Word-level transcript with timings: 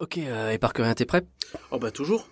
Ok, 0.00 0.18
euh, 0.18 0.50
et 0.50 0.58
par 0.58 0.72
que 0.72 0.82
rien, 0.82 0.94
t'es 0.94 1.04
prêt? 1.04 1.24
Oh 1.70 1.78
bah 1.78 1.90
toujours. 1.90 2.28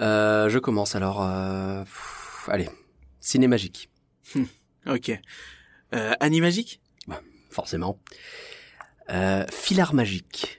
euh, 0.00 0.48
Je 0.48 0.58
commence 0.58 0.94
alors. 0.94 1.22
Euh... 1.22 1.82
pff, 1.82 2.48
allez, 2.48 2.68
ciné 3.20 3.48
magique, 3.48 3.90
Ok. 4.86 5.10
Euh, 5.94 6.12
Animagique 6.20 6.80
forcément. 7.50 8.00
Euh, 9.10 9.46
filard 9.52 9.94
magique. 9.94 10.58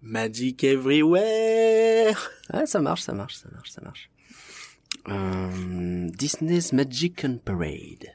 Magic 0.00 0.62
everywhere. 0.62 2.30
Ah, 2.50 2.66
ça 2.66 2.80
marche, 2.80 3.02
ça 3.02 3.12
marche, 3.14 3.34
ça 3.34 3.48
marche, 3.52 3.70
ça 3.70 3.80
marche. 3.80 4.08
Euh, 5.08 6.08
Disney's 6.10 6.72
Magic 6.72 7.24
and 7.24 7.38
Parade. 7.44 8.14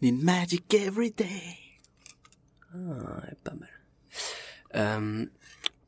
Need 0.00 0.22
magic 0.22 0.72
every 0.74 1.10
day. 1.10 1.56
Ah, 2.72 3.22
pas 3.42 3.54
mal. 3.54 3.68
Euh, 4.74 5.26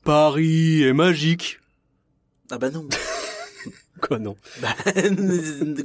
Paris 0.04 0.82
est 0.82 0.92
magique. 0.92 1.60
Ah 2.50 2.58
bah 2.58 2.70
non. 2.70 2.86
Quoi 4.00 4.18
non 4.18 4.36
bah, 4.60 4.74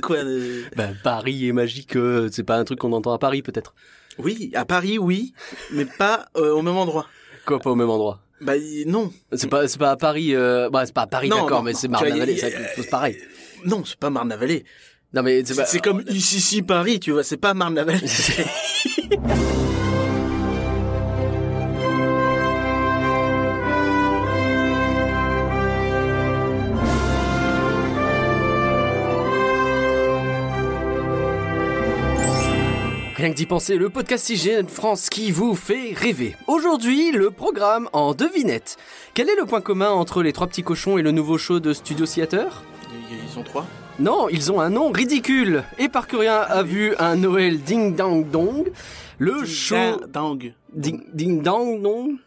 quoi 0.02 0.18
euh, 0.18 0.64
Bah 0.76 0.90
Paris 1.04 1.48
est 1.48 1.54
magique, 1.54 1.96
euh, 1.96 2.28
c'est 2.32 2.44
pas 2.44 2.58
un 2.58 2.64
truc 2.66 2.80
qu'on 2.80 2.92
entend 2.92 3.14
à 3.14 3.20
Paris 3.20 3.42
peut-être. 3.42 3.74
Oui, 4.18 4.52
à 4.56 4.66
Paris, 4.66 4.98
oui, 4.98 5.34
mais 5.72 5.86
pas 5.86 6.26
euh, 6.36 6.52
au 6.52 6.62
même 6.62 6.76
endroit. 6.76 7.08
Quoi, 7.46 7.60
pas 7.60 7.70
au 7.70 7.76
même 7.76 7.90
endroit 7.90 8.20
Bah 8.42 8.54
non. 8.88 9.14
C'est 9.32 9.48
pas, 9.48 9.68
c'est 9.68 9.78
pas 9.78 9.92
à 9.92 9.96
Paris. 9.96 10.34
Bah, 10.34 10.86
c'est 10.86 10.94
pas 10.94 11.04
à 11.04 11.08
Paris, 11.08 11.30
d'accord, 11.30 11.64
mais 11.64 11.74
c'est 11.74 11.88
Marne-la-Vallée, 11.88 12.38
c'est 12.38 12.90
pareil. 12.90 13.18
Non, 13.66 13.86
c'est 13.86 13.98
pas 13.98 14.10
Marne-la-Vallée. 14.10 14.66
Non 15.14 15.24
mais 15.24 15.40
c'est 15.40 15.54
C'est 15.54 15.62
pas. 15.62 15.66
c'est 15.66 15.80
comme 15.80 16.04
ici, 16.08 16.38
ici, 16.38 16.62
Paris, 16.62 17.00
tu 17.00 17.12
vois, 17.12 17.24
c'est 17.24 17.38
pas 17.38 17.54
Marne-la-Vallée. 17.54 18.06
Rien 33.20 33.32
que 33.32 33.36
d'y 33.36 33.46
penser, 33.46 33.76
le 33.76 33.90
podcast 33.90 34.30
IGN 34.30 34.68
France 34.70 35.10
qui 35.10 35.30
vous 35.32 35.54
fait 35.54 35.92
rêver. 35.94 36.38
Aujourd'hui, 36.48 37.12
le 37.12 37.32
programme 37.32 37.90
en 37.92 38.14
devinette. 38.14 38.78
Quel 39.14 39.28
est 39.28 39.36
le 39.36 39.46
point 39.46 39.60
commun 39.60 39.90
entre 39.90 40.24
les 40.24 40.32
trois 40.32 40.48
petits 40.48 40.64
cochons 40.64 40.98
et 40.98 41.02
le 41.02 41.12
nouveau 41.12 41.38
show 41.38 41.60
de 41.60 41.74
Studio 41.74 42.06
Theater? 42.06 42.64
Ils 43.12 43.30
sont 43.30 43.44
trois. 43.44 43.66
Non, 44.00 44.30
ils 44.30 44.54
ont 44.54 44.62
un 44.62 44.70
nom 44.70 44.90
ridicule. 44.94 45.66
Et 45.80 45.90
Parcurien 45.90 46.38
a 46.38 46.64
vu 46.64 46.96
un 46.98 47.18
Noël 47.18 47.62
ding 47.62 47.94
dang 47.94 48.24
dong. 48.24 48.72
Le 49.18 49.44
show 49.44 50.00
ding 50.74 51.44
dang 51.44 51.82
dong. 51.82 52.20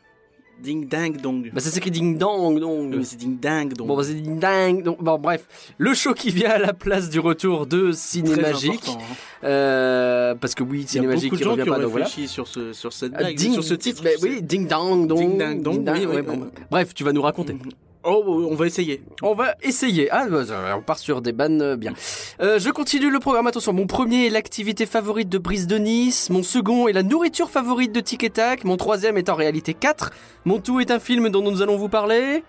Ding 0.62 0.86
dang 0.88 1.16
dong. 1.20 1.50
Bah 1.52 1.60
ça 1.60 1.70
s'écrit 1.70 1.90
ding 1.90 2.16
dang 2.16 2.58
dong. 2.58 2.94
Mais 2.96 3.02
c'est 3.04 3.16
ding 3.16 3.36
dang 3.40 3.68
dong. 3.74 3.88
Bon, 3.88 3.96
bah, 3.96 4.04
c'est 4.04 4.14
ding 4.14 4.38
dang. 4.38 4.80
dong. 4.82 4.96
Bon, 5.00 5.18
bref, 5.18 5.46
le 5.76 5.92
show 5.94 6.14
qui 6.14 6.30
vient 6.30 6.50
à 6.50 6.58
la 6.58 6.72
place 6.72 7.10
du 7.10 7.18
retour 7.18 7.66
de 7.66 7.90
Ciné 7.92 8.30
Très 8.30 8.42
Magique. 8.42 8.74
important, 8.88 8.98
hein. 9.00 9.14
Euh, 9.44 10.34
parce 10.36 10.54
que 10.54 10.62
oui, 10.62 10.78
Il 10.78 10.82
y 10.82 10.84
a 10.84 10.88
Ciné 10.88 11.06
Magique 11.08 11.24
beaucoup 11.30 11.34
de 11.34 11.38
qui 11.38 11.44
gens 11.44 11.50
revient 11.52 11.62
qui 11.64 11.70
ont 11.70 11.72
pas, 11.74 11.86
voilà. 11.86 12.06
réfléchi 12.06 12.28
sur, 12.28 12.46
ce, 12.46 12.72
sur 12.72 12.92
cette 12.92 13.12
blague, 13.12 13.36
ding- 13.36 13.54
sur 13.54 13.64
ce 13.64 13.74
titre. 13.74 14.02
bah 14.04 14.10
oui, 14.22 14.40
ding 14.40 14.68
dang 14.68 15.06
dong. 15.08 15.18
Ding 15.18 15.36
dang 15.38 15.60
dong, 15.62 15.84
oui, 15.88 16.06
ouais, 16.06 16.22
bon. 16.22 16.48
Bref, 16.70 16.94
tu 16.94 17.02
vas 17.02 17.12
nous 17.12 17.22
raconter. 17.22 17.56
Oh, 18.04 18.46
on 18.50 18.54
va 18.54 18.66
essayer. 18.66 19.02
On 19.22 19.34
va 19.34 19.54
essayer. 19.62 20.10
Ah, 20.10 20.26
bah, 20.28 20.44
on 20.76 20.82
part 20.82 20.98
sur 20.98 21.22
des 21.22 21.32
bannes 21.32 21.62
euh, 21.62 21.76
bien. 21.76 21.92
Euh, 22.40 22.58
je 22.58 22.70
continue 22.70 23.10
le 23.10 23.20
programme. 23.20 23.46
Attention, 23.46 23.72
mon 23.72 23.86
premier 23.86 24.26
est 24.26 24.30
l'activité 24.30 24.86
favorite 24.86 25.28
de 25.28 25.38
Brise 25.38 25.68
de 25.68 25.78
Nice. 25.78 26.28
Mon 26.30 26.42
second 26.42 26.88
est 26.88 26.92
la 26.92 27.04
nourriture 27.04 27.48
favorite 27.48 27.92
de 27.92 28.00
Tic 28.00 28.24
et 28.24 28.30
Tac. 28.30 28.64
Mon 28.64 28.76
troisième 28.76 29.18
est 29.18 29.28
en 29.28 29.34
réalité 29.34 29.72
4. 29.74 30.10
Mon 30.44 30.58
tout 30.58 30.80
est 30.80 30.90
un 30.90 30.98
film 30.98 31.28
dont 31.28 31.42
nous 31.42 31.62
allons 31.62 31.76
vous 31.76 31.88
parler. 31.88 32.42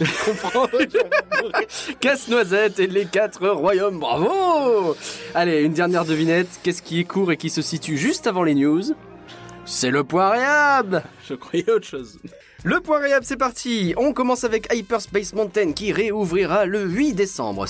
Je 0.00 0.24
comprends. 0.24 0.66
Casse-noisette 2.00 2.80
et 2.80 2.86
les 2.86 3.04
quatre 3.04 3.46
royaumes. 3.48 4.00
Bravo 4.00 4.96
Allez, 5.34 5.62
une 5.62 5.74
dernière 5.74 6.04
devinette. 6.04 6.48
Qu'est-ce 6.62 6.82
qui 6.82 7.00
est 7.00 7.04
court 7.04 7.30
et 7.32 7.36
qui 7.36 7.50
se 7.50 7.62
situe 7.62 7.96
juste 7.98 8.26
avant 8.26 8.42
les 8.42 8.54
news? 8.54 8.82
C'est 9.66 9.90
le 9.90 10.04
poiriable 10.04 11.02
Je 11.28 11.34
croyais 11.34 11.70
autre 11.70 11.86
chose. 11.86 12.18
Le 12.66 12.80
point 12.80 12.98
réhab, 12.98 13.22
c'est 13.24 13.36
parti 13.36 13.92
On 13.98 14.14
commence 14.14 14.42
avec 14.42 14.72
Hyperspace 14.72 15.34
Mountain 15.34 15.72
qui 15.72 15.92
réouvrira 15.92 16.64
le 16.64 16.84
8 16.84 17.12
décembre. 17.12 17.66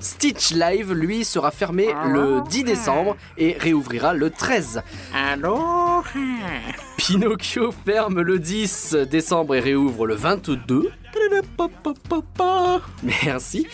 Stitch 0.00 0.52
Live, 0.52 0.94
lui, 0.94 1.22
sera 1.22 1.50
fermé 1.50 1.88
le 2.06 2.40
10 2.48 2.64
décembre 2.64 3.18
et 3.36 3.58
réouvrira 3.58 4.14
le 4.14 4.30
13. 4.30 4.80
Allô 5.14 6.02
Pinocchio 6.96 7.74
ferme 7.84 8.22
le 8.22 8.38
10 8.38 8.96
décembre 9.10 9.54
et 9.54 9.60
réouvre 9.60 10.06
le 10.06 10.14
22. 10.14 10.90
Merci. 13.02 13.66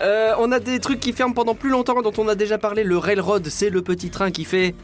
Euh, 0.00 0.32
on 0.38 0.52
a 0.52 0.58
des 0.58 0.78
trucs 0.78 1.00
qui 1.00 1.12
ferment 1.12 1.34
pendant 1.34 1.54
plus 1.54 1.68
longtemps 1.68 2.00
dont 2.00 2.14
on 2.16 2.28
a 2.28 2.34
déjà 2.34 2.56
parlé. 2.56 2.82
Le 2.82 2.96
Railroad, 2.96 3.46
c'est 3.50 3.68
le 3.68 3.82
petit 3.82 4.08
train 4.08 4.30
qui 4.30 4.46
fait... 4.46 4.74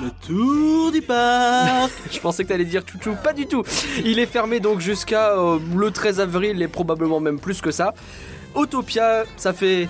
Le 0.00 0.10
tour 0.26 0.90
du 0.90 1.02
parc 1.02 1.92
Je 2.10 2.18
pensais 2.18 2.44
que 2.44 2.48
t'allais 2.48 2.64
dire 2.64 2.82
chouchou, 2.86 3.14
pas 3.22 3.32
du 3.32 3.46
tout. 3.46 3.62
Il 4.04 4.18
est 4.18 4.26
fermé 4.26 4.60
donc 4.60 4.80
jusqu'à 4.80 5.32
euh, 5.32 5.58
le 5.76 5.90
13 5.90 6.20
avril 6.20 6.62
et 6.62 6.68
probablement 6.68 7.20
même 7.20 7.38
plus 7.38 7.60
que 7.60 7.70
ça. 7.70 7.92
Autopia, 8.54 9.24
ça 9.36 9.52
fait... 9.52 9.88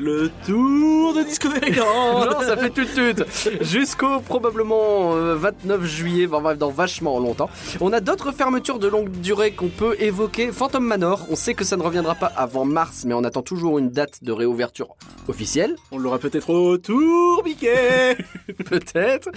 Le 0.00 0.30
tour 0.46 1.12
de 1.12 1.22
Discoveryland 1.24 2.24
non, 2.24 2.40
ça 2.40 2.56
fait 2.56 2.70
tout 2.70 2.86
tout. 2.86 3.22
Jusqu'au 3.60 4.20
probablement 4.20 5.14
euh, 5.14 5.34
29 5.34 5.84
juillet, 5.84 6.26
enfin, 6.26 6.40
bref, 6.40 6.56
dans 6.56 6.70
vachement 6.70 7.18
longtemps. 7.18 7.50
On 7.82 7.92
a 7.92 8.00
d'autres 8.00 8.32
fermetures 8.32 8.78
de 8.78 8.88
longue 8.88 9.10
durée 9.10 9.52
qu'on 9.52 9.68
peut 9.68 9.96
évoquer. 10.00 10.52
Phantom 10.52 10.82
Manor, 10.82 11.26
on 11.28 11.36
sait 11.36 11.52
que 11.52 11.64
ça 11.64 11.76
ne 11.76 11.82
reviendra 11.82 12.14
pas 12.14 12.32
avant 12.34 12.64
mars, 12.64 13.04
mais 13.06 13.12
on 13.12 13.24
attend 13.24 13.42
toujours 13.42 13.78
une 13.78 13.90
date 13.90 14.24
de 14.24 14.32
réouverture 14.32 14.96
officielle. 15.28 15.76
On 15.92 15.98
l'aura 15.98 16.18
peut-être 16.18 16.48
au 16.48 16.78
tour 16.78 17.42
Mickey 17.44 18.16
Peut-être. 18.70 19.28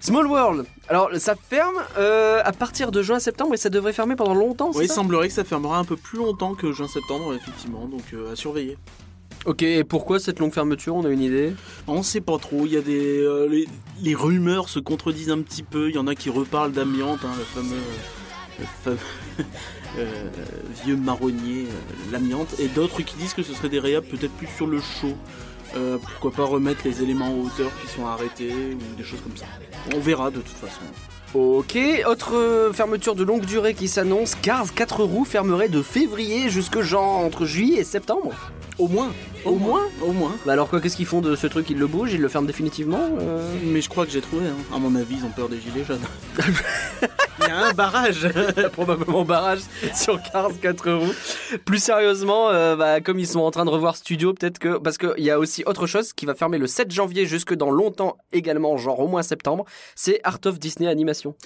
Small 0.00 0.26
World. 0.26 0.64
Alors, 0.88 1.10
ça 1.18 1.34
ferme 1.36 1.76
euh, 1.98 2.40
à 2.42 2.52
partir 2.52 2.92
de 2.92 3.02
juin-septembre 3.02 3.52
et 3.52 3.58
ça 3.58 3.68
devrait 3.68 3.92
fermer 3.92 4.16
pendant 4.16 4.34
longtemps, 4.34 4.70
Oui, 4.74 4.86
il 4.86 4.90
semblerait 4.90 5.28
que 5.28 5.34
ça 5.34 5.44
fermera 5.44 5.76
un 5.78 5.84
peu 5.84 5.96
plus 5.96 6.16
longtemps 6.18 6.54
que 6.54 6.72
juin-septembre, 6.72 7.34
effectivement, 7.34 7.84
donc 7.84 8.04
euh, 8.14 8.32
à 8.32 8.36
surveiller. 8.36 8.78
Ok, 9.48 9.62
et 9.62 9.82
pourquoi 9.82 10.20
cette 10.20 10.40
longue 10.40 10.52
fermeture 10.52 10.94
On 10.94 11.06
a 11.06 11.08
une 11.08 11.22
idée? 11.22 11.54
On 11.86 12.02
sait 12.02 12.20
pas 12.20 12.36
trop, 12.36 12.66
il 12.66 12.72
y 12.72 12.76
a 12.76 12.82
des... 12.82 13.18
euh, 13.18 13.48
les, 13.48 13.66
les 14.02 14.14
rumeurs 14.14 14.68
se 14.68 14.78
contredisent 14.78 15.30
un 15.30 15.40
petit 15.40 15.62
peu, 15.62 15.88
il 15.88 15.94
y 15.94 15.98
en 15.98 16.06
a 16.06 16.14
qui 16.14 16.28
reparlent 16.28 16.72
d'amiante, 16.72 17.20
hein, 17.24 17.32
le 17.38 17.44
fameux... 17.44 17.80
le 18.58 18.66
fameux, 18.84 18.98
euh, 19.98 20.28
vieux 20.84 20.96
marronnier, 20.96 21.62
euh, 21.62 22.12
l'amiante, 22.12 22.60
et 22.60 22.68
d'autres 22.68 23.00
qui 23.00 23.16
disent 23.16 23.32
que 23.32 23.42
ce 23.42 23.54
serait 23.54 23.70
des 23.70 23.78
réhab 23.78 24.04
peut-être 24.04 24.34
plus 24.34 24.48
sur 24.54 24.66
le 24.66 24.80
chaud. 24.80 25.16
Pourquoi 26.02 26.32
pas 26.32 26.44
remettre 26.44 26.80
les 26.84 27.02
éléments 27.02 27.28
en 27.28 27.46
hauteur 27.46 27.70
qui 27.80 27.88
sont 27.88 28.06
arrêtés, 28.06 28.52
ou 28.52 28.96
des 28.98 29.04
choses 29.04 29.20
comme 29.22 29.36
ça. 29.36 29.46
On 29.94 30.00
verra 30.00 30.30
de 30.30 30.40
toute 30.40 30.56
façon. 30.56 30.80
Ok, 31.34 31.78
autre 32.06 32.70
fermeture 32.74 33.14
de 33.14 33.24
longue 33.24 33.44
durée 33.44 33.74
qui 33.74 33.88
s'annonce, 33.88 34.34
Cars 34.34 34.74
4 34.74 35.04
roues 35.04 35.24
fermerait 35.24 35.68
de 35.68 35.80
février 35.80 36.50
jusque 36.50 36.80
genre 36.80 37.18
entre 37.18 37.46
juillet 37.46 37.80
et 37.80 37.84
septembre. 37.84 38.34
Au 38.78 38.86
moins 38.88 39.10
Au 39.44 39.56
moins 39.56 39.82
Au 40.02 40.12
moins 40.12 40.36
Bah 40.46 40.52
alors 40.52 40.68
quoi, 40.68 40.80
qu'est-ce 40.80 40.96
qu'ils 40.96 41.06
font 41.06 41.20
de 41.20 41.36
ce 41.36 41.46
truc? 41.46 41.70
Ils 41.70 41.78
le 41.78 41.86
bougent, 41.86 42.12
ils 42.12 42.20
le 42.20 42.28
ferment 42.28 42.46
définitivement 42.46 43.00
euh? 43.20 43.54
Mais 43.64 43.80
je 43.80 43.88
crois 43.88 44.06
que 44.06 44.12
j'ai 44.12 44.20
trouvé, 44.20 44.46
hein. 44.46 44.74
à 44.74 44.78
mon 44.78 44.94
avis, 44.94 45.16
ils 45.16 45.24
ont 45.24 45.30
peur 45.30 45.48
des 45.48 45.60
gilets 45.60 45.84
jaunes. 45.84 46.00
Il 47.40 47.46
y 47.46 47.50
a 47.50 47.66
un 47.66 47.72
barrage 47.72 48.28
Probablement 48.72 49.24
barrage 49.24 49.60
sur 49.94 50.20
Cars 50.22 50.50
4 50.60 50.90
roues. 50.90 51.58
Plus 51.64 51.82
sérieusement, 51.82 52.50
euh, 52.50 52.74
bah, 52.74 53.00
comme 53.00 53.18
ils 53.20 53.28
sont 53.28 53.40
en 53.40 53.50
train 53.50 53.64
de 53.64 53.70
revoir 53.70 53.96
Studio, 53.96 54.34
peut-être 54.34 54.58
que... 54.58 54.76
Parce 54.78 54.98
qu'il 54.98 55.24
y 55.24 55.30
a 55.30 55.38
aussi 55.38 55.62
autre 55.64 55.86
chose 55.86 56.12
qui 56.12 56.26
va 56.26 56.34
fermer 56.34 56.58
le 56.58 56.66
7 56.66 56.90
janvier 56.90 57.26
jusque 57.26 57.54
dans 57.54 57.70
longtemps 57.70 58.18
également, 58.32 58.76
genre 58.76 58.98
au 58.98 59.06
moins 59.06 59.22
septembre, 59.22 59.64
c'est 59.94 60.20
Art 60.24 60.40
of 60.46 60.58
Disney 60.58 60.88
Animation. 60.88 61.36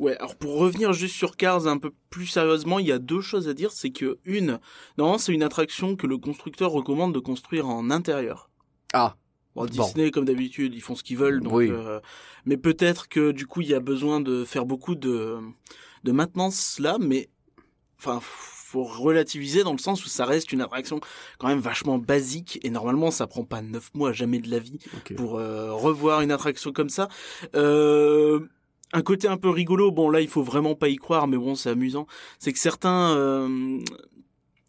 Ouais, 0.00 0.16
alors 0.16 0.34
pour 0.34 0.58
revenir 0.58 0.92
juste 0.92 1.14
sur 1.14 1.36
Cars 1.36 1.68
un 1.68 1.78
peu 1.78 1.90
plus 1.90 2.05
sérieusement, 2.24 2.78
il 2.78 2.86
y 2.86 2.92
a 2.92 2.98
deux 2.98 3.20
choses 3.20 3.48
à 3.48 3.52
dire. 3.52 3.72
C'est 3.72 3.90
que, 3.90 4.16
une, 4.24 4.58
non, 4.96 5.18
c'est 5.18 5.34
une 5.34 5.42
attraction 5.42 5.96
que 5.96 6.06
le 6.06 6.16
constructeur 6.16 6.70
recommande 6.70 7.12
de 7.12 7.18
construire 7.18 7.68
en 7.68 7.90
intérieur. 7.90 8.48
Ah. 8.94 9.16
Bon, 9.54 9.64
Bon. 9.66 9.84
Disney, 9.84 10.10
comme 10.10 10.24
d'habitude, 10.24 10.74
ils 10.74 10.80
font 10.80 10.94
ce 10.94 11.02
qu'ils 11.02 11.18
veulent. 11.18 11.40
Donc, 11.40 11.52
Oui. 11.52 11.68
euh, 11.70 12.00
mais 12.44 12.56
peut-être 12.56 13.08
que 13.08 13.32
du 13.32 13.46
coup, 13.46 13.60
il 13.60 13.68
y 13.68 13.74
a 13.74 13.80
besoin 13.80 14.20
de 14.20 14.44
faire 14.44 14.64
beaucoup 14.64 14.94
de, 14.94 15.36
de 16.04 16.12
maintenance 16.12 16.78
là, 16.78 16.96
mais 17.00 17.28
enfin, 17.98 18.20
faut 18.22 18.84
relativiser 18.84 19.62
dans 19.62 19.72
le 19.72 19.78
sens 19.78 20.04
où 20.04 20.08
ça 20.08 20.26
reste 20.26 20.52
une 20.52 20.60
attraction 20.60 21.00
quand 21.38 21.48
même 21.48 21.60
vachement 21.60 21.98
basique 21.98 22.58
et 22.64 22.70
normalement, 22.70 23.10
ça 23.10 23.26
prend 23.26 23.44
pas 23.44 23.62
neuf 23.62 23.90
mois, 23.94 24.12
jamais 24.12 24.40
de 24.40 24.50
la 24.50 24.58
vie 24.58 24.78
pour 25.16 25.38
euh, 25.38 25.72
revoir 25.72 26.20
une 26.20 26.32
attraction 26.32 26.72
comme 26.72 26.90
ça. 26.90 27.08
Euh, 27.54 28.40
un 28.92 29.02
côté 29.02 29.28
un 29.28 29.36
peu 29.36 29.50
rigolo, 29.50 29.90
bon 29.90 30.10
là 30.10 30.20
il 30.20 30.28
faut 30.28 30.42
vraiment 30.42 30.74
pas 30.74 30.88
y 30.88 30.96
croire, 30.96 31.26
mais 31.28 31.36
bon 31.36 31.54
c'est 31.54 31.70
amusant, 31.70 32.06
c'est 32.38 32.52
que 32.52 32.58
certains 32.58 33.14
euh, 33.16 33.78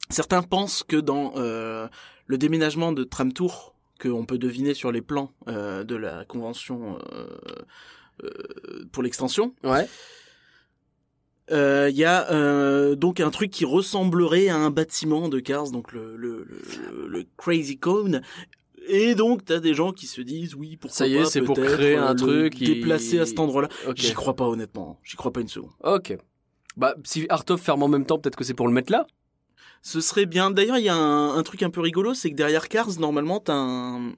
certains 0.09 0.41
pensent 0.41 0.83
que 0.83 0.97
dans 0.97 1.33
euh, 1.37 1.87
le 2.25 2.37
déménagement 2.37 2.91
de 2.91 3.03
Tram 3.03 3.31
Tour 3.31 3.75
qu'on 4.01 4.25
peut 4.25 4.37
deviner 4.37 4.73
sur 4.73 4.91
les 4.91 5.01
plans 5.01 5.31
euh, 5.47 5.83
de 5.83 5.95
la 5.95 6.25
convention 6.25 6.99
euh, 7.13 7.27
euh, 8.23 8.85
pour 8.91 9.03
l'extension, 9.03 9.53
Ouais. 9.63 9.87
Euh, 11.49 11.87
Il 11.89 11.95
y 11.97 12.03
a 12.03 12.29
euh, 12.31 12.95
donc 12.95 13.21
un 13.21 13.29
truc 13.29 13.51
qui 13.51 13.63
ressemblerait 13.63 14.49
à 14.49 14.57
un 14.57 14.69
bâtiment 14.69 15.29
de 15.29 15.39
Cars, 15.39 15.71
donc 15.71 15.93
le, 15.93 16.17
le, 16.17 16.43
le, 16.43 17.07
le 17.07 17.25
Crazy 17.37 17.77
Cone. 17.77 18.21
Et 18.89 19.15
donc 19.15 19.45
t'as 19.45 19.59
des 19.59 19.73
gens 19.73 19.91
qui 19.91 20.07
se 20.07 20.21
disent 20.21 20.55
oui 20.55 20.77
pourquoi 20.77 20.95
Ça 20.95 21.07
y 21.07 21.15
est, 21.15 21.25
c'est 21.25 21.41
pour 21.41 21.57
créer 21.57 21.95
un 21.95 22.13
le 22.13 22.15
truc 22.19 22.53
qui- 22.55 22.65
déplacer 22.65 23.19
à 23.19 23.25
cet 23.25 23.39
endroit-là. 23.39 23.69
J'y 23.95 24.13
crois 24.13 24.35
pas 24.35 24.45
honnêtement, 24.45 24.99
j'y 25.03 25.15
crois 25.15 25.31
pas 25.33 25.41
une 25.41 25.47
seconde. 25.47 25.71
Ok. 25.83 26.17
Bah, 26.77 26.95
si 27.03 27.25
Artov 27.29 27.59
ferme 27.59 27.83
en 27.83 27.87
même 27.87 28.05
temps, 28.05 28.19
peut-être 28.19 28.35
que 28.35 28.43
c'est 28.43 28.53
pour 28.53 28.67
le 28.67 28.73
mettre 28.73 28.91
là. 28.91 29.07
Ce 29.81 29.99
serait 30.01 30.25
bien. 30.25 30.51
D'ailleurs, 30.51 30.77
il 30.77 30.83
y 30.85 30.89
a 30.89 30.95
un, 30.95 31.35
un 31.37 31.43
truc 31.43 31.63
un 31.63 31.69
peu 31.69 31.81
rigolo, 31.81 32.13
c'est 32.13 32.29
que 32.29 32.35
derrière 32.35 32.67
Cars, 32.69 32.99
normalement, 32.99 33.39
t'as 33.39 33.53
un, 33.55 34.11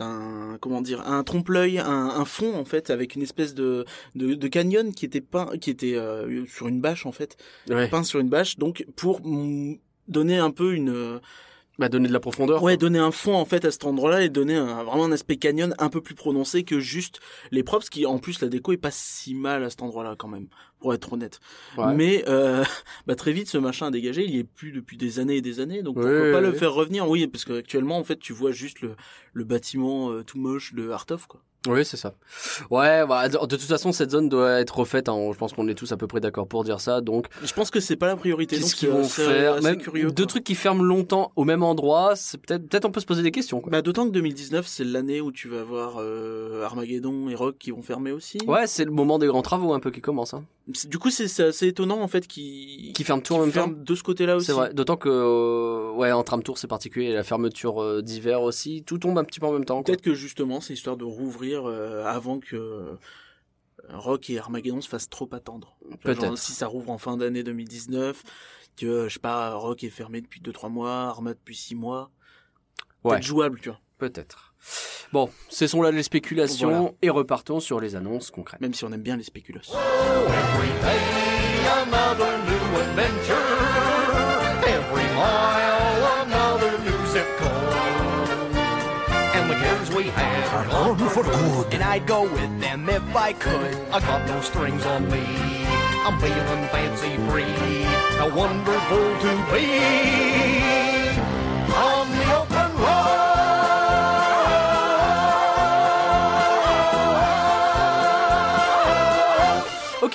un, 0.00 0.56
comment 0.60 0.80
dire, 0.80 1.06
un 1.06 1.22
trompe-l'œil, 1.24 1.78
un, 1.78 1.86
un 1.86 2.24
fond 2.24 2.54
en 2.54 2.64
fait, 2.64 2.90
avec 2.90 3.14
une 3.14 3.22
espèce 3.22 3.54
de, 3.54 3.84
de, 4.14 4.34
de 4.34 4.48
canyon 4.48 4.92
qui 4.94 5.04
était 5.04 5.20
peint, 5.20 5.46
qui 5.60 5.70
était 5.70 5.94
euh, 5.94 6.44
sur 6.46 6.68
une 6.68 6.80
bâche 6.80 7.04
en 7.06 7.12
fait, 7.12 7.36
Ouais. 7.68 7.88
peint 7.88 8.02
sur 8.02 8.18
une 8.20 8.28
bâche, 8.30 8.56
donc 8.56 8.86
pour 8.96 9.20
mm, 9.22 9.76
donner 10.08 10.38
un 10.38 10.50
peu 10.50 10.72
une, 10.74 11.20
Bah, 11.78 11.88
donner 11.88 12.08
de 12.08 12.12
la 12.12 12.20
profondeur. 12.20 12.62
ouais, 12.62 12.76
donner 12.76 12.98
un 12.98 13.10
fond 13.10 13.34
en 13.34 13.46
fait 13.46 13.64
à 13.64 13.70
cet 13.70 13.86
endroit-là 13.86 14.22
et 14.22 14.28
donner 14.28 14.54
un, 14.54 14.82
vraiment 14.84 15.06
un 15.06 15.12
aspect 15.12 15.36
canyon 15.36 15.74
un 15.78 15.88
peu 15.88 16.02
plus 16.02 16.14
prononcé 16.14 16.62
que 16.62 16.78
juste 16.78 17.20
les 17.52 17.62
props, 17.62 17.88
qui 17.88 18.04
en 18.04 18.18
plus 18.18 18.42
la 18.42 18.48
déco 18.48 18.72
est 18.72 18.76
pas 18.76 18.90
si 18.90 19.34
mal 19.34 19.64
à 19.64 19.70
cet 19.70 19.80
endroit-là 19.80 20.14
quand 20.18 20.28
même, 20.28 20.48
pour 20.78 20.92
être 20.92 21.12
honnête. 21.12 21.40
Ouais. 21.78 21.94
Mais 21.94 22.24
euh, 22.28 22.64
bah, 23.06 23.14
très 23.14 23.32
vite, 23.32 23.48
ce 23.48 23.56
machin 23.56 23.86
a 23.86 23.90
dégagé. 23.90 24.24
Il 24.24 24.34
y 24.34 24.38
est 24.38 24.44
plus 24.44 24.72
depuis 24.72 24.98
des 24.98 25.20
années 25.20 25.36
et 25.36 25.40
des 25.42 25.60
années. 25.60 25.82
Donc 25.82 25.94
pourquoi 25.94 26.22
oui, 26.22 26.32
pas 26.32 26.40
le 26.42 26.50
oui. 26.50 26.58
faire 26.58 26.74
revenir? 26.74 27.08
Oui, 27.08 27.26
parce 27.26 27.46
qu'actuellement, 27.46 27.96
en 27.96 28.04
fait, 28.04 28.18
tu 28.18 28.34
vois 28.34 28.52
juste 28.52 28.82
le, 28.82 28.94
le 29.32 29.44
bâtiment 29.44 30.10
euh, 30.10 30.22
tout 30.22 30.38
moche 30.38 30.74
de 30.74 30.90
Art 30.90 31.06
of 31.10 31.26
quoi. 31.28 31.40
Oui, 31.68 31.84
c'est 31.84 31.98
ça. 31.98 32.14
Ouais, 32.70 33.06
bah, 33.06 33.28
de, 33.28 33.36
de 33.36 33.56
toute 33.56 33.60
façon, 33.68 33.92
cette 33.92 34.10
zone 34.12 34.28
doit 34.30 34.60
être 34.60 34.78
refaite. 34.78 35.08
hein. 35.10 35.30
Je 35.32 35.36
pense 35.36 35.52
qu'on 35.52 35.68
est 35.68 35.74
tous 35.74 35.92
à 35.92 35.96
peu 35.98 36.06
près 36.06 36.20
d'accord 36.20 36.46
pour 36.48 36.64
dire 36.64 36.80
ça. 36.80 37.02
Donc, 37.02 37.26
Je 37.44 37.52
pense 37.52 37.70
que 37.70 37.80
c'est 37.80 37.96
pas 37.96 38.06
la 38.06 38.16
priorité. 38.16 38.56
qu'est-ce 38.56 38.74
qu'ils 38.74 38.88
vont 38.88 39.04
faire 39.04 39.54
assez 39.54 39.64
Même 39.64 39.76
curieux, 39.76 40.10
deux 40.10 40.24
trucs 40.24 40.44
qui 40.44 40.54
ferment 40.54 40.82
longtemps 40.82 41.32
au 41.36 41.44
même 41.44 41.62
endroit, 41.62 42.16
c'est 42.16 42.38
peut-être, 42.40 42.66
peut-être 42.66 42.86
on 42.86 42.90
peut 42.90 43.00
se 43.00 43.06
poser 43.06 43.22
des 43.22 43.30
questions. 43.30 43.60
Quoi. 43.60 43.70
Bah, 43.70 43.82
d'autant 43.82 44.06
que 44.06 44.12
2019, 44.12 44.66
c'est 44.66 44.84
l'année 44.84 45.20
où 45.20 45.32
tu 45.32 45.48
vas 45.48 45.60
avoir 45.60 45.96
euh, 45.98 46.64
Armageddon 46.64 47.28
et 47.28 47.34
Rock 47.34 47.56
qui 47.58 47.72
vont 47.72 47.82
fermer 47.82 48.12
aussi. 48.12 48.38
Ouais, 48.46 48.66
c'est 48.66 48.86
le 48.86 48.90
moment 48.90 49.18
des 49.18 49.26
grands 49.26 49.42
travaux 49.42 49.74
un 49.74 49.80
peu 49.80 49.90
qui 49.90 50.00
commence. 50.00 50.32
Hein. 50.32 50.44
Du 50.88 50.98
coup, 50.98 51.10
c'est 51.10 51.42
assez 51.42 51.68
étonnant 51.68 52.00
en 52.00 52.08
fait 52.08 52.26
qui 52.26 52.92
Qui 52.94 53.04
ferment 53.04 53.22
tout 53.22 53.34
en 53.34 53.40
même 53.40 53.52
temps. 53.52 53.68
de 53.68 53.94
ce 53.94 54.02
côté-là 54.02 54.36
aussi. 54.36 54.46
C'est 54.46 54.52
vrai. 54.52 54.72
D'autant 54.74 54.96
que, 54.96 55.08
euh, 55.08 55.92
ouais, 55.92 56.12
en 56.12 56.22
tram 56.22 56.42
tour, 56.42 56.58
c'est 56.58 56.66
particulier. 56.68 57.12
La 57.12 57.22
fermeture 57.24 57.82
euh, 57.82 58.02
d'hiver 58.02 58.42
aussi, 58.42 58.82
tout 58.84 58.98
tombe 58.98 59.18
un 59.18 59.24
petit 59.24 59.40
peu 59.40 59.46
en 59.46 59.52
même 59.52 59.64
temps. 59.64 59.82
Peut-être 59.82 60.02
que 60.02 60.14
justement, 60.14 60.60
c'est 60.60 60.74
histoire 60.74 60.96
de 60.96 61.04
rouvrir 61.04 61.66
euh, 61.66 62.04
avant 62.04 62.40
que 62.40 62.56
euh, 62.56 62.96
Rock 63.88 64.30
et 64.30 64.38
Armageddon 64.38 64.80
se 64.80 64.88
fassent 64.88 65.08
trop 65.10 65.28
attendre. 65.32 65.76
Peut-être. 66.02 66.36
Si 66.38 66.52
ça 66.52 66.66
rouvre 66.66 66.90
en 66.90 66.98
fin 66.98 67.16
d'année 67.16 67.42
2019, 67.42 68.22
que 68.76 69.08
je 69.08 69.14
sais 69.14 69.20
pas, 69.20 69.54
Rock 69.54 69.82
est 69.84 69.90
fermé 69.90 70.20
depuis 70.20 70.40
2-3 70.40 70.70
mois, 70.70 70.92
Arma 71.08 71.34
depuis 71.34 71.56
6 71.56 71.74
mois. 71.74 72.10
Ouais. 73.04 73.12
Peut-être 73.12 73.24
jouable, 73.26 73.60
tu 73.60 73.70
vois. 73.70 73.80
Peut-être. 73.98 74.49
Bon, 75.12 75.28
cessons 75.48 75.82
là 75.82 75.90
les 75.90 76.02
spéculations 76.04 76.70
Voilà. 76.70 76.92
et 77.02 77.10
repartons 77.10 77.58
sur 77.60 77.80
les 77.80 77.96
annonces 77.96 78.30
concrètes. 78.30 78.60
Même 78.60 78.74
si 78.74 78.84
on 78.84 78.92
aime 78.92 79.02
bien 79.02 79.16
les 79.16 79.24
spéculos. 79.24 79.60
Every 79.72 80.68
day 80.82 81.00
another 81.82 82.38
new 82.46 82.80
adventure. 82.80 83.46
Every 84.66 85.06
mile 85.16 86.22
another 86.26 86.78
new 86.84 87.06
zip 87.12 87.26
code. 87.38 87.74
And 89.34 89.50
the 89.50 89.56
kids 89.56 89.90
we 89.96 90.04
good. 90.04 91.74
And 91.74 91.82
I'd 91.82 92.06
go 92.06 92.22
with 92.22 92.60
them 92.60 92.88
if 92.88 93.16
I 93.16 93.32
could. 93.32 93.74
I 93.92 94.00
got 94.00 94.26
no 94.28 94.40
strings 94.42 94.84
on 94.86 95.08
me. 95.10 95.22
I'm 96.06 96.18
feeling 96.20 96.66
fancy 96.68 97.16
free. 97.28 97.84
How 98.18 98.28
wonderful 98.34 99.06
to 99.24 99.32
be 99.52 99.66
on 101.74 102.06
the 102.16 102.24
open 102.38 102.59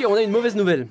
On 0.07 0.15
a 0.15 0.21
une 0.21 0.31
mauvaise 0.31 0.55
nouvelle. 0.55 0.87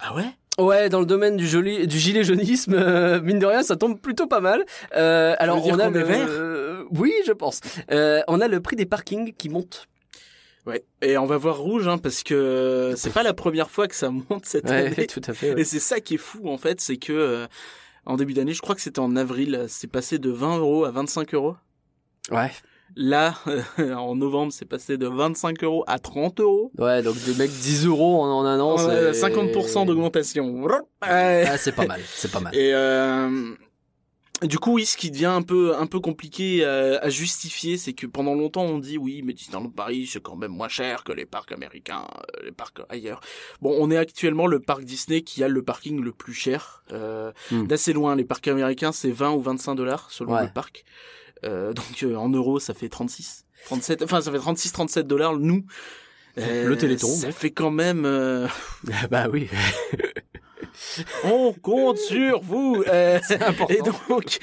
Ah 0.00 0.14
ouais? 0.14 0.24
Ouais, 0.58 0.88
dans 0.90 1.00
le 1.00 1.06
domaine 1.06 1.36
du, 1.36 1.46
joli, 1.46 1.86
du 1.86 1.98
gilet 1.98 2.24
jaunisme, 2.24 2.74
euh, 2.74 3.20
mine 3.22 3.38
de 3.38 3.46
rien, 3.46 3.62
ça 3.62 3.74
tombe 3.76 3.98
plutôt 3.98 4.26
pas 4.26 4.40
mal. 4.40 4.64
Euh, 4.94 5.34
alors, 5.38 5.56
veux 5.56 5.62
dire 5.62 5.74
on 5.74 5.78
a 5.78 5.84
qu'on 5.88 5.94
est 5.94 5.98
le, 5.98 6.04
vert? 6.04 6.26
euh, 6.28 6.84
oui, 6.90 7.12
je 7.26 7.32
pense. 7.32 7.60
On 7.90 8.40
a 8.40 8.48
le 8.48 8.60
prix 8.60 8.76
des 8.76 8.84
parkings 8.86 9.32
qui 9.32 9.48
monte. 9.48 9.88
Ouais. 10.66 10.84
Et 11.00 11.16
on 11.18 11.26
va 11.26 11.38
voir 11.38 11.58
rouge, 11.58 11.88
hein, 11.88 11.98
parce 11.98 12.22
que 12.22 12.92
c'est 12.96 13.12
pas 13.12 13.22
la 13.22 13.32
première 13.34 13.70
fois 13.70 13.88
que 13.88 13.94
ça 13.96 14.10
monte 14.10 14.44
cette 14.46 14.68
Ouais, 14.68 14.86
année. 14.94 15.06
tout 15.06 15.22
à 15.26 15.32
fait. 15.32 15.54
ouais. 15.54 15.60
Et 15.62 15.64
c'est 15.64 15.80
ça 15.80 16.00
qui 16.00 16.14
est 16.14 16.18
fou, 16.18 16.48
en 16.48 16.58
fait, 16.58 16.80
c'est 16.80 16.98
que 16.98 17.46
en 18.04 18.16
début 18.16 18.34
d'année, 18.34 18.52
je 18.52 18.60
crois 18.60 18.74
que 18.74 18.80
c'était 18.82 18.98
en 19.00 19.16
avril, 19.16 19.64
c'est 19.68 19.90
passé 19.90 20.18
de 20.18 20.30
20 20.30 20.58
euros 20.58 20.84
à 20.84 20.90
25 20.90 21.34
euros. 21.34 21.56
Ouais, 22.30 22.50
Là, 22.96 23.34
en 23.96 24.14
novembre, 24.14 24.52
c'est 24.52 24.64
passé 24.66 24.98
de 24.98 25.06
25 25.06 25.62
euros 25.64 25.84
à 25.86 25.98
30 25.98 26.40
euros. 26.40 26.70
ouais, 26.78 27.02
donc 27.02 27.16
des 27.24 27.34
mecs 27.34 27.50
10 27.50 27.86
euros 27.86 28.20
en, 28.22 28.30
en 28.40 28.44
un 28.44 28.60
an, 28.60 28.76
Ouais, 28.76 29.12
c'est 29.14 29.28
50% 29.28 29.86
d'augmentation. 29.86 30.62
Ouais. 30.64 30.78
Ah, 31.02 31.56
c'est 31.58 31.72
pas 31.72 31.86
mal, 31.86 32.00
c'est 32.06 32.30
pas 32.30 32.40
mal. 32.40 32.54
Et 32.54 32.72
euh, 32.74 33.54
du 34.42 34.58
coup, 34.58 34.74
oui, 34.74 34.84
ce 34.86 34.96
qui 34.96 35.10
devient 35.10 35.26
un 35.26 35.42
peu 35.42 35.76
un 35.76 35.86
peu 35.86 36.00
compliqué 36.00 36.64
à, 36.64 36.98
à 36.98 37.08
justifier, 37.10 37.76
c'est 37.78 37.92
que 37.92 38.06
pendant 38.06 38.34
longtemps 38.34 38.64
on 38.64 38.78
dit 38.78 38.98
oui, 38.98 39.22
mais 39.24 39.32
Disneyland 39.34 39.70
Paris 39.70 40.06
c'est 40.12 40.20
quand 40.22 40.34
même 40.36 40.50
moins 40.52 40.68
cher 40.68 41.04
que 41.04 41.12
les 41.12 41.26
parcs 41.26 41.52
américains, 41.52 42.06
euh, 42.40 42.44
les 42.46 42.52
parcs 42.52 42.80
ailleurs. 42.88 43.20
Bon, 43.60 43.72
on 43.78 43.90
est 43.90 43.96
actuellement 43.96 44.46
le 44.48 44.58
parc 44.60 44.82
Disney 44.84 45.22
qui 45.22 45.44
a 45.44 45.48
le 45.48 45.62
parking 45.62 46.00
le 46.00 46.12
plus 46.12 46.34
cher, 46.34 46.82
euh, 46.92 47.30
Hmm. 47.52 47.66
d'assez 47.68 47.92
loin. 47.92 48.16
Les 48.16 48.24
parcs 48.24 48.48
américains 48.48 48.90
c'est 48.92 49.12
20 49.12 49.30
ou 49.32 49.40
25 49.40 49.76
dollars 49.76 50.10
selon 50.10 50.34
Ouais. 50.34 50.42
le 50.42 50.52
parc. 50.52 50.84
Euh, 51.44 51.72
donc 51.72 52.02
euh, 52.02 52.14
en 52.16 52.28
euros 52.28 52.60
ça 52.60 52.72
fait 52.74 52.88
36, 52.88 53.44
37, 53.66 54.02
enfin 54.02 54.20
ça 54.20 54.30
fait 54.30 54.38
36, 54.38 54.72
37 54.72 55.06
dollars 55.06 55.36
nous. 55.36 55.64
Euh, 56.38 56.66
Le 56.68 56.76
Téléthon, 56.78 57.08
Ça 57.08 57.30
fait 57.32 57.50
quand 57.50 57.70
même. 57.70 58.04
euh, 58.06 58.46
bah 59.10 59.26
oui, 59.30 59.48
on 61.24 61.52
compte 61.52 61.98
sur 61.98 62.40
vous. 62.40 62.82
Euh, 62.88 63.18
c'est 63.26 63.42
important. 63.42 63.74
et 63.74 63.82
donc, 63.82 64.38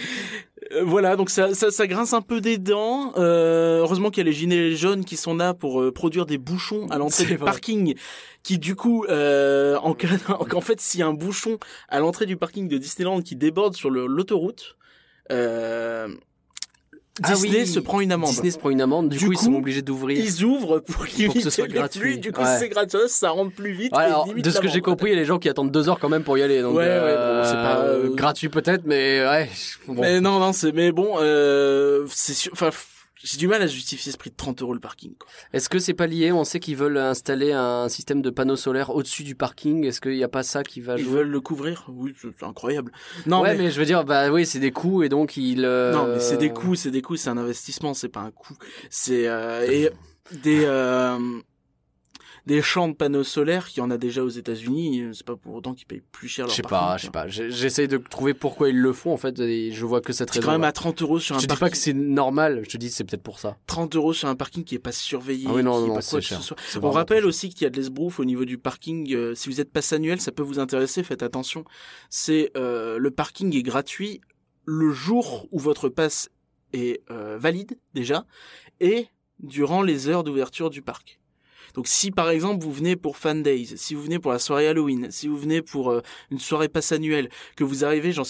euh, 0.71 0.83
voilà, 0.83 1.15
donc 1.15 1.29
ça, 1.29 1.55
ça, 1.55 1.71
ça 1.71 1.87
grince 1.87 2.13
un 2.13 2.21
peu 2.21 2.41
des 2.41 2.57
dents. 2.57 3.13
Euh, 3.17 3.79
heureusement 3.79 4.11
qu'il 4.11 4.19
y 4.23 4.27
a 4.27 4.29
les 4.29 4.35
gilets 4.37 4.75
jaunes 4.75 5.03
qui 5.05 5.17
sont 5.17 5.35
là 5.35 5.53
pour 5.53 5.81
euh, 5.81 5.91
produire 5.91 6.25
des 6.25 6.37
bouchons 6.37 6.87
à 6.89 6.97
l'entrée 6.97 7.25
du 7.25 7.35
vrai. 7.37 7.45
parking, 7.45 7.95
qui 8.43 8.59
du 8.59 8.75
coup, 8.75 9.05
euh, 9.05 9.77
en, 9.77 9.95
en 10.53 10.61
fait, 10.61 10.79
s'il 10.79 10.99
y 10.99 11.03
a 11.03 11.07
un 11.07 11.13
bouchon 11.13 11.57
à 11.87 11.99
l'entrée 11.99 12.25
du 12.25 12.37
parking 12.37 12.67
de 12.67 12.77
Disneyland 12.77 13.21
qui 13.21 13.35
déborde 13.35 13.75
sur 13.75 13.89
l'autoroute, 13.89 14.77
euh, 15.31 16.09
Ah 17.23 17.33
Disney 17.33 17.59
oui, 17.61 17.67
se 17.67 17.79
prend 17.79 17.99
une 18.01 18.11
amende. 18.11 18.29
Disney 18.29 18.51
se 18.51 18.57
prend 18.57 18.69
une 18.69 18.81
amende, 18.81 19.09
du, 19.09 19.17
Du 19.17 19.25
coup, 19.25 19.31
ils 19.33 19.37
sont 19.37 19.53
obligés 19.55 19.81
d'ouvrir. 19.81 20.17
Ils 20.23 20.43
ouvrent 20.43 20.79
pour 20.79 21.05
limiter 21.05 21.41
ce 21.41 21.49
soit 21.49 21.67
les 21.67 21.73
gratuit. 21.73 21.99
flux, 21.99 22.17
du 22.17 22.31
coup 22.31 22.41
Ouais. 22.41 22.57
c'est 22.59 22.69
gratuit, 22.69 22.99
ça 23.07 23.29
rentre 23.31 23.51
plus 23.55 23.71
vite. 23.73 23.95
Ouais, 23.95 24.03
alors, 24.03 24.27
de 24.33 24.49
ce 24.49 24.59
que 24.59 24.67
j'ai 24.67 24.81
compris, 24.81 25.09
il 25.09 25.13
y 25.13 25.17
a 25.17 25.19
les 25.19 25.25
gens 25.25 25.39
qui 25.39 25.49
attendent 25.49 25.71
deux 25.71 25.89
heures 25.89 25.99
quand 25.99 26.09
même 26.09 26.23
pour 26.23 26.37
y 26.37 26.41
aller. 26.43 26.61
Donc, 26.61 26.75
Ouais, 26.75 26.83
ouais, 26.83 26.87
euh, 26.89 27.41
bon, 27.41 27.47
c'est 27.47 27.53
pas, 27.55 27.77
euh, 27.81 28.15
gratuit 28.15 28.49
peut-être, 28.49 28.83
mais 28.85 29.21
ouais. 29.25 29.49
bon. 29.87 30.01
Mais 30.01 30.21
non, 30.21 30.39
non, 30.39 30.53
c'est 30.53 30.71
mais 30.71 30.91
bon, 30.91 31.15
euh, 31.19 32.05
c'est 32.09 32.33
sûr. 32.33 32.51
Enfin, 32.53 32.69
j'ai 33.21 33.37
du 33.37 33.47
mal 33.47 33.61
à 33.61 33.67
justifier 33.67 34.11
ce 34.11 34.17
prix 34.17 34.29
de 34.29 34.35
30 34.35 34.61
euros 34.61 34.73
le 34.73 34.79
parking. 34.79 35.13
Est-ce 35.53 35.69
que 35.69 35.77
c'est 35.79 35.93
pas 35.93 36.07
lié? 36.07 36.31
On 36.31 36.43
sait 36.43 36.59
qu'ils 36.59 36.75
veulent 36.77 36.97
installer 36.97 37.51
un 37.51 37.89
système 37.89 38.21
de 38.21 38.29
panneaux 38.29 38.55
solaires 38.55 38.89
au-dessus 38.95 39.23
du 39.23 39.35
parking. 39.35 39.85
Est-ce 39.85 39.99
qu'il 40.01 40.13
n'y 40.13 40.23
a 40.23 40.27
pas 40.29 40.43
ça 40.43 40.63
qui 40.63 40.79
va 40.81 40.95
Ils 40.97 41.03
jouer? 41.03 41.13
veulent 41.19 41.29
le 41.29 41.41
couvrir? 41.41 41.85
Oui, 41.89 42.13
c'est 42.21 42.29
c'est 42.39 42.45
incroyable. 42.45 42.91
Non, 43.25 43.41
ouais, 43.41 43.55
mais, 43.57 43.63
mais... 43.65 43.71
je 43.71 43.79
veux 43.79 43.85
dire, 43.85 44.03
bah 44.05 44.31
oui, 44.31 44.45
c'est 44.45 44.59
des 44.59 44.71
coûts 44.71 45.03
et 45.03 45.09
donc 45.09 45.35
ils. 45.37 45.65
euh, 45.65 45.91
non, 45.93 46.07
mais 46.07 46.19
c'est 46.19 46.37
des 46.37 46.51
coûts, 46.51 46.75
c'est 46.75 46.91
des 46.91 47.01
coûts, 47.01 47.15
c'est 47.17 47.29
un 47.29 47.37
investissement, 47.37 47.93
c'est 47.93 48.09
pas 48.09 48.21
un 48.21 48.31
coût. 48.31 48.55
C'est 48.89 49.27
euh, 49.27 49.65
et 49.69 49.89
des 50.43 50.61
euh, 50.65 51.17
des 52.49 52.63
champs 52.63 52.87
de 52.87 52.95
panneaux 52.95 53.23
solaires 53.23 53.67
qu'il 53.67 53.77
y 53.77 53.85
en 53.85 53.91
a 53.91 53.99
déjà 53.99 54.23
aux 54.23 54.29
États-Unis. 54.29 55.09
C'est 55.13 55.23
pas 55.25 55.35
pour 55.35 55.53
autant 55.53 55.75
qu'ils 55.75 55.85
payent 55.85 56.01
plus 56.11 56.27
cher 56.27 56.47
leur 56.47 56.49
Je 56.51 56.55
sais 56.55 56.61
parking, 56.63 57.11
pas, 57.11 57.27
je 57.27 57.37
sais 57.37 57.45
pas. 57.45 57.51
J'essaye 57.51 57.87
de 57.87 57.97
trouver 57.97 58.33
pourquoi 58.33 58.69
ils 58.69 58.79
le 58.79 58.91
font 58.91 59.13
en 59.13 59.17
fait. 59.17 59.37
Et 59.39 59.71
je 59.71 59.85
vois 59.85 60.01
que 60.01 60.13
cette 60.13 60.29
C'est 60.33 60.39
raison. 60.39 60.47
quand 60.47 60.51
même 60.53 60.63
à 60.63 60.71
30 60.71 60.99
euros 61.03 61.19
sur 61.19 61.35
un 61.35 61.39
Je 61.39 61.45
dis 61.45 61.55
pas 61.55 61.69
que 61.69 61.77
c'est 61.77 61.93
normal. 61.93 62.61
Je 62.63 62.69
te 62.71 62.77
dis 62.77 62.89
c'est 62.89 63.03
peut-être 63.03 63.21
pour 63.21 63.37
ça. 63.37 63.55
30 63.67 63.95
euros 63.95 64.13
sur 64.13 64.27
un 64.29 64.35
parking 64.35 64.63
qui 64.63 64.73
est 64.73 64.79
pas 64.79 64.91
surveillé. 64.91 65.45
Ah 65.47 65.53
oui, 65.53 65.61
non, 65.61 65.85
non, 65.85 66.01
c'est 66.01 66.21
cher. 66.21 66.41
ce 66.41 66.79
On 66.81 66.89
rappelle 66.89 67.27
aussi 67.27 67.49
qu'il 67.49 67.61
y 67.61 67.65
a 67.67 67.69
de 67.69 67.77
l'esbrouf 67.77 68.19
au 68.19 68.25
niveau 68.25 68.45
du 68.45 68.57
parking. 68.57 69.13
Euh, 69.13 69.35
si 69.35 69.47
vous 69.47 69.61
êtes 69.61 69.71
passe 69.71 69.93
annuel, 69.93 70.19
ça 70.19 70.31
peut 70.31 70.41
vous 70.41 70.57
intéresser. 70.57 71.03
Faites 71.03 71.21
attention. 71.21 71.65
C'est 72.09 72.49
euh, 72.57 72.97
le 72.97 73.11
parking 73.11 73.55
est 73.55 73.61
gratuit 73.61 74.21
le 74.65 74.91
jour 74.91 75.47
où 75.51 75.59
votre 75.59 75.87
passe 75.87 76.29
est 76.73 77.03
euh, 77.11 77.37
valide 77.39 77.77
déjà 77.93 78.25
et 78.79 79.05
durant 79.39 79.83
les 79.83 80.07
heures 80.07 80.23
d'ouverture 80.23 80.71
du 80.71 80.81
parc. 80.81 81.18
Donc 81.73 81.87
si 81.87 82.11
par 82.11 82.29
exemple 82.29 82.63
vous 82.63 82.71
venez 82.71 82.95
pour 82.95 83.17
Fan 83.17 83.43
Days, 83.43 83.73
si 83.77 83.95
vous 83.95 84.03
venez 84.03 84.19
pour 84.19 84.31
la 84.31 84.39
soirée 84.39 84.67
Halloween, 84.67 85.11
si 85.11 85.27
vous 85.27 85.37
venez 85.37 85.61
pour 85.61 85.91
euh, 85.91 86.01
une 86.31 86.39
soirée 86.39 86.69
passe 86.69 86.91
annuelle, 86.91 87.29
que 87.55 87.63
vous 87.63 87.85
arrivez 87.85 88.11
genre 88.11 88.27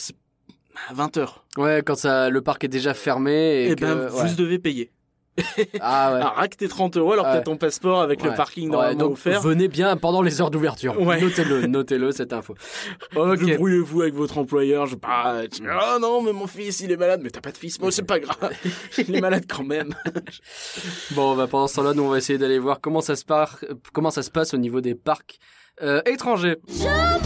à 0.87 0.93
20 0.93 1.17
heures, 1.17 1.45
cher. 1.55 1.63
Ouais, 1.63 1.81
quand 1.85 1.95
ça, 1.95 2.29
le 2.29 2.41
parc 2.41 2.63
est 2.63 2.69
déjà 2.69 2.93
fermé 2.93 3.31
et 3.31 3.71
eh 3.71 3.75
que, 3.75 3.81
ben 3.81 4.09
ouais. 4.09 4.27
vous 4.27 4.35
devez 4.35 4.59
payer. 4.59 4.91
Ah 5.81 6.13
ouais. 6.13 6.19
Ah, 6.23 6.33
rack 6.35 6.57
tes 6.57 6.67
30 6.67 6.97
euros 6.97 7.13
alors 7.13 7.25
que 7.25 7.29
Ouais. 7.31 7.35
t'as 7.37 7.41
ton 7.43 7.57
passeport 7.57 8.01
avec 8.01 8.23
le 8.23 8.33
parking 8.33 8.65
Ouais, 8.69 8.71
normalement 8.75 8.99
donc 8.99 9.11
offert. 9.13 9.41
venez 9.41 9.67
bien 9.67 9.95
pendant 9.97 10.21
les 10.21 10.41
heures 10.41 10.51
d'ouverture. 10.51 10.99
Ouais. 11.01 11.19
Notez-le, 11.21 11.61
notez-le 11.67 12.11
cette 12.11 12.33
info. 12.33 12.55
Ok. 13.15 13.43
Débrouillez-vous 13.45 14.01
avec 14.01 14.13
votre 14.15 14.37
employeur. 14.37 14.85
Je 14.85 14.95
pas. 14.95 15.41
Oh 15.61 15.99
non, 15.99 16.21
mais 16.21 16.33
mon 16.33 16.47
fils, 16.47 16.79
il 16.81 16.91
est 16.91 16.97
malade. 16.97 17.21
Mais 17.23 17.29
t'as 17.29 17.41
pas 17.41 17.51
de 17.51 17.57
fils. 17.57 17.79
Moi, 17.79 17.91
c'est 17.91 18.03
pas 18.03 18.19
grave. 18.19 18.51
il 18.97 19.15
est 19.15 19.21
malade 19.21 19.45
quand 19.47 19.63
même. 19.63 19.93
Bon, 21.11 21.35
bah, 21.35 21.47
pendant 21.47 21.67
ce 21.67 21.75
temps-là, 21.75 21.93
nous 21.93 22.03
on 22.03 22.09
va 22.09 22.17
essayer 22.17 22.37
d'aller 22.39 22.59
voir 22.59 22.79
comment 22.81 23.01
ça 23.01 23.15
se 23.15 23.25
par- 23.25 23.59
comment 23.93 24.11
ça 24.11 24.23
se 24.23 24.31
passe 24.31 24.53
au 24.53 24.57
niveau 24.57 24.81
des 24.81 24.95
parcs 24.95 25.39
euh, 25.81 26.01
étrangers. 26.05 26.57
Jamais 26.67 27.19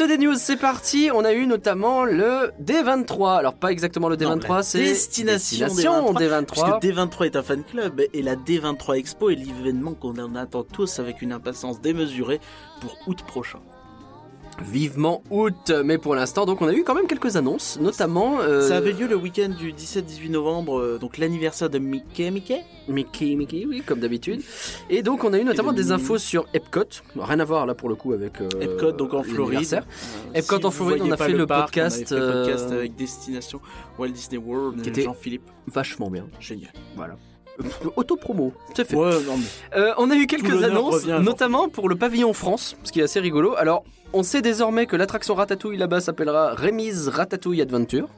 reste 0.00 0.18
des 0.18 0.24
news, 0.24 0.34
c'est 0.36 0.56
parti. 0.56 1.10
On 1.12 1.24
a 1.24 1.32
eu 1.32 1.46
notamment 1.46 2.04
le 2.04 2.52
D23. 2.62 3.38
Alors 3.38 3.54
pas 3.54 3.70
exactement 3.70 4.08
le 4.08 4.16
Non, 4.16 4.36
D23, 4.36 4.56
la 4.56 4.62
c'est 4.62 4.78
destination 4.78 5.66
Destination 5.66 6.12
D23. 6.14 6.44
D23. 6.44 6.46
Puisque 6.46 6.96
D23 6.96 7.26
est 7.26 7.36
un 7.36 7.42
fan 7.42 7.64
club 7.64 8.02
et 8.12 8.22
la 8.22 8.36
D23 8.36 8.96
Expo 8.96 9.30
est 9.30 9.34
l'événement 9.34 9.94
qu'on 9.94 10.16
en 10.18 10.34
attend 10.36 10.62
tous 10.62 10.98
avec 10.98 11.22
une 11.22 11.32
impatience 11.32 11.80
démesurée 11.80 12.40
pour 12.80 12.96
août 13.06 13.22
prochain. 13.26 13.60
Vivement 14.62 15.22
août, 15.30 15.72
mais 15.84 15.96
pour 15.98 16.14
l'instant, 16.14 16.44
donc 16.46 16.60
on 16.62 16.68
a 16.68 16.72
eu 16.74 16.84
quand 16.84 16.94
même 16.94 17.06
quelques 17.06 17.36
annonces, 17.36 17.78
notamment 17.80 18.40
euh, 18.40 18.60
Ça 18.68 18.76
avait 18.76 18.92
lieu 18.92 19.06
le 19.06 19.16
week-end 19.16 19.48
du 19.48 19.72
17-18 19.72 20.30
novembre, 20.30 20.78
euh, 20.78 20.98
donc 20.98 21.16
l'anniversaire 21.18 21.70
de 21.70 21.78
Mickey 21.78 22.30
Mickey? 22.30 22.62
Mickey, 22.88 23.34
Mickey, 23.36 23.64
oui, 23.66 23.82
comme 23.84 24.00
d'habitude. 24.00 24.42
Et 24.90 25.02
donc 25.02 25.24
on 25.24 25.32
a 25.32 25.38
eu 25.38 25.44
notamment 25.44 25.72
de 25.72 25.76
des 25.80 25.92
infos 25.92 26.18
sur 26.18 26.46
Epcot, 26.52 26.84
rien 27.16 27.40
à 27.40 27.44
voir 27.44 27.64
là 27.64 27.74
pour 27.74 27.88
le 27.88 27.94
coup 27.94 28.12
avec 28.12 28.40
euh, 28.40 28.48
Epcot 28.60 28.92
donc 28.92 29.14
en 29.14 29.22
Floride. 29.22 29.82
Epcot 30.34 30.58
si 30.58 30.66
en 30.66 30.70
Floride, 30.70 31.02
on 31.02 31.10
a 31.10 31.16
fait 31.16 31.32
le 31.32 31.46
parc, 31.46 31.66
podcast, 31.66 32.06
on 32.10 32.16
avait 32.16 32.20
fait 32.22 32.26
le 32.26 32.32
podcast 32.44 32.70
avec 32.70 32.96
Destination 32.96 33.60
Walt 33.98 34.08
Disney 34.10 34.38
World, 34.38 34.82
Qui 34.82 34.90
était- 34.90 35.02
Jean-Philippe. 35.02 35.48
Vachement 35.68 36.10
bien, 36.10 36.26
Génial. 36.38 36.72
voilà. 36.96 37.16
Auto-promo, 37.96 38.52
c'est 38.74 38.86
fait. 38.86 38.96
Ouais, 38.96 39.10
non 39.26 39.36
mais 39.36 39.78
Euh, 39.78 39.92
on 39.98 40.10
a 40.10 40.16
eu 40.16 40.26
quelques 40.26 40.62
annonces, 40.64 41.06
notamment 41.06 41.68
pour 41.68 41.88
le 41.88 41.96
pavillon 41.96 42.32
France, 42.32 42.76
ce 42.84 42.92
qui 42.92 43.00
est 43.00 43.04
assez 43.04 43.20
rigolo. 43.20 43.54
Alors, 43.56 43.84
on 44.12 44.22
sait 44.22 44.42
désormais 44.42 44.86
que 44.86 44.96
l'attraction 44.96 45.34
Ratatouille 45.34 45.76
là-bas 45.76 46.00
s'appellera 46.00 46.54
Rémise 46.54 47.08
Ratatouille 47.08 47.62
Adventure. 47.62 48.08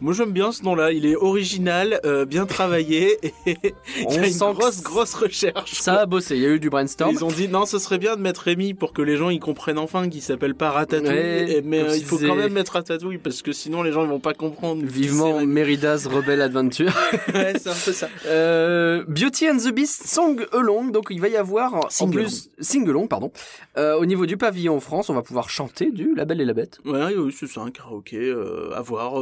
Moi 0.00 0.12
j'aime 0.12 0.32
bien 0.32 0.52
ce 0.52 0.62
nom-là. 0.62 0.92
Il 0.92 1.06
est 1.06 1.16
original, 1.16 2.00
euh, 2.04 2.24
bien 2.24 2.46
travaillé 2.46 3.18
et 3.24 3.34
il 3.46 4.14
y 4.14 4.18
a 4.18 4.26
une 4.26 4.52
grosse 4.52 4.82
grosse 4.82 5.14
recherche. 5.14 5.74
Ça 5.74 6.00
a 6.00 6.06
bossé, 6.06 6.36
il 6.36 6.42
y 6.42 6.46
a 6.46 6.50
eu 6.50 6.60
du 6.60 6.70
brainstorm. 6.70 7.10
Ils 7.12 7.24
ont 7.24 7.30
dit 7.30 7.48
non, 7.48 7.66
ce 7.66 7.78
serait 7.78 7.98
bien 7.98 8.16
de 8.16 8.20
mettre 8.20 8.42
Rémi 8.42 8.74
pour 8.74 8.92
que 8.92 9.02
les 9.02 9.16
gens 9.16 9.30
ils 9.30 9.40
comprennent 9.40 9.78
enfin 9.78 10.08
qu'il 10.08 10.22
s'appelle 10.22 10.54
pas 10.54 10.70
Ratatouille. 10.70 11.08
Ouais, 11.08 11.62
mais 11.64 11.80
euh, 11.80 11.96
il 11.96 12.04
faut 12.04 12.18
quand 12.18 12.34
même 12.34 12.52
mettre 12.52 12.72
Ratatouille 12.72 13.18
parce 13.18 13.42
que 13.42 13.52
sinon 13.52 13.82
les 13.82 13.92
gens 13.92 14.02
ils 14.02 14.10
vont 14.10 14.20
pas 14.20 14.34
comprendre. 14.34 14.82
Vivement 14.84 15.44
Merida's 15.44 16.06
Rebel 16.06 16.40
Adventure. 16.42 16.92
Ouais, 17.34 17.54
c'est 17.58 17.70
un 17.70 17.74
peu 17.84 17.92
ça. 17.92 18.08
Euh, 18.26 19.02
Beauty 19.08 19.48
and 19.48 19.56
the 19.56 19.72
Beast 19.72 20.06
Song 20.06 20.46
Along, 20.52 20.92
donc 20.92 21.06
il 21.10 21.20
va 21.20 21.28
y 21.28 21.36
avoir 21.36 21.88
en 22.00 22.08
plus 22.08 22.50
Singalong, 22.60 23.08
pardon. 23.08 23.32
Au 23.76 24.06
niveau 24.06 24.26
du 24.26 24.36
pavillon 24.36 24.78
France, 24.80 25.10
on 25.10 25.14
va 25.14 25.22
pouvoir 25.22 25.48
chanter 25.48 25.90
du 25.90 26.14
La 26.14 26.24
Belle 26.24 26.40
et 26.40 26.44
la 26.44 26.54
Bête. 26.54 26.78
Ouais, 26.84 27.14
oui, 27.16 27.34
c'est 27.36 27.46
ça, 27.46 27.62
un 27.62 27.70
karaoké, 27.70 28.32
à 28.74 28.80
voir. 28.82 29.14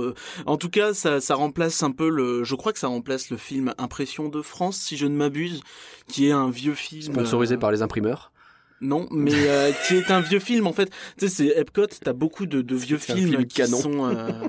En 0.47 0.57
tout 0.57 0.69
cas, 0.71 0.95
ça, 0.95 1.21
ça 1.21 1.35
remplace 1.35 1.83
un 1.83 1.91
peu 1.91 2.09
le. 2.09 2.45
Je 2.45 2.55
crois 2.55 2.73
que 2.73 2.79
ça 2.79 2.89
remplace 2.89 3.31
le 3.31 3.37
film 3.37 3.75
Impression 3.79 4.29
de 4.29 4.43
France, 4.43 4.77
si 4.79 4.97
je 4.97 5.07
ne 5.07 5.15
m'abuse, 5.17 5.63
qui 6.09 6.27
est 6.29 6.33
un 6.33 6.51
vieux 6.51 6.75
film. 6.75 7.13
Sponsorisé 7.15 7.55
euh, 7.55 7.59
par 7.59 7.71
les 7.73 7.83
imprimeurs. 7.83 8.33
Non, 8.81 9.07
mais 9.11 9.33
euh, 9.35 9.71
qui 9.87 9.95
est 9.95 10.11
un 10.11 10.21
vieux 10.21 10.41
film 10.41 10.67
en 10.67 10.73
fait. 10.73 10.91
Tu 11.19 11.29
sais, 11.29 11.29
c'est 11.29 11.59
Epcot. 11.59 11.87
T'as 12.03 12.13
beaucoup 12.13 12.47
de, 12.47 12.63
de 12.63 12.75
vieux 12.77 12.99
films 12.99 13.29
film 13.31 13.47
qui 13.47 13.57
canon. 13.57 13.79
sont. 13.81 14.07
Euh... 14.09 14.31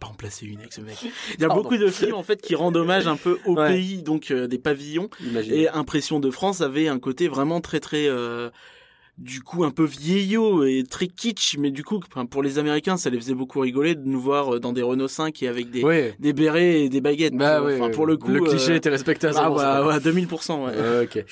Pas 0.00 0.08
en 0.08 0.14
placer 0.14 0.44
une 0.46 0.58
avec 0.58 0.72
ce 0.72 0.80
mec. 0.80 0.96
Il 1.34 1.40
y 1.40 1.44
a 1.44 1.48
Pardon. 1.48 1.62
beaucoup 1.62 1.76
de 1.76 1.86
films 1.88 2.14
en 2.14 2.22
fait 2.22 2.42
qui 2.42 2.54
rendent 2.54 2.76
hommage 2.76 3.06
un 3.06 3.16
peu 3.16 3.38
au 3.46 3.54
Ouais. 3.56 3.68
pays, 3.68 4.02
donc 4.02 4.30
euh, 4.32 4.46
des 4.48 4.58
pavillons. 4.58 5.08
Imaginez. 5.22 5.60
Et 5.62 5.68
Impression 5.68 6.20
de 6.20 6.30
France 6.30 6.60
avait 6.60 6.88
un 6.88 6.98
côté 6.98 7.28
vraiment 7.28 7.60
très 7.60 7.80
très 7.80 8.06
euh, 8.08 8.50
du 9.18 9.42
coup 9.42 9.64
un 9.64 9.70
peu 9.70 9.84
vieillot 9.84 10.64
et 10.64 10.82
très 10.88 11.06
kitsch, 11.06 11.56
mais 11.58 11.70
du 11.70 11.84
coup 11.84 12.00
pour 12.30 12.42
les 12.42 12.58
Américains 12.58 12.96
ça 12.96 13.10
les 13.10 13.18
faisait 13.18 13.34
beaucoup 13.34 13.60
rigoler 13.60 13.94
de 13.94 14.04
nous 14.04 14.20
voir 14.20 14.54
euh, 14.54 14.60
dans 14.60 14.72
des 14.72 14.82
Renault 14.82 15.08
5 15.08 15.42
et 15.42 15.48
avec 15.48 15.70
des, 15.70 16.12
des 16.18 16.32
bérets 16.32 16.82
et 16.82 16.88
des 16.88 17.00
baguettes. 17.00 17.34
Bah 17.34 17.60
Enfin, 17.62 17.86
oui, 17.86 17.90
pour 17.92 18.06
le 18.06 18.16
coup, 18.16 18.32
cliché 18.32 18.72
euh, 18.72 18.76
était 18.76 18.90
respecté 18.90 19.26
à 19.28 19.30
100%. 19.30 19.36
ah 19.38 19.50
bah, 19.50 19.86
ouais, 19.86 19.98
2000%. 19.98 20.64
Ouais. 20.64 20.72
Euh, 20.74 21.04
ok. 21.04 21.24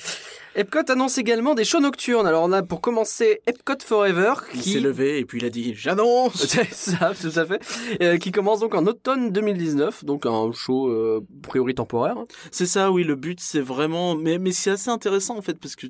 Epcot 0.55 0.91
annonce 0.91 1.17
également 1.17 1.55
des 1.55 1.63
shows 1.65 1.79
nocturnes. 1.79 2.27
Alors 2.27 2.43
on 2.43 2.51
a 2.51 2.61
pour 2.61 2.79
commencer 2.79 3.41
Epcot 3.47 3.73
Forever 3.83 4.33
Il 4.53 4.61
qui 4.61 4.73
s'est 4.73 4.79
levé 4.79 5.17
et 5.17 5.25
puis 5.25 5.39
il 5.39 5.45
a 5.45 5.49
dit 5.49 5.73
j'annonce. 5.75 6.35
C'est 6.47 6.71
ça, 6.71 7.11
tout 7.19 7.37
à 7.39 7.45
fait. 7.45 7.61
Euh, 8.03 8.17
qui 8.17 8.31
commence 8.31 8.59
donc 8.59 8.75
en 8.75 8.85
automne 8.85 9.31
2019, 9.31 10.05
donc 10.05 10.25
un 10.27 10.51
show 10.51 10.89
euh, 10.89 11.25
priori 11.41 11.73
temporaire. 11.73 12.17
C'est 12.51 12.67
ça, 12.67 12.91
oui. 12.91 13.03
Le 13.03 13.15
but 13.15 13.39
c'est 13.41 13.61
vraiment, 13.61 14.15
mais 14.15 14.37
mais 14.37 14.51
c'est 14.51 14.69
assez 14.71 14.89
intéressant 14.89 15.37
en 15.37 15.41
fait 15.41 15.59
parce 15.59 15.75
que 15.75 15.87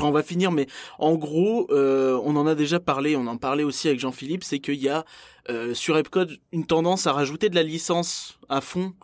on 0.00 0.10
va 0.10 0.22
finir, 0.22 0.50
mais 0.52 0.66
en 0.98 1.14
gros, 1.14 1.66
euh, 1.70 2.20
on 2.24 2.36
en 2.36 2.46
a 2.46 2.54
déjà 2.54 2.80
parlé, 2.80 3.16
on 3.16 3.26
en 3.26 3.36
parlait 3.36 3.62
aussi 3.64 3.88
avec 3.88 4.00
Jean-Philippe, 4.00 4.44
c'est 4.44 4.58
qu'il 4.58 4.74
y 4.82 4.88
a 4.88 5.04
euh, 5.50 5.74
sur 5.74 5.96
Epcot 5.96 6.26
une 6.52 6.66
tendance 6.66 7.06
à 7.06 7.12
rajouter 7.12 7.48
de 7.48 7.54
la 7.54 7.62
licence 7.62 8.38
à 8.48 8.60
fond, 8.60 8.94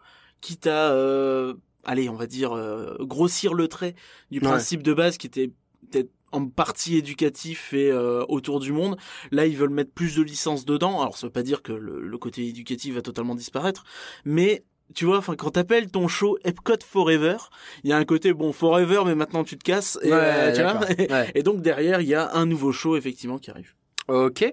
quitte 0.40 0.66
à, 0.66 0.90
euh, 0.92 1.54
allez, 1.84 2.08
on 2.08 2.14
va 2.16 2.26
dire, 2.26 2.52
euh, 2.52 2.96
grossir 3.00 3.54
le 3.54 3.68
trait 3.68 3.94
du 4.30 4.38
Ouais. 4.40 4.44
principe 4.48 4.82
de 4.82 4.92
base 4.94 5.16
qui 5.18 5.26
était 5.26 5.50
peut-être 5.90 6.10
en 6.32 6.46
partie 6.46 6.96
éducatif 6.96 7.72
et 7.72 7.90
euh, 7.90 8.24
autour 8.28 8.60
du 8.60 8.72
monde. 8.72 8.96
Là, 9.32 9.46
ils 9.46 9.56
veulent 9.56 9.70
mettre 9.70 9.90
plus 9.92 10.14
de 10.16 10.22
licences 10.22 10.64
dedans. 10.64 11.00
Alors, 11.00 11.18
ça 11.18 11.26
veut 11.26 11.32
pas 11.32 11.42
dire 11.42 11.60
que 11.62 11.72
le, 11.72 12.00
le 12.00 12.18
côté 12.18 12.46
éducatif 12.46 12.94
va 12.94 13.02
totalement 13.02 13.34
disparaître, 13.34 13.82
mais 14.24 14.64
tu 14.94 15.04
vois, 15.04 15.18
enfin, 15.18 15.36
quand 15.36 15.50
t'appelles 15.50 15.90
ton 15.90 16.08
show 16.08 16.38
Epcot 16.44 16.78
Forever, 16.86 17.36
il 17.84 17.90
y 17.90 17.92
a 17.92 17.96
un 17.96 18.04
côté 18.04 18.32
bon 18.32 18.52
Forever, 18.52 19.02
mais 19.06 19.14
maintenant 19.14 19.44
tu 19.44 19.56
te 19.56 19.64
casses. 19.64 19.98
Et, 20.02 20.12
euh, 20.12 20.52
tu 20.54 20.62
vois 20.62 20.74
d'accord. 20.74 20.96
Ouais. 21.10 21.30
et 21.34 21.42
donc 21.42 21.62
derrière, 21.62 22.00
il 22.00 22.08
y 22.08 22.14
a 22.14 22.34
un 22.34 22.46
nouveau 22.46 22.72
show 22.72 22.96
effectivement 22.96 23.38
qui 23.38 23.50
arrive. 23.50 23.74
Ok. 24.08 24.44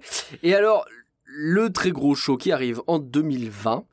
Et 0.44 0.54
alors, 0.54 0.86
le 1.26 1.72
très 1.72 1.92
gros 1.92 2.16
show 2.16 2.38
qui 2.38 2.52
arrive 2.52 2.82
en 2.88 3.00
2020. 3.00 3.86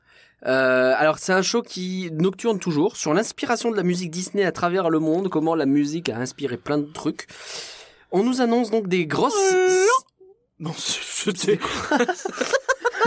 Euh, 0.45 0.93
alors 0.97 1.17
c'est 1.17 1.33
un 1.33 1.41
show 1.41 1.63
qui 1.63 2.09
nocturne 2.11 2.59
toujours 2.59 2.97
sur 2.97 3.13
l'inspiration 3.15 3.71
de 3.71 3.75
la 3.75 3.83
musique 3.83 4.11
Disney 4.11 4.43
à 4.43 4.51
travers 4.51 4.91
le 4.91 4.99
monde, 4.99 5.29
comment 5.29 5.55
la 5.55 5.65
musique 5.65 6.09
a 6.09 6.17
inspiré 6.17 6.57
plein 6.57 6.77
de 6.77 6.85
trucs. 6.85 7.27
On 8.11 8.23
nous 8.23 8.41
annonce 8.41 8.69
donc 8.69 8.87
des 8.87 9.07
grosses... 9.07 9.33
Non, 10.59 10.71
c'était 10.77 11.59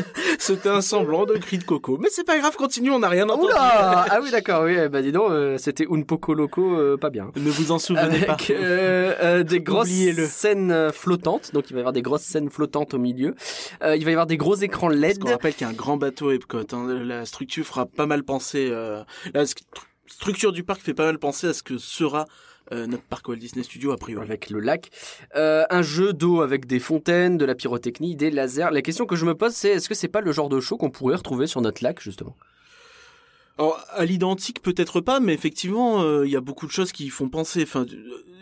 C'était 0.38 0.68
un 0.68 0.80
semblant 0.80 1.26
de 1.26 1.34
cri 1.34 1.58
de 1.58 1.64
coco. 1.64 1.98
Mais 2.00 2.08
c'est 2.10 2.24
pas 2.24 2.38
grave, 2.38 2.56
continue, 2.56 2.90
on 2.90 3.00
n'a 3.00 3.08
rien 3.08 3.28
entendu. 3.28 3.46
Oula 3.46 4.06
Ah 4.10 4.18
oui 4.22 4.30
d'accord, 4.30 4.62
oui, 4.64 4.76
bah 4.88 5.02
dis 5.02 5.12
donc, 5.12 5.30
euh, 5.30 5.58
c'était 5.58 5.86
Un 5.90 6.02
Poco 6.02 6.34
Loco, 6.34 6.76
euh, 6.76 6.96
pas 6.96 7.10
bien. 7.10 7.30
Ne 7.36 7.50
vous 7.50 7.72
en 7.72 7.78
souvenez 7.78 8.02
Avec 8.02 8.26
pas. 8.26 8.36
euh, 8.50 9.14
euh, 9.22 9.42
des 9.42 9.60
grosses 9.68 9.88
scènes 10.28 10.70
euh, 10.70 10.92
flottantes, 10.92 11.52
donc 11.52 11.70
il 11.70 11.72
va 11.74 11.78
y 11.78 11.82
avoir 11.82 11.92
des 11.92 12.02
grosses 12.02 12.22
scènes 12.22 12.50
flottantes 12.50 12.94
au 12.94 12.98
milieu. 12.98 13.34
Euh, 13.82 13.96
il 13.96 14.04
va 14.04 14.10
y 14.10 14.14
avoir 14.14 14.26
des 14.26 14.36
gros 14.36 14.54
écrans 14.56 14.88
Parce 14.88 15.00
LED. 15.00 15.18
qu'on 15.18 15.30
rappelle 15.30 15.54
qu'il 15.54 15.66
y 15.66 15.70
a 15.70 15.72
un 15.72 15.76
grand 15.76 15.96
bateau 15.96 16.30
Epcot. 16.30 16.58
hein. 16.72 16.86
La 17.04 17.26
structure 17.26 17.64
fera 17.64 17.86
pas 17.86 18.06
mal 18.06 18.22
penser. 18.22 18.68
Euh, 18.70 19.02
la 19.34 19.44
st- 19.44 19.62
structure 20.06 20.52
du 20.52 20.62
parc 20.64 20.80
fait 20.80 20.94
pas 20.94 21.04
mal 21.04 21.18
penser 21.18 21.48
à 21.48 21.52
ce 21.52 21.62
que 21.62 21.78
sera 21.78 22.24
euh, 22.72 22.86
notre 22.86 23.02
parc 23.04 23.28
Walt 23.28 23.36
Disney 23.36 23.62
Studio 23.64 23.92
a 23.92 23.96
priori. 23.96 24.24
avec 24.26 24.50
le 24.50 24.60
lac, 24.60 24.90
Euh, 25.36 25.64
un 25.70 25.82
jeu 25.82 26.12
d'eau 26.12 26.40
avec 26.42 26.66
des 26.66 26.78
fontaines, 26.78 27.36
de 27.38 27.44
la 27.44 27.54
pyrotechnie, 27.54 28.16
des 28.16 28.30
lasers. 28.30 28.70
La 28.72 28.82
question 28.82 29.06
que 29.06 29.16
je 29.16 29.24
me 29.24 29.34
pose, 29.34 29.52
c'est 29.52 29.70
est-ce 29.70 29.88
que 29.88 29.94
c'est 29.94 30.08
pas 30.08 30.20
le 30.20 30.32
genre 30.32 30.48
de 30.48 30.60
show 30.60 30.76
qu'on 30.76 30.90
pourrait 30.90 31.16
retrouver 31.16 31.46
sur 31.46 31.60
notre 31.60 31.82
lac 31.82 32.00
justement? 32.00 32.36
Alors, 33.58 33.84
à 33.90 34.04
l'identique, 34.04 34.62
peut-être 34.62 35.00
pas, 35.00 35.18
mais 35.18 35.34
effectivement, 35.34 36.02
euh, 36.02 36.24
il 36.24 36.30
y 36.30 36.36
a 36.36 36.40
beaucoup 36.40 36.66
de 36.66 36.70
choses 36.70 36.92
qui 36.92 37.08
font 37.08 37.28
penser. 37.28 37.62
Enfin, 37.64 37.86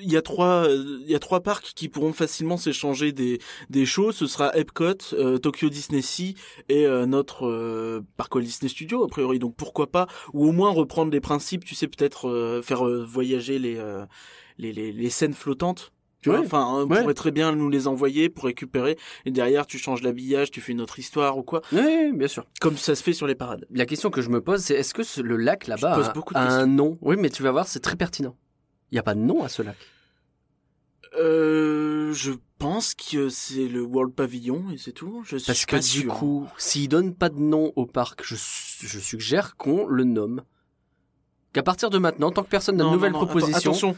il 0.03 0.13
y 0.13 0.17
a 0.17 0.23
trois, 0.23 0.67
il 0.69 1.11
y 1.11 1.15
a 1.15 1.19
trois 1.19 1.41
parcs 1.41 1.73
qui 1.75 1.89
pourront 1.89 2.13
facilement 2.13 2.57
s'échanger 2.57 3.13
des 3.13 3.39
des 3.71 3.87
shows. 3.87 4.13
Ce 4.13 4.27
sera 4.27 4.57
Epcot, 4.57 5.15
euh, 5.15 5.39
Tokyo 5.39 5.69
Disney 5.69 6.03
Sea 6.03 6.35
et 6.69 6.87
euh, 6.87 7.07
notre 7.07 7.47
euh, 7.47 8.05
parc 8.17 8.35
Walt 8.35 8.43
Disney 8.43 8.69
Studio 8.69 9.05
a 9.05 9.09
priori. 9.09 9.39
Donc 9.39 9.57
pourquoi 9.57 9.91
pas, 9.91 10.07
ou 10.33 10.47
au 10.47 10.53
moins 10.53 10.71
reprendre 10.71 11.13
les 11.13 11.21
principes. 11.21 11.65
Tu 11.65 11.75
sais, 11.75 11.89
peut-être 11.89 12.61
faire 12.63 12.85
voyager 12.85 13.59
les 13.59 13.81
les 14.59 14.73
les 14.73 15.11
scènes 15.11 15.35
flottantes. 15.35 15.93
Tu 16.23 16.31
vois, 16.31 16.41
enfin, 16.41 16.67
on 16.69 16.87
Ouais. 16.89 17.01
pourrait 17.03 17.15
très 17.15 17.31
bien 17.31 17.55
nous 17.55 17.69
les 17.69 17.87
envoyer 17.87 18.29
pour 18.29 18.45
récupérer. 18.45 18.97
Et 19.27 19.31
derrière, 19.31 19.67
tu 19.67 19.79
changes 19.79 20.03
l'habillage, 20.03 20.51
tu 20.51 20.61
fais 20.61 20.73
une 20.73 20.81
autre 20.81 20.99
histoire 20.99 21.39
ou 21.39 21.43
quoi, 21.45 21.61
Oui, 21.73 22.11
bien 22.15 22.27
sûr. 22.27 22.47
comme 22.61 22.77
ça 22.77 22.95
se 22.97 23.03
fait 23.03 23.13
sur 23.13 23.27
les 23.29 23.35
parades. 23.37 23.65
La 23.71 23.87
question 23.87 24.11
que 24.11 24.23
je 24.23 24.31
me 24.31 24.41
pose, 24.41 24.61
c'est 24.63 24.75
est-ce 24.75 24.93
que 24.95 25.03
ce- 25.05 25.21
le 25.21 25.37
lac 25.37 25.67
là-bas 25.69 26.13
a, 26.35 26.41
un 26.53 26.67
nom? 26.67 26.99
Oui, 27.03 27.17
mais 27.19 27.31
tu 27.31 27.43
vas 27.45 27.53
voir, 27.53 27.69
c'est 27.69 27.81
très 27.81 27.97
pertinent. 27.97 28.37
Il 28.91 28.97
n'y 28.97 28.99
a 28.99 29.03
pas 29.05 29.15
de 29.15 29.21
nom 29.21 29.45
à 29.45 29.49
ce 29.49 29.63
lac. 29.63 29.77
Euh, 31.19 32.13
je 32.13 32.33
pense 32.59 32.95
que 32.95 33.29
c'est 33.29 33.69
le 33.69 33.83
World 33.83 34.15
Pavilion 34.15 34.65
et 34.73 34.79
c'est 34.79 34.93
tout. 34.93 35.23
Je 35.25 35.37
suis 35.37 35.47
Parce 35.47 35.65
que 35.67 36.01
du 36.01 36.09
coup, 36.09 36.47
s'ils 36.59 36.89
donnent 36.89 37.15
pas 37.15 37.29
de 37.29 37.39
nom 37.39 37.73
au 37.77 37.87
parc, 37.87 38.23
je, 38.25 38.35
je 38.35 38.99
suggère 38.99 39.57
qu'on 39.57 39.87
le 39.87 40.05
nomme. 40.05 40.43
Qu'à 41.57 41.63
partir 41.63 41.89
de 41.89 41.97
maintenant, 41.97 42.31
tant 42.33 42.43
que 42.43 42.51
personne 42.51 42.77
n'a 42.77 42.85
de 42.85 42.89
Non, 42.89 42.95
nouvelles 42.97 43.13
non, 43.13 43.21
non, 43.21 43.25
propositions, 43.27 43.71
Attention, 43.71 43.97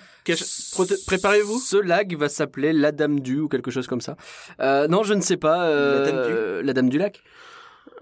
préparez-vous. 1.09 1.59
Ce 1.59 1.77
lag 1.77 2.15
va 2.17 2.29
s'appeler 2.29 2.73
la 2.73 2.93
Dame 2.93 3.19
du 3.19 3.41
ou 3.41 3.49
quelque 3.49 3.73
chose 3.73 3.89
comme 3.89 4.01
ça. 4.01 4.15
Euh, 4.61 4.87
non, 4.87 5.03
je 5.03 5.13
ne 5.13 5.21
sais 5.21 5.37
pas. 5.37 5.65
euh, 5.65 6.05
La 6.05 6.13
Dame 6.13 6.27
du 6.61 6.67
La 6.67 6.73
Dame 6.73 6.89
du 6.89 6.99
lac. 6.99 7.21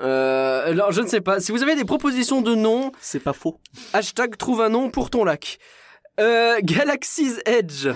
Euh, 0.01 0.71
alors, 0.71 0.93
je 0.93 1.01
ne 1.01 1.07
sais 1.07 1.23
pas. 1.23 1.41
Si 1.41 1.53
vous 1.53 1.63
avez 1.63 1.75
des 1.75 1.87
propositions 1.87 2.43
de 2.43 2.55
noms, 2.55 2.93
C'est 3.01 3.19
pas 3.19 3.33
faux. 3.33 3.59
hashtag 3.95 4.37
trouve 4.37 4.61
un 4.61 4.69
nom 4.69 4.91
pour 4.91 5.09
ton 5.09 5.25
lac. 5.25 5.59
Euh, 6.21 6.59
Galaxy's 6.63 7.41
Edge. 7.47 7.87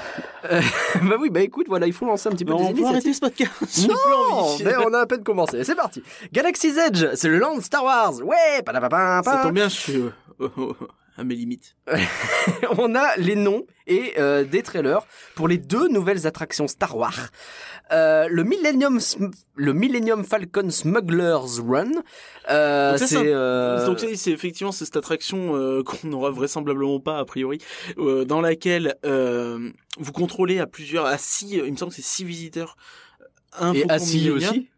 Euh, 0.51 0.61
bah 1.03 1.17
oui, 1.21 1.29
bah 1.29 1.41
écoute, 1.41 1.67
voilà, 1.69 1.87
il 1.87 1.93
faut 1.93 2.07
lancer 2.07 2.31
un 2.31 2.33
petit 2.33 2.47
peu 2.47 2.55
des 2.55 2.63
on 2.63 2.73
peut 2.73 2.87
arrêter 2.87 3.13
ce 3.13 3.21
podcast. 3.21 3.53
Non, 3.87 4.57
mais 4.65 4.77
on 4.79 4.95
a 4.95 5.01
à 5.01 5.07
peine 5.07 5.23
commencé. 5.23 5.63
C'est 5.63 5.75
parti. 5.75 6.03
Galaxy's 6.33 6.79
Edge, 6.79 7.05
c'est 7.17 7.29
le 7.29 7.37
land 7.37 7.61
Star 7.61 7.85
Wars. 7.85 8.15
Ouais, 8.25 8.63
padapapam, 8.65 9.23
Ça 9.25 9.41
tombe 9.43 9.53
bien, 9.53 9.69
je 9.69 9.77
suis 9.77 10.03
euh, 10.41 10.49
à 11.21 11.25
mes 11.25 11.35
limites. 11.35 11.77
On 12.79 12.95
a 12.95 13.17
les 13.17 13.37
noms 13.37 13.67
et 13.87 14.15
euh, 14.19 14.43
des 14.45 14.63
trailers 14.63 15.03
pour 15.35 15.49
les 15.49 15.59
deux 15.59 15.89
nouvelles 15.89 16.27
attractions 16.27 16.67
Star 16.67 16.97
Wars. 16.97 17.29
Euh, 17.93 18.27
le 18.31 18.43
Millennium 18.43 18.99
Sm- 18.99 19.33
le 19.55 19.73
Millennium 19.75 20.25
Falcon 20.25 20.71
Smuggler's 20.71 21.61
Run. 21.61 21.91
Euh, 22.49 22.97
c'est 22.97 23.07
c'est 23.07 23.23
euh, 23.27 23.85
Donc 23.85 24.01
c'est 24.01 24.17
c'est 24.17 24.31
effectivement 24.31 24.73
c'est 24.73 24.85
cette 24.87 24.97
attraction 24.97 25.83
qu'on 25.85 26.09
n'aura 26.09 26.31
vraisemblablement 26.31 27.01
pas 27.01 27.19
a 27.19 27.25
priori, 27.25 27.59
dans 27.97 28.41
laquelle 28.41 28.97
vous 29.05 30.13
contrôlez 30.13 30.59
à 30.59 30.67
plusieurs, 30.67 31.05
à 31.05 31.19
six, 31.19 31.53
il 31.53 31.71
me 31.73 31.77
semble 31.77 31.91
que 31.91 31.97
c'est 31.97 32.03
six 32.03 32.25
visiteurs. 32.25 32.77
Un 33.59 33.75
et 33.75 33.85
assis 33.91 34.31
aussi. 34.31 34.69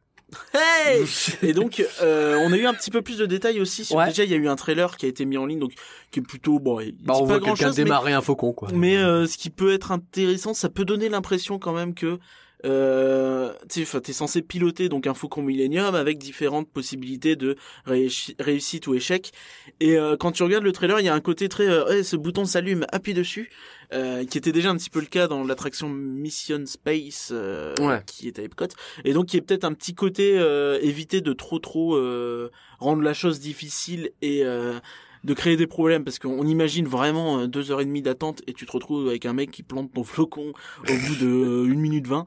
Hey 0.55 1.05
et 1.43 1.53
donc 1.53 1.85
euh, 2.03 2.37
on 2.45 2.53
a 2.53 2.57
eu 2.57 2.67
un 2.67 2.75
petit 2.75 2.91
peu 2.91 3.03
plus 3.03 3.19
de 3.19 3.27
détails 3.27 3.61
aussi. 3.61 3.85
Sur, 3.85 3.97
Ouais. 3.97 4.09
Déjà 4.09 4.25
il 4.25 4.31
y 4.31 4.35
a 4.35 4.37
eu 4.37 4.49
un 4.49 4.57
trailer 4.57 4.97
qui 4.97 5.07
a 5.07 5.09
été 5.09 5.25
mis 5.25 5.37
en 5.39 5.47
ligne 5.47 5.59
donc 5.59 5.73
qui 6.11 6.21
est 6.21 6.23
plutôt 6.23 6.59
bon. 6.59 6.81
Il 6.81 6.95
Bah, 7.03 7.15
on 7.17 7.21
pas 7.21 7.39
voit 7.39 7.41
quelqu'un 7.41 7.67
chose, 7.67 7.79
mais 7.79 7.85
démarrer 7.85 8.13
un 8.13 8.21
faucon 8.23 8.53
quoi. 8.53 8.69
mais 8.75 8.97
euh, 8.97 9.27
ce 9.27 9.37
qui 9.39 9.51
peut 9.51 9.73
être 9.73 9.93
intéressant, 9.93 10.55
ça 10.55 10.69
peut 10.69 10.85
donner 10.85 11.09
l'impression 11.09 11.59
quand 11.59 11.73
même 11.73 11.95
que 11.95 12.19
euh, 12.65 13.53
tu 13.69 13.85
t'es 13.85 14.13
censé 14.13 14.41
piloter 14.41 14.89
donc 14.89 15.09
un 15.09 15.15
Faucon 15.15 15.43
Millennium 15.43 15.97
avec 15.97 16.19
différentes 16.19 16.71
possibilités 16.71 17.35
de 17.35 17.57
réussi- 17.89 18.37
réussite 18.39 18.87
ou 18.87 18.95
échec. 18.95 19.33
Et 19.81 19.99
euh, 19.99 20.17
quand 20.17 20.31
tu 20.31 20.45
regardes 20.45 20.63
le 20.63 20.71
trailer, 20.71 21.01
il 21.01 21.07
y 21.07 21.09
a 21.09 21.15
un 21.15 21.21
côté 21.21 21.49
très, 21.49 21.67
euh, 21.69 21.85
Ouais, 21.87 22.03
ce 22.05 22.15
bouton 22.15 22.45
s'allume, 22.45 22.87
appuie 22.93 23.15
dessus, 23.15 23.51
euh, 23.93 24.25
qui 24.25 24.39
était 24.39 24.53
déjà 24.53 24.71
un 24.71 24.77
petit 24.77 24.91
peu 24.91 25.01
le 25.01 25.07
cas 25.07 25.29
dans 25.29 25.45
l'attraction 25.45 25.89
Mission 25.89 26.63
Space 26.67 27.31
euh, 27.33 27.75
Ouais. 27.81 28.03
qui 28.07 28.29
est 28.29 28.39
à 28.39 28.43
Epcot. 28.43 28.67
Et 29.05 29.13
donc 29.13 29.33
il 29.33 29.37
y 29.37 29.41
a 29.41 29.43
peut-être 29.43 29.65
un 29.65 29.73
petit 29.73 29.95
côté 29.95 30.39
euh, 30.39 30.79
éviter 30.83 31.21
de 31.21 31.33
trop 31.33 31.59
trop 31.59 31.97
euh, 31.97 32.51
rendre 32.79 33.03
la 33.03 33.15
chose 33.15 33.41
difficile 33.41 34.11
et 34.23 34.45
euh, 34.45 34.79
de 35.25 35.35
créer 35.35 35.57
des 35.57 35.69
problèmes 35.69 36.03
parce 36.03 36.19
qu'on 36.19 36.45
imagine 36.47 36.87
vraiment 36.89 37.47
deux 37.47 37.71
heures 37.71 37.81
et 37.81 37.85
demie 37.85 38.03
d'attente 38.03 38.43
et 38.49 38.53
tu 38.55 38.67
te 38.67 38.73
retrouves 38.73 39.07
avec 39.09 39.25
un 39.25 39.33
mec 39.33 39.53
qui 39.53 39.63
plante 39.63 39.93
ton 39.93 40.03
flocon 40.03 40.53
au 40.89 40.93
bout 41.07 41.15
de 41.21 41.65
une 41.67 41.79
minute 41.79 42.09
vingt 42.09 42.27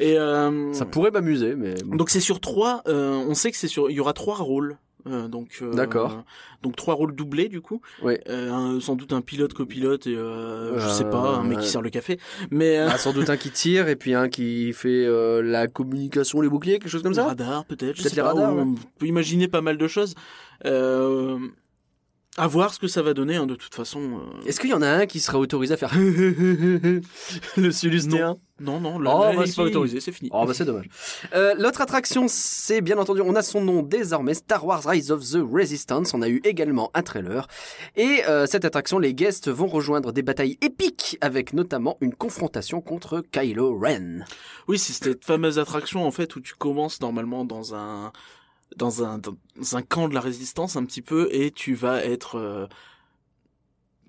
et 0.00 0.16
euh, 0.18 0.72
Ça 0.72 0.86
pourrait 0.86 1.10
m'amuser, 1.10 1.54
mais 1.56 1.74
bon. 1.84 1.96
donc 1.96 2.08
c'est 2.08 2.20
sur 2.20 2.40
trois 2.40 2.82
euh, 2.88 3.12
on 3.12 3.34
sait 3.34 3.50
que 3.50 3.58
c'est 3.58 3.68
sur 3.68 3.90
il 3.90 3.96
y 3.96 4.00
aura 4.00 4.14
trois 4.14 4.36
rôles 4.36 4.78
euh, 5.06 5.28
donc 5.28 5.58
euh, 5.62 5.72
D'accord. 5.74 6.24
donc 6.62 6.76
trois 6.76 6.94
rôles 6.94 7.14
doublés 7.14 7.48
du 7.48 7.60
coup 7.60 7.80
Oui. 8.02 8.14
Euh, 8.28 8.80
sans 8.80 8.94
doute 8.96 9.12
un 9.12 9.20
pilote 9.20 9.52
copilote 9.52 10.06
et 10.06 10.14
euh, 10.16 10.78
je 10.78 10.88
sais 10.88 11.04
Euh, 11.04 11.10
pas 11.10 11.18
un 11.18 11.42
mec 11.42 11.58
qui 11.58 11.64
ouais. 11.64 11.70
sert 11.70 11.82
le 11.82 11.90
café 11.90 12.18
mais 12.50 12.78
euh, 12.78 12.88
Ah, 12.90 12.98
sans 12.98 13.12
doute 13.12 13.28
un 13.30 13.36
qui 13.36 13.50
tire 13.50 13.88
et 13.88 13.96
puis 13.96 14.14
un 14.14 14.28
qui 14.28 14.72
fait 14.72 15.04
euh, 15.06 15.42
la 15.42 15.66
communication, 15.66 16.40
les 16.40 16.48
boucliers, 16.48 16.78
quelque 16.78 16.88
chose 16.90 17.02
comme 17.02 17.14
ça? 17.14 17.24
radar 17.26 17.64
peut-être 17.64 17.96
Peut-être 17.96 18.14
les 18.16 18.22
radars, 18.22 18.54
on 18.54 18.74
peut 18.98 19.06
imaginer 19.06 19.48
pas 19.48 19.60
mal 19.60 19.76
de 19.78 19.86
choses 19.88 20.14
euh, 20.64 21.38
à 22.38 22.46
voir 22.46 22.72
ce 22.72 22.78
que 22.78 22.88
ça 22.88 23.02
va 23.02 23.12
donner 23.12 23.36
hein, 23.36 23.46
de 23.46 23.54
toute 23.54 23.74
façon 23.74 24.00
euh, 24.00 24.46
Est-ce 24.46 24.58
qu'il 24.58 24.70
y 24.70 24.74
en 24.74 24.80
a 24.80 24.88
un 24.88 25.06
qui 25.06 25.20
sera 25.20 25.38
autorisé 25.38 25.74
à 25.74 25.76
faire 25.76 25.92
le 25.96 27.70
Sullustéen 27.70 28.38
non 28.60 28.80
non 28.80 28.94
Oh, 28.96 29.00
là, 29.02 29.10
bah 29.14 29.32
il 29.34 29.42
est 29.42 29.46
si. 29.48 29.56
pas 29.56 29.64
autorisé 29.64 30.00
c'est 30.00 30.12
fini 30.12 30.30
Oh 30.32 30.44
bah 30.46 30.54
c'est 30.54 30.64
dommage. 30.64 30.86
Euh, 31.34 31.54
L'autre 31.58 31.80
attraction, 31.80 32.26
c'est 32.28 32.80
bien 32.80 32.98
entendu, 32.98 33.20
on 33.22 33.34
a 33.34 33.42
son 33.42 33.60
nom 33.62 33.82
désormais, 33.82 34.34
Star 34.34 34.64
Wars 34.66 34.82
Rise 34.86 35.10
of 35.10 35.22
the 35.22 35.38
Resistance. 35.50 36.14
On 36.14 36.22
a 36.22 36.28
eu 36.28 36.40
également 36.44 36.90
un 36.94 37.02
trailer. 37.02 37.46
Et 37.96 38.22
euh, 38.28 38.46
cette 38.46 38.64
attraction, 38.64 38.98
les 38.98 39.14
guests 39.14 39.48
vont 39.48 39.66
rejoindre 39.66 40.12
des 40.12 40.22
batailles 40.22 40.58
épiques, 40.60 41.16
avec 41.20 41.54
notamment 41.54 41.96
une 42.00 42.14
confrontation 42.14 42.80
contre 42.80 43.22
Kylo 43.32 43.78
Ren. 43.78 44.24
Oui, 44.68 44.78
c'est 44.78 44.92
cette 44.92 45.24
fameuse 45.24 45.58
attraction 45.58 46.06
en 46.06 46.10
fait 46.10 46.36
où 46.36 46.40
tu 46.40 46.54
commences 46.54 47.00
normalement 47.00 47.44
dans 47.44 47.74
un 47.74 48.12
dans 48.76 49.04
un 49.04 49.18
dans 49.18 49.36
un 49.76 49.82
camp 49.82 50.08
de 50.08 50.14
la 50.14 50.20
résistance 50.20 50.76
un 50.76 50.84
petit 50.84 51.02
peu 51.02 51.28
et 51.32 51.50
tu 51.50 51.74
vas 51.74 52.04
être 52.04 52.36
euh, 52.36 52.66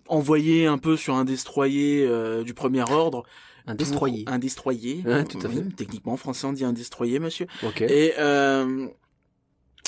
envoyé 0.07 0.65
un 0.67 0.77
peu 0.77 0.97
sur 0.97 1.15
un 1.15 1.25
destroyer 1.25 2.05
euh, 2.07 2.43
du 2.43 2.53
premier 2.53 2.81
ordre. 2.81 3.23
Un 3.65 3.75
pour- 3.75 3.77
destroyer. 3.77 4.23
Un 4.27 4.39
destroyer. 4.39 5.01
Ouais, 5.05 5.23
tout 5.23 5.37
à 5.37 5.49
fait. 5.49 5.59
Oui, 5.59 5.73
Techniquement 5.75 6.13
en 6.13 6.17
français 6.17 6.45
on 6.47 6.53
dit 6.53 6.65
un 6.65 6.73
destroyer 6.73 7.19
monsieur. 7.19 7.47
Ok. 7.65 7.81
Et 7.81 8.13
euh, 8.19 8.87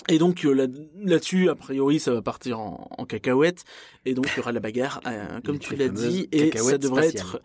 et 0.08 0.18
donc 0.18 0.46
euh, 0.46 0.54
là- 0.54 0.68
là-dessus, 1.04 1.50
a 1.50 1.56
priori, 1.56 2.00
ça 2.00 2.14
va 2.14 2.22
partir 2.22 2.60
en, 2.60 2.88
en 2.98 3.06
cacahuète, 3.06 3.64
et 4.06 4.14
donc 4.14 4.28
il 4.34 4.38
y 4.38 4.40
aura 4.40 4.52
la 4.52 4.60
bagarre, 4.62 5.02
euh, 5.08 5.42
comme 5.46 5.60
tu 5.60 5.76
l'as 5.76 5.90
dit, 5.90 6.30
et 6.32 6.56
ça 6.58 6.78
devrait 6.78 7.10
spatiales. 7.10 7.28
être, 7.36 7.42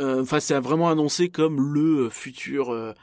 euh, 0.00 0.22
enfin, 0.22 0.40
c'est 0.40 0.58
vraiment 0.58 0.88
annoncé 0.90 1.28
comme 1.28 1.72
le 1.74 2.08
futur 2.08 2.94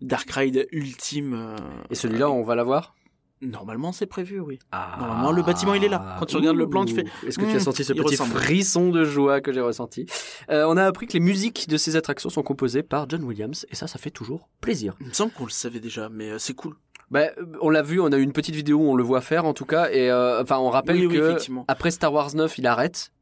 Dark 0.00 0.28
Ride 0.30 0.66
ultime. 0.72 1.34
euh, 1.34 1.56
Et 1.90 1.94
celui-là, 1.94 2.30
on 2.30 2.42
va 2.42 2.54
l'avoir? 2.56 2.95
Normalement, 3.42 3.92
c'est 3.92 4.06
prévu, 4.06 4.40
oui. 4.40 4.58
ah. 4.72 4.96
Normalement, 4.98 5.30
le 5.32 5.42
bâtiment, 5.42 5.74
il 5.74 5.84
est 5.84 5.88
là. 5.88 6.16
Quand 6.18 6.26
tu 6.26 6.36
regardes 6.36 6.56
le 6.56 6.68
plan, 6.68 6.84
tu 6.84 6.94
fais. 6.94 7.04
Est-ce 7.26 7.38
que 7.38 7.44
tu 7.44 7.50
as 7.50 7.56
Hmm, 7.56 7.60
senti 7.60 7.84
ce 7.84 7.92
petit 7.92 8.02
ressemble. 8.02 8.32
frisson 8.34 8.88
de 8.90 9.04
joie 9.04 9.40
que 9.40 9.52
j'ai 9.52 9.60
ressenti 9.60 10.06
Euh, 10.50 10.64
On 10.66 10.76
a 10.76 10.84
appris 10.84 11.06
que 11.06 11.12
les 11.12 11.20
musiques 11.20 11.68
de 11.68 11.76
ces 11.76 11.96
attractions 11.96 12.30
sont 12.30 12.42
composées 12.42 12.82
par 12.82 13.08
John 13.08 13.22
Williams, 13.24 13.66
et 13.70 13.74
ça, 13.74 13.86
ça 13.86 13.98
fait 13.98 14.10
toujours 14.10 14.48
plaisir. 14.60 14.94
Il 15.00 15.08
me 15.08 15.12
semble 15.12 15.32
qu'on 15.32 15.44
le 15.44 15.50
savait 15.50 15.80
déjà, 15.80 16.08
mais 16.08 16.30
euh, 16.30 16.38
c'est 16.38 16.54
cool. 16.54 16.76
Bah, 17.10 17.26
on 17.60 17.70
l'a 17.70 17.82
vu, 17.82 18.00
on 18.00 18.06
a 18.06 18.16
eu 18.16 18.22
une 18.22 18.32
petite 18.32 18.54
vidéo 18.54 18.78
où 18.78 18.90
on 18.90 18.96
le 18.96 19.04
voit 19.04 19.20
faire 19.20 19.44
en 19.44 19.52
tout 19.54 19.64
cas, 19.66 19.90
et 19.92 20.10
euh, 20.10 20.42
enfin 20.42 20.58
on 20.58 20.70
rappelle 20.70 20.96
Oui, 20.96 21.06
oui, 21.06 21.14
que 21.16 21.38
après 21.68 21.92
Star 21.92 22.12
Wars 22.12 22.34
9 22.34 22.58
il 22.58 22.66
arrête, 22.66 23.12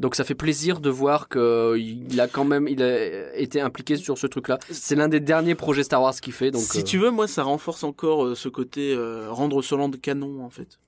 donc 0.00 0.16
ça 0.16 0.24
fait 0.24 0.34
plaisir 0.34 0.80
de 0.80 0.90
voir 0.90 1.28
que 1.28 1.76
il 1.78 2.20
a 2.20 2.26
quand 2.26 2.44
même 2.44 2.66
il 2.66 2.82
a 2.82 3.36
été 3.36 3.60
impliqué 3.60 3.96
sur 3.96 4.18
ce 4.18 4.26
truc-là. 4.26 4.58
C'est 4.70 4.96
l'un 4.96 5.06
des 5.08 5.20
derniers 5.20 5.54
projets 5.54 5.84
Star 5.84 6.02
Wars 6.02 6.14
qu'il 6.14 6.32
fait, 6.32 6.50
donc 6.50 6.62
si 6.62 6.80
euh, 6.80 6.82
tu 6.82 6.98
veux, 6.98 7.10
moi, 7.10 7.28
ça 7.28 7.42
renforce 7.44 7.84
encore 7.84 8.24
euh, 8.24 8.34
ce 8.34 8.48
côté 8.48 8.92
euh, 8.94 9.30
rendre 9.30 9.62
ce 9.62 9.74
land 9.76 9.90
canon, 10.02 10.42
en 10.44 10.50
fait. 10.50 10.78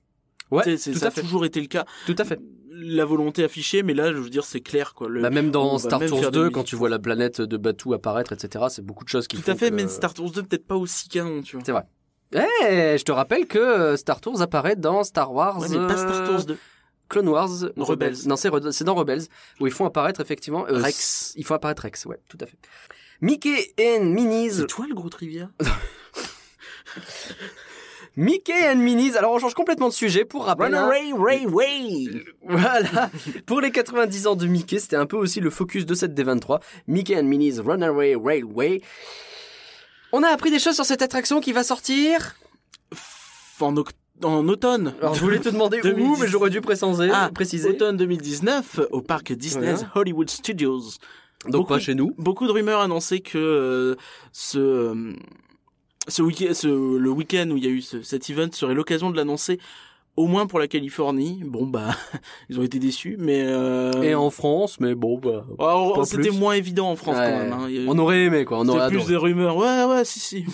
ouais, 0.51 0.77
c'est- 0.77 0.91
tout 0.91 0.99
ça 0.99 1.05
à 1.05 1.09
a 1.09 1.11
toujours 1.11 1.45
été 1.45 1.61
le 1.61 1.67
cas. 1.67 1.85
tout 2.05 2.15
à 2.17 2.25
fait. 2.25 2.39
La 2.75 3.05
volonté 3.05 3.43
affichée, 3.43 3.83
mais 3.83 3.93
là, 3.93 4.11
je 4.11 4.17
veux 4.17 4.31
dire, 4.31 4.43
c'est 4.45 4.59
clair, 4.59 4.95
quoi. 4.95 5.07
Le- 5.07 5.21
Bah, 5.21 5.29
même 5.29 5.51
dans 5.51 5.73
va 5.73 5.77
Star 5.79 5.99
Tours 6.05 6.19
faire 6.19 6.31
des 6.31 6.37
2, 6.39 6.41
musiques. 6.45 6.55
quand 6.55 6.63
tu 6.63 6.75
vois 6.75 6.89
la 6.89 6.97
planète 6.97 7.39
de 7.39 7.55
Batuu 7.57 7.93
apparaître, 7.93 8.33
etc., 8.33 8.65
c'est 8.69 8.83
beaucoup 8.83 9.03
de 9.03 9.09
choses 9.09 9.27
qui 9.27 9.37
Tout 9.37 9.49
à 9.51 9.53
fait, 9.55 9.69
que- 9.69 9.75
mais 9.75 9.87
Star 9.87 10.13
Tours 10.15 10.31
2 10.31 10.41
peut-être 10.41 10.65
pas 10.65 10.75
aussi 10.75 11.07
canon, 11.07 11.43
tu 11.43 11.55
vois. 11.55 11.63
C'est 11.63 11.71
vrai. 11.71 11.83
Eh, 12.35 12.97
je 12.97 13.03
te 13.03 13.11
rappelle 13.11 13.45
que 13.45 13.59
euh, 13.59 13.95
Star 13.95 14.19
Tours 14.19 14.41
apparaît 14.41 14.75
dans 14.75 15.03
Star 15.03 15.31
Wars. 15.31 15.59
Ouais, 15.59 15.67
mais 15.69 15.87
pas 15.87 15.97
Star 15.97 16.27
Tours 16.27 16.45
2. 16.45 16.57
Clone 17.13 17.29
Wars 17.29 17.49
Rebels. 17.77 17.83
Rebels. 17.85 18.17
Non, 18.27 18.35
c'est 18.35 18.49
Re- 18.49 18.83
dans 18.83 18.95
Rebels 18.95 19.23
où 19.59 19.67
ils 19.67 19.73
font 19.73 19.85
apparaître 19.85 20.19
effectivement 20.21 20.65
euh, 20.67 20.77
Rex. 20.81 20.87
s- 20.99 21.33
Il 21.37 21.45
faut 21.45 21.53
apparaître 21.53 21.81
Rex, 21.83 22.05
ouais, 22.05 22.19
tout 22.27 22.37
à 22.41 22.45
fait. 22.45 22.57
Mickey 23.21 23.73
and 23.79 24.05
Minnie's. 24.05 24.57
C'est 24.57 24.67
toi 24.67 24.85
le 24.87 24.95
gros 24.95 25.09
trivia? 25.09 25.49
Mickey 28.15 28.53
and 28.69 28.75
Minnie's. 28.77 29.15
Alors 29.15 29.31
on 29.33 29.39
change 29.39 29.55
complètement 29.55 29.87
de 29.89 29.93
sujet 29.93 30.23
pour 30.25 30.45
rappel. 30.45 30.73
hein. 30.75 30.87
Ray, 30.87 31.13
Ray 31.13 31.47
Voilà. 32.47 33.09
Pour 33.47 33.59
les 33.61 33.71
90 33.71 34.27
ans 34.27 34.35
de 34.35 34.45
Mickey, 34.45 34.79
c'était 34.79 34.95
un 34.97 35.05
peu 35.07 35.17
aussi 35.17 35.39
le 35.39 35.49
focus 35.49 35.85
de 35.85 35.95
cette 35.95 36.13
D23. 36.13 36.61
Mickey 36.87 37.17
and 37.17 37.23
Minnie's 37.23 37.59
Runaway 37.59 38.15
Railway. 38.15 38.81
On 40.11 40.21
a 40.21 40.27
appris 40.27 40.51
des 40.51 40.59
choses 40.59 40.75
sur 40.75 40.85
cette 40.85 41.01
attraction 41.01 41.39
qui 41.41 41.53
va 41.53 41.63
sortir. 41.63 42.35
En, 43.59 43.73
oct- 43.75 43.93
en 44.23 44.47
automne. 44.47 44.93
Alors 45.01 45.13
je 45.15 45.21
voulais 45.21 45.39
te 45.39 45.49
demander 45.49 45.79
où, 45.79 45.83
2010. 45.83 46.21
mais 46.21 46.27
j'aurais 46.27 46.49
dû 46.49 46.61
préciser, 46.61 47.09
Ah, 47.11 47.29
préciser. 47.33 47.69
Automne 47.69 47.97
2019 47.97 48.79
au 48.91 49.01
parc 49.01 49.31
Disney's 49.33 49.79
Voilà. 49.79 49.91
Hollywood 49.95 50.29
Studios. 50.29 50.79
Donc 51.45 51.51
Beaucoup- 51.51 51.73
pas 51.73 51.79
chez 51.79 51.93
nous. 51.95 52.13
Beaucoup 52.17 52.47
de 52.47 52.51
rumeurs 52.51 52.79
annonçaient 52.79 53.19
que 53.19 53.37
euh, 53.37 53.95
ce 54.31 54.57
euh, 54.59 55.13
ce 56.07 56.21
week 56.21 56.45
ce, 56.53 56.67
le 56.97 57.09
week-end 57.09 57.49
où 57.51 57.57
il 57.57 57.63
y 57.63 57.67
a 57.67 57.71
eu 57.71 57.81
ce- 57.81 58.01
cet 58.01 58.29
event 58.29 58.49
serait 58.51 58.73
l'occasion 58.73 59.09
de 59.11 59.15
l'annoncer 59.17 59.59
au 60.15 60.27
moins 60.27 60.45
pour 60.45 60.59
la 60.59 60.67
Californie. 60.67 61.41
Bon 61.43 61.65
bah, 61.65 61.95
ils 62.49 62.59
ont 62.59 62.63
été 62.63 62.79
déçus, 62.79 63.15
mais 63.19 63.43
euh... 63.43 63.91
Et 64.01 64.15
en 64.15 64.29
France, 64.29 64.79
mais 64.79 64.95
bon, 64.95 65.17
bah, 65.17 65.45
c'était 66.05 66.29
moins 66.29 66.53
évident 66.53 66.89
en 66.89 66.95
France 66.95 67.17
ouais. 67.17 67.31
quand 67.31 67.37
même. 67.37 67.53
Hein. 67.53 67.67
Il 67.69 67.87
on 67.89 67.97
aurait 67.97 68.23
aimé 68.23 68.45
quoi, 68.45 68.59
on 68.59 68.67
aurait 68.67 68.87
plus 68.87 68.97
adoré. 68.97 69.11
des 69.11 69.17
rumeurs. 69.17 69.57
Ouais, 69.57 69.83
ouais, 69.85 70.05
si, 70.05 70.19
si. 70.19 70.45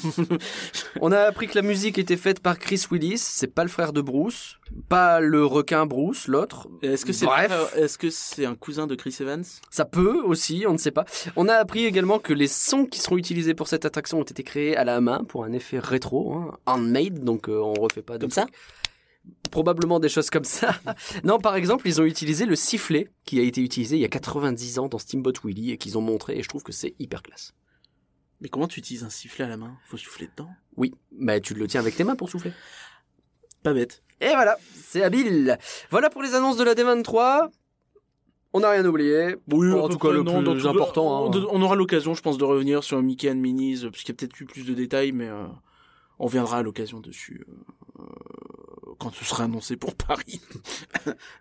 On 1.02 1.12
a 1.12 1.19
appris 1.19 1.48
que 1.48 1.56
la 1.56 1.62
musique 1.62 1.98
était 1.98 2.17
faite 2.17 2.39
par 2.39 2.58
Chris 2.60 2.84
Willis, 2.91 3.17
c'est 3.19 3.54
pas 3.54 3.63
le 3.63 3.69
frère 3.69 3.93
de 3.93 4.02
Bruce, 4.02 4.60
pas 4.88 5.19
le 5.19 5.45
requin 5.45 5.86
Bruce, 5.86 6.28
l'autre. 6.28 6.67
Est-ce 6.82 7.06
que 7.06 7.13
c'est 7.13 7.26
Bref. 7.26 7.52
est-ce 7.76 7.98
que 7.98 8.10
c'est 8.10 8.45
un 8.45 8.56
cousin 8.56 8.88
de 8.88 8.95
Chris 8.95 9.15
Evans? 9.19 9.43
Ça 9.69 9.86
peut 9.86 10.22
aussi, 10.24 10.65
on 10.67 10.74
ne 10.74 10.78
sait 10.78 10.91
pas. 10.91 11.06
On 11.36 11.48
a 11.48 11.54
appris 11.54 11.86
également 11.86 12.19
que 12.19 12.34
les 12.34 12.48
sons 12.48 12.86
qui 12.86 13.00
seront 13.00 13.17
utilisés 13.17 13.54
pour 13.54 13.67
cette 13.67 13.86
attraction 13.86 14.19
ont 14.19 14.24
été 14.24 14.43
créés 14.43 14.76
à 14.76 14.84
la 14.84 15.00
main 15.02 15.24
pour 15.28 15.43
un 15.43 15.52
effet 15.54 15.80
rétro, 15.80 16.34
hein, 16.34 16.58
handmade, 16.65 17.24
donc 17.24 17.50
euh, 17.50 17.60
on 17.60 17.74
refait 17.74 18.02
pas 18.02 18.17
de 18.17 18.22
Comme 18.22 18.32
ça? 18.32 18.48
Probablement 19.52 20.00
des 20.00 20.10
choses 20.10 20.30
comme 20.30 20.44
ça. 20.44 20.76
non, 21.24 21.39
par 21.39 21.56
exemple, 21.56 21.88
ils 21.88 22.02
ont 22.02 22.06
utilisé 22.06 22.46
le 22.46 22.56
sifflet 22.56 23.10
qui 23.26 23.39
a 23.39 23.44
été 23.44 23.62
utilisé 23.62 23.98
il 23.98 24.02
y 24.02 24.06
a 24.06 24.10
90 24.10 24.80
ans 24.80 24.88
dans 24.88 25.00
Steamboat 25.00 25.34
Willie 25.44 25.72
et 25.72 25.78
qu'ils 25.78 25.98
ont 25.98 26.02
montré 26.02 26.38
et 26.38 26.44
je 26.44 26.50
trouve 26.50 26.63
que 26.63 26.72
c'est 26.72 26.96
hyper 27.00 27.24
classe. 27.24 27.54
Mais 28.42 28.50
comment 28.50 28.68
tu 28.68 28.80
utilises 28.80 29.04
un 29.04 29.10
sifflet 29.10 29.46
à 29.46 29.48
la 29.50 29.58
main? 29.58 29.78
Faut 29.86 29.98
souffler 29.98 30.28
dedans? 30.28 30.50
Oui, 30.78 30.94
mais 31.12 31.42
tu 31.42 31.54
le 31.54 31.68
tiens 31.68 31.82
avec 31.82 31.96
tes 31.96 32.04
mains 32.04 32.15
pour 32.15 32.30
souffler. 32.30 32.54
Pas 33.63 33.74
bête. 33.74 34.02
Et 34.22 34.30
voilà, 34.30 34.58
c'est 34.74 35.04
habile. 35.04 35.58
Voilà 35.92 36.10
pour 36.10 36.22
les 36.22 36.36
annonces 36.36 36.58
de 36.58 36.63
la 36.63 36.74
D23. 36.74 37.50
On 38.54 38.62
n'a 38.62 38.72
rien 38.72 38.86
oublié. 38.86 39.36
Oui, 39.52 39.72
en 39.72 39.88
tout 39.89 40.00
cas, 40.00 40.12
le 40.12 40.24
non, 40.24 40.42
plus 40.42 40.65
important, 40.65 41.28
hein. 41.28 41.48
On, 41.52 41.62
aura 41.62 41.76
l'occasion, 41.76 42.15
je 42.15 42.22
pense, 42.22 42.38
de 42.38 42.44
revenir 42.44 42.84
sur 42.84 43.02
Mickey 43.02 43.30
and 43.30 43.36
Minnie's, 43.36 43.84
euh, 43.84 43.92
parce 43.92 44.02
qu'il 44.02 44.10
y 44.10 44.15
a 44.15 44.18
peut-être 44.18 44.39
eu 44.42 44.46
plus 44.46 44.65
de 44.65 44.74
détails, 44.74 45.12
mais 45.12 45.28
euh, 45.28 45.46
on 46.18 46.26
viendra 46.26 46.58
à 46.58 46.63
l'occasion 46.63 47.00
dessus 47.00 47.46
euh, 48.00 48.04
quand 49.00 49.14
ce 49.16 49.26
sera 49.26 49.46
annoncé 49.46 49.76
pour 49.76 49.96
Paris. 49.96 50.42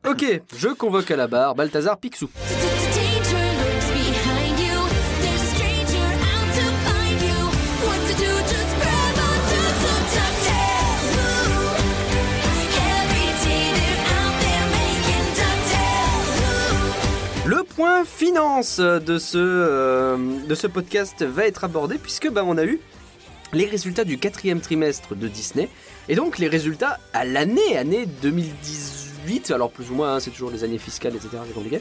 Ok, 0.07 0.25
je 0.57 0.69
convoque 0.69 1.11
à 1.11 1.17
la 1.17 1.27
barre 1.27 1.55
Balthazar 1.55 1.99
Picsou. 1.99 2.31
Le 17.47 17.63
point 17.65 18.05
finance 18.05 18.79
de 18.79 19.19
ce, 19.19 19.39
euh, 19.39 20.17
de 20.47 20.55
ce 20.55 20.67
podcast 20.67 21.23
va 21.25 21.47
être 21.47 21.65
abordé 21.65 21.97
puisque 21.97 22.31
bah, 22.31 22.43
on 22.45 22.59
a 22.59 22.65
eu 22.65 22.79
les 23.53 23.67
résultats 23.67 24.05
du 24.05 24.19
quatrième 24.19 24.61
trimestre 24.61 25.15
de 25.15 25.29
Disney 25.29 25.69
et 26.09 26.15
donc 26.15 26.39
les 26.39 26.49
résultats 26.49 26.99
à 27.13 27.25
l'année, 27.25 27.77
année 27.77 28.07
2018, 28.23 29.51
alors 29.51 29.71
plus 29.71 29.91
ou 29.91 29.95
moins 29.95 30.15
hein, 30.15 30.21
c'est 30.21 30.31
toujours 30.31 30.51
les 30.51 30.65
années 30.65 30.79
fiscales 30.79 31.15
etc. 31.15 31.31
c'est 31.47 31.55
compliqué. 31.55 31.81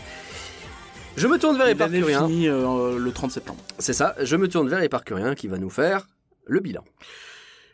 Je 1.16 1.28
me 1.28 1.40
tourne 1.40 1.58
vers 1.58 1.68
Éparcurien, 1.68 2.30
euh, 2.30 3.00
le 3.00 3.12
30 3.12 3.32
septembre. 3.32 3.60
c'est 3.80 3.94
ça, 3.94 4.16
je 4.22 4.36
me 4.36 4.48
tourne 4.48 4.70
vers 4.70 4.82
Éparcurien 4.84 5.34
qui 5.34 5.48
va 5.48 5.58
nous 5.58 5.72
faire 5.72 6.08
le 6.46 6.60
bilan. 6.60 6.84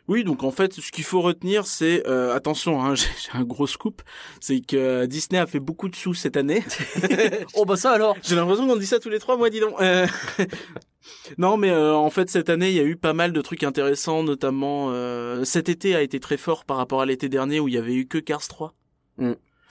Oui, 0.06 0.22
donc 0.22 0.44
en 0.44 0.50
fait, 0.50 0.74
ce 0.74 0.92
qu'il 0.92 1.04
faut 1.04 1.22
retenir, 1.22 1.66
c'est 1.66 2.06
euh, 2.06 2.34
attention, 2.34 2.82
hein, 2.84 2.94
j'ai 2.94 3.06
un 3.32 3.44
gros 3.44 3.66
scoop, 3.66 4.02
c'est 4.40 4.60
que 4.60 5.06
Disney 5.06 5.38
a 5.38 5.46
fait 5.46 5.60
beaucoup 5.60 5.88
de 5.88 5.96
sous 5.96 6.14
cette 6.14 6.36
année. 6.36 6.62
oh 7.54 7.64
bah 7.64 7.76
ça 7.76 7.92
alors 7.92 8.16
J'ai 8.22 8.36
l'impression 8.36 8.66
qu'on 8.66 8.76
dit 8.76 8.86
ça 8.86 8.98
tous 8.98 9.08
les 9.08 9.18
trois 9.18 9.36
mois, 9.36 9.48
dis 9.48 9.60
donc. 9.60 9.80
Euh, 9.80 10.06
non, 11.38 11.56
mais 11.56 11.70
euh, 11.70 11.94
en 11.94 12.10
fait, 12.10 12.28
cette 12.28 12.50
année, 12.50 12.68
il 12.68 12.76
y 12.76 12.80
a 12.80 12.84
eu 12.84 12.96
pas 12.96 13.14
mal 13.14 13.32
de 13.32 13.40
trucs 13.40 13.62
intéressants, 13.62 14.22
notamment 14.22 14.88
euh, 14.90 15.44
cet 15.44 15.68
été 15.68 15.94
a 15.94 16.02
été 16.02 16.20
très 16.20 16.36
fort 16.36 16.64
par 16.64 16.76
rapport 16.76 17.00
à 17.00 17.06
l'été 17.06 17.28
dernier 17.28 17.60
où 17.60 17.68
il 17.68 17.74
y 17.74 17.78
avait 17.78 17.94
eu 17.94 18.06
que 18.06 18.18
Cars 18.18 18.46
3. 18.46 18.74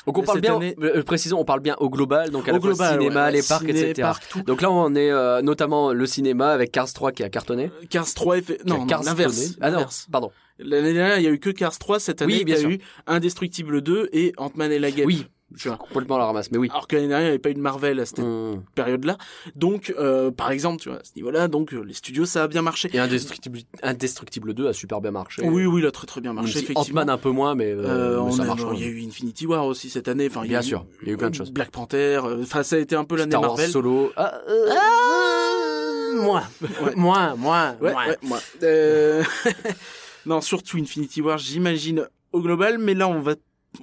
Donc 0.05 0.17
on 0.17 0.23
parle 0.23 0.41
bien, 0.41 0.55
année- 0.57 0.75
euh, 0.81 1.01
précisons, 1.03 1.39
on 1.39 1.45
parle 1.45 1.61
bien 1.61 1.75
au 1.79 1.89
global, 1.89 2.29
donc 2.29 2.47
à 2.47 2.51
Au 2.51 2.55
la 2.55 2.59
fois 2.59 2.69
global, 2.71 2.99
cinéma, 2.99 3.25
ouais, 3.25 3.31
les 3.31 3.41
parcs, 3.43 3.65
ciné, 3.65 3.89
etc. 3.89 4.09
Donc 4.45 4.61
là 4.61 4.69
on 4.71 4.93
est 4.95 5.09
euh, 5.11 5.41
notamment 5.41 5.93
le 5.93 6.05
cinéma 6.05 6.51
avec 6.51 6.71
Cars 6.71 6.91
3 6.91 7.11
qui 7.13 7.23
a 7.23 7.29
cartonné. 7.29 7.71
Cars 7.89 8.13
3 8.13 8.37
effet... 8.37 8.57
Qui 8.57 8.71
a 8.71 8.75
non, 8.77 8.85
non, 8.85 8.99
l'inverse. 9.05 9.53
Ah 9.61 9.71
non, 9.71 9.85
pardon. 10.11 10.31
L'année 10.59 10.93
dernière, 10.93 11.17
il 11.17 11.23
y 11.23 11.27
a 11.27 11.31
eu 11.31 11.39
que 11.39 11.49
Cars 11.49 11.77
3, 11.79 11.99
cette 11.99 12.21
année, 12.21 12.33
Oui, 12.33 12.39
il 12.41 12.45
bien 12.45 12.55
y 12.55 12.57
a 12.57 12.61
sûr. 12.61 12.69
eu 12.69 12.79
Indestructible 13.07 13.81
2 13.81 14.09
et 14.13 14.33
Ant-Man 14.37 14.71
et 14.71 14.79
la 14.79 14.91
Guêpe. 14.91 15.07
Oui, 15.07 15.25
Tu 15.57 15.67
vois. 15.67 15.77
complètement 15.77 16.17
la 16.17 16.25
ramasse, 16.25 16.49
mais 16.51 16.57
oui. 16.57 16.67
Alors 16.71 16.87
que 16.87 16.95
l'année 16.95 17.07
dernière, 17.09 17.27
il 17.27 17.29
n'y 17.29 17.35
avait 17.35 17.39
pas 17.39 17.49
eu 17.51 17.53
de 17.53 17.59
Marvel 17.59 17.99
à 17.99 18.05
cette 18.05 18.19
Hum. 18.19 18.63
période-là. 18.75 19.17
Donc, 19.55 19.93
euh, 19.99 20.31
par 20.31 20.51
exemple, 20.51 20.81
tu 20.81 20.89
vois, 20.89 20.99
à 20.99 21.03
ce 21.03 21.11
niveau-là, 21.15 21.47
donc 21.47 21.73
euh, 21.73 21.81
les 21.83 21.93
studios, 21.93 22.25
ça 22.25 22.43
a 22.43 22.47
bien 22.47 22.61
marché. 22.61 22.89
Et 22.93 22.99
Indestructible, 22.99 23.59
Indestructible 23.83 24.53
2 24.53 24.67
a 24.67 24.73
super 24.73 24.99
bien 25.01 25.11
marché. 25.11 25.43
Oui, 25.45 25.65
oui, 25.65 25.81
il 25.81 25.85
a 25.87 25.91
très 25.91 26.07
très 26.07 26.21
bien 26.21 26.33
marché, 26.33 26.59
effectivement. 26.59 27.01
Ant-Man 27.01 27.09
un 27.09 27.17
peu 27.17 27.29
moins, 27.29 27.55
mais, 27.55 27.71
euh, 27.71 28.13
mais 28.15 28.17
on 28.19 28.31
ça 28.31 28.43
a- 28.43 28.45
marche. 28.45 28.61
il 28.73 28.79
y 28.79 28.83
a 28.83 28.87
eu 28.87 29.03
Infinity 29.05 29.45
War 29.45 29.65
aussi 29.65 29.89
cette 29.89 30.07
année. 30.07 30.27
Enfin, 30.29 30.41
il 30.43 30.47
y 30.47 30.49
Bien 30.49 30.59
a 30.59 30.63
eu- 30.63 30.65
sûr, 30.65 30.85
il 31.01 31.07
y 31.07 31.11
a 31.11 31.13
eu 31.13 31.17
plein 31.17 31.29
de 31.29 31.35
choses. 31.35 31.51
Black 31.51 31.71
Panther. 31.71 32.19
Enfin, 32.41 32.63
ça 32.63 32.75
a 32.75 32.79
été 32.79 32.95
un 32.95 33.03
peu 33.05 33.15
l'année 33.17 33.31
Star 33.31 33.41
Wars 33.41 33.51
Marvel. 33.51 33.69
Solo. 33.69 34.11
Ah, 34.15 34.41
euh, 34.49 36.21
moins, 36.21 36.43
Ouais. 36.61 36.69
moins, 36.95 37.35
moins, 37.35 37.75
Ouais, 37.81 37.91
moins. 37.91 38.07
ouais, 38.07 38.17
moi. 38.23 38.39
Euh, 38.63 39.23
non, 40.25 40.41
surtout 40.41 40.77
Infinity 40.77 41.21
War, 41.21 41.37
j'imagine 41.37 42.07
au 42.31 42.41
global, 42.41 42.77
mais 42.79 42.93
là 42.93 43.07
on 43.07 43.19
va, 43.19 43.35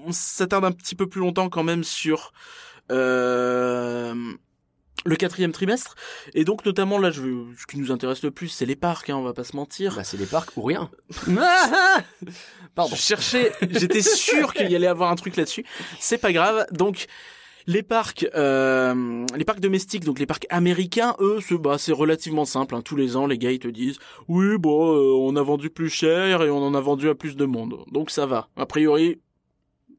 on 0.04 0.12
s'attarde 0.12 0.64
un 0.64 0.72
petit 0.72 0.94
peu 0.94 1.06
plus 1.08 1.20
longtemps 1.20 1.48
quand 1.48 1.62
même 1.64 1.84
sur 1.84 2.32
euh, 2.90 4.14
le 5.06 5.16
quatrième 5.16 5.52
trimestre, 5.52 5.94
et 6.34 6.44
donc 6.44 6.64
notamment 6.66 6.98
là, 6.98 7.10
je, 7.10 7.22
veux- 7.22 7.46
ce 7.58 7.66
qui 7.66 7.78
nous 7.78 7.90
intéresse 7.90 8.22
le 8.22 8.30
plus, 8.30 8.48
c'est 8.48 8.66
les 8.66 8.76
parcs, 8.76 9.08
hein, 9.10 9.16
on 9.16 9.22
va 9.22 9.32
pas 9.32 9.44
se 9.44 9.56
mentir. 9.56 9.96
Bah, 9.96 10.04
c'est 10.04 10.18
les 10.18 10.26
parcs 10.26 10.56
ou 10.56 10.62
rien. 10.62 10.90
Pardon. 12.74 12.94
Je 12.94 13.00
cherchais, 13.00 13.52
j'étais 13.70 14.02
sûr 14.02 14.52
qu'il 14.54 14.70
y 14.70 14.76
allait 14.76 14.86
avoir 14.86 15.10
un 15.10 15.16
truc 15.16 15.36
là-dessus. 15.36 15.64
C'est 15.98 16.18
pas 16.18 16.32
grave. 16.32 16.66
Donc 16.72 17.06
les 17.66 17.82
parcs, 17.82 18.26
euh, 18.34 19.24
les 19.36 19.44
parcs 19.44 19.60
domestiques, 19.60 20.04
donc 20.04 20.18
les 20.18 20.26
parcs 20.26 20.46
américains, 20.50 21.14
eux, 21.20 21.38
c'est 21.46 21.56
bah 21.58 21.76
c'est 21.78 21.92
relativement 21.92 22.44
simple. 22.44 22.74
hein. 22.74 22.82
Tous 22.82 22.96
les 22.96 23.16
ans, 23.16 23.26
les 23.26 23.38
gars 23.38 23.52
ils 23.52 23.58
te 23.58 23.68
disent, 23.68 23.98
oui, 24.28 24.56
bon, 24.58 24.92
euh, 24.94 25.12
on 25.12 25.36
a 25.36 25.42
vendu 25.42 25.70
plus 25.70 25.90
cher 25.90 26.42
et 26.42 26.50
on 26.50 26.58
en 26.62 26.74
a 26.74 26.80
vendu 26.80 27.08
à 27.08 27.14
plus 27.14 27.36
de 27.36 27.44
monde, 27.44 27.84
donc 27.90 28.10
ça 28.10 28.26
va. 28.26 28.48
A 28.56 28.66
priori, 28.66 29.20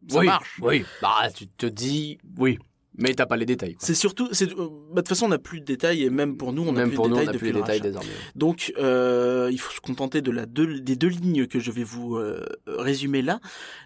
ça 0.07 0.19
oui, 0.19 0.25
marche. 0.25 0.59
Oui, 0.61 0.85
bah 1.01 1.29
tu 1.33 1.47
te 1.47 1.65
dis 1.65 2.17
oui, 2.37 2.57
mais 2.97 3.13
t'as 3.13 3.25
pas 3.25 3.37
les 3.37 3.45
détails. 3.45 3.77
C'est 3.79 3.93
surtout, 3.93 4.27
c'est, 4.31 4.51
euh, 4.51 4.67
bah, 4.89 4.95
de 4.95 5.01
toute 5.01 5.07
façon, 5.07 5.25
on 5.25 5.29
n'a 5.29 5.37
plus 5.37 5.61
de 5.61 5.65
détails 5.65 6.03
et 6.03 6.09
même 6.09 6.35
pour 6.35 6.51
nous, 6.51 6.63
on 6.63 6.73
n'a 6.73 6.83
plus 6.85 6.97
de 6.97 7.07
détails 7.07 7.37
plus 7.37 7.47
les 7.47 7.53
le 7.53 7.59
détails 7.59 7.79
rachat. 7.79 7.89
désormais. 7.89 8.09
Donc, 8.35 8.73
euh, 8.77 9.49
il 9.51 9.59
faut 9.59 9.71
se 9.71 9.79
contenter 9.79 10.21
de 10.21 10.31
la 10.31 10.45
deux, 10.45 10.81
des 10.81 10.95
deux 10.95 11.07
lignes 11.07 11.47
que 11.47 11.59
je 11.59 11.71
vais 11.71 11.83
vous 11.83 12.17
euh, 12.17 12.45
résumer 12.67 13.21
là. 13.21 13.39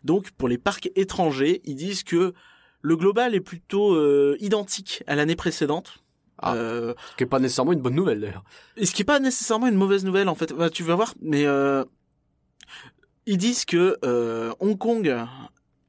Donc, 0.04 0.32
pour 0.32 0.48
les 0.48 0.58
parcs 0.58 0.90
étrangers, 0.96 1.62
ils 1.66 1.76
disent 1.76 2.04
que 2.04 2.34
le 2.82 2.98
global 2.98 3.36
est 3.36 3.42
plutôt 3.42 3.94
euh, 3.94 4.38
identique 4.40 5.04
à 5.06 5.16
l'année 5.16 5.36
précédente. 5.36 6.04
Ah. 6.40 6.54
Ce 6.56 7.16
qui 7.16 7.24
est 7.24 7.28
pas 7.28 7.40
nécessairement 7.40 7.72
une 7.72 7.82
bonne 7.82 7.96
nouvelle 7.96 8.20
d'ailleurs. 8.20 8.44
et 8.76 8.86
ce 8.86 8.94
qui 8.94 9.04
est 9.04 9.06
pas 9.06 9.20
nécessairement 9.20 9.68
une 9.68 9.76
mauvaise 9.76 10.04
nouvelle 10.04 10.28
en 10.28 10.36
fait. 10.36 10.52
Bah, 10.52 10.70
tu 10.70 10.84
vas 10.84 10.96
voir, 10.96 11.14
mais 11.22 11.46
ils 13.26 13.38
disent 13.38 13.64
que 13.64 13.98
Hong 14.60 14.78
Kong 14.78 15.16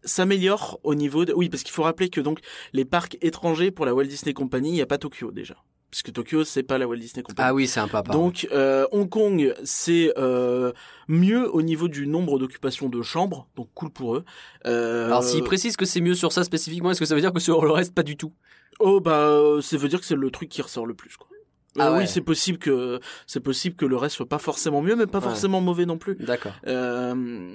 s'améliore 0.06 0.80
au 0.82 0.94
niveau 0.94 1.26
de... 1.26 1.34
Oui, 1.34 1.50
parce 1.50 1.62
qu'il 1.62 1.72
faut 1.72 1.82
rappeler 1.82 2.08
que 2.08 2.22
donc 2.22 2.40
les 2.72 2.86
parcs 2.86 3.18
étrangers 3.20 3.70
pour 3.70 3.84
la 3.84 3.94
Walt 3.94 4.06
Disney 4.06 4.32
Company, 4.32 4.70
il 4.70 4.74
n'y 4.74 4.82
a 4.82 4.86
pas 4.86 4.96
Tokyo 4.98 5.30
déjà. 5.30 5.56
Parce 5.90 6.02
que 6.02 6.10
Tokyo, 6.10 6.44
c'est 6.44 6.62
pas 6.62 6.78
la 6.78 6.88
Walt 6.88 6.96
Disney 6.96 7.22
Company. 7.22 7.46
Ah 7.48 7.54
oui, 7.54 7.66
c'est 7.66 7.80
un 7.80 7.88
papa. 7.88 8.12
Donc 8.12 8.48
euh, 8.52 8.86
Hong 8.90 9.08
Kong, 9.08 9.54
c'est 9.64 10.12
euh, 10.18 10.72
mieux 11.08 11.48
au 11.54 11.62
niveau 11.62 11.88
du 11.88 12.06
nombre 12.06 12.38
d'occupations 12.38 12.88
de 12.88 13.02
chambres, 13.02 13.48
donc 13.56 13.68
cool 13.74 13.90
pour 13.90 14.16
eux. 14.16 14.24
Euh, 14.66 15.06
Alors 15.06 15.22
s'il 15.22 15.44
précise 15.44 15.76
que 15.76 15.84
c'est 15.84 16.00
mieux 16.00 16.14
sur 16.14 16.32
ça 16.32 16.44
spécifiquement, 16.44 16.90
est-ce 16.90 17.00
que 17.00 17.06
ça 17.06 17.14
veut 17.14 17.20
dire 17.20 17.32
que 17.32 17.40
sur 17.40 17.64
le 17.64 17.70
reste 17.70 17.94
pas 17.94 18.02
du 18.02 18.16
tout? 18.16 18.32
Oh 18.78 19.00
bah 19.00 19.28
euh, 19.28 19.62
ça 19.62 19.76
veut 19.76 19.88
dire 19.88 20.00
que 20.00 20.06
c'est 20.06 20.16
le 20.16 20.30
truc 20.30 20.48
qui 20.48 20.60
ressort 20.60 20.86
le 20.86 20.94
plus 20.94 21.16
quoi. 21.16 21.28
Euh, 21.76 21.82
Ah 21.82 21.92
ouais. 21.92 22.00
Oui, 22.00 22.08
c'est 22.08 22.20
possible 22.20 22.58
que 22.58 23.00
c'est 23.26 23.40
possible 23.40 23.76
que 23.76 23.86
le 23.86 23.96
reste 23.96 24.16
soit 24.16 24.28
pas 24.28 24.38
forcément 24.38 24.82
mieux, 24.82 24.96
mais 24.96 25.06
pas 25.06 25.20
forcément 25.20 25.60
mauvais 25.60 25.86
non 25.86 25.98
plus. 25.98 26.16
D'accord. 26.16 26.52
Euh, 26.66 27.14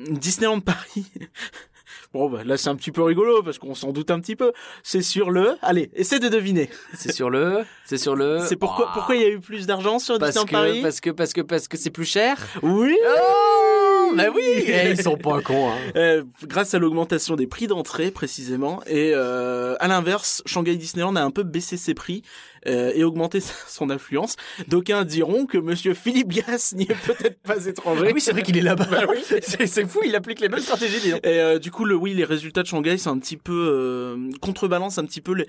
Disneyland 0.10 0.60
Paris. 0.60 1.06
bon 2.14 2.30
bah 2.30 2.44
là 2.44 2.58
c'est 2.58 2.68
un 2.70 2.76
petit 2.76 2.92
peu 2.92 3.02
rigolo 3.04 3.42
parce 3.42 3.58
qu'on 3.58 3.74
s'en 3.76 3.92
doute 3.92 4.12
un 4.12 4.20
petit 4.20 4.36
peu. 4.36 4.52
C'est 4.84 5.02
sur 5.02 5.32
le. 5.32 5.56
Allez, 5.62 5.90
essaie 5.94 6.20
de 6.20 6.30
deviner. 6.30 6.70
C'est 6.94 7.12
sur 7.12 7.30
le, 7.30 7.64
c'est 7.86 7.98
sur 7.98 8.16
le. 8.16 8.40
C'est 8.48 8.56
pourquoi 8.58 8.92
pourquoi 8.94 9.16
il 9.16 9.22
y 9.22 9.26
a 9.26 9.30
eu 9.30 9.40
plus 9.40 9.66
d'argent 9.68 10.00
sur 10.00 10.20
Disneyland 10.20 10.46
que, 10.46 10.52
Paris? 10.52 10.82
parce 10.82 11.00
que 11.02 11.10
parce 11.10 11.34
que 11.34 11.42
parce 11.42 11.68
que 11.68 11.78
c'est 11.78 11.90
plus 11.90 12.06
cher? 12.06 12.38
Oui. 12.62 12.96
Oh, 13.06 13.71
mais 14.16 14.28
oui, 14.30 14.42
Eh, 14.68 14.92
ils 14.92 15.02
sont 15.02 15.18
pas 15.18 15.42
cons. 15.42 15.70
Hein. 15.72 15.78
Euh, 15.96 16.24
grâce 16.46 16.74
à 16.74 16.80
l'augmentation 16.80 17.36
des 17.36 17.48
prix 17.48 17.68
d'entrée 17.68 18.12
précisément 18.12 18.82
et 18.86 19.12
euh, 19.14 19.76
à 19.80 19.88
l'inverse 19.88 20.42
Shanghai 20.46 20.76
Disneyland 20.76 21.16
a 21.16 21.22
un 21.22 21.32
peu 21.32 21.44
baissé 21.44 21.78
ses 21.78 21.94
prix 21.94 22.22
euh, 22.68 22.92
et 22.94 23.04
augmenté 23.04 23.40
son 23.68 23.90
influence 23.90 24.36
d'aucuns 24.68 25.04
diront 25.06 25.46
que 25.46 25.58
monsieur 25.58 25.94
Philippe 25.94 26.30
Gas 26.30 26.74
n'y 26.76 26.84
est 26.84 27.06
peut-être 27.06 27.42
pas 27.42 27.66
étranger 27.66 28.06
Ah 28.08 28.12
oui, 28.14 28.22
c'est 28.22 28.32
vrai 28.32 28.44
qu'il 28.44 28.58
est 28.58 28.62
là-bas. 28.62 28.88
c'est 29.42 29.66
c'est 29.68 29.86
fou, 29.88 30.00
il 30.06 30.16
applique 30.16 30.40
les 30.40 30.50
mêmes 30.50 30.60
stratégies. 30.62 31.10
et 31.10 31.20
euh, 31.26 31.60
du 31.60 31.72
coup 31.72 31.86
le 31.86 31.96
oui 31.96 32.14
les 32.14 32.26
résultats 32.26 32.62
de 32.62 32.68
Shanghai 32.68 32.98
c'est 32.98 33.10
un 33.10 33.18
petit 33.20 33.38
peu 33.38 33.54
euh, 33.54 34.30
contrebalance 34.42 34.98
un 34.98 35.06
petit 35.06 35.22
peu 35.22 35.34
les 35.34 35.48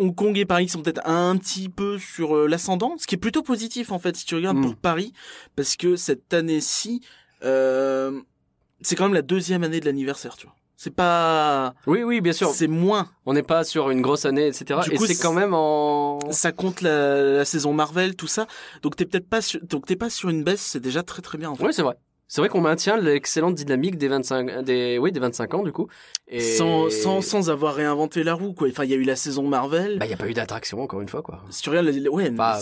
Hong 0.00 0.14
Kong 0.14 0.38
et 0.38 0.44
Paris 0.44 0.68
sont 0.68 0.80
peut-être 0.80 1.04
un 1.08 1.36
petit 1.36 1.68
peu 1.68 1.98
sur 1.98 2.46
l'ascendant, 2.46 2.94
ce 2.98 3.06
qui 3.08 3.16
est 3.16 3.18
plutôt 3.18 3.42
positif 3.42 3.90
en 3.90 3.98
fait 3.98 4.14
si 4.16 4.24
tu 4.24 4.36
regardes 4.36 4.58
Mm. 4.58 4.62
pour 4.62 4.76
Paris, 4.76 5.12
parce 5.56 5.76
que 5.76 5.96
cette 5.96 6.32
année-ci, 6.32 7.00
euh, 7.44 8.20
c'est 8.80 8.96
quand 8.96 9.04
même 9.04 9.14
la 9.14 9.22
deuxième 9.22 9.64
année 9.64 9.80
de 9.80 9.84
l'anniversaire, 9.86 10.36
tu 10.36 10.46
vois. 10.46 10.54
C'est 10.80 10.94
pas, 10.94 11.74
Oui, 11.88 12.04
oui, 12.04 12.20
bien 12.20 12.32
sûr. 12.32 12.50
c'est 12.50 12.68
moins. 12.68 13.10
On 13.26 13.32
n'est 13.32 13.42
pas 13.42 13.64
sur 13.64 13.90
une 13.90 14.00
grosse 14.00 14.24
année, 14.26 14.46
etc. 14.46 14.78
Du 14.84 14.92
et 14.92 14.96
coup, 14.96 15.06
c'est 15.06 15.14
c'est- 15.14 15.22
quand 15.22 15.32
même 15.32 15.52
en. 15.52 16.20
Ça 16.30 16.52
compte 16.52 16.82
la, 16.82 17.20
la 17.20 17.44
saison 17.44 17.72
Marvel, 17.72 18.14
tout 18.14 18.28
ça. 18.28 18.46
Donc 18.82 18.94
t'es 18.94 19.04
peut-être 19.04 19.28
pas 19.28 19.40
sur, 19.42 19.60
donc 19.64 19.86
t'es 19.86 19.96
pas 19.96 20.08
sur 20.08 20.28
une 20.28 20.44
baisse, 20.44 20.60
c'est 20.60 20.78
déjà 20.78 21.02
très 21.02 21.20
très 21.20 21.36
bien 21.36 21.50
en 21.50 21.56
fait. 21.56 21.64
Oui, 21.66 21.72
c'est 21.74 21.82
vrai. 21.82 21.96
C'est 22.28 22.42
vrai 22.42 22.50
qu'on 22.50 22.60
maintient 22.60 22.98
l'excellente 22.98 23.54
dynamique 23.54 23.96
des 23.96 24.08
25, 24.08 24.62
des, 24.62 24.98
oui, 24.98 25.12
des 25.12 25.20
25 25.20 25.54
ans, 25.54 25.62
du 25.62 25.72
coup. 25.72 25.88
Et... 26.28 26.40
Sans, 26.40 26.90
sans, 26.90 27.22
sans 27.22 27.48
avoir 27.48 27.74
réinventé 27.74 28.22
la 28.22 28.34
roue, 28.34 28.52
quoi. 28.52 28.68
Enfin, 28.68 28.84
il 28.84 28.90
y 28.90 28.92
a 28.92 28.96
eu 28.96 29.02
la 29.02 29.16
saison 29.16 29.48
Marvel. 29.48 29.98
Bah, 29.98 30.04
il 30.04 30.08
n'y 30.08 30.14
a 30.14 30.18
pas 30.18 30.28
eu 30.28 30.34
d'attraction, 30.34 30.82
encore 30.82 31.00
une 31.00 31.08
fois, 31.08 31.22
quoi. 31.22 31.42
si 31.48 31.62
tu 31.62 31.70
regardes, 31.70 31.86
les, 31.86 32.06
ouais, 32.06 32.28
Bah, 32.28 32.60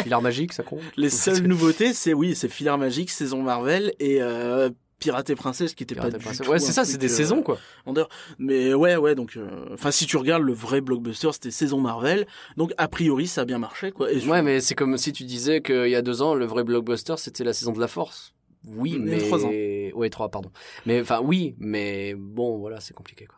Filar 0.00 0.22
magique, 0.22 0.52
ça 0.52 0.62
compte. 0.62 0.80
les 0.96 1.10
seules 1.10 1.42
nouveautés, 1.42 1.92
c'est 1.92 2.14
oui, 2.14 2.36
c'est 2.36 2.48
Filar 2.48 2.78
Magique, 2.78 3.10
saison 3.10 3.42
Marvel 3.42 3.94
et 3.98 4.22
euh, 4.22 4.70
Pirate 5.00 5.28
et 5.28 5.34
Princesse, 5.34 5.74
qui 5.74 5.82
était 5.82 5.96
Pirate 5.96 6.12
pas 6.22 6.30
du 6.30 6.38
tout 6.38 6.48
Ouais, 6.48 6.60
c'est 6.60 6.72
ça, 6.72 6.84
c'est 6.84 6.96
des 6.96 7.12
euh, 7.12 7.16
saisons, 7.16 7.42
quoi. 7.42 7.58
vendeur. 7.84 8.08
Mais 8.38 8.74
ouais, 8.74 8.94
ouais, 8.94 9.16
donc, 9.16 9.36
euh, 9.36 9.48
enfin, 9.72 9.90
si 9.90 10.06
tu 10.06 10.16
regardes 10.16 10.44
le 10.44 10.52
vrai 10.52 10.80
blockbuster, 10.80 11.30
c'était 11.32 11.50
saison 11.50 11.80
Marvel. 11.80 12.26
Donc, 12.56 12.72
a 12.78 12.86
priori, 12.86 13.26
ça 13.26 13.40
a 13.40 13.44
bien 13.44 13.58
marché, 13.58 13.90
quoi. 13.90 14.12
Et 14.12 14.24
Ouais, 14.24 14.40
mais 14.40 14.60
c'est 14.60 14.76
comme 14.76 14.96
si 14.98 15.12
tu 15.12 15.24
disais 15.24 15.62
qu'il 15.62 15.88
y 15.88 15.96
a 15.96 16.02
deux 16.02 16.22
ans, 16.22 16.34
le 16.34 16.46
vrai 16.46 16.62
blockbuster, 16.62 17.14
c'était 17.16 17.42
la 17.42 17.52
saison 17.52 17.72
de 17.72 17.80
la 17.80 17.88
Force. 17.88 18.34
Oui, 18.66 18.98
mais 18.98 19.18
trois 19.18 19.44
ans. 19.44 19.50
Ouais, 19.94 20.10
trois, 20.10 20.28
pardon. 20.30 20.50
Mais 20.86 21.00
enfin, 21.00 21.20
oui, 21.22 21.54
mais 21.58 22.14
bon, 22.16 22.58
voilà, 22.58 22.80
c'est 22.80 22.94
compliqué, 22.94 23.26
quoi. 23.26 23.36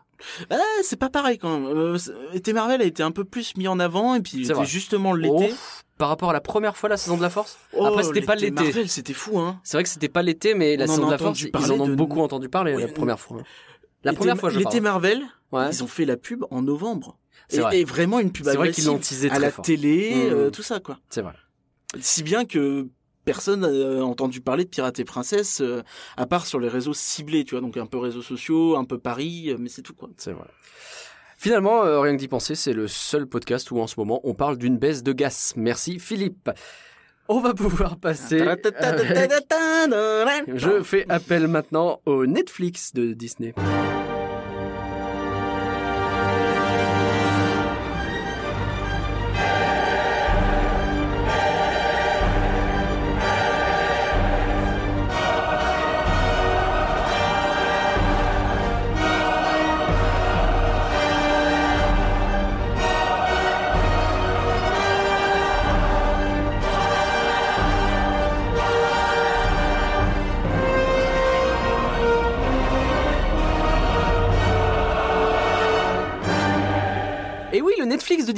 Ah, 0.50 0.56
c'est 0.82 0.98
pas 0.98 1.10
pareil 1.10 1.36
quand 1.36 1.58
même. 1.60 1.66
Euh, 1.76 1.98
Marvel 2.54 2.80
a 2.80 2.84
été 2.84 3.02
un 3.02 3.10
peu 3.10 3.24
plus 3.24 3.54
mis 3.56 3.68
en 3.68 3.78
avant 3.78 4.14
et 4.14 4.20
puis 4.22 4.32
il 4.36 4.38
C'est 4.46 4.52
était 4.52 4.54
vrai. 4.54 4.64
justement 4.66 5.12
l'été. 5.12 5.50
Oh, 5.52 5.54
par 5.98 6.08
rapport 6.08 6.30
à 6.30 6.32
la 6.32 6.40
première 6.40 6.76
fois 6.76 6.88
la 6.88 6.96
saison 6.96 7.16
de 7.18 7.22
la 7.22 7.28
Force. 7.30 7.58
Oh, 7.74 7.84
Après, 7.84 8.02
c'était 8.02 8.22
pas 8.22 8.34
l'été. 8.34 8.50
Marvel, 8.50 8.88
c'était 8.88 9.12
fou, 9.12 9.38
hein. 9.38 9.60
C'est 9.62 9.76
vrai 9.76 9.82
que 9.84 9.88
c'était 9.90 10.08
pas 10.08 10.22
l'été, 10.22 10.54
mais 10.54 10.76
la 10.76 10.84
On 10.84 10.88
saison 10.88 11.06
de 11.06 11.10
la 11.10 11.18
Force, 11.18 11.40
ils 11.42 11.72
en 11.72 11.80
ont 11.80 11.88
de- 11.88 11.94
beaucoup 11.94 12.20
entendu 12.20 12.48
parler 12.48 12.74
Oui, 12.74 12.82
la 12.82 12.88
première 12.88 13.20
fois. 13.20 13.42
La 14.04 14.12
première 14.14 14.38
fois, 14.38 14.48
je 14.50 14.58
L'été. 14.58 14.80
Marvel, 14.80 15.22
Ouais. 15.52 15.68
ils 15.70 15.82
ont 15.84 15.86
fait 15.86 16.04
la 16.06 16.16
pub 16.16 16.44
en 16.50 16.62
novembre. 16.62 17.18
C'est 17.48 17.60
vrai. 17.60 17.78
et 17.80 17.84
vraiment 17.84 18.18
une 18.18 18.32
pub 18.32 18.44
vrai 18.46 18.54
qu'ils 18.54 18.60
agressive 18.62 18.86
l'ont 18.86 18.98
teasé 18.98 19.30
à 19.30 19.38
la 19.38 19.50
fort. 19.52 19.64
télé, 19.64 20.14
Mm. 20.14 20.32
euh, 20.32 20.50
tout 20.50 20.62
ça, 20.62 20.80
quoi. 20.80 20.98
C'est 21.10 21.22
vrai. 21.22 21.32
Si 22.00 22.22
bien 22.24 22.44
que 22.44 22.88
personne 23.26 23.60
n'a 23.60 24.02
entendu 24.04 24.40
parler 24.40 24.64
de 24.64 24.70
Pirates 24.70 24.98
et 25.00 25.04
Princesse, 25.04 25.60
euh, 25.60 25.82
à 26.16 26.24
part 26.24 26.46
sur 26.46 26.58
les 26.60 26.68
réseaux 26.68 26.94
ciblés, 26.94 27.44
tu 27.44 27.50
vois, 27.54 27.60
donc 27.60 27.76
un 27.76 27.84
peu 27.84 27.98
réseaux 27.98 28.22
sociaux, 28.22 28.76
un 28.76 28.84
peu 28.84 28.96
Paris, 28.98 29.50
euh, 29.50 29.56
mais 29.58 29.68
c'est 29.68 29.82
tout, 29.82 29.92
quoi. 29.94 30.08
C'est 30.16 30.32
vrai. 30.32 30.46
Finalement, 31.36 31.84
euh, 31.84 32.00
rien 32.00 32.14
que 32.14 32.18
d'y 32.20 32.28
penser, 32.28 32.54
c'est 32.54 32.72
le 32.72 32.88
seul 32.88 33.26
podcast 33.26 33.70
où 33.70 33.78
en 33.80 33.86
ce 33.86 33.96
moment 33.98 34.20
on 34.24 34.32
parle 34.32 34.56
d'une 34.56 34.78
baisse 34.78 35.02
de 35.02 35.12
gaz. 35.12 35.52
Merci 35.56 35.98
Philippe. 35.98 36.48
On 37.28 37.40
va 37.40 37.52
pouvoir 37.52 37.98
passer. 37.98 38.40
avec- 38.40 39.12
Je 40.54 40.82
fais 40.82 41.04
appel 41.10 41.46
maintenant 41.48 42.00
au 42.06 42.24
Netflix 42.24 42.94
de 42.94 43.12
Disney. 43.12 43.52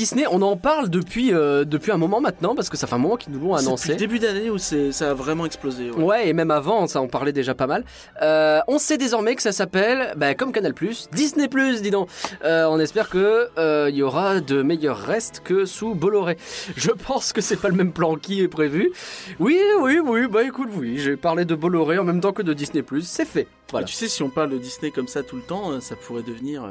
Disney, 0.09 0.27
on 0.31 0.41
en 0.41 0.57
parle 0.57 0.89
depuis, 0.89 1.35
euh, 1.35 1.65
depuis 1.65 1.93
un 1.93 1.99
moment 1.99 2.21
maintenant, 2.21 2.55
parce 2.55 2.71
que 2.71 2.77
ça 2.79 2.87
fait 2.87 2.95
un 2.95 2.99
moment 2.99 3.17
qu'ils 3.17 3.33
nous 3.33 3.41
l'ont 3.41 3.57
C'est 3.59 3.67
annoncé. 3.67 3.89
le 3.91 3.97
début 3.97 4.19
d'année 4.19 4.49
où 4.49 4.57
c'est, 4.57 4.91
ça 4.91 5.11
a 5.11 5.15
vraiment 5.15 5.45
explosé. 5.45 5.91
ouais. 5.91 6.03
Ouais, 6.03 6.29
et 6.29 6.33
même 6.33 6.51
avant, 6.51 6.87
ça 6.87 7.03
en 7.03 7.09
parlait 7.09 7.33
déjà 7.33 7.55
pas 7.55 7.67
mal. 7.67 7.85
Euh, 8.23 8.61
on 8.69 8.79
sait 8.79 8.97
désormais 8.97 9.35
que 9.37 9.43
ça 9.43 9.53
s'appelle, 9.53 10.15
bah, 10.17 10.35
comme 10.35 10.51
Canal+, 10.53 10.73
Disney+, 11.13 11.49
dis 11.83 11.91
donc. 11.91 12.09
Euh, 12.43 12.65
on 12.71 12.79
espère 12.81 13.11
que 13.11 13.49
euh, 13.59 13.89
il 13.91 13.97
y 13.97 14.03
aura 14.03 14.41
de 14.41 14.63
meilleurs 14.63 14.99
restes 14.99 15.41
que 15.45 15.67
sous 15.67 15.95
Bolloré. 15.95 16.39
Je 16.77 16.91
pense 16.91 17.35
que 17.35 17.43
c'est 17.43 17.57
pas 17.57 17.69
le 17.69 17.75
même 17.75 17.93
plan 17.93 18.17
qui 18.17 18.41
est 18.41 18.49
prévu. 18.49 18.91
Oui, 19.39 19.61
oui, 19.81 19.99
oui, 20.03 20.27
bah 20.27 20.43
écoute, 20.43 20.71
oui, 20.75 20.97
j'ai 20.99 21.17
parlé 21.19 21.45
de 21.45 21.55
Bolloré 21.55 21.99
en 21.99 22.05
même 22.05 22.21
temps 22.23 22.33
que 22.33 22.43
de 22.43 22.55
Disney+, 22.55 22.83
c'est 23.03 23.27
fait. 23.27 23.47
Voilà. 23.71 23.87
Tu 23.87 23.95
sais, 23.95 24.09
si 24.09 24.23
on 24.23 24.31
parle 24.31 24.49
de 24.51 24.59
Disney 24.59 24.91
comme 24.91 25.09
ça 25.09 25.23
tout 25.23 25.37
le 25.37 25.43
temps, 25.43 25.79
ça 25.83 25.97
pourrait 25.97 26.23
devenir 26.23 26.67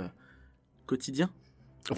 quotidien, 0.87 1.29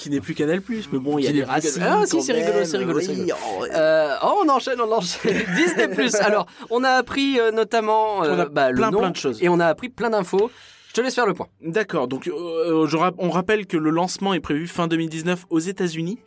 qui 0.00 0.10
n'est 0.10 0.20
plus 0.20 0.34
Canal+. 0.34 0.60
Mais 0.68 0.98
bon, 0.98 1.18
il 1.18 1.24
y 1.24 1.28
a 1.28 1.32
des 1.32 1.42
plus 1.42 1.50
racines. 1.50 1.82
Ah, 1.82 2.02
si, 2.06 2.22
c'est 2.22 2.32
rigolo, 2.32 2.64
c'est 2.64 2.78
rigolo, 2.78 2.98
oui, 2.98 3.04
c'est 3.04 3.12
rigolo. 3.12 3.34
oh. 3.60 3.64
Euh, 3.72 4.14
oh, 4.24 4.42
on 4.44 4.48
enchaîne, 4.48 4.80
on 4.80 4.90
enchaîne. 4.90 5.42
Disney+. 5.56 5.88
Alors, 6.20 6.46
on 6.70 6.82
a 6.82 6.90
appris 6.90 7.38
euh, 7.38 7.52
notamment 7.52 8.24
euh, 8.24 8.34
On 8.34 8.38
a 8.38 8.46
bah, 8.46 8.70
le 8.70 8.76
plein, 8.76 8.90
nom 8.90 8.98
plein 9.00 9.10
de 9.10 9.16
choses. 9.16 9.42
et 9.42 9.48
on 9.48 9.60
a 9.60 9.66
appris 9.66 9.88
plein 9.88 10.10
d'infos. 10.10 10.50
Je 10.88 10.94
te 10.94 11.00
laisse 11.02 11.14
faire 11.14 11.26
le 11.26 11.34
point. 11.34 11.46
D'accord, 11.60 12.08
donc 12.08 12.26
euh, 12.26 12.86
je 12.88 12.96
on 13.18 13.30
rappelle 13.30 13.66
que 13.66 13.76
le 13.76 13.90
lancement 13.90 14.34
est 14.34 14.40
prévu 14.40 14.66
fin 14.66 14.88
2019 14.88 15.46
aux 15.48 15.60
États-Unis. 15.60 16.18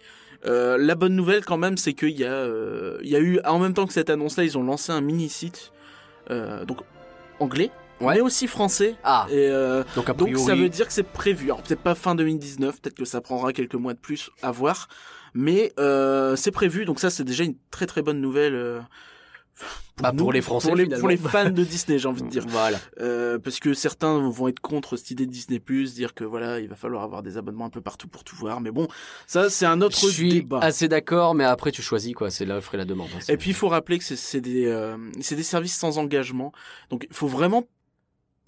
Euh, 0.46 0.78
la 0.78 0.96
bonne 0.96 1.16
nouvelle 1.16 1.44
quand 1.44 1.58
même, 1.58 1.78
c'est 1.78 1.94
qu'il 1.94 2.18
y 2.18 2.26
a, 2.26 2.32
euh, 2.32 2.98
il 3.02 3.10
y 3.10 3.16
a 3.16 3.20
eu 3.20 3.40
en 3.46 3.60
même 3.60 3.74
temps 3.74 3.86
que 3.86 3.94
cette 3.94 4.10
annonce-là, 4.10 4.44
ils 4.44 4.58
ont 4.58 4.64
lancé 4.64 4.92
un 4.92 5.02
mini 5.02 5.30
site, 5.30 5.72
euh, 6.32 6.66
donc 6.66 6.80
anglais, 7.40 7.72
Ouais. 8.04 8.16
mais 8.16 8.22
aussi 8.22 8.48
français. 8.48 8.96
Ah, 9.04 9.28
Et 9.30 9.48
euh, 9.50 9.84
donc 9.96 10.10
a 10.10 10.13
donc 10.13 10.28
priori... 10.30 10.46
ça 10.46 10.56
veut 10.56 10.70
dire 10.70 10.88
que 10.88 10.94
c'est 10.94 11.04
prévu. 11.04 11.46
Alors 11.46 11.62
peut-être 11.63 11.82
pas 11.82 11.96
fin 11.96 12.16
2019, 12.16 12.82
peut-être 12.82 12.96
que 12.96 13.06
ça 13.06 13.22
prendra 13.22 13.54
quelques 13.54 13.76
mois 13.76 13.94
de 13.94 14.00
plus 14.00 14.30
à 14.42 14.52
voir, 14.52 14.88
mais 15.34 15.72
euh, 15.80 16.36
c'est 16.36 16.52
prévu. 16.52 16.86
Donc 16.86 17.00
ça 17.00 17.10
c'est 17.10 17.24
déjà 17.24 17.44
une 17.44 17.56
très 17.72 17.86
très 17.86 18.02
bonne 18.02 18.22
nouvelle. 18.22 18.56
euh, 18.56 18.80
Bah, 20.02 20.12
pour 20.12 20.34
les 20.34 20.42
Français, 20.42 20.70
pour 21.00 21.08
les, 21.08 21.18
pour 21.18 21.30
fans 21.30 21.52
de 21.52 21.63
Disney, 21.63 22.00
j'ai 22.00 22.08
envie 22.08 22.24
de 22.24 22.28
dire. 22.28 22.44
Voilà. 22.48 22.80
Euh, 23.00 23.38
parce 23.38 23.60
que 23.60 23.76
certains 23.76 24.28
vont 24.32 24.48
être 24.48 24.60
contre 24.60 24.98
cette 24.98 25.12
idée 25.12 25.28
de 25.28 25.32
Disney+, 25.32 25.60
dire 25.60 26.16
que 26.16 26.24
voilà, 26.24 26.60
il 26.60 26.68
va 26.68 26.76
falloir 26.76 27.04
avoir 27.04 27.22
des 27.22 27.38
abonnements 27.38 27.66
un 27.66 27.70
peu 27.70 27.80
partout 27.82 28.08
pour 28.08 28.24
tout 28.24 28.36
voir. 28.36 28.60
Mais 28.62 28.72
bon, 28.72 28.88
ça 29.28 29.52
c'est 29.52 29.68
un 29.68 29.82
autre 29.82 29.96
Je 30.02 30.08
suis 30.08 30.30
débat. 30.42 30.58
assez 30.60 30.88
d'accord, 30.88 31.36
mais 31.36 31.44
après 31.44 31.72
tu 31.72 31.84
choisis 31.84 32.13
quoi. 32.16 32.32
C'est 32.32 32.46
l'offre 32.46 32.74
et 32.74 32.78
la 32.80 32.86
demande. 32.86 33.10
hein. 33.16 33.20
Et 33.30 33.38
puis 33.38 33.52
il 33.52 33.56
faut 33.56 33.68
rappeler 33.70 34.00
que 34.00 34.04
c'est- 34.04 34.16
c'est 34.16 34.42
des 34.42 34.66
euh, 34.66 34.98
c'est 35.22 35.36
des 35.36 35.44
services 35.44 35.78
sans 35.78 36.00
engagement. 36.00 36.52
Donc 36.89 37.06
il 37.08 37.16
faut 37.16 37.28
vraiment 37.28 37.63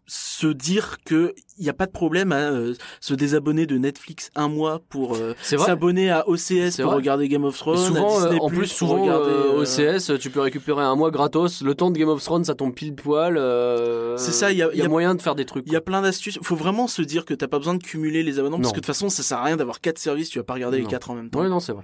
se 0.08 0.48
dire 0.48 0.98
que 1.06 1.34
il 1.58 1.64
n'y 1.64 1.70
a 1.70 1.74
pas 1.74 1.86
de 1.86 1.92
problème 1.92 2.32
à 2.32 2.52
euh, 2.52 2.74
se 3.00 3.14
désabonner 3.14 3.66
de 3.66 3.78
Netflix 3.78 4.30
un 4.36 4.48
mois 4.50 4.82
pour 4.90 5.16
euh, 5.16 5.34
s'abonner 5.42 6.12
à 6.12 6.28
OCS 6.28 6.76
pour 6.78 6.86
vrai. 6.88 6.96
regarder 6.96 7.28
Game 7.28 7.44
of 7.46 7.56
Et 7.56 7.60
Thrones. 7.60 7.78
souvent, 7.78 8.20
à 8.20 8.26
euh, 8.34 8.38
en 8.40 8.50
plus, 8.50 8.68
pour 8.70 8.78
souvent 8.78 9.02
regarder, 9.02 9.30
euh, 9.32 9.64
euh, 9.64 9.96
OCS, 9.98 10.20
tu 10.20 10.30
peux 10.30 10.42
récupérer 10.42 10.84
un 10.84 10.96
mois 10.96 11.12
gratos. 11.12 11.62
Le 11.62 11.74
temps 11.76 11.90
de 11.92 11.98
Game 11.98 12.10
of 12.10 12.24
Thrones, 12.24 12.44
ça 12.46 12.56
tombe 12.56 12.74
pile 12.74 12.94
poil. 12.94 13.38
euh, 13.38 14.18
C'est 14.18 14.32
ça, 14.34 14.52
il 14.52 14.58
y 14.58 14.62
a- 14.62 14.66
y 14.68 14.70
a 14.70 14.74
il 14.74 14.80
y 14.80 14.82
a- 14.84 14.90
moyen 14.90 15.16
de 15.16 15.22
faire 15.22 15.36
des 15.36 15.46
trucs. 15.46 15.64
Il 15.68 15.74
y 15.74 15.78
a 15.78 15.82
plein 15.82 16.02
d'astuces. 16.02 16.38
Faut 16.44 16.56
vraiment 16.56 16.88
se 16.88 17.02
dire 17.02 17.26
que 17.26 17.34
t'as 17.34 17.48
pas 17.48 17.58
besoin 17.58 17.74
de 17.76 17.84
cumuler 17.84 18.22
les 18.24 18.38
abonnements 18.40 18.58
parce 18.60 18.72
que 18.72 18.76
de 18.78 18.82
toute 18.82 18.86
façon, 18.88 19.10
ça 19.10 19.24
sert 19.24 19.38
à 19.40 19.44
rien 19.44 19.58
d'avoir 19.58 19.80
quatre 19.82 19.98
services. 19.98 20.30
Tu 20.30 20.38
vas 20.40 20.44
pas 20.44 20.54
regarder 20.56 20.78
les 20.80 20.86
quatre 20.86 21.10
en 21.10 21.16
même 21.16 21.30
temps. 21.30 21.40
Ouais, 21.40 21.50
non, 21.50 21.60
c'est 21.60 21.72
vrai. 21.72 21.84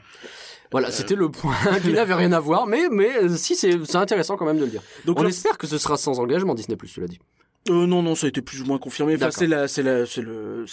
Voilà, 0.72 0.88
Euh, 0.88 0.92
c'était 0.92 1.16
le 1.16 1.30
point 1.30 1.54
qui 1.82 1.92
n'avait 1.92 2.14
rien 2.14 2.32
à 2.32 2.40
voir, 2.40 2.66
mais 2.66 2.84
mais 2.90 3.28
si 3.36 3.56
c'est 3.56 3.84
c'est 3.86 3.98
intéressant 3.98 4.38
quand 4.38 4.46
même 4.46 4.58
de 4.58 4.64
le 4.64 4.70
dire. 4.72 4.82
Donc 5.06 5.20
On 5.20 5.26
espère 5.26 5.58
que 5.58 5.68
ce 5.68 5.78
sera 5.78 5.98
sans 5.98 6.20
engagement 6.20 6.56
Disney 6.56 6.78
Plus, 6.78 6.88
tu 6.90 7.02
l'as 7.02 7.08
dit. 7.08 7.20
Euh, 7.70 7.86
non, 7.86 8.02
non, 8.02 8.16
ça 8.16 8.26
a 8.26 8.30
été 8.30 8.42
plus 8.42 8.62
ou 8.62 8.66
moins 8.66 8.80
confirmé. 8.80 9.16
Enfin, 9.16 9.32
c'est 9.32 9.48
la, 9.48 9.68
c'est 9.68 9.84
la, 9.84 10.06
c'est 10.06 10.22
le, 10.22 10.66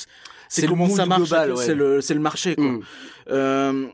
C'est 0.49 0.67
comment 0.67 0.89
ça 0.89 1.07
marche. 1.07 1.31
ouais. 1.31 1.57
C'est 1.57 1.75
le, 1.75 2.01
c'est 2.01 2.15
le 2.15 2.21
marché, 2.21 2.57
quoi. 2.57 2.65
Mm. 2.65 2.83
Euh, 3.31 3.87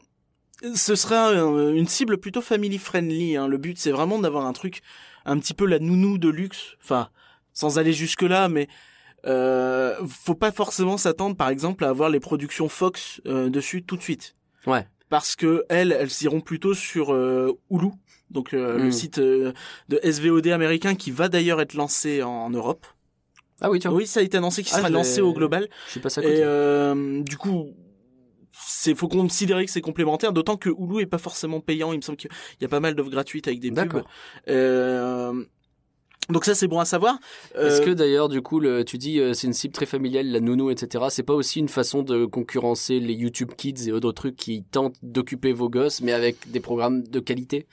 ce 0.75 0.95
sera 0.95 1.33
une 1.33 1.89
cible 1.89 2.19
plutôt 2.19 2.41
family 2.41 2.79
friendly. 2.79 3.37
Hein. 3.37 3.49
Le 3.49 3.59
but, 3.59 3.79
c'est 3.79 3.91
vraiment 3.91 4.19
d'avoir 4.19 4.47
un 4.47 4.53
truc, 4.53 4.81
un 5.25 5.39
petit 5.39 5.55
peu 5.55 5.67
la 5.67 5.79
nounou 5.79 6.19
de 6.19 6.29
luxe. 6.29 6.77
Enfin, 6.83 7.09
sans 7.53 7.79
aller 7.79 7.93
jusque 7.93 8.23
là, 8.23 8.49
mais 8.49 8.69
euh, 9.27 9.95
faut 10.07 10.35
pas 10.35 10.53
forcément 10.53 10.97
s'attendre, 10.97 11.37
par 11.37 11.49
exemple, 11.49 11.85
à 11.85 11.89
avoir 11.89 12.11
les 12.11 12.21
productions 12.21 12.69
Fox 12.69 13.21
euh, 13.27 13.49
dessus 13.49 13.83
tout 13.83 13.97
de 13.97 14.03
suite. 14.03 14.37
Ouais. 14.67 14.87
Parce 15.09 15.37
que 15.37 15.65
elles, 15.69 15.93
elles 15.93 16.23
iront 16.23 16.41
plutôt 16.41 16.75
sur 16.75 17.15
euh, 17.15 17.59
Hulu, 17.71 17.91
donc 18.31 18.53
euh, 18.55 18.79
le 18.79 18.91
site 18.91 19.19
euh, 19.19 19.53
de 19.89 20.01
SVOD 20.03 20.49
américain 20.49 20.95
qui 20.95 21.11
va 21.11 21.29
d'ailleurs 21.29 21.61
être 21.61 21.75
lancé 21.75 22.23
en, 22.23 22.31
en 22.31 22.51
Europe. 22.51 22.87
Ah 23.61 23.71
oui, 23.71 23.79
tiens. 23.79 23.93
Oui, 23.93 24.07
ça 24.07 24.21
a 24.21 24.23
été 24.23 24.37
annoncé 24.37 24.63
qu'il 24.63 24.75
Ah, 24.75 24.79
sera 24.79 24.91
lancé 24.91 25.21
au 25.21 25.33
global. 25.33 25.69
Je 25.87 25.93
suis 25.93 26.01
passé 26.01 26.21
à 26.21 26.23
côté. 26.23 26.37
Et 26.39 26.43
euh, 26.43 27.23
du 27.23 27.37
coup, 27.37 27.69
c'est 28.53 28.95
faut 28.95 29.09
considérer 29.09 29.65
que 29.65 29.71
c'est 29.71 29.81
complémentaire, 29.81 30.33
d'autant 30.33 30.57
que 30.57 30.71
Hulu 30.71 31.01
est 31.03 31.07
pas 31.07 31.19
forcément 31.19 31.61
payant. 31.61 31.93
Il 31.93 31.97
me 31.97 32.03
semble 32.03 32.19
qu'il 32.19 32.31
y 32.61 32.65
a 32.65 32.69
pas 32.69 32.81
mal 32.81 32.95
d'offres 32.95 33.11
gratuites 33.11 33.47
avec 33.47 33.61
des 33.61 33.71
pubs. 33.71 33.77
D'accord. 33.77 34.07
Donc 36.31 36.47
ça 36.47 36.55
c'est 36.55 36.69
bon 36.69 36.79
à 36.81 36.87
savoir. 36.87 37.19
Est-ce 37.55 37.83
que 37.83 37.91
d'ailleurs, 37.91 38.29
du 38.31 38.41
coup, 38.41 38.59
le, 38.59 38.85
tu 38.85 38.97
dis 38.97 39.21
euh, 39.21 39.35
c'est 39.35 39.47
une 39.47 39.53
cible 39.53 39.75
très 39.75 39.85
familiale, 39.85 40.27
la 40.31 40.41
nounou, 40.41 40.71
etc. 40.71 41.05
C'est 41.11 41.23
pas 41.23 41.35
aussi 41.35 41.59
une 41.59 41.69
façon 41.69 42.03
de 42.03 42.25
concurrencer 42.25 42.99
les 42.99 43.13
YouTube 43.13 43.51
Kids 43.57 43.89
et 43.89 43.93
autres 43.93 44.13
trucs 44.13 44.37
qui 44.37 44.65
tentent 44.65 44.97
d'occuper 45.03 45.53
vos 45.53 45.69
gosses, 45.69 46.01
mais 46.01 46.13
avec 46.13 46.51
des 46.51 46.61
programmes 46.61 47.03
de 47.07 47.21
qualité? 47.21 47.67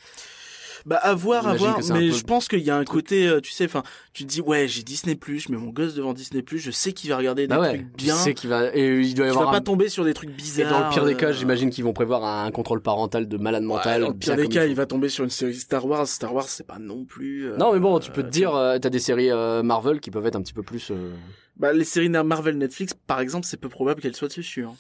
Bah 0.86 0.98
à 0.98 1.14
voir, 1.14 1.48
à 1.48 1.54
voir, 1.56 1.78
mais 1.94 2.10
peu 2.10 2.12
je 2.16 2.24
pense 2.24 2.48
qu'il 2.48 2.60
y 2.62 2.70
a 2.70 2.76
un 2.78 2.84
côté, 2.86 3.28
euh, 3.28 3.40
tu 3.40 3.52
sais, 3.52 3.66
enfin, 3.66 3.84
tu 4.14 4.24
te 4.24 4.30
dis 4.30 4.42
ouais, 4.42 4.68
j'ai 4.68 4.82
Disney 4.84 5.16
Plus, 5.16 5.48
mais 5.50 5.58
mon 5.58 5.70
gosse 5.70 5.94
devant 5.94 6.14
Disney 6.14 6.42
Plus, 6.42 6.60
je 6.60 6.72
sais 6.72 6.92
qu'il 6.94 7.10
va 7.12 7.18
regarder 7.18 7.44
des 7.44 7.48
Bah 7.48 7.60
ouais, 7.60 7.70
trucs 7.78 7.96
bien. 7.96 8.16
sais 8.16 8.34
qu'il 8.34 8.50
va 8.50 8.76
et 8.76 9.00
il 9.00 9.14
doit 9.14 9.26
y 9.28 9.30
avoir 9.30 9.46
vas 9.46 9.50
un- 9.50 9.54
pas 9.54 9.62
tomber 9.62 9.90
sur 9.90 10.04
des 10.06 10.14
trucs 10.14 10.30
et 10.30 10.34
bizarres. 10.34 10.70
dans 10.82 10.88
le 10.88 10.94
pire 10.94 11.06
des 11.06 11.16
cas, 11.16 11.28
euh, 11.28 11.34
j'imagine 11.34 11.70
qu'ils 11.70 11.84
vont 11.84 11.94
prévoir 11.94 12.24
un 12.24 12.50
contrôle 12.52 12.82
parental 12.82 13.28
de 13.28 13.38
malade 13.38 13.62
ouais, 13.64 13.68
mental. 13.68 14.02
dans 14.02 14.08
le 14.10 14.14
pire 14.16 14.36
des 14.36 14.48
cas, 14.50 14.66
il 14.66 14.76
va 14.76 14.86
tomber 14.86 15.10
sur 15.10 15.24
une 15.24 15.30
série 15.30 15.54
Star 15.56 15.86
Wars. 15.86 16.08
Star 16.08 16.34
Wars, 16.34 16.48
c'est 16.48 16.66
pas 16.66 16.80
non 16.80 17.06
plus. 17.06 17.46
euh, 17.52 17.58
Non 17.58 17.74
mais 17.74 17.80
bon, 17.80 18.00
tu 18.00 18.10
peux 18.12 18.22
te 18.24 18.28
euh, 18.28 18.32
dire, 18.32 18.56
euh, 18.56 18.80
t'as 18.80 18.90
des 18.90 19.00
séries 19.00 19.30
euh, 19.32 19.62
Marvel 19.64 20.00
qui 20.00 20.10
peuvent 20.12 20.26
être 20.26 20.36
un 20.36 20.42
petit 20.42 20.54
peu 20.54 20.64
plus. 20.64 20.90
euh, 20.92 21.12
Bah, 21.58 21.74
les 21.74 21.84
séries 21.84 22.10
Marvel 22.10 22.58
Netflix, 22.58 22.94
par 23.06 23.20
exemple, 23.20 23.46
c'est 23.46 23.58
peu 23.58 23.70
probable 23.70 24.02
qu'elles 24.02 24.16
soient 24.16 24.30
dessus. 24.30 24.64
Hein. 24.66 24.74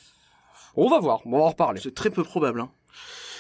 On 0.76 0.90
va 0.90 1.00
voir, 1.00 1.22
on 1.26 1.32
va 1.32 1.44
en 1.44 1.50
reparler. 1.50 1.80
C'est 1.84 1.94
très 1.94 2.10
peu 2.10 2.24
probable. 2.24 2.62
Hein. 2.62 2.72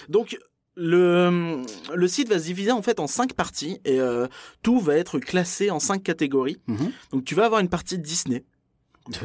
Donc 0.09 0.37
le 0.75 1.61
le 1.93 2.07
site 2.07 2.29
va 2.29 2.39
se 2.39 2.45
diviser 2.45 2.71
en 2.71 2.81
fait 2.81 2.99
en 2.99 3.07
cinq 3.07 3.33
parties 3.33 3.79
et 3.85 3.99
euh, 3.99 4.27
tout 4.63 4.79
va 4.79 4.95
être 4.95 5.19
classé 5.19 5.69
en 5.69 5.79
cinq 5.79 6.03
catégories. 6.03 6.57
Mhm. 6.67 6.91
Donc 7.11 7.23
tu 7.25 7.35
vas 7.35 7.45
avoir 7.45 7.59
une 7.61 7.69
partie 7.69 7.97
Disney. 7.97 8.43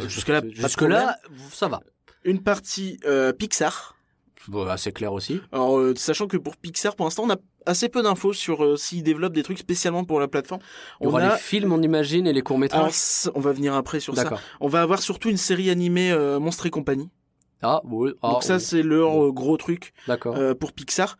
Jusque 0.09 0.29
là, 0.29 0.41
Jusque 0.49 0.81
là, 0.83 1.19
ça 1.53 1.69
va. 1.69 1.81
une 2.25 2.43
partie 2.43 2.99
euh, 3.05 3.33
Pixar. 3.33 3.95
Bon, 4.49 4.67
assez 4.67 4.93
clair 4.93 5.13
aussi. 5.13 5.41
Alors 5.53 5.79
euh, 5.79 5.95
sachant 5.97 6.27
que 6.29 6.37
pour 6.37 6.57
Pixar, 6.57 6.95
pour 6.97 7.05
l'instant, 7.07 7.25
on 7.25 7.31
a 7.31 7.37
assez 7.67 7.89
peu 7.89 8.01
d'infos 8.03 8.33
sur 8.33 8.65
euh, 8.65 8.77
s'ils 8.77 9.03
développent 9.03 9.33
des 9.35 9.43
trucs 9.43 9.59
spécialement 9.59 10.05
pour 10.05 10.21
la 10.21 10.29
plateforme. 10.29 10.61
Il 11.01 11.05
y 11.05 11.07
On 11.07 11.11
aura 11.11 11.21
a 11.23 11.35
les 11.35 11.41
films, 11.41 11.73
on 11.73 11.83
imagine, 11.83 12.27
et 12.29 12.33
les 12.33 12.43
courts 12.43 12.55
alors, 12.57 12.61
métrages. 12.61 12.93
c- 12.93 13.31
on 13.35 13.41
va 13.41 13.53
venir 13.53 13.75
après 13.75 13.99
sur 14.01 14.15
ça. 14.15 14.39
On 14.61 14.69
va 14.69 14.83
avoir 14.83 15.03
surtout 15.03 15.29
une 15.31 15.37
série 15.37 15.69
animée 15.69 16.13
euh, 16.13 16.39
Monstres 16.39 16.67
et 16.67 16.71
compagnie. 16.71 17.11
Ah, 17.69 17.81
oui. 17.85 18.13
ah, 18.23 18.31
Donc 18.33 18.43
ça, 18.45 18.55
oui. 18.57 18.61
c'est 18.61 18.83
leur 18.83 19.25
euh, 19.25 19.33
gros 19.33 19.57
truc 19.57 19.93
D'accord. 20.07 20.37
euh, 20.37 20.55
pour 20.55 20.73
Pixar. 20.73 21.19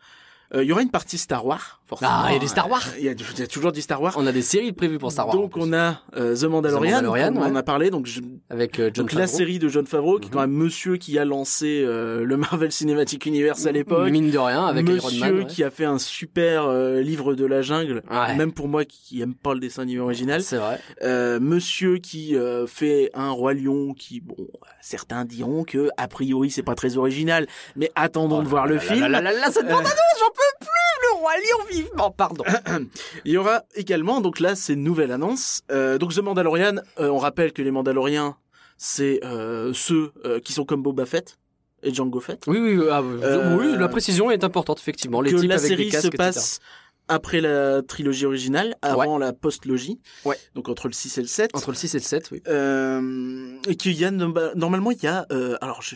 Euh, 0.53 0.63
Il 0.63 0.67
y 0.69 0.71
aura 0.71 0.81
une 0.81 0.91
partie 0.91 1.17
Star 1.17 1.45
Wars, 1.45 1.81
forcément. 1.87 2.11
Ah, 2.13 2.25
il 2.29 2.33
y 2.33 2.35
a 2.35 2.39
des 2.39 2.47
Star 2.47 2.69
Wars. 2.69 2.83
Il 2.97 3.05
y 3.05 3.09
a, 3.09 3.13
il 3.13 3.39
y 3.39 3.41
a 3.41 3.47
toujours 3.47 3.71
du 3.71 3.81
Star 3.81 4.01
Wars. 4.01 4.13
On 4.17 4.27
a 4.27 4.31
des 4.31 4.41
séries 4.41 4.73
prévues 4.73 4.99
pour 4.99 5.11
Star 5.11 5.27
Wars. 5.27 5.35
Donc 5.35 5.55
on 5.57 5.71
a 5.73 6.01
euh, 6.15 6.35
The 6.35 6.43
Mandalorian, 6.43 6.95
Mandalorian, 6.97 7.33
comme 7.33 7.37
on 7.43 7.45
en 7.45 7.55
a 7.55 7.63
parlé. 7.63 7.89
Donc, 7.89 8.05
je- 8.05 8.21
avec 8.49 8.79
euh, 8.79 8.91
John 8.93 9.05
donc 9.05 9.13
la 9.13 9.21
Favreau. 9.27 9.37
série 9.37 9.59
de 9.59 9.67
John 9.69 9.85
Favreau, 9.87 10.19
qui 10.19 10.25
est 10.25 10.27
Mhm. 10.29 10.33
quand 10.33 10.41
même 10.41 10.51
monsieur 10.51 10.97
qui 10.97 11.17
a 11.17 11.25
lancé 11.25 11.81
euh, 11.85 12.23
le 12.25 12.37
Marvel 12.37 12.71
Cinematic 12.71 13.25
Universe 13.25 13.65
à 13.65 13.71
l'époque. 13.71 14.09
Mine 14.11 14.29
de 14.31 14.37
rien, 14.37 14.65
avec 14.65 14.85
Iron 14.87 14.95
Monsieur 15.07 15.19
Man. 15.19 15.35
ouais. 15.39 15.45
qui 15.45 15.63
a 15.63 15.69
fait 15.69 15.85
un 15.85 15.97
super 15.99 16.65
euh, 16.65 17.01
livre 17.01 17.33
de 17.35 17.45
la 17.45 17.61
jungle, 17.61 18.03
Ouais. 18.11 18.35
même 18.35 18.51
pour 18.51 18.67
moi 18.67 18.83
qui 18.85 19.21
aime 19.21 19.33
pas 19.35 19.53
le 19.53 19.59
dessin 19.59 19.83
animé 19.83 19.99
original. 20.01 20.41
C'est 20.43 20.57
vrai. 20.57 20.79
Euh, 21.03 21.39
monsieur 21.39 21.97
qui 21.97 22.35
euh, 22.35 22.67
fait 22.67 23.09
un 23.13 23.29
roi 23.31 23.53
lion 23.53 23.93
qui, 23.93 24.19
bon, 24.19 24.35
certains 24.81 25.23
diront 25.25 25.63
que 25.63 25.89
a 25.97 26.07
priori 26.07 26.51
c'est 26.51 26.63
pas 26.63 26.75
très 26.75 26.97
original, 26.97 27.47
mais 27.75 27.91
attendons 27.95 28.41
de 28.43 28.47
voir 28.47 28.67
le 28.67 28.77
film. 28.79 28.97
Oh 29.05 29.07
Là, 29.07 29.21
là, 29.21 29.21
là, 29.21 29.31
là, 29.39 29.51
cette 29.51 29.65
Euh, 29.65 29.69
bande-annonce, 29.69 30.17
j'en 30.19 30.29
peux 30.29 30.65
plus 30.65 30.67
Le 31.01 31.17
roi 31.19 31.31
lion 31.37 31.65
vivement, 31.71 32.11
pardon. 32.11 32.43
Il 33.25 33.31
y 33.31 33.37
aura 33.37 33.63
également, 33.75 34.21
donc 34.21 34.39
là 34.39 34.55
c'est 34.55 34.73
une 34.73 34.83
nouvelle 34.83 35.11
annonce, 35.11 35.61
euh, 35.71 35.97
donc 35.97 36.13
The 36.13 36.19
Mandalorian, 36.19 36.75
euh, 36.99 37.09
on 37.09 37.17
rappelle 37.17 37.53
que 37.53 37.61
les 37.61 37.71
Mandaloriens, 37.71 38.35
c'est 38.77 39.23
euh, 39.23 39.73
ceux 39.73 40.11
euh, 40.25 40.39
qui 40.39 40.53
sont 40.53 40.65
comme 40.65 40.81
Boba 40.83 41.05
Fett 41.05 41.37
et 41.83 41.93
Django 41.93 42.19
Fett. 42.19 42.43
Oui, 42.47 42.57
oui, 42.59 42.77
oui, 42.77 42.85
ah, 42.91 43.01
oui, 43.01 43.19
Euh, 43.23 43.77
la 43.77 43.87
précision 43.87 44.31
est 44.31 44.43
importante, 44.43 44.79
effectivement. 44.79 45.21
Les 45.21 45.31
que 45.31 45.37
types 45.37 45.49
la 45.49 45.55
avec 45.55 45.67
série 45.67 45.85
des 45.85 45.91
casques, 45.91 46.03
se 46.03 46.07
etc. 46.07 46.17
passe 46.17 46.59
après 47.07 47.39
la 47.39 47.81
trilogie 47.83 48.25
originale, 48.25 48.75
avant 48.81 49.17
la 49.17 49.31
post-logie. 49.31 49.99
Ouais. 50.25 50.37
Donc 50.55 50.67
entre 50.69 50.87
le 50.87 50.93
6 50.93 51.17
et 51.17 51.21
le 51.21 51.27
7. 51.27 51.51
Entre 51.53 51.71
le 51.71 51.75
6 51.77 51.95
et 51.95 51.99
le 51.99 52.03
7, 52.03 52.31
oui. 52.31 52.43
Euh, 52.47 53.55
et 53.67 53.75
qu'il 53.75 53.93
y 53.93 54.03
a 54.05 54.11
no- 54.11 54.33
normalement 54.55 54.91
il 54.91 55.01
y 55.01 55.07
a 55.07 55.25
euh, 55.31 55.55
alors 55.61 55.81
je 55.81 55.95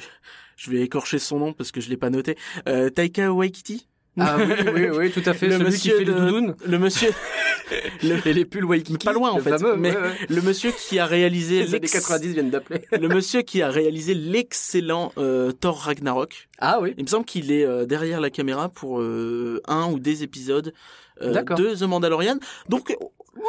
je 0.56 0.70
vais 0.72 0.82
écorcher 0.82 1.18
son 1.20 1.40
nom 1.40 1.54
parce 1.54 1.72
que 1.72 1.82
je 1.82 1.90
l'ai 1.90 1.98
pas 1.98 2.10
noté 2.12 2.38
euh, 2.70 2.90
Taika 2.90 3.32
Waititi? 3.34 3.88
Ah 4.20 4.36
oui, 4.38 4.46
oui, 4.74 4.88
oui, 4.94 5.12
tout 5.12 5.22
à 5.26 5.34
fait. 5.34 5.48
Le 5.48 5.54
Celui 5.54 5.66
monsieur 5.66 5.92
qui 5.94 5.98
fait 6.00 6.06
de- 6.06 6.12
les 6.14 6.20
doudounes 6.20 6.56
le 6.66 6.80
monsieur 6.80 7.10
et 8.26 8.34
les 8.34 8.44
pulls 8.46 8.66
Waikiki. 8.66 9.06
Pas 9.06 9.14
loin, 9.14 9.32
en 9.32 9.38
le 9.38 9.42
fait, 9.42 9.52
fameux, 9.58 9.76
mais- 9.78 9.92
ouais, 9.96 10.02
ouais. 10.02 10.18
le 10.30 10.42
monsieur 10.42 10.72
qui 10.72 11.00
a 11.00 11.06
réalisé 11.06 11.60
Les 11.62 11.70
années 11.70 11.80
l'ex- 11.80 11.94
90 11.94 12.34
viennent 12.34 12.50
d'appeler. 12.50 12.82
le 12.92 13.08
monsieur 13.08 13.42
qui 13.42 13.62
a 13.62 13.70
réalisé 13.70 14.14
l'excellent 14.14 15.14
euh, 15.18 15.52
Thor 15.54 15.78
Ragnarok 15.80 16.50
Ah 16.60 16.80
oui. 16.82 16.94
il 16.98 17.04
me 17.06 17.10
semble 17.10 17.26
qu'il 17.26 17.52
est 17.52 17.66
euh, 17.66 17.86
derrière 17.86 18.20
la 18.20 18.30
caméra 18.30 18.68
pour 18.70 19.00
euh, 19.00 19.62
un 19.68 19.90
ou 19.92 19.98
des 20.00 20.24
épisodes 20.24 20.74
euh, 21.22 21.32
de 21.44 21.76
The 21.76 21.84
Mandalorian 21.84 22.36
donc 22.68 22.96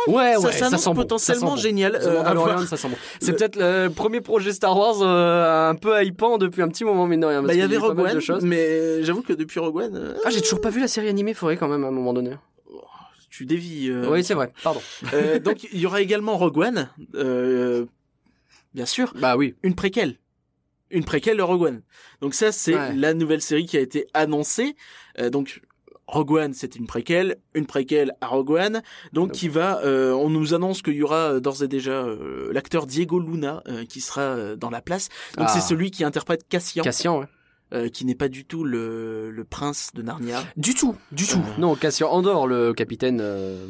Ouais, 0.07 0.35
ça 0.35 0.41
ouais, 0.41 0.53
ça, 0.53 0.71
bon, 0.91 0.95
potentiellement 0.95 1.41
ça 1.41 1.57
sent 1.57 1.57
bon. 1.57 1.57
génial 1.57 1.93
The 1.99 2.05
euh, 2.07 2.19
Mandalorian, 2.19 2.67
ça 2.67 2.77
sent 2.77 2.89
bon. 2.89 2.97
C'est 3.21 3.33
Le- 3.33 3.37
peut-être 3.37 3.57
le 3.57 3.89
premier 3.89 4.21
projet 4.21 4.53
Star 4.53 4.77
Wars 4.77 5.03
euh, 5.03 5.71
un 5.71 5.75
peu 5.75 6.05
hypant 6.05 6.39
depuis 6.39 6.63
un 6.63 6.69
petit 6.69 6.85
moment, 6.85 7.07
mine 7.09 7.19
de 7.21 7.27
rien. 7.27 7.43
Bah, 7.43 7.53
il 7.53 7.59
y 7.59 7.63
avait 7.63 7.77
Rogue 7.79 7.99
One, 7.99 8.21
mais 8.43 9.03
j'avoue 9.03 9.23
que 9.23 9.33
depuis 9.33 9.59
Rogue 9.59 9.77
One, 9.77 9.97
euh, 9.97 10.15
Ah, 10.25 10.31
j'ai 10.31 10.41
toujours 10.41 10.61
pas 10.61 10.71
vu 10.71 10.81
la 10.81 10.87
série 10.89 11.09
animée, 11.09 11.35
faudrait 11.35 11.57
quand 11.57 11.67
même 11.69 11.83
à 11.83 11.89
un 11.89 11.93
moment 11.93 12.13
donné. 12.13 12.31
tu 13.29 13.45
dévis. 13.45 13.89
euh, 13.91 14.07
Oui, 14.09 14.23
c'est 14.23 14.35
vrai, 14.35 14.53
pardon. 14.63 14.81
Euh, 15.15 15.41
donc 15.41 15.65
il 15.73 15.81
y 15.81 15.87
aura 15.87 16.01
également 16.01 16.37
Rogue 16.39 16.59
One, 16.59 16.89
euh, 17.17 17.87
bien 18.75 18.87
sûr, 18.87 19.13
Bah 19.17 19.37
oui. 19.37 19.57
une 19.65 19.75
préquelle. 19.75 20.17
Une 20.91 21.05
préquelle 21.05 21.39
de 21.39 21.43
Rogue 21.43 21.63
One. 21.63 21.83
Donc 22.21 22.35
ça, 22.35 22.53
c'est 22.53 22.75
Ouais. 22.75 22.95
la 22.95 23.15
nouvelle 23.15 23.41
série 23.43 23.67
qui 23.67 23.77
a 23.79 23.81
été 23.81 24.07
annoncée. 24.15 24.77
Donc 25.33 25.61
Rogue 26.13 26.31
One, 26.33 26.53
c'est 26.55 26.77
une 26.77 26.87
préquelle, 26.87 27.39
une 27.55 27.67
préquelle 27.67 28.13
à 28.21 28.27
Rogue 28.29 28.51
One. 28.51 28.83
Donc 29.13 29.33
qui 29.33 29.49
va, 29.49 29.81
euh, 29.85 30.13
on 30.13 30.29
nous 30.31 30.53
annonce 30.55 30.83
qu'il 30.83 30.93
y 30.95 31.03
aura 31.03 31.33
euh, 31.33 31.41
d'ores 31.41 31.63
et 31.65 31.69
déjà 31.69 32.05
euh, 32.05 32.51
l'acteur 32.53 32.87
Diego 32.87 33.19
Luna 33.19 33.63
euh, 33.67 33.85
qui 33.87 34.01
sera 34.01 34.21
euh, 34.21 34.55
dans 34.55 34.71
la 34.71 34.83
place. 34.83 35.09
Donc 35.39 35.47
Ah. 35.49 35.53
c'est 35.53 35.61
celui 35.67 35.91
qui 35.91 36.05
interprète 36.05 36.47
Cassian, 36.49 36.85
Cassian, 36.85 37.21
ouais. 37.21 37.27
euh, 37.73 37.89
qui 37.89 38.05
n'est 38.05 38.15
pas 38.15 38.29
du 38.29 38.45
tout 38.45 38.63
le, 38.63 39.31
le 39.31 39.45
prince 39.45 39.89
de 39.95 40.03
Narnia, 40.03 40.45
Du 40.59 40.75
tout, 40.75 40.95
du 41.13 41.27
tout. 41.27 41.39
Euh. 41.39 41.61
Non, 41.61 41.75
Cassian 41.77 42.11
Andor, 42.13 42.47
le 42.47 42.75
capitaine, 42.75 43.21
euh, 43.23 43.67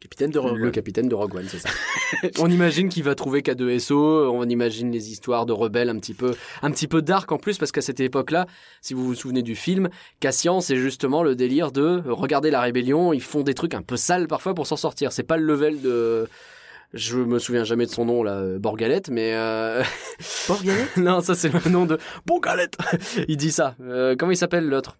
capitaine 0.00 0.30
de 0.30 0.38
Rogue 0.38 0.58
le 0.58 0.66
One. 0.66 0.72
capitaine 0.72 1.08
de 1.08 1.14
Rogue 1.14 1.34
One, 1.34 1.48
c'est 1.48 1.58
ça. 1.58 1.68
on 2.38 2.50
imagine 2.50 2.88
qu'il 2.88 3.02
va 3.02 3.14
trouver 3.14 3.40
K2SO, 3.40 3.94
on 3.94 4.48
imagine 4.48 4.90
les 4.90 5.10
histoires 5.10 5.46
de 5.46 5.52
rebelles 5.52 5.88
un 5.88 5.98
petit 5.98 6.14
peu, 6.14 6.34
un 6.62 6.70
petit 6.70 6.86
peu 6.86 7.02
dark 7.02 7.30
en 7.32 7.38
plus 7.38 7.58
parce 7.58 7.72
qu'à 7.72 7.82
cette 7.82 8.00
époque-là, 8.00 8.46
si 8.80 8.94
vous 8.94 9.04
vous 9.04 9.14
souvenez 9.14 9.42
du 9.42 9.56
film, 9.56 9.88
Cassian, 10.20 10.60
c'est 10.60 10.76
justement 10.76 11.22
le 11.22 11.34
délire 11.34 11.72
de 11.72 12.02
regarder 12.06 12.50
la 12.50 12.60
rébellion, 12.60 13.12
ils 13.12 13.22
font 13.22 13.42
des 13.42 13.54
trucs 13.54 13.74
un 13.74 13.82
peu 13.82 13.96
sales 13.96 14.28
parfois 14.28 14.54
pour 14.54 14.66
s'en 14.66 14.76
sortir. 14.76 15.12
C'est 15.12 15.24
pas 15.24 15.36
le 15.36 15.44
level 15.44 15.80
de 15.80 16.28
je 16.94 17.18
me 17.18 17.38
souviens 17.38 17.64
jamais 17.64 17.84
de 17.84 17.90
son 17.90 18.06
nom 18.06 18.22
là, 18.22 18.42
Borgalette, 18.58 19.10
mais 19.10 19.34
euh... 19.34 19.82
Borgalette? 20.48 20.96
Non, 20.96 21.20
ça 21.20 21.34
c'est 21.34 21.52
le 21.52 21.70
nom 21.70 21.84
de 21.84 21.98
Borgalette. 22.24 22.78
il 23.28 23.36
dit 23.36 23.52
ça. 23.52 23.74
Euh, 23.82 24.16
comment 24.18 24.32
il 24.32 24.36
s'appelle 24.36 24.66
l'autre? 24.66 24.96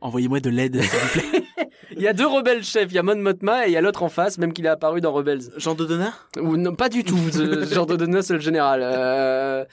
Envoyez-moi 0.00 0.40
de 0.40 0.50
l'aide, 0.50 0.80
s'il 0.80 0.90
vous 0.90 1.08
plaît. 1.08 1.42
Il 1.96 2.02
y 2.02 2.06
a 2.08 2.12
deux 2.12 2.26
rebelles 2.26 2.62
chefs, 2.62 2.90
il 2.90 2.94
y 2.94 2.98
a 2.98 3.02
Mon 3.02 3.16
Mothma 3.16 3.66
et 3.66 3.70
il 3.70 3.72
y 3.72 3.76
a 3.76 3.80
l'autre 3.80 4.02
en 4.04 4.08
face, 4.08 4.38
même 4.38 4.52
qu'il 4.52 4.64
est 4.66 4.68
apparu 4.68 5.00
dans 5.00 5.10
Rebels. 5.12 5.40
Jean 5.56 5.74
de 5.74 5.84
Donna 5.84 6.12
Ou 6.38 6.56
non, 6.56 6.76
pas 6.76 6.88
du 6.88 7.02
tout, 7.02 7.18
ce 7.32 7.64
genre 7.74 7.86
de 7.86 7.96
Donna, 7.96 8.22
c'est 8.22 8.34
le 8.34 8.38
général. 8.40 8.80
Euh... 8.84 9.64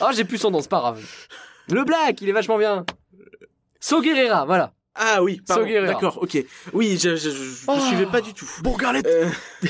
Oh, 0.00 0.08
j'ai 0.14 0.24
plus 0.24 0.38
son 0.38 0.50
nom, 0.52 0.60
c'est 0.60 0.70
pas 0.70 0.78
grave. 0.78 1.02
Le 1.70 1.82
Black, 1.82 2.20
il 2.20 2.28
est 2.28 2.32
vachement 2.32 2.58
bien. 2.58 2.84
So 3.80 4.00
Guerrera, 4.00 4.44
voilà. 4.44 4.74
Ah 4.94 5.22
oui, 5.22 5.40
pardon. 5.48 5.66
Gerrera. 5.66 5.94
D'accord, 5.94 6.18
ok. 6.22 6.38
Oui, 6.74 6.98
je, 7.02 7.16
je, 7.16 7.30
je, 7.30 7.34
je 7.36 7.64
Oh. 7.66 7.78
suivais 7.80 8.06
pas 8.06 8.20
du 8.20 8.32
tout. 8.34 8.48
Borgalette 8.62 9.06
Euh, 9.06 9.28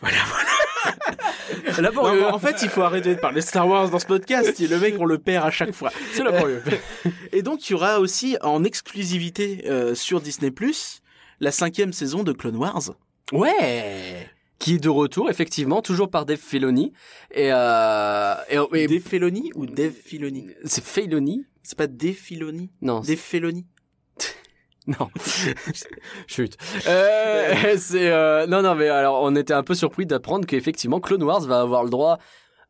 Voilà, 0.00 0.18
voilà. 0.28 0.48
Laborieux. 1.78 2.20
Non, 2.20 2.26
mais 2.28 2.32
en 2.32 2.38
fait, 2.38 2.56
il 2.62 2.68
faut 2.68 2.82
arrêter 2.82 3.14
de 3.14 3.20
parler 3.20 3.40
Star 3.40 3.66
Wars 3.68 3.90
dans 3.90 3.98
ce 3.98 4.06
podcast. 4.06 4.58
Le 4.60 4.78
mec, 4.78 4.94
on 4.98 5.04
le 5.04 5.18
perd 5.18 5.46
à 5.46 5.50
chaque 5.50 5.72
fois. 5.72 5.90
c'est 6.12 6.22
laborieux. 6.22 6.62
Et 7.32 7.42
donc, 7.42 7.68
il 7.68 7.72
y 7.72 7.74
aura 7.74 8.00
aussi 8.00 8.36
en 8.42 8.64
exclusivité 8.64 9.64
euh, 9.66 9.94
sur 9.94 10.20
Disney 10.20 10.52
la 11.40 11.50
cinquième 11.50 11.92
saison 11.92 12.22
de 12.22 12.32
Clone 12.32 12.56
Wars. 12.56 12.82
Ouais 13.32 14.28
Qui 14.58 14.74
est 14.76 14.78
de 14.78 14.88
retour, 14.88 15.30
effectivement, 15.30 15.82
toujours 15.82 16.10
par 16.10 16.26
Dave 16.26 16.38
Filoni. 16.38 16.92
Et, 17.32 17.50
euh... 17.52 18.34
et, 18.48 18.58
et- 18.82 18.86
Dave 18.86 19.00
Filoni 19.02 19.50
ou 19.54 19.66
Dave 19.66 19.92
Filoni? 19.92 20.50
C'est 20.64 20.84
Filoni 20.84 21.44
C'est 21.62 21.76
pas 21.76 21.86
Dave 21.86 22.14
Filoni? 22.14 22.70
Non, 22.82 23.00
Dave 23.00 23.16
Filoni? 23.16 23.66
Non. 24.98 25.08
Chut. 26.26 26.56
Euh, 26.86 27.74
c'est 27.78 28.10
euh, 28.10 28.46
non 28.46 28.60
non 28.60 28.74
mais 28.74 28.88
alors 28.88 29.22
on 29.22 29.34
était 29.34 29.54
un 29.54 29.62
peu 29.62 29.74
surpris 29.74 30.04
d'apprendre 30.04 30.46
qu'effectivement 30.46 31.00
Clone 31.00 31.22
Wars 31.22 31.40
va 31.40 31.60
avoir 31.60 31.84
le 31.84 31.90
droit 31.90 32.18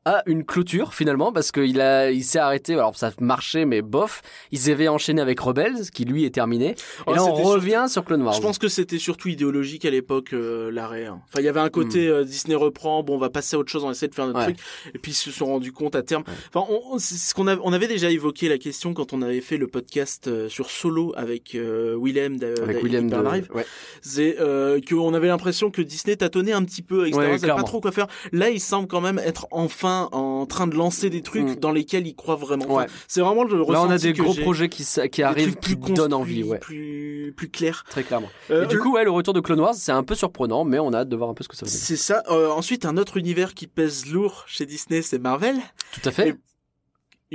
à 0.06 0.22
une 0.26 0.44
clôture 0.44 0.92
finalement 0.94 1.32
parce 1.32 1.50
qu'il 1.52 1.80
a 1.80 2.10
il 2.10 2.24
s'est 2.24 2.38
arrêté 2.38 2.74
alors 2.74 2.94
ça 2.96 3.10
marchait 3.20 3.64
mais 3.64 3.80
bof 3.80 4.20
ils 4.52 4.70
avaient 4.70 4.88
enchaîné 4.88 5.22
avec 5.22 5.40
Rebels 5.40 5.90
qui 5.92 6.04
lui 6.04 6.24
est 6.24 6.30
terminé 6.34 6.70
et 6.70 6.74
Oh, 7.06 7.14
là 7.14 7.24
on 7.24 7.32
revient 7.32 7.86
sur 7.88 8.04
Clone 8.04 8.22
Wars 8.22 8.34
Je 8.34 8.40
pense 8.40 8.58
que 8.58 8.68
c'était 8.68 8.98
surtout 8.98 9.28
idéologique 9.28 9.84
à 9.84 9.90
l'époque 9.90 10.32
euh, 10.34 10.70
l'arrêt. 10.70 11.06
hein. 11.06 11.20
Enfin, 11.28 11.40
il 11.40 11.44
y 11.44 11.48
avait 11.48 11.60
un 11.60 11.70
côté 11.70 12.06
euh, 12.08 12.24
Disney 12.24 12.54
reprend, 12.54 13.02
bon, 13.02 13.14
on 13.14 13.18
va 13.18 13.30
passer 13.30 13.56
à 13.56 13.58
autre 13.58 13.70
chose, 13.70 13.84
on 13.84 13.90
essaie 13.90 14.08
de 14.08 14.14
faire 14.14 14.26
notre 14.26 14.38
Hmm. 14.40 14.42
Ouais. 14.48 14.52
truc. 14.54 14.58
Et 14.94 14.98
puis 14.98 15.12
ils 15.12 15.14
se 15.14 15.30
sont 15.30 15.46
rendus 15.46 15.72
compte 15.72 15.94
à 15.94 16.02
terme. 16.02 16.24
Enfin, 16.52 16.66
on, 16.70 16.94
on- 16.94 16.98
ce 16.98 17.32
qu'on 17.34 17.46
on 17.48 17.72
avait 17.72 17.86
déjà 17.88 18.10
évoqué 18.10 18.48
la 18.48 18.58
question 18.58 18.92
quand 18.94 19.12
on 19.12 19.22
avait 19.22 19.40
fait 19.40 19.56
le 19.56 19.68
podcast 19.68 20.26
euh, 20.28 20.48
sur 20.48 20.70
Solo 20.70 21.12
avec 21.16 21.54
Willem, 21.54 22.38
avec 22.62 22.82
William 22.82 23.08
de... 23.08 23.16
Ouais. 23.54 23.64
C'est 24.02 24.36
euh, 24.40 24.80
qu'on 24.86 25.14
avait 25.14 25.28
l'impression 25.28 25.70
que 25.70 25.80
Disney 25.82 26.16
tâtonnait 26.16 26.52
un 26.52 26.64
petit 26.64 26.82
peu, 26.82 27.02
avec 27.02 27.14
Star 27.14 27.28
Wars, 27.30 27.56
pas 27.56 27.62
trop 27.62 27.80
quoi 27.80 27.92
faire. 27.92 28.06
Là, 28.32 28.50
il 28.50 28.60
semble 28.60 28.86
quand 28.88 29.00
même 29.00 29.18
être 29.18 29.46
enfin 29.50 29.93
en 30.12 30.46
train 30.46 30.66
de 30.66 30.74
lancer 30.76 31.10
des 31.10 31.22
trucs 31.22 31.42
Mm. 31.48 31.54
dans 31.56 31.70
lesquels 31.72 32.06
ils 32.06 32.14
croient 32.14 32.36
vraiment. 32.36 32.64
Enfin, 32.68 32.74
Ouais. 32.82 32.86
C'est 33.08 33.20
vraiment 33.20 33.44
le 33.44 33.56
Là, 33.56 33.64
on 33.66 33.72
a 33.72 33.78
ressenti 33.94 34.02
des 34.04 34.12
gros 34.12 34.34
projets 34.34 34.68
qui, 34.68 34.84
qui 35.10 35.22
arrivent, 35.22 35.56
qui 35.56 35.76
plus 35.76 35.92
donnent 35.94 36.12
envie, 36.14 36.42
ouais. 36.42 36.58
plus 36.58 37.32
plus 37.36 37.50
clairs. 37.50 37.84
Très 37.88 38.02
clairement. 38.04 38.28
Euh, 38.50 38.64
Et 38.64 38.66
du 38.66 38.78
coup, 38.78 38.92
ouais, 38.94 39.04
le 39.04 39.10
retour 39.10 39.34
de 39.34 39.40
Clone 39.40 39.60
Wars, 39.60 39.74
c'est 39.74 39.92
un 39.92 40.02
peu 40.04 40.14
surprenant, 40.14 40.64
mais 40.64 40.78
on 40.78 40.92
a 40.92 40.98
hâte 40.98 41.08
de 41.08 41.16
voir 41.16 41.30
un 41.30 41.34
peu 41.34 41.42
ce 41.44 41.48
que 41.48 41.56
ça 41.56 41.64
va 41.66 41.70
donner. 41.70 41.82
c'est 41.82 41.96
ça. 41.96 42.22
Euh, 42.30 42.50
ensuite, 42.50 42.84
un 42.84 42.96
autre 42.96 43.16
univers 43.16 43.54
qui 43.54 43.66
pèse 43.66 44.06
lourd 44.06 44.44
chez 44.46 44.66
Disney, 44.66 45.02
c'est 45.02 45.18
Marvel. 45.18 45.56
Tout 45.92 46.08
à 46.08 46.10
fait. 46.12 46.28
Et- 46.30 46.34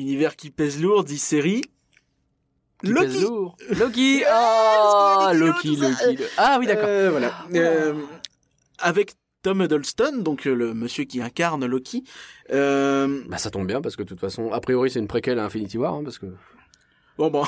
Univers 0.01 0.35
qui 0.35 0.49
pèse 0.49 0.79
lourd, 0.81 1.03
dit 1.03 1.17
série. 1.17 1.61
Qui 2.83 2.91
Loki. 2.91 3.07
pèse 3.07 3.21
lourd. 3.23 3.55
Loki. 3.77 4.23
Ah, 4.29 5.31
Loki. 5.35 5.75
Loki. 5.75 6.23
Ah 6.37 6.57
oui, 6.59 6.67
d'accord. 6.67 6.85
Euh, 6.87 7.09
voilà. 7.11 7.33
Euh, 7.53 7.93
avec 8.77 9.15
Tom 9.41 9.61
Hiddleston, 9.61 10.17
donc 10.17 10.47
euh, 10.47 10.53
le 10.53 10.73
monsieur 10.73 11.05
qui 11.05 11.21
incarne 11.21 11.65
Loki. 11.65 12.03
Euh, 12.51 13.23
Bah 13.27 13.37
ça 13.37 13.49
tombe 13.49 13.67
bien 13.67 13.81
parce 13.81 13.95
que 13.95 14.03
de 14.03 14.07
toute 14.09 14.19
façon, 14.19 14.51
a 14.51 14.59
priori 14.59 14.91
c'est 14.91 14.99
une 14.99 15.07
préquelle 15.07 15.39
à 15.39 15.45
Infinity 15.45 15.77
War, 15.77 15.93
hein, 15.93 16.01
parce 16.03 16.17
que. 16.17 16.25
bon 17.17 17.29
bon. 17.29 17.45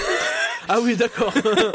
ah 0.68 0.80
oui, 0.80 0.96
d'accord. 0.96 1.32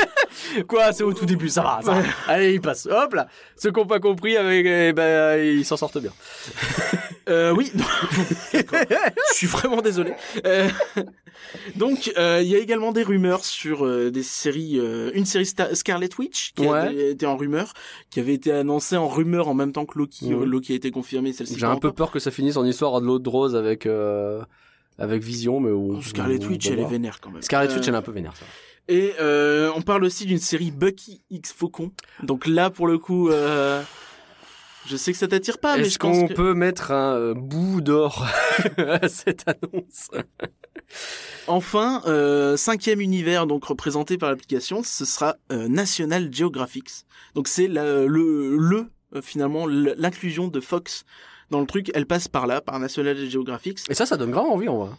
Quoi, 0.68 0.92
c'est 0.92 1.04
au 1.04 1.14
tout 1.14 1.26
début, 1.26 1.50
ça 1.50 1.62
va, 1.62 1.80
ça 1.82 1.94
va. 1.94 2.04
Allez, 2.28 2.54
il 2.56 2.62
passe. 2.62 2.86
Hop 2.86 3.14
là. 3.14 3.28
Ceux 3.56 3.72
qui 3.72 3.80
n'ont 3.80 3.88
pas 3.88 4.00
compris, 4.00 4.36
avec, 4.36 4.66
eh 4.66 4.92
ben, 4.94 5.40
ils 5.40 5.66
s'en 5.66 5.78
sortent 5.78 6.00
bien. 6.00 6.12
Euh, 7.30 7.52
oui, 7.56 7.72
je 8.54 9.34
suis 9.34 9.48
vraiment 9.48 9.82
désolé. 9.82 10.14
Euh, 10.46 10.70
donc, 11.76 12.12
euh, 12.18 12.40
il 12.44 12.48
y 12.48 12.56
a 12.56 12.60
également 12.60 12.92
des 12.92 13.04
rumeurs 13.04 13.44
sur 13.46 13.86
euh, 13.86 14.12
des 14.12 14.24
séries, 14.24 14.80
une 15.14 15.26
série 15.26 15.46
Scarlet 15.74 16.10
Witch 16.18 16.54
qui 16.54 16.66
Ouais. 16.68 17.12
été 17.12 17.26
en 17.26 17.38
rumeur, 17.38 17.74
qui 18.10 18.20
avait 18.20 18.34
été 18.34 18.52
annoncée 18.52 18.98
en 18.98 19.08
rumeur 19.08 19.48
en 19.48 19.54
même 19.54 19.72
temps 19.72 19.86
que 19.86 19.98
Loki. 19.98 20.30
Loki 20.30 20.74
a 20.74 20.76
été 20.76 20.92
confirmé, 20.92 21.34
celle-ci. 21.34 21.58
J'ai 21.58 21.66
un 21.66 21.78
peu 21.78 21.92
peur 21.92 22.12
que 22.12 22.20
ça 22.20 22.32
finisse 22.32 22.58
en 22.58 22.66
histoire 22.66 23.00
de 23.02 23.06
l'autre 23.06 23.24
de 23.24 23.30
rose 23.30 23.56
avec 23.56 23.88
avec 24.98 25.22
Vision, 25.24 25.60
mais 25.60 25.72
où, 25.72 26.02
Scarlet 26.02 26.44
où- 26.46 26.50
Witch, 26.50 26.68
elle 26.68 26.80
est 26.80 26.86
vénère 26.90 27.20
quand 27.20 27.30
même. 27.32 27.42
Scarlet 27.42 27.74
Witch, 27.74 27.88
elle 27.88 27.94
est 27.94 27.98
un 27.98 28.02
peu 28.02 28.12
vénère. 28.12 28.34
Ça. 28.36 28.46
Et 28.88 29.14
on 29.76 29.82
parle 29.82 30.04
aussi 30.04 30.26
d'une 30.26 30.40
série 30.40 30.72
Bucky 30.72 31.22
X 31.30 31.52
Faucon. 31.54 31.92
Donc 32.24 32.48
là, 32.48 32.70
pour 32.70 32.88
le 32.88 32.98
coup, 32.98 33.30
je 34.88 34.96
sais 34.96 35.12
que 35.12 35.18
ça 35.18 35.28
t'attire 35.28 35.58
pas, 35.58 35.78
mais 35.78 35.86
je 35.86 35.98
pense 35.98 36.18
qu'on 36.18 36.28
que... 36.28 36.34
peut 36.34 36.54
mettre 36.54 36.92
un 36.92 37.16
euh, 37.16 37.34
bout 37.34 37.82
d'or 37.82 38.26
à 38.78 39.08
cette 39.08 39.46
annonce? 39.48 40.10
Enfin, 41.48 42.02
euh, 42.06 42.58
cinquième 42.58 43.02
univers 43.02 43.48
donc 43.48 43.66
représenté 43.66 44.18
par 44.18 44.30
l'application, 44.30 44.84
ce 44.84 45.06
sera 45.06 45.36
euh, 45.52 45.68
National 45.68 46.34
Geographic. 46.34 46.90
Donc 47.34 47.48
c'est 47.48 47.68
le, 47.68 48.08
le 48.08 48.88
finalement 49.22 49.66
l'inclusion 49.68 50.48
de 50.48 50.60
Fox 50.60 51.06
dans 51.50 51.62
le 51.62 51.68
truc. 51.68 51.92
Elle 51.94 52.06
passe 52.06 52.28
par 52.28 52.48
là, 52.48 52.62
par 52.62 52.80
National 52.80 53.18
Geographic. 53.30 53.80
Et 53.90 53.94
ça, 53.94 54.06
ça 54.06 54.18
donne 54.18 54.32
grave 54.32 54.46
envie, 54.46 54.70
on 54.70 54.84
va. 54.84 54.98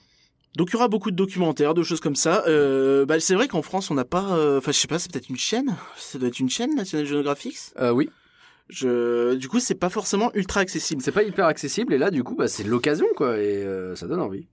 Donc 0.57 0.71
il 0.71 0.73
y 0.73 0.77
aura 0.77 0.89
beaucoup 0.89 1.11
de 1.11 1.17
documentaires, 1.17 1.75
de 1.75 1.83
choses 1.83 2.01
comme 2.01 2.17
ça. 2.17 2.45
Euh, 2.47 3.05
bah, 3.05 3.21
c'est 3.21 3.35
vrai 3.35 3.47
qu'en 3.47 3.61
France 3.61 3.91
on 3.91 3.95
n'a 3.95 4.07
pas, 4.07 4.37
euh, 4.37 4.59
enfin 4.59 4.73
je 4.73 4.79
sais 4.79 4.89
pas, 4.89 4.99
c'est 4.99 5.13
peut-être 5.13 5.29
une 5.29 5.37
chaîne? 5.37 5.77
Ça 5.99 6.19
doit 6.19 6.29
être 6.29 6.41
une 6.41 6.49
chaîne 6.49 6.75
National 6.75 7.07
Geographic? 7.07 7.59
Euh, 7.79 7.91
oui, 7.91 8.09
Je, 8.69 9.35
du 9.35 9.49
coup 9.49 9.61
c'est 9.61 9.77
pas 9.77 9.91
forcément 9.91 10.31
ultra 10.35 10.61
accessible. 10.61 11.01
c'est 11.01 11.13
pas 11.13 11.23
hyper 11.23 11.47
accessible, 11.47 11.95
et 11.95 11.99
là, 11.99 12.11
du 12.11 12.25
coup, 12.25 12.35
bah, 12.35 12.49
c'est 12.49 12.65
l'occasion, 12.65 13.07
quoi, 13.17 13.39
et 13.39 13.63
euh, 13.65 13.95
ça 13.95 14.07
donne 14.09 14.21
envie. 14.21 14.49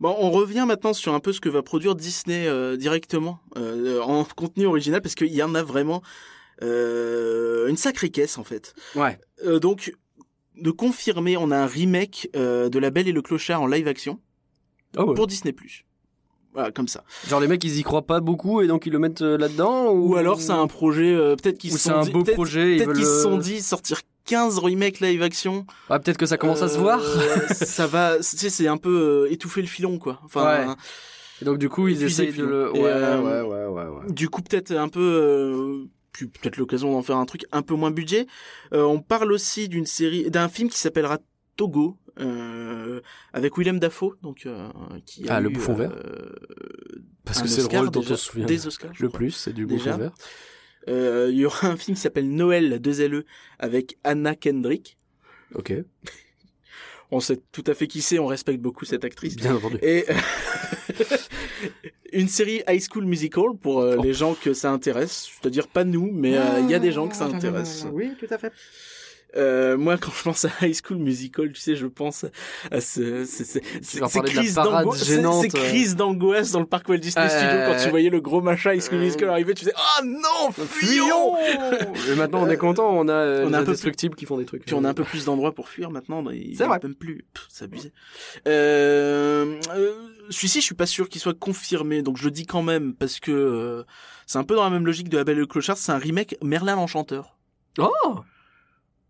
Bon, 0.00 0.14
on 0.18 0.30
revient 0.30 0.64
maintenant 0.66 0.92
sur 0.92 1.14
un 1.14 1.20
peu 1.20 1.32
ce 1.32 1.40
que 1.40 1.48
va 1.48 1.62
produire 1.62 1.94
Disney 1.94 2.46
euh, 2.46 2.76
directement 2.76 3.40
euh, 3.56 4.00
en 4.02 4.24
contenu 4.24 4.66
original 4.66 5.00
parce 5.00 5.14
qu'il 5.14 5.32
y 5.32 5.42
en 5.42 5.54
a 5.54 5.62
vraiment 5.62 6.02
une 6.60 7.76
sacrée 7.76 8.10
caisse 8.10 8.38
en 8.38 8.44
fait. 8.44 8.74
Ouais. 8.94 9.18
Donc 9.60 9.94
de 10.56 10.70
confirmer, 10.70 11.36
on 11.36 11.50
a 11.50 11.56
un 11.56 11.66
remake 11.66 12.30
de 12.34 12.78
La 12.78 12.90
Belle 12.90 13.08
et 13.08 13.12
le 13.12 13.20
Clochard 13.22 13.60
en 13.62 13.66
live 13.66 13.88
action 13.88 14.20
Oh, 14.96 15.04
ouais. 15.04 15.14
pour 15.14 15.26
Disney+. 15.26 15.54
Voilà, 16.56 16.72
comme 16.72 16.88
ça. 16.88 17.04
Genre 17.28 17.38
les 17.38 17.46
mecs, 17.48 17.62
ils 17.62 17.78
y 17.78 17.82
croient 17.82 18.06
pas 18.06 18.20
beaucoup, 18.20 18.62
et 18.62 18.66
donc 18.66 18.86
ils 18.86 18.92
le 18.92 18.98
mettent 18.98 19.22
euh, 19.22 19.36
là-dedans 19.36 19.92
ou... 19.92 20.14
Ou 20.14 20.16
alors 20.16 20.40
c'est 20.40 20.52
un 20.52 20.66
projet, 20.66 21.14
euh, 21.14 21.36
peut-être 21.36 21.58
qu'ils 21.58 21.72
se 21.72 21.78
sont 21.78 21.92
un 21.92 22.00
dit, 22.00 22.10
beau 22.10 22.24
projet, 22.24 22.76
peut-être 22.76 22.94
qu'ils 22.94 23.04
se 23.04 23.22
sont 23.22 23.36
dit 23.36 23.60
sortir 23.60 24.00
15 24.24 24.58
remakes 24.58 25.00
live 25.00 25.22
action. 25.22 25.66
Ouais, 25.90 25.98
peut-être 26.00 26.16
que 26.16 26.26
ça 26.26 26.36
commence 26.38 26.62
à 26.62 26.68
se 26.68 26.78
voir. 26.78 27.00
Euh, 27.00 27.38
ça 27.50 27.86
va, 27.86 28.16
tu 28.16 28.22
sais, 28.22 28.50
c'est 28.50 28.66
un 28.66 28.78
peu 28.78 29.26
euh, 29.28 29.32
étouffer 29.32 29.60
le 29.60 29.68
filon 29.68 29.98
quoi. 29.98 30.20
Enfin, 30.24 30.66
Ouais. 30.66 30.74
Et 31.42 31.44
donc 31.44 31.58
du 31.58 31.68
coup, 31.68 31.86
ils 31.86 32.02
essayent 32.02 32.32
de 32.32 32.44
le. 32.44 32.72
Ouais, 32.72 32.80
ouais, 32.80 33.42
ouais, 33.42 33.66
ouais, 33.66 33.84
ouais. 33.84 34.10
Du 34.10 34.30
coup, 34.30 34.40
peut-être 34.40 34.72
un 34.72 34.88
peu, 34.88 35.86
puis 36.16 36.26
peut-être 36.26 36.56
l'occasion 36.56 36.92
d'en 36.92 37.02
faire 37.02 37.18
un 37.18 37.26
truc 37.26 37.44
un 37.52 37.62
peu 37.62 37.74
moins 37.74 37.90
budget. 37.90 38.26
Euh, 38.72 38.84
on 38.84 39.00
parle 39.00 39.32
aussi 39.32 39.68
d'une 39.68 39.84
série, 39.84 40.30
d'un 40.30 40.48
film 40.48 40.70
qui 40.70 40.78
s'appellera 40.78 41.18
Togo, 41.56 41.98
euh, 42.20 43.00
avec 43.32 43.56
Willem 43.58 43.78
Dafoe, 43.78 44.16
donc 44.22 44.46
euh, 44.46 44.68
qui 45.04 45.28
a 45.28 45.36
Ah, 45.36 45.40
le 45.40 45.50
eu, 45.50 45.54
bouffon 45.54 45.74
euh, 45.74 45.76
vert. 45.76 45.92
Parce 47.24 47.40
un 47.40 47.42
que 47.42 47.48
c'est 47.48 47.70
le 47.70 47.78
rôle 47.78 47.90
dont 47.90 48.00
déjà. 48.00 48.14
on 48.14 48.16
se 48.16 48.24
souvient 48.24 48.46
Des 48.46 48.66
Oscars, 48.66 48.92
je 48.94 49.02
le 49.02 49.08
crois. 49.08 49.18
plus, 49.18 49.30
c'est 49.32 49.52
du 49.52 49.66
Déjà. 49.66 49.92
bouffon 49.92 49.98
vert. 50.04 50.14
Euh, 50.88 51.28
Il 51.30 51.38
y 51.38 51.44
aura 51.44 51.68
un 51.68 51.76
film 51.76 51.96
qui 51.96 52.00
s'appelle 52.00 52.30
Noël 52.30 52.80
2 52.80 53.08
LE 53.08 53.26
avec 53.58 53.98
Anna 54.04 54.34
Kendrick. 54.34 54.96
Ok, 55.54 55.72
On 57.12 57.20
sait 57.20 57.40
tout 57.52 57.62
à 57.68 57.74
fait 57.74 57.86
qui 57.86 58.02
c'est, 58.02 58.18
on 58.18 58.26
respecte 58.26 58.60
beaucoup 58.60 58.84
cette 58.84 59.04
actrice. 59.04 59.36
bien 59.36 59.54
entendu. 59.54 59.78
Et 59.80 60.06
une 62.12 62.28
série 62.28 62.62
High 62.68 62.82
School 62.90 63.04
Musical 63.04 63.56
pour 63.60 63.80
euh, 63.80 63.96
Oh. 63.98 64.02
les 64.02 64.12
gens 64.12 64.34
que 64.34 64.52
ça 64.54 64.72
intéresse, 64.72 65.28
c'est-à-dire 65.40 65.68
pas 65.68 65.84
nous, 65.84 66.10
mais 66.12 66.36
euh, 66.36 66.60
il 66.60 66.70
y 66.70 66.74
a 66.74 66.78
des 66.78 66.92
gens 66.92 67.08
que 67.08 67.16
ça 67.16 67.26
intéresse. 67.32 67.86
Oui, 67.92 68.12
tout 68.18 68.26
à 68.30 68.38
fait. 68.38 68.52
Euh, 69.36 69.76
moi, 69.76 69.96
quand 69.98 70.10
je 70.16 70.22
pense 70.22 70.44
à 70.46 70.50
High 70.62 70.74
School 70.74 70.98
Musical, 70.98 71.52
tu 71.52 71.60
sais, 71.60 71.76
je 71.76 71.86
pense 71.86 72.24
à 72.70 72.80
ce, 72.80 73.24
ces 73.26 73.60
crises 74.22 74.54
d'angoisse- 74.54 75.04
gênante, 75.06 75.42
ces- 75.44 75.50
ces 75.50 75.58
ouais. 75.58 75.64
crises 75.68 75.96
d'angoisse 75.96 76.50
dans 76.52 76.60
le 76.60 76.66
parc 76.66 76.88
Walt 76.88 76.98
Disney 76.98 77.26
Euh, 77.26 77.28
Studios 77.28 77.66
quand 77.66 77.78
tu 77.80 77.86
euh, 77.86 77.90
voyais 77.90 78.10
le 78.10 78.20
gros 78.20 78.40
machin 78.40 78.72
High 78.72 78.80
School 78.80 78.98
euh, 78.98 79.04
Musical 79.04 79.28
arriver, 79.30 79.54
tu 79.54 79.64
faisais 79.64 79.74
ah 79.76 80.02
non, 80.04 80.50
fuyons. 80.52 81.36
Et 82.10 82.14
maintenant, 82.16 82.42
on 82.42 82.48
est 82.48 82.56
content, 82.56 82.88
on 82.90 83.08
a, 83.08 83.12
euh, 83.12 83.44
On 83.46 83.52
a 83.52 83.58
un 83.58 83.62
peu 83.62 83.68
indestructibles 83.70 84.14
qui 84.16 84.24
font 84.26 84.38
des 84.38 84.44
trucs. 84.46 84.64
Puis 84.64 84.74
on 84.74 84.84
a 84.84 84.88
un 84.88 84.94
peu 84.94 85.04
plus 85.04 85.24
d'endroits 85.24 85.54
pour 85.54 85.68
fuir 85.68 85.90
maintenant. 85.90 86.24
C'est 86.56 86.64
vrai. 86.64 86.78
Même 86.82 86.94
plus. 86.94 87.24
C'est 87.48 87.64
abusé. 87.64 87.92
Euh, 88.48 89.60
euh, 89.74 89.92
Celui-ci, 90.30 90.60
je 90.60 90.64
suis 90.64 90.74
pas 90.74 90.86
sûr 90.86 91.08
qu'il 91.08 91.20
soit 91.20 91.38
confirmé, 91.38 92.02
donc 92.02 92.16
je 92.16 92.24
le 92.24 92.30
dis 92.30 92.46
quand 92.46 92.62
même 92.62 92.94
parce 92.94 93.20
que 93.20 93.30
euh, 93.32 93.82
c'est 94.26 94.38
un 94.38 94.44
peu 94.44 94.54
dans 94.56 94.64
la 94.64 94.70
même 94.70 94.86
logique 94.86 95.08
de 95.08 95.16
La 95.18 95.24
Belle 95.24 95.36
et 95.36 95.40
le 95.40 95.46
Clochard. 95.46 95.76
C'est 95.76 95.92
un 95.92 95.98
remake 95.98 96.36
Merlin 96.42 96.74
l'Enchanteur. 96.76 97.36
Oh 97.78 97.92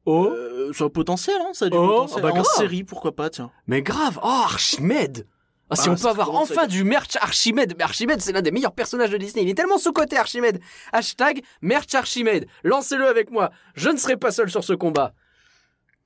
Oh 0.06 0.26
Euh, 0.30 0.72
ça 0.72 0.84
a 0.84 0.88
potentiel, 0.88 1.36
hein, 1.40 1.50
ça 1.52 1.66
a 1.66 1.68
du 1.68 1.76
Oh, 1.76 1.86
potentiel. 1.86 2.22
bah 2.22 2.30
en 2.30 2.34
grave. 2.34 2.46
série, 2.56 2.84
pourquoi 2.84 3.12
pas, 3.14 3.28
tiens. 3.30 3.50
Mais 3.66 3.82
grave 3.82 4.18
Oh, 4.22 4.26
Archimède 4.44 5.26
ah, 5.68 5.74
si 5.74 5.88
Ah, 5.88 5.92
on 5.92 5.96
peut 5.96 6.06
avoir 6.08 6.30
enfin 6.32 6.68
du 6.68 6.84
merch 6.84 7.16
Archimède 7.20 7.74
Mais 7.76 7.82
Archimède, 7.82 8.20
c'est 8.20 8.30
l'un 8.32 8.40
des 8.42 8.52
meilleurs 8.52 8.72
personnages 8.72 9.10
de 9.10 9.16
Disney. 9.16 9.42
Il 9.44 9.48
est 9.50 9.54
tellement 9.54 9.78
sous-côté, 9.78 10.16
Archimède 10.16 10.60
Hashtag 10.92 11.42
merch 11.60 11.92
Archimède. 11.94 12.46
Lancez-le 12.62 13.06
avec 13.06 13.30
moi. 13.32 13.50
Je 13.74 13.90
ne 13.90 13.96
serai 13.96 14.16
pas 14.16 14.30
seul 14.30 14.48
sur 14.48 14.62
ce 14.62 14.72
combat. 14.74 15.12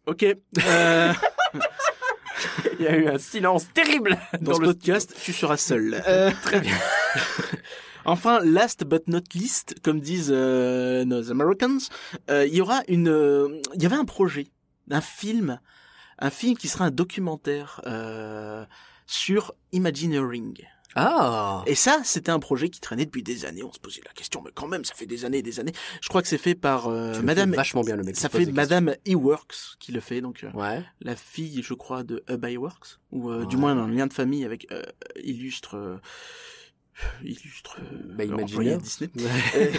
Ok. 0.06 0.24
Euh, 0.24 1.12
Il 2.78 2.84
y 2.86 2.88
a 2.88 2.96
eu 2.96 3.06
un 3.08 3.18
silence 3.18 3.66
terrible 3.74 4.16
dans, 4.40 4.52
dans 4.52 4.56
ce 4.56 4.60
le 4.62 4.66
podcast, 4.68 5.14
tu 5.22 5.34
seras 5.34 5.58
seul. 5.58 6.02
Euh, 6.08 6.30
Très 6.42 6.60
bien. 6.60 6.74
Enfin, 8.04 8.40
last 8.44 8.84
but 8.84 9.06
not 9.08 9.22
least, 9.34 9.76
comme 9.82 10.00
disent 10.00 10.30
euh, 10.32 11.04
nos 11.04 11.30
Americans, 11.30 11.78
euh, 12.30 12.46
il 12.46 12.54
y 12.54 12.60
aura 12.60 12.82
une, 12.88 13.08
euh, 13.08 13.60
il 13.74 13.82
y 13.82 13.86
avait 13.86 13.96
un 13.96 14.04
projet, 14.04 14.48
un 14.90 15.00
film, 15.00 15.60
un 16.18 16.30
film 16.30 16.56
qui 16.56 16.68
sera 16.68 16.86
un 16.86 16.90
documentaire 16.90 17.80
euh, 17.86 18.64
sur 19.06 19.54
Imagineering. 19.72 20.56
Ah 20.96 21.62
Et 21.66 21.76
ça, 21.76 22.00
c'était 22.04 22.32
un 22.32 22.40
projet 22.40 22.68
qui 22.68 22.80
traînait 22.80 23.04
depuis 23.04 23.22
des 23.22 23.44
années. 23.44 23.62
On 23.62 23.72
se 23.72 23.78
posait 23.78 24.02
la 24.04 24.12
question, 24.12 24.42
mais 24.44 24.50
quand 24.52 24.66
même, 24.66 24.84
ça 24.84 24.94
fait 24.94 25.06
des 25.06 25.24
années 25.24 25.38
et 25.38 25.42
des 25.42 25.60
années. 25.60 25.72
Je 26.00 26.08
crois 26.08 26.20
que 26.20 26.26
c'est 26.26 26.38
fait 26.38 26.56
par 26.56 26.88
euh, 26.88 27.20
Madame. 27.22 27.54
vachement 27.54 27.82
bien 27.82 27.96
le 27.96 28.02
mec. 28.02 28.16
Ça 28.16 28.28
fait 28.28 28.46
Madame 28.46 28.94
E-Works 29.08 29.76
qui 29.78 29.92
le 29.92 30.00
fait, 30.00 30.20
donc 30.20 30.42
euh. 30.42 30.50
Ouais. 30.52 30.82
la 31.00 31.14
fille, 31.14 31.62
je 31.62 31.74
crois, 31.74 32.02
de 32.02 32.24
Hub 32.28 32.44
Works, 32.58 32.98
ou 33.12 33.30
euh, 33.30 33.46
du 33.46 33.56
moins 33.56 33.76
un 33.78 33.88
lien 33.88 34.08
de 34.08 34.12
famille 34.12 34.44
avec 34.44 34.66
euh, 34.72 34.82
illustre. 35.22 36.00
Illustre 37.24 37.76
euh, 37.80 38.14
Bah, 38.16 38.24
employé 38.42 38.76
Disney. 38.76 39.10
Et, 39.56 39.70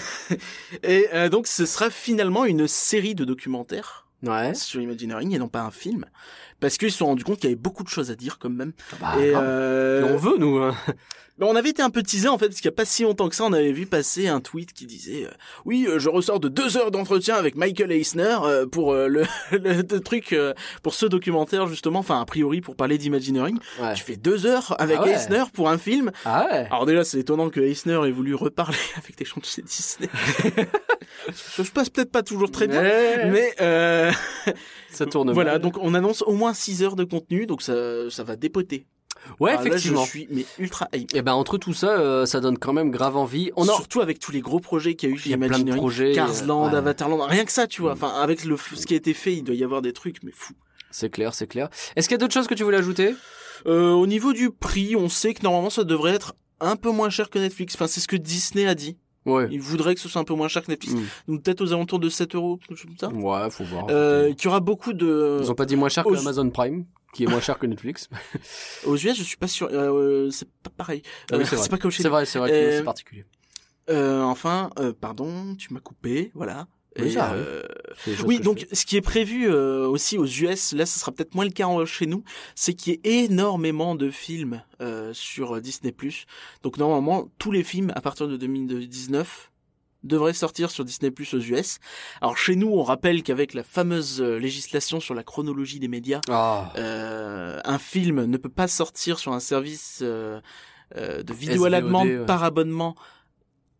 et, 0.84 1.08
euh, 1.14 1.30
donc 1.30 1.48
ce 1.48 1.66
sera 1.66 1.90
finalement 1.90 2.46
une 2.46 2.68
série 2.68 3.16
de 3.16 3.26
documentaires 3.26 4.08
Ouais. 4.24 4.54
sur 4.54 4.80
Imagineering 4.82 5.34
et 5.34 5.40
non 5.40 5.48
pas 5.48 5.62
un 5.62 5.72
film, 5.72 6.06
parce 6.62 6.78
qu'ils 6.78 6.92
se 6.92 7.00
sont 7.00 7.08
rendus 7.08 7.26
compte 7.26 7.40
qu'il 7.40 7.50
y 7.50 7.54
avait 7.54 7.62
beaucoup 7.62 7.84
de 7.84 7.90
choses 7.90 8.10
à 8.12 8.16
dire 8.16 8.40
quand 8.40 8.50
même. 8.50 8.72
Bah, 9.02 9.16
et 9.20 9.34
euh, 9.36 10.08
Et 10.08 10.12
on 10.14 10.18
veut, 10.18 10.38
nous. 10.38 10.58
hein. 10.60 10.74
bah, 11.38 11.48
on 11.50 11.56
avait 11.56 11.70
été 11.72 11.82
un 11.82 11.90
peu 11.90 12.04
teasé 12.04 12.28
en 12.30 12.38
fait, 12.38 12.48
parce 12.48 12.58
qu'il 12.62 12.70
y 12.70 12.74
a 12.74 12.76
pas 12.76 12.86
si 12.86 13.04
longtemps 13.04 13.28
que 13.28 13.36
ça, 13.36 13.44
on 13.44 13.52
avait 13.54 13.72
vu 13.72 13.86
passer 13.88 14.28
un 14.28 14.40
tweet 14.40 14.72
qui 14.74 14.86
disait 14.86 15.26
euh, 15.26 15.32
oui, 15.66 15.86
euh, 15.90 15.98
je 16.00 16.08
ressors 16.08 16.40
de 16.40 16.48
deux 16.50 16.78
heures 16.78 16.92
d'entretien 16.92 17.36
avec 17.36 17.56
Michael 17.56 17.92
Eisner 17.92 18.38
euh, 18.44 18.66
pour 18.68 18.94
euh, 18.94 19.08
le, 19.08 19.24
le, 19.52 19.82
le 19.82 20.00
truc 20.00 20.34
euh, 20.34 20.54
pour 20.84 20.94
ce 20.94 21.06
documentaire 21.08 21.68
justement, 21.68 22.00
enfin 22.00 22.22
a 22.22 22.26
priori 22.26 22.62
pour 22.62 22.76
parler 22.76 22.98
d'Imagineering. 22.98 23.58
Ouais. 23.82 23.94
Tu 23.96 24.04
fais 24.04 24.16
deux 24.16 24.46
heures 24.46 24.76
avec 24.80 24.98
Ah 25.02 25.04
ouais. 25.04 25.12
Eisner 25.14 25.44
pour 25.54 25.70
un 25.70 25.78
film. 25.80 26.12
Ah 26.26 26.48
ouais 26.52 26.68
Alors 26.70 26.86
déjà, 26.86 27.04
c'est 27.04 27.20
étonnant 27.20 27.50
que 27.50 27.60
Eisner 27.60 28.00
ait 28.08 28.12
voulu 28.12 28.36
reparler 28.36 28.78
avec 28.98 29.18
des 29.18 29.26
gens 29.26 29.40
de 29.42 29.46
chez 29.46 29.64
Disney. 29.64 30.10
ça 31.34 31.64
se 31.64 31.72
passe 31.72 31.90
peut-être 31.90 32.12
pas 32.12 32.24
toujours 32.24 32.52
très 32.52 32.68
bien. 32.68 32.82
Mais... 32.84 33.30
Mais 33.32 33.54
euh, 33.62 34.12
Ça 34.92 35.06
tourne 35.06 35.32
voilà, 35.32 35.54
mal. 35.54 35.62
donc 35.62 35.78
on 35.80 35.94
annonce 35.94 36.22
au 36.24 36.34
moins 36.34 36.54
6 36.54 36.84
heures 36.84 36.96
de 36.96 37.04
contenu, 37.04 37.46
donc 37.46 37.62
ça, 37.62 37.74
ça 38.10 38.24
va 38.24 38.36
dépoter. 38.36 38.86
Ouais, 39.40 39.52
Ah, 39.54 39.62
là, 39.62 39.68
effectivement. 39.68 40.04
je 40.04 40.10
suis 40.10 40.28
mais 40.32 40.46
ultra 40.58 40.88
hype. 40.94 41.14
Et 41.16 41.22
ben 41.22 41.34
entre 41.34 41.58
tout 41.60 41.74
ça, 41.74 41.90
euh, 42.00 42.26
ça 42.26 42.40
donne 42.40 42.58
quand 42.58 42.74
même 42.74 42.90
grave 42.90 43.16
envie. 43.18 43.52
On 43.56 43.64
a, 43.68 43.74
Surtout 43.74 44.02
avec 44.02 44.20
tous 44.20 44.32
les 44.32 44.42
gros 44.42 44.60
projets 44.60 44.96
qu'il 44.96 45.10
y 45.10 45.12
a 45.12 45.16
eu 45.16 45.18
il 45.18 45.22
chez 45.22 45.30
y 45.30 45.34
a 45.34 45.38
plein 45.38 45.48
de 45.48 45.54
Imagineering. 45.54 45.80
projets. 45.82 46.12
Carsland, 46.14 46.72
ouais. 46.72 46.78
Avatarland, 46.78 47.22
rien 47.30 47.46
que 47.46 47.52
ça, 47.52 47.68
tu 47.68 47.82
vois. 47.82 47.92
Enfin, 47.94 48.10
avec 48.10 48.44
le, 48.46 48.58
ce 48.58 48.86
qui 48.86 48.94
a 48.96 48.98
été 48.98 49.14
fait, 49.14 49.34
il 49.34 49.44
doit 49.44 49.54
y 49.56 49.64
avoir 49.64 49.82
des 49.84 49.94
trucs, 49.94 50.24
mais 50.24 50.32
fou. 50.34 50.54
C'est 50.90 51.10
clair, 51.12 51.34
c'est 51.36 51.46
clair. 51.48 51.70
Est-ce 51.96 52.08
qu'il 52.10 52.16
y 52.16 52.20
a 52.20 52.20
d'autres 52.20 52.34
choses 52.34 52.48
que 52.48 52.56
tu 52.56 52.64
voulais 52.64 52.78
ajouter? 52.78 53.14
Euh, 53.68 53.92
au 53.92 54.08
niveau 54.08 54.34
du 54.34 54.50
prix, 54.50 54.96
on 54.96 55.08
sait 55.08 55.36
que 55.36 55.44
normalement 55.44 55.70
ça 55.70 55.84
devrait 55.84 56.14
être 56.14 56.34
un 56.60 56.76
peu 56.76 56.90
moins 56.90 57.12
cher 57.12 57.30
que 57.30 57.38
Netflix. 57.38 57.76
Enfin, 57.76 57.86
c'est 57.88 58.00
ce 58.00 58.08
que 58.08 58.16
Disney 58.16 58.66
a 58.66 58.74
dit. 58.74 58.98
Ouais. 59.26 59.48
Il 59.52 59.62
voudrait 59.62 59.94
que 59.96 60.02
ce 60.02 60.10
soit 60.10 60.20
un 60.22 60.24
peu 60.26 60.34
moins 60.34 60.48
cher 60.48 60.64
que 60.64 60.72
Netflix. 60.72 60.96
Mm. 60.96 61.06
Donc 61.34 61.44
peut-être 61.44 61.62
aux 61.62 61.74
alentours 61.74 62.00
de 62.00 62.10
7 62.10 62.34
euros, 62.36 62.58
quelque 62.58 62.76
chose 62.78 62.88
comme 62.88 62.98
ça. 62.98 63.16
Ouais, 63.16 63.50
faut 63.52 63.64
voir. 63.64 63.86
Euh, 63.90 64.34
qu'il 64.34 64.46
y 64.46 64.48
aura 64.48 64.60
beaucoup 64.62 64.94
de... 64.94 65.40
Ils 65.42 65.52
ont 65.52 65.56
pas 65.56 65.66
dit 65.66 65.76
moins 65.76 65.90
cher 65.90 66.04
que 66.04 66.18
Amazon 66.18 66.50
Prime, 66.50 66.86
qui 67.14 67.24
est 67.26 67.28
moins 67.28 67.40
cher 67.42 67.60
que 67.60 67.68
Netflix. 67.68 68.10
Aux 68.86 68.96
US, 68.96 69.16
je 69.16 69.24
suis 69.24 69.38
pas 69.38 69.48
sûr. 69.48 69.70
Euh, 69.72 70.30
c'est 70.32 70.50
pas 70.64 70.72
pareil. 70.76 71.04
Ah 71.32 71.36
oui, 71.38 71.44
Euh, 71.44 71.46
c'est 71.46 71.56
vrai. 71.58 71.70
pas 71.70 71.78
comme 71.78 71.92
chez 71.92 72.02
C'est 72.04 72.10
vrai, 72.10 72.26
c'est 72.26 72.40
vrai 72.40 72.52
Euh, 72.52 72.78
c'est 72.80 72.84
particulier. 72.84 73.26
Euh, 73.90 74.22
enfin, 74.22 74.70
euh, 74.80 74.94
pardon, 75.00 75.56
tu 75.56 75.74
m'as 75.74 75.80
coupé, 75.82 76.32
voilà. 76.34 76.68
Oui, 77.00 77.14
ça 77.14 77.34
euh, 77.34 77.64
Oui, 78.26 78.40
donc 78.42 78.68
ce 78.74 78.86
qui 78.86 78.98
est 78.98 79.02
prévu 79.02 79.50
euh, 79.50 79.88
aussi 79.88 80.18
aux 80.18 80.26
US, 80.26 80.74
là 80.74 80.86
ce 80.86 81.00
sera 81.00 81.12
peut-être 81.14 81.36
moins 81.36 81.46
le 81.46 81.52
cas 81.52 81.66
en- 81.66 81.86
chez 81.86 82.06
nous, 82.06 82.24
c'est 82.54 82.74
qu'il 82.74 82.94
y 82.94 82.96
ait 83.08 83.24
énormément 83.26 83.96
de 83.96 84.10
films 84.10 84.62
euh, 84.82 85.14
sur 85.14 85.62
Disney+. 85.62 85.96
Donc 86.64 86.78
normalement, 86.78 87.30
tous 87.38 87.52
les 87.52 87.64
films 87.64 87.94
à 87.96 88.02
partir 88.02 88.28
de 88.28 88.36
2019 88.36 89.52
devraient 90.04 90.34
sortir 90.34 90.70
sur 90.72 90.84
Disney+, 90.84 91.12
aux 91.34 91.38
US. 91.38 91.78
Alors 92.22 92.38
chez 92.38 92.56
nous, 92.58 92.68
on 92.70 92.84
rappelle 92.84 93.24
qu'avec 93.24 93.54
la 93.54 93.64
fameuse 93.64 94.20
euh, 94.20 94.38
législation 94.38 95.00
sur 95.00 95.14
la 95.14 95.24
chronologie 95.24 95.80
des 95.80 95.88
médias, 95.88 96.20
Ah. 96.30 96.74
euh, 96.78 97.60
un 97.64 97.78
film 97.78 98.26
ne 98.26 98.36
peut 98.38 98.50
pas 98.50 98.68
sortir 98.68 99.18
sur 99.20 99.32
un 99.32 99.40
service 99.40 100.02
de 100.02 101.34
vidéo 101.34 101.64
à 101.66 101.70
la 101.70 101.80
demande 101.82 102.08
ouais. 102.08 102.26
par 102.26 102.44
abonnement 102.44 102.96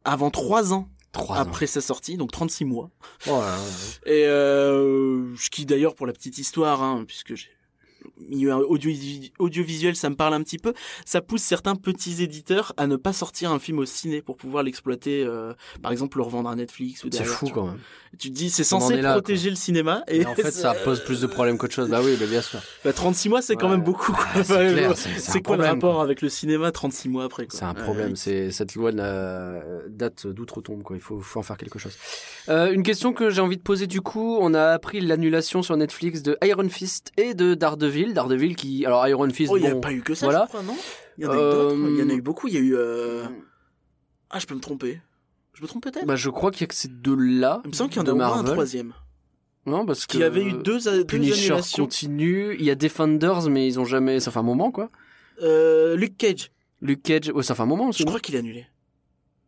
avant 0.06 0.30
trois 0.32 0.74
ans 0.74 0.88
Trois 1.12 1.38
ans. 1.38 1.42
après 1.42 1.68
sa 1.68 1.82
sortie, 1.82 2.18
donc 2.18 2.32
36 2.32 2.66
mois. 2.66 2.90
Oh, 3.28 3.32
ouais, 3.32 3.36
ouais, 3.36 3.42
ouais. 3.42 4.14
Et 4.14 4.26
euh, 4.28 5.36
ce 5.36 5.50
qui 5.50 5.66
d'ailleurs 5.66 5.96
pour 5.96 6.08
la 6.08 6.14
petite 6.14 6.38
histoire, 6.38 6.82
hein, 6.82 7.04
puisque 7.06 7.36
j'ai 7.36 7.50
milieu 8.18 8.54
audio 8.54 8.92
audiovisuel, 9.40 9.96
ça 9.96 10.10
me 10.10 10.16
parle 10.16 10.34
un 10.34 10.42
petit 10.44 10.58
peu. 10.58 10.74
Ça 11.06 11.22
pousse 11.22 11.42
certains 11.42 11.76
petits 11.76 12.24
éditeurs 12.24 12.74
à 12.78 12.88
ne 12.88 12.96
pas 12.96 13.14
sortir 13.14 13.52
un 13.52 13.60
film 13.60 13.80
au 13.80 13.86
ciné 13.86 14.22
pour 14.22 14.38
pouvoir 14.38 14.64
l'exploiter, 14.64 15.24
euh, 15.24 15.54
par 15.82 15.92
exemple 15.92 16.18
le 16.18 16.24
revendre 16.24 16.50
à 16.50 16.56
Netflix 16.56 17.04
ou 17.04 17.10
C'est 17.12 17.24
fou 17.24 17.50
quand 17.50 17.68
même. 17.68 17.80
Tu 18.20 18.30
te 18.30 18.36
dis 18.36 18.50
c'est 18.50 18.66
censé 18.66 19.02
là, 19.02 19.14
protéger 19.14 19.50
le 19.50 19.56
cinéma 19.56 20.04
et 20.10 20.26
en 20.26 20.36
fait, 20.36 20.52
ça 20.52 20.74
pose 20.74 21.02
plus 21.04 21.22
de 21.22 21.28
problèmes 21.28 21.58
qu'autre 21.58 21.74
chose. 21.74 21.90
Bah 21.90 22.02
oui, 22.04 22.18
bah 22.20 22.26
bien 22.30 22.42
sûr. 22.42 22.60
bah, 22.84 22.92
36 22.92 23.30
mois 23.30 23.42
c'est 23.42 23.56
quand 23.56 23.70
même 23.70 23.84
beaucoup. 23.84 24.16
Ah, 24.36 24.44
c'est 24.44 24.54
euh, 24.54 25.40
quoi 25.44 25.56
le 25.58 25.64
rapport 25.64 25.96
quoi. 25.96 26.04
avec 26.04 26.22
le 26.22 26.28
cinéma 26.28 26.72
36 26.74 27.08
mois 27.08 27.24
après 27.24 27.48
quoi? 27.48 27.58
C'est 27.58 27.66
un 27.66 27.74
problème. 27.74 28.16
C'est 28.18 28.52
cette 28.52 28.76
loi 28.76 28.92
n'a- 28.92 29.62
date 29.88 30.28
d'outre-tombe. 30.28 30.84
Quoi. 30.84 30.98
Il 30.98 31.02
faut, 31.02 31.20
faut 31.22 31.40
en 31.40 31.44
faire 31.44 31.58
quelque 31.58 31.80
chose. 31.80 31.94
Euh, 32.50 32.72
une 32.74 32.84
question 32.84 33.14
que 33.14 33.30
j'ai 33.30 33.40
envie 33.42 33.58
de 33.58 33.62
poser 33.64 33.88
du 33.88 34.02
coup. 34.02 34.38
On 34.42 34.54
a 34.54 34.66
appris 34.72 35.00
l'annulation 35.00 35.64
sur 35.64 35.78
Netflix 35.78 36.22
de 36.22 36.38
Iron 36.44 36.68
Fist 36.70 37.12
et 37.18 37.34
de 37.34 37.54
Daredevil. 37.54 38.14
Daredevil 38.14 38.56
qui, 38.58 38.86
alors 38.86 39.08
Iron 39.08 39.30
Fist, 39.30 39.52
Oh, 39.54 39.58
il 39.58 39.62
n'y 39.64 39.70
a 39.70 39.76
pas 39.76 39.94
eu 39.94 40.02
que 40.02 40.16
ça, 40.16 40.26
voilà. 40.26 40.44
je 40.44 40.50
crois, 40.50 40.64
non? 40.64 40.76
Il 41.18 41.24
y 41.24 41.28
en 41.28 41.32
a 41.32 41.36
eu 41.36 41.38
Euh, 41.40 41.52
d'autres. 41.70 41.90
Il 41.92 41.98
y 41.98 42.04
en 42.04 42.10
a 42.10 42.14
eu 42.14 42.22
beaucoup. 42.22 42.48
Il 42.50 42.54
y 42.56 42.58
a 42.58 42.62
eu. 42.62 42.76
euh, 42.76 43.24
Ah, 44.30 44.40
je 44.40 44.46
peux 44.48 44.56
me 44.56 44.60
tromper. 44.62 45.00
Je 45.62 45.66
me 45.66 45.70
trompe 45.70 45.84
peut-être. 45.84 46.08
bah 46.08 46.16
je 46.16 46.30
crois 46.32 46.50
qu'il 46.50 46.62
y 46.62 46.64
a 46.64 46.68
que 46.68 46.74
ces 46.74 46.88
deux-là. 46.88 47.62
il 47.66 47.70
me 47.70 47.76
semble 47.76 47.92
qu'il 47.92 47.98
y 47.98 48.00
en 48.02 48.06
a 48.06 48.08
de 48.08 48.12
au 48.14 48.16
moins 48.16 48.40
un 48.40 48.44
troisième. 48.44 48.94
Non, 49.68 49.86
parce 49.86 50.08
Qu'il 50.08 50.22
y 50.22 50.24
avait 50.24 50.44
eu 50.44 50.54
deux, 50.54 50.80
deux 50.80 51.06
Punisher 51.06 51.58
continue. 51.76 52.56
Il 52.58 52.66
y 52.66 52.72
a 52.72 52.76
Defenders, 52.76 53.48
mais 53.48 53.68
ils 53.68 53.80
ont 53.80 53.86
jamais. 53.86 54.20
Ça 54.20 54.32
fait 54.32 54.40
un 54.40 54.44
moment 54.44 54.72
quoi. 54.72 54.90
Euh, 55.44 55.96
Luke 55.96 56.18
Cage. 56.18 56.52
Luke 56.82 57.04
Cage, 57.04 57.32
ça 57.44 57.54
fait 57.54 57.62
un 57.62 57.68
moment 57.68 57.90
aussi. 57.90 58.02
Je 58.02 58.08
crois 58.08 58.20
qu'il 58.20 58.34
est 58.34 58.40
annulé. 58.40 58.66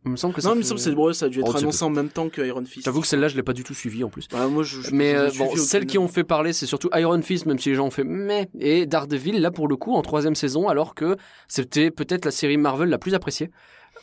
Il 0.06 0.12
me 0.12 0.16
semble 0.16 0.34
que 0.34 0.40
ça. 0.40 0.50
Non, 0.50 0.54
mais 0.54 0.58
il 0.58 0.58
me 0.60 0.62
fait- 0.64 0.68
semble 0.68 0.96
que 1.08 1.12
c'est 1.14 1.18
ça 1.18 1.26
a 1.26 1.28
dû 1.30 1.40
Oh, 1.42 1.46
être 1.46 1.52
c'est 1.58 1.64
annoncé 1.64 1.82
en 1.82 1.90
même 1.90 2.10
temps 2.10 2.28
que 2.28 2.42
Iron 2.42 2.64
Fist. 2.64 2.84
J'avoue 2.84 3.00
que 3.00 3.06
celle-là, 3.08 3.26
je 3.26 3.34
l'ai 3.36 3.42
pas 3.42 3.54
du 3.54 3.64
tout 3.64 3.74
suivi 3.74 4.04
en 4.04 4.08
plus. 4.10 4.28
Bah, 4.28 4.46
moi, 4.46 4.62
je, 4.62 4.82
je- 4.82 4.90
Mais 4.94 5.14
je 5.14 5.18
euh, 5.42 5.46
bon, 5.46 5.56
celles 5.56 5.86
qui 5.86 5.96
ont 5.98 6.06
fait 6.08 6.22
parler, 6.24 6.52
c'est 6.52 6.66
surtout 6.66 6.90
Iron 6.94 7.20
Fist, 7.22 7.46
même 7.46 7.58
si 7.58 7.70
les 7.70 7.74
gens 7.74 7.86
ont 7.86 7.90
fait 7.90 8.04
mais 8.04 8.48
et 8.60 8.86
Daredevil 8.86 9.40
là 9.40 9.50
pour 9.50 9.66
le 9.66 9.76
coup 9.76 9.94
en 9.94 10.02
troisième 10.02 10.34
saison, 10.36 10.68
alors 10.68 10.94
que 10.94 11.16
c'était 11.48 11.90
peut-être 11.90 12.24
la 12.26 12.30
série 12.30 12.58
Marvel 12.58 12.88
la 12.90 12.98
plus 12.98 13.14
appréciée. 13.14 13.50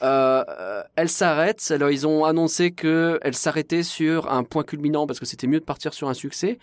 Euh, 0.01 0.43
euh, 0.49 0.83
elle 0.95 1.09
s'arrête. 1.09 1.71
Alors 1.71 1.91
ils 1.91 2.07
ont 2.07 2.25
annoncé 2.25 2.71
que 2.71 3.19
elle 3.21 3.35
s'arrêtait 3.35 3.83
sur 3.83 4.31
un 4.31 4.43
point 4.43 4.63
culminant 4.63 5.05
parce 5.07 5.19
que 5.19 5.25
c'était 5.25 5.47
mieux 5.47 5.59
de 5.59 5.65
partir 5.65 5.93
sur 5.93 6.09
un 6.09 6.13
succès. 6.13 6.57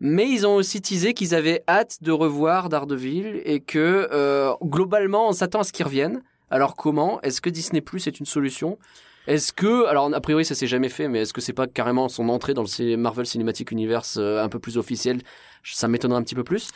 Mais 0.00 0.28
ils 0.28 0.46
ont 0.46 0.56
aussi 0.56 0.82
teasé 0.82 1.14
qu'ils 1.14 1.34
avaient 1.34 1.62
hâte 1.68 2.02
de 2.02 2.12
revoir 2.12 2.68
Daredevil 2.68 3.40
et 3.44 3.60
que 3.60 4.08
euh, 4.12 4.52
globalement 4.62 5.28
on 5.28 5.32
s'attend 5.32 5.60
à 5.60 5.64
ce 5.64 5.72
qu'ils 5.72 5.86
reviennent. 5.86 6.22
Alors 6.50 6.76
comment? 6.76 7.20
Est-ce 7.22 7.40
que 7.40 7.50
Disney 7.50 7.80
Plus 7.80 8.06
est 8.06 8.18
une 8.18 8.26
solution? 8.26 8.78
Est-ce 9.26 9.54
que, 9.54 9.86
alors 9.86 10.12
a 10.12 10.20
priori 10.20 10.44
ça 10.44 10.54
s'est 10.54 10.66
jamais 10.66 10.90
fait, 10.90 11.08
mais 11.08 11.20
est-ce 11.20 11.32
que 11.32 11.40
c'est 11.40 11.54
pas 11.54 11.66
carrément 11.66 12.10
son 12.10 12.28
entrée 12.28 12.52
dans 12.52 12.64
le 12.64 12.96
Marvel 12.96 13.24
Cinematic 13.24 13.70
Universe 13.70 14.18
un 14.18 14.48
peu 14.50 14.58
plus 14.58 14.76
officiel? 14.76 15.22
Ça 15.62 15.88
m'étonnerait 15.88 16.18
un 16.18 16.22
petit 16.22 16.34
peu 16.34 16.44
plus. 16.44 16.68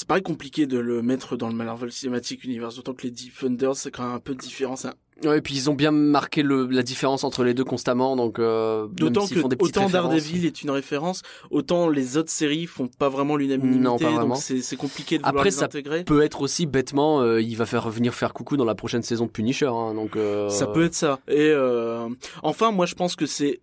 C'est 0.00 0.08
pareil 0.08 0.22
compliqué 0.22 0.66
de 0.66 0.78
le 0.78 1.02
mettre 1.02 1.36
dans 1.36 1.48
le 1.48 1.54
Marvel 1.54 1.92
Cinematic 1.92 2.44
Universe, 2.44 2.76
d'autant 2.76 2.94
que 2.94 3.02
les 3.02 3.10
Defenders, 3.10 3.76
c'est 3.76 3.90
quand 3.90 4.04
même 4.04 4.14
un 4.14 4.18
peu 4.18 4.34
différent. 4.34 4.74
c'est 4.74 4.88
Ouais, 5.24 5.38
et 5.38 5.40
puis 5.42 5.54
ils 5.54 5.68
ont 5.68 5.74
bien 5.74 5.90
marqué 5.90 6.42
le, 6.42 6.66
la 6.66 6.82
différence 6.82 7.24
entre 7.24 7.44
les 7.44 7.52
deux 7.52 7.64
constamment, 7.64 8.16
donc 8.16 8.38
euh, 8.38 8.86
D'autant 8.92 9.26
que 9.26 9.38
font 9.40 9.48
des 9.48 9.56
petites 9.56 9.76
autant. 9.76 9.88
Daredevil 9.90 10.46
est 10.46 10.62
une 10.62 10.70
référence, 10.70 11.22
autant 11.50 11.88
les 11.90 12.16
autres 12.16 12.30
séries 12.30 12.66
font 12.66 12.88
pas 12.88 13.08
vraiment 13.10 13.36
l'unanimité. 13.36 13.78
Non, 13.80 13.98
pas 13.98 14.10
vraiment. 14.10 14.34
Donc 14.36 14.42
c'est 14.42 14.76
compliqué 14.76 15.18
de 15.18 15.22
vouloir 15.22 15.40
Après, 15.42 15.50
les 15.50 15.56
ça 15.56 15.68
peut 16.06 16.22
être 16.22 16.40
aussi 16.40 16.64
bêtement, 16.66 17.20
euh, 17.20 17.40
il 17.42 17.54
va 17.56 17.66
faire 17.66 17.84
revenir 17.84 18.14
faire 18.14 18.32
coucou 18.32 18.56
dans 18.56 18.64
la 18.64 18.74
prochaine 18.74 19.02
saison 19.02 19.26
de 19.26 19.30
Punisher, 19.30 19.66
hein, 19.66 19.92
donc. 19.94 20.16
euh, 20.16 20.48
Ça 20.48 20.66
peut 20.66 20.84
être 20.84 20.94
ça. 20.94 21.20
Et 21.28 21.50
euh, 21.50 22.08
enfin, 22.42 22.70
moi, 22.70 22.86
je 22.86 22.94
pense 22.94 23.14
que 23.14 23.26
c'est 23.26 23.60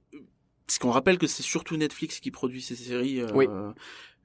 parce 0.68 0.80
qu'on 0.80 0.92
rappelle 0.92 1.18
que 1.18 1.28
c'est 1.28 1.44
surtout 1.44 1.78
Netflix 1.78 2.20
qui 2.20 2.30
produit 2.30 2.62
ces 2.62 2.76
séries. 2.76 3.22
euh, 3.22 3.28
Oui. 3.34 3.48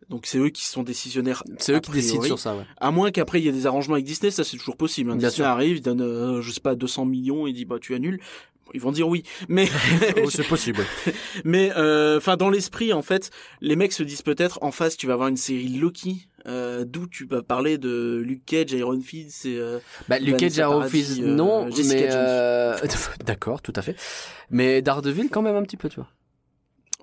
Donc 0.08 0.26
c'est 0.26 0.38
eux 0.38 0.50
qui 0.50 0.64
sont 0.64 0.82
décisionnaire. 0.82 1.42
C'est 1.58 1.72
eux 1.72 1.80
qui 1.80 1.90
décident 1.92 2.22
sur 2.22 2.38
ça, 2.38 2.54
ouais. 2.56 2.64
À 2.78 2.90
moins 2.90 3.10
qu'après 3.10 3.40
il 3.40 3.44
y 3.44 3.48
ait 3.48 3.52
des 3.52 3.66
arrangements 3.66 3.94
avec 3.94 4.04
Disney, 4.04 4.30
ça 4.30 4.44
c'est 4.44 4.56
toujours 4.56 4.76
possible. 4.76 5.10
hein. 5.10 5.16
Bien 5.16 5.28
Disney 5.28 5.44
sûr. 5.44 5.52
arrive, 5.52 5.76
il 5.76 5.82
donne, 5.82 6.00
euh, 6.02 6.40
je 6.42 6.50
sais 6.50 6.60
pas, 6.60 6.74
200 6.74 7.06
millions, 7.06 7.46
il 7.46 7.52
dit 7.54 7.64
bah 7.64 7.76
tu 7.80 7.94
annules. 7.94 8.18
Bon, 8.66 8.70
Ils 8.74 8.80
vont 8.80 8.92
dire 8.92 9.08
oui, 9.08 9.22
mais 9.48 9.68
Oh, 10.24 10.30
c'est 10.30 10.46
possible. 10.46 10.84
mais 11.44 11.72
euh, 11.76 12.18
enfin 12.18 12.36
dans 12.36 12.50
l'esprit 12.50 12.92
en 12.92 13.02
fait, 13.02 13.30
les 13.60 13.74
mecs 13.76 13.92
se 13.92 14.02
disent 14.02 14.22
peut-être 14.22 14.58
en 14.62 14.70
face 14.70 14.96
tu 14.96 15.06
vas 15.06 15.14
avoir 15.14 15.28
une 15.28 15.36
série 15.36 15.68
Loki. 15.68 16.28
Euh, 16.48 16.84
d'où 16.84 17.06
tu 17.06 17.24
vas 17.24 17.40
parler 17.42 17.78
de 17.78 18.20
Luke 18.26 18.44
Cage, 18.44 18.72
Iron 18.72 19.00
Fist, 19.00 19.46
et 19.46 19.56
euh, 19.58 19.78
Bah, 20.08 20.18
Luke 20.18 20.38
Cage, 20.38 20.56
Paradis, 20.56 20.90
Fist, 20.90 21.20
non, 21.20 21.68
mais 21.86 22.08
d'accord, 23.24 23.62
tout 23.62 23.72
à 23.76 23.82
fait. 23.82 23.94
Mais 24.50 24.82
Daredevil 24.82 25.28
quand 25.30 25.42
même 25.42 25.54
un 25.54 25.62
petit 25.62 25.76
peu, 25.76 25.88
tu 25.88 25.96
vois. 26.00 26.08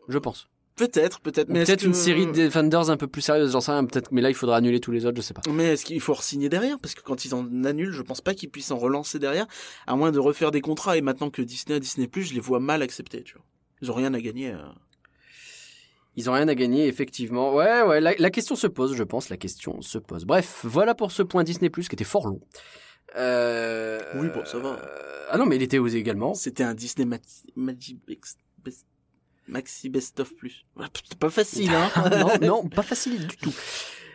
Je 0.10 0.18
pense. 0.18 0.50
Peut-être, 0.80 1.20
peut-être, 1.20 1.50
mais 1.50 1.64
Peut-être 1.66 1.82
que- 1.82 1.86
une 1.86 1.94
série 1.94 2.26
de 2.26 2.32
Defenders 2.32 2.90
un 2.90 2.98
peu 2.98 3.06
plus 3.08 3.22
sérieuse, 3.22 3.52
j'en 3.52 3.62
sais 3.62 3.72
rien, 3.72 3.86
peut-être, 3.86 4.12
mais 4.12 4.22
là 4.22 4.30
il 4.30 4.34
faudra 4.36 4.58
annuler 4.58 4.80
tous 4.80 4.92
les 4.92 5.06
autres, 5.06 5.18
je 5.18 5.22
sais 5.22 5.34
pas. 5.36 5.42
Mais 5.52 5.74
est-ce 5.74 5.86
qu'il 5.86 6.00
faut 6.02 6.14
re-signer 6.16 6.50
derrière? 6.50 6.80
Parce 6.80 6.96
que 6.96 7.02
quand 7.02 7.26
ils 7.26 7.36
en 7.36 7.64
annulent, 7.66 7.92
je 7.92 8.02
pense 8.02 8.22
pas 8.22 8.34
qu'ils 8.34 8.50
puissent 8.50 8.72
en 8.72 8.78
relancer 8.80 9.20
derrière, 9.20 9.46
à 9.86 9.96
moins 9.96 10.12
de 10.12 10.18
refaire 10.20 10.50
des 10.52 10.62
contrats. 10.62 10.98
Et 10.98 11.02
maintenant 11.02 11.30
que 11.30 11.42
Disney 11.44 11.76
a 11.76 11.80
Disney+, 11.80 12.10
je 12.16 12.34
les 12.34 12.40
vois 12.40 12.60
mal 12.60 12.82
accepter, 12.82 13.22
tu 13.24 13.34
vois. 13.36 13.44
Ils 13.82 13.92
ont 13.92 13.94
rien 13.96 14.14
à 14.14 14.20
gagner. 14.22 14.52
euh. 14.52 14.58
Ils 16.16 16.30
ont 16.30 16.34
rien 16.34 16.48
à 16.48 16.56
gagner, 16.56 16.88
effectivement. 16.88 17.54
Ouais, 17.54 17.82
ouais, 17.84 18.02
la, 18.02 18.14
la 18.18 18.30
question 18.30 18.56
se 18.56 18.68
pose, 18.68 18.96
je 18.96 19.04
pense, 19.04 19.30
la 19.30 19.38
question 19.38 19.82
se 19.82 19.98
pose. 20.00 20.26
Bref, 20.26 20.62
voilà 20.64 20.96
pour 20.96 21.12
ce 21.12 21.24
point 21.24 21.44
Disney 21.44 21.70
Plus 21.70 21.88
qui 21.88 21.96
était 21.96 22.04
fort 22.04 22.28
long. 22.28 22.42
Euh... 23.16 24.00
Oui, 24.16 24.28
bon, 24.34 24.44
ça 24.46 24.58
va. 24.60 24.70
euh, 24.74 25.26
Ah 25.32 25.38
non, 25.38 25.46
mais 25.46 25.56
il 25.56 25.62
était 25.62 25.80
osé 25.80 25.98
également. 25.98 26.34
C'était 26.34 26.64
un 26.64 26.74
Disney 26.74 27.06
Mati- 27.06 27.44
Magi 27.56 27.98
Bex- 28.08 28.36
Best- 28.36 28.38
Maxi 29.50 29.90
Best 29.90 30.20
of 30.20 30.36
Plus. 30.36 30.66
Ouais, 30.78 30.86
C'est 31.08 31.18
pas 31.20 31.30
facile, 31.30 31.72
hein 31.74 31.90
non, 32.42 32.48
non, 32.48 32.70
pas 32.70 32.84
facile 32.84 33.28
du 33.28 33.36
tout. 33.38 33.54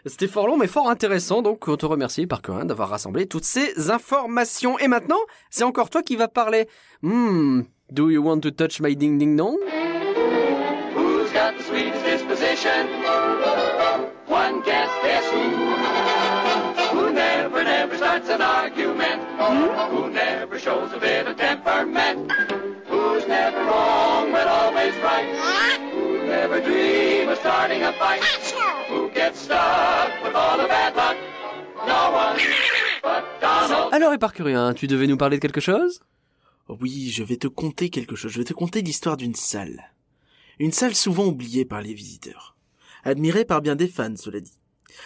C'était 0.07 0.29
fort 0.29 0.47
long, 0.47 0.57
mais 0.59 0.67
fort 0.67 0.89
intéressant. 0.91 1.41
Donc, 1.43 1.67
on 1.67 1.77
te 1.77 1.87
remercie, 1.87 2.27
par 2.27 2.43
Corinne, 2.43 2.67
d'avoir 2.69 2.91
rassemblé 2.91 3.27
toutes 3.27 3.45
ces 3.45 3.91
informations. 3.91 4.79
Et 4.79 4.87
maintenant, 4.87 5.21
c'est 5.51 5.65
encore 5.65 5.89
toi 5.89 6.03
qui 6.03 6.15
vas 6.17 6.29
parler. 6.29 6.69
Hmm, 7.03 7.63
do 7.91 8.11
you 8.11 8.23
want 8.23 8.41
to 8.41 8.51
touch 8.51 8.81
my 8.81 8.95
ding 8.95 9.19
ding 9.19 9.35
dong? 9.37 9.57
Who's 10.95 11.33
got 11.33 11.57
the 11.57 11.65
sweetest 11.65 12.05
disposition? 12.05 12.87
One 14.29 14.63
can't 14.63 14.91
guess 15.03 15.25
who? 15.33 16.99
Who 16.99 17.11
never, 17.13 17.65
never 17.65 17.97
starts 17.97 18.29
an 18.29 18.43
argument? 18.43 19.23
Who 19.91 20.11
never 20.11 20.59
shows 20.59 20.93
a 20.95 20.99
bit 21.01 21.27
of 21.27 21.37
temperament? 21.39 22.31
Who's 23.25 23.31
never 23.31 23.65
wrong 23.65 24.33
but 24.33 24.47
always 24.47 24.93
right? 25.03 25.25
Who 25.95 26.27
never 26.27 26.61
dream 26.61 27.31
of 27.31 27.39
starting 27.39 27.83
a 27.83 27.93
fight? 27.95 28.23
Who 28.91 29.09
gets 29.15 29.41
stuck 29.41 30.11
with 30.23 30.35
all 30.35 30.59
the 30.59 30.69
bad 30.69 30.95
luck? 30.95 31.17
No 31.87 32.11
one 32.13 32.37
but 33.03 33.25
Donald. 33.41 33.95
Alors, 33.95 34.13
Éparcurien, 34.13 34.75
tu 34.75 34.87
devais 34.87 35.07
nous 35.07 35.17
parler 35.17 35.39
de 35.39 35.41
quelque 35.41 35.63
chose? 35.63 36.01
Oui, 36.69 37.11
je 37.11 37.25
vais 37.25 37.37
te 37.39 37.49
conter 37.49 37.89
quelque 37.89 38.15
chose. 38.15 38.31
Je 38.31 38.39
vais 38.39 38.45
te 38.45 38.53
conter 38.53 38.83
l'histoire 38.83 39.17
d'une 39.17 39.35
salle. 39.35 39.91
Une 40.59 40.73
salle 40.73 40.95
souvent 40.95 41.25
oubliée 41.25 41.65
par 41.65 41.81
les 41.81 41.95
visiteurs. 41.95 42.57
admirée 43.05 43.47
par 43.47 43.63
bien 43.63 43.75
des 43.75 43.89
fans, 43.89 44.17
cela 44.17 44.41
dit. 44.41 44.59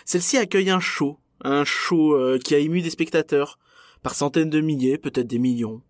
Celle-ci 0.05 0.39
accueille 0.39 0.71
un 0.71 0.81
show, 0.81 1.21
un 1.45 1.65
show 1.65 2.15
euh, 2.15 2.39
qui 2.39 2.57
a 2.57 2.59
ému 2.59 2.83
des 2.83 2.91
spectateurs, 2.91 3.61
par 4.03 4.17
centaines 4.17 4.51
de 4.51 4.61
milliers, 4.61 4.99
peut-être 4.99 5.29
des 5.29 5.39
millions. 5.39 5.83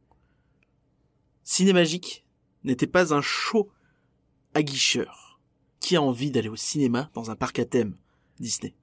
Cinémagique 1.48 2.26
n'était 2.62 2.86
pas 2.86 3.14
un 3.14 3.22
show 3.22 3.70
aguicheur. 4.52 5.40
Qui 5.80 5.96
a 5.96 6.02
envie 6.02 6.30
d'aller 6.30 6.50
au 6.50 6.56
cinéma 6.56 7.10
dans 7.14 7.30
un 7.30 7.36
parc 7.36 7.58
à 7.58 7.64
thème 7.64 7.96
Disney? 8.38 8.74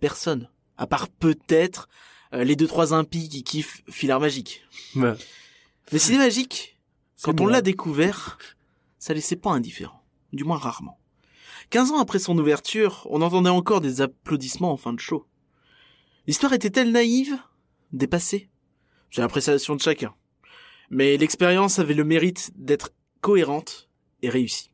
Personne. 0.00 0.48
À 0.78 0.86
part 0.86 1.08
peut-être 1.08 1.90
euh, 2.32 2.42
les 2.42 2.56
deux 2.56 2.66
trois 2.66 2.94
impies 2.94 3.28
qui 3.28 3.44
kiffent 3.44 3.82
Filar 3.90 4.18
Magique. 4.18 4.62
Ouais. 4.94 5.12
Mais 5.92 5.98
Cinémagique, 5.98 6.80
quand 7.20 7.38
on 7.38 7.46
l'a 7.46 7.60
découvert, 7.60 8.38
ça 8.98 9.12
laissait 9.12 9.36
pas 9.36 9.50
indifférent. 9.50 10.02
Du 10.32 10.44
moins 10.44 10.56
rarement. 10.56 10.98
15 11.68 11.90
ans 11.90 11.98
après 11.98 12.18
son 12.18 12.38
ouverture, 12.38 13.06
on 13.10 13.20
entendait 13.20 13.50
encore 13.50 13.82
des 13.82 14.00
applaudissements 14.00 14.72
en 14.72 14.78
fin 14.78 14.94
de 14.94 15.00
show. 15.00 15.26
L'histoire 16.26 16.54
était-elle 16.54 16.92
naïve? 16.92 17.36
Dépassée 17.92 18.48
C'est 19.10 19.20
l'appréciation 19.20 19.76
de 19.76 19.82
chacun. 19.82 20.14
Mais 20.90 21.16
l'expérience 21.16 21.78
avait 21.78 21.94
le 21.94 22.04
mérite 22.04 22.50
d'être 22.56 22.90
cohérente 23.20 23.88
et 24.22 24.28
réussie. 24.28 24.70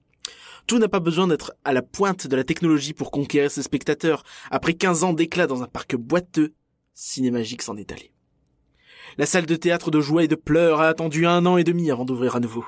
Tout 0.67 0.79
n'a 0.79 0.89
pas 0.89 1.01
besoin 1.01 1.27
d'être 1.27 1.53
à 1.65 1.73
la 1.73 1.83
pointe 1.83 2.27
de 2.27 2.37
la 2.37 2.45
technologie 2.45 2.93
pour 2.93 3.11
conquérir 3.11 3.51
ses 3.51 3.63
spectateurs. 3.63 4.23
Après 4.51 4.75
15 4.75 5.05
ans 5.05 5.13
d'éclat 5.13 5.47
dans 5.47 5.63
un 5.63 5.67
parc 5.67 5.97
boiteux, 5.97 6.55
Cinémagique 6.95 7.63
s'en 7.63 7.77
est 7.77 7.91
allé. 7.91 8.13
La 9.19 9.27
salle 9.27 9.47
de 9.47 9.57
théâtre 9.57 9.91
de 9.91 10.01
joie 10.01 10.25
et 10.25 10.29
de 10.29 10.35
pleurs 10.35 10.81
a 10.81 10.89
attendu 10.89 11.27
un 11.27 11.45
an 11.47 11.57
et 11.57 11.65
demi 11.65 11.91
avant 11.91 12.05
d'ouvrir 12.05 12.37
à 12.37 12.41
nouveau. 12.41 12.65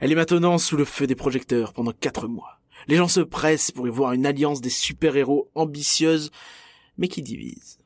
Elle 0.00 0.12
est 0.12 0.16
maintenant 0.16 0.58
sous 0.58 0.76
le 0.76 0.84
feu 0.84 1.06
des 1.06 1.14
projecteurs 1.14 1.72
pendant 1.72 1.92
quatre 1.92 2.28
mois. 2.28 2.60
Les 2.86 2.96
gens 2.96 3.08
se 3.08 3.20
pressent 3.20 3.72
pour 3.72 3.88
y 3.88 3.90
voir 3.90 4.12
une 4.12 4.26
alliance 4.26 4.60
des 4.60 4.70
super-héros 4.70 5.50
ambitieuse, 5.54 6.30
mais 6.96 7.08
qui 7.08 7.22
divise. 7.22 7.77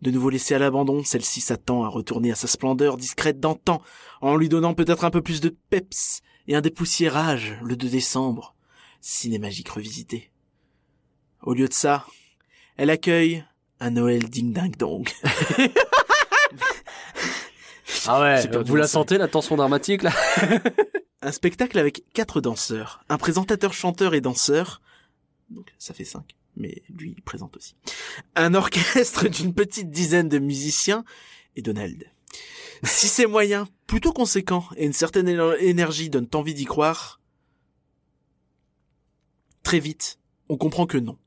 De 0.00 0.10
nouveau 0.10 0.30
laissée 0.30 0.54
à 0.54 0.58
l'abandon, 0.58 1.02
celle-ci 1.02 1.40
s'attend 1.40 1.82
à 1.82 1.88
retourner 1.88 2.30
à 2.30 2.36
sa 2.36 2.46
splendeur 2.46 2.96
discrète 2.96 3.40
d'antan, 3.40 3.82
en 4.20 4.36
lui 4.36 4.48
donnant 4.48 4.74
peut-être 4.74 5.04
un 5.04 5.10
peu 5.10 5.22
plus 5.22 5.40
de 5.40 5.54
peps 5.70 6.20
et 6.46 6.54
un 6.54 6.60
dépoussiérage 6.60 7.58
le 7.62 7.76
2 7.76 7.88
décembre. 7.88 8.54
Cinémagique 9.00 9.68
revisité. 9.68 10.30
Au 11.42 11.54
lieu 11.54 11.68
de 11.68 11.72
ça, 11.72 12.06
elle 12.76 12.90
accueille 12.90 13.44
un 13.80 13.90
Noël 13.90 14.28
ding 14.28 14.52
ding 14.52 14.76
dong. 14.76 15.08
Ah 18.06 18.20
ouais, 18.20 18.48
perdu 18.48 18.70
vous 18.70 18.76
la 18.76 18.86
sentez, 18.88 19.18
la 19.18 19.28
tension 19.28 19.56
dramatique, 19.56 20.02
là 20.02 20.12
Un 21.22 21.32
spectacle 21.32 21.78
avec 21.78 22.04
quatre 22.14 22.40
danseurs, 22.40 23.02
un 23.08 23.18
présentateur 23.18 23.74
chanteur 23.74 24.14
et 24.14 24.20
danseur, 24.20 24.80
donc 25.50 25.74
ça 25.78 25.92
fait 25.92 26.04
cinq, 26.04 26.36
mais 26.58 26.82
lui 26.90 27.14
il 27.16 27.22
présente 27.22 27.56
aussi. 27.56 27.74
Un 28.34 28.54
orchestre 28.54 29.28
d'une 29.28 29.54
petite 29.54 29.90
dizaine 29.90 30.28
de 30.28 30.38
musiciens 30.38 31.04
et 31.56 31.62
Donald. 31.62 32.04
Si 32.84 33.08
ces 33.08 33.26
moyens, 33.26 33.66
plutôt 33.86 34.12
conséquents 34.12 34.68
et 34.76 34.86
une 34.86 34.92
certaine 34.92 35.28
éner- 35.28 35.58
énergie 35.60 36.10
donnent 36.10 36.28
envie 36.34 36.54
d'y 36.54 36.64
croire, 36.64 37.20
très 39.62 39.80
vite, 39.80 40.18
on 40.48 40.56
comprend 40.56 40.86
que 40.86 40.98
non. 40.98 41.18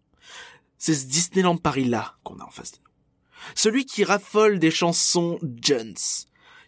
C'est 0.78 0.96
ce 0.96 1.06
Disneyland 1.06 1.58
Paris-là 1.58 2.16
qu'on 2.24 2.40
a 2.40 2.44
en 2.44 2.50
face 2.50 2.72
de 2.72 2.78
nous. 2.78 2.92
Celui 3.56 3.86
qui 3.86 4.04
raffole 4.04 4.60
des 4.60 4.72
chansons 4.72 5.40
Jones, 5.62 5.94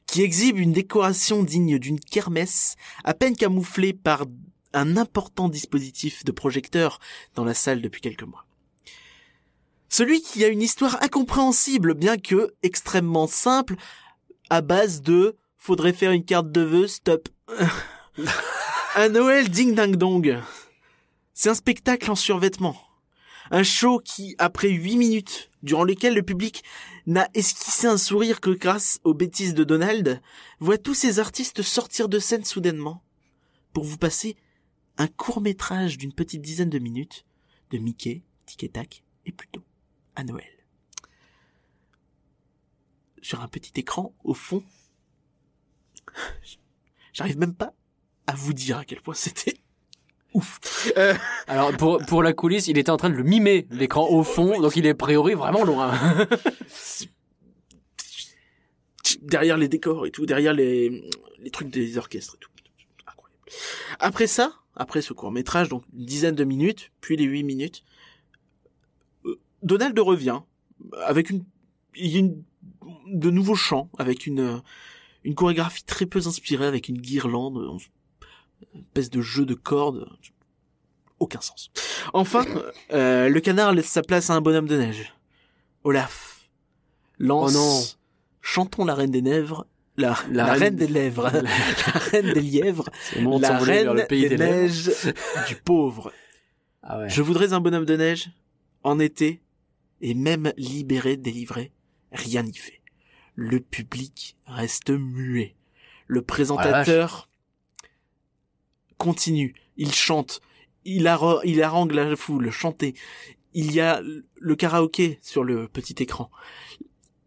qui 0.05 0.21
exhibe 0.21 0.59
une 0.59 0.73
décoration 0.73 1.43
digne 1.43 1.79
d'une 1.79 1.99
kermesse, 1.99 2.75
à 3.03 3.13
peine 3.13 3.35
camouflée 3.35 3.93
par 3.93 4.25
un 4.73 4.97
important 4.97 5.49
dispositif 5.49 6.23
de 6.25 6.31
projecteur 6.31 6.99
dans 7.35 7.43
la 7.43 7.53
salle 7.53 7.81
depuis 7.81 8.01
quelques 8.01 8.23
mois. 8.23 8.45
Celui 9.95 10.23
qui 10.23 10.43
a 10.43 10.47
une 10.47 10.63
histoire 10.63 10.97
incompréhensible, 11.03 11.93
bien 11.93 12.17
que 12.17 12.55
extrêmement 12.63 13.27
simple, 13.27 13.75
à 14.49 14.61
base 14.61 15.03
de 15.03 15.37
faudrait 15.55 15.93
faire 15.93 16.09
une 16.09 16.25
carte 16.25 16.51
de 16.51 16.61
vœux, 16.61 16.87
stop. 16.87 17.29
un 18.95 19.09
Noël 19.09 19.49
ding 19.49 19.75
ding 19.75 19.95
dong. 19.95 20.41
C'est 21.35 21.49
un 21.49 21.53
spectacle 21.53 22.09
en 22.09 22.15
survêtement. 22.15 22.75
Un 23.51 23.61
show 23.61 23.99
qui, 23.99 24.33
après 24.39 24.69
huit 24.69 24.97
minutes, 24.97 25.51
durant 25.61 25.83
lesquelles 25.83 26.15
le 26.15 26.23
public 26.23 26.63
n'a 27.05 27.29
esquissé 27.35 27.85
un 27.85 27.99
sourire 27.99 28.41
que 28.41 28.49
grâce 28.49 28.99
aux 29.03 29.13
bêtises 29.13 29.53
de 29.53 29.63
Donald, 29.63 30.23
voit 30.59 30.79
tous 30.79 30.95
ces 30.95 31.19
artistes 31.19 31.61
sortir 31.61 32.09
de 32.09 32.17
scène 32.17 32.45
soudainement 32.45 33.03
pour 33.73 33.83
vous 33.83 33.99
passer 33.99 34.37
un 34.97 35.05
court 35.05 35.39
métrage 35.39 35.99
d'une 35.99 36.13
petite 36.13 36.41
dizaine 36.41 36.71
de 36.71 36.79
minutes 36.79 37.25
de 37.69 37.77
Mickey, 37.77 38.23
Tic 38.47 38.63
et 38.63 38.69
Tac 38.69 39.03
et 39.27 39.31
à 40.15 40.23
Noël. 40.23 40.49
Sur 43.21 43.41
un 43.41 43.47
petit 43.47 43.71
écran 43.79 44.13
au 44.23 44.33
fond. 44.33 44.63
J'arrive 47.13 47.37
même 47.37 47.55
pas 47.55 47.73
à 48.27 48.35
vous 48.35 48.53
dire 48.53 48.77
à 48.79 48.85
quel 48.85 49.01
point 49.01 49.13
c'était 49.13 49.57
ouf. 50.33 50.59
Euh, 50.97 51.13
Alors, 51.47 51.75
pour, 51.77 51.99
pour 52.05 52.23
la 52.23 52.33
coulisse, 52.33 52.67
il 52.67 52.77
était 52.77 52.89
en 52.89 52.97
train 52.97 53.09
de 53.09 53.15
le 53.15 53.23
mimer, 53.23 53.67
l'écran 53.69 54.09
au 54.09 54.23
fond, 54.23 54.59
donc 54.61 54.75
il 54.75 54.85
est 54.85 54.91
a 54.91 54.95
priori 54.95 55.35
vraiment 55.35 55.63
loin. 55.63 55.93
derrière 59.21 59.57
les 59.57 59.67
décors 59.67 60.05
et 60.05 60.11
tout, 60.11 60.25
derrière 60.25 60.53
les, 60.53 61.03
les 61.39 61.49
trucs 61.49 61.69
des 61.69 61.97
orchestres 61.97 62.35
et 62.35 62.39
tout. 62.39 62.49
Incroyable. 63.07 63.41
Après 63.99 64.27
ça, 64.27 64.53
après 64.75 65.01
ce 65.01 65.13
court 65.13 65.31
métrage, 65.31 65.69
donc 65.69 65.83
une 65.93 66.05
dizaine 66.05 66.35
de 66.35 66.43
minutes, 66.43 66.91
puis 67.01 67.15
les 67.15 67.25
huit 67.25 67.43
minutes, 67.43 67.83
Donald 69.63 69.97
revient 69.99 70.39
avec 71.05 71.29
une, 71.29 71.43
une, 71.95 72.43
de 73.07 73.29
nouveaux 73.29 73.55
chants, 73.55 73.89
avec 73.97 74.27
une, 74.27 74.39
euh, 74.39 74.57
une 75.23 75.35
chorégraphie 75.35 75.83
très 75.83 76.05
peu 76.05 76.19
inspirée, 76.25 76.65
avec 76.67 76.89
une 76.89 76.99
guirlande, 76.99 77.79
une 78.73 78.81
espèce 78.81 79.09
de 79.09 79.21
jeu 79.21 79.45
de 79.45 79.53
cordes, 79.53 80.07
aucun 81.19 81.41
sens. 81.41 81.71
Enfin, 82.13 82.45
euh, 82.91 83.29
le 83.29 83.39
canard 83.39 83.73
laisse 83.73 83.87
sa 83.87 84.01
place 84.01 84.29
à 84.29 84.33
un 84.35 84.41
bonhomme 84.41 84.67
de 84.67 84.77
neige. 84.77 85.13
Olaf 85.83 86.49
lance 87.19 87.53
Oh 87.55 87.57
non. 87.57 87.81
Chantons 88.41 88.83
la 88.83 88.93
reine 88.95 89.11
des 89.11 89.21
nèvres, 89.21 89.65
la, 89.95 90.17
la, 90.29 90.43
La 90.45 90.53
reine... 90.53 90.61
reine- 90.63 90.75
des 90.75 90.87
lèvres, 90.87 91.29
la 91.31 91.41
reine 92.11 92.33
des 92.33 92.41
lièvres, 92.41 92.89
de 93.15 93.41
la 93.41 93.57
reine 93.57 93.93
le 93.93 94.05
pays 94.05 94.23
des, 94.23 94.29
des 94.29 94.37
neiges 94.37 94.91
du 95.47 95.55
pauvre. 95.55 96.11
Ah 96.81 96.99
ouais. 96.99 97.09
Je 97.09 97.21
voudrais 97.21 97.53
un 97.53 97.61
bonhomme 97.61 97.85
de 97.85 97.95
neige 97.95 98.29
en 98.83 98.99
été 98.99 99.41
et 100.03 100.13
même 100.13 100.51
libéré, 100.57 101.15
délivré, 101.17 101.71
rien 102.11 102.43
n'y 102.43 102.53
fait. 102.53 102.81
Le 103.35 103.61
public 103.61 104.37
reste 104.45 104.91
muet. 104.91 105.55
Le 106.07 106.21
présentateur 106.21 107.29
continue, 108.97 109.55
il 109.77 109.93
chante, 109.93 110.41
il, 110.83 111.09
il 111.45 111.63
harangue 111.63 111.93
la 111.93 112.15
foule, 112.17 112.51
chanter. 112.51 112.93
Il 113.53 113.71
y 113.71 113.79
a 113.79 114.01
le 114.35 114.55
karaoké 114.55 115.19
sur 115.21 115.43
le 115.43 115.69
petit 115.69 115.95
écran. 116.03 116.29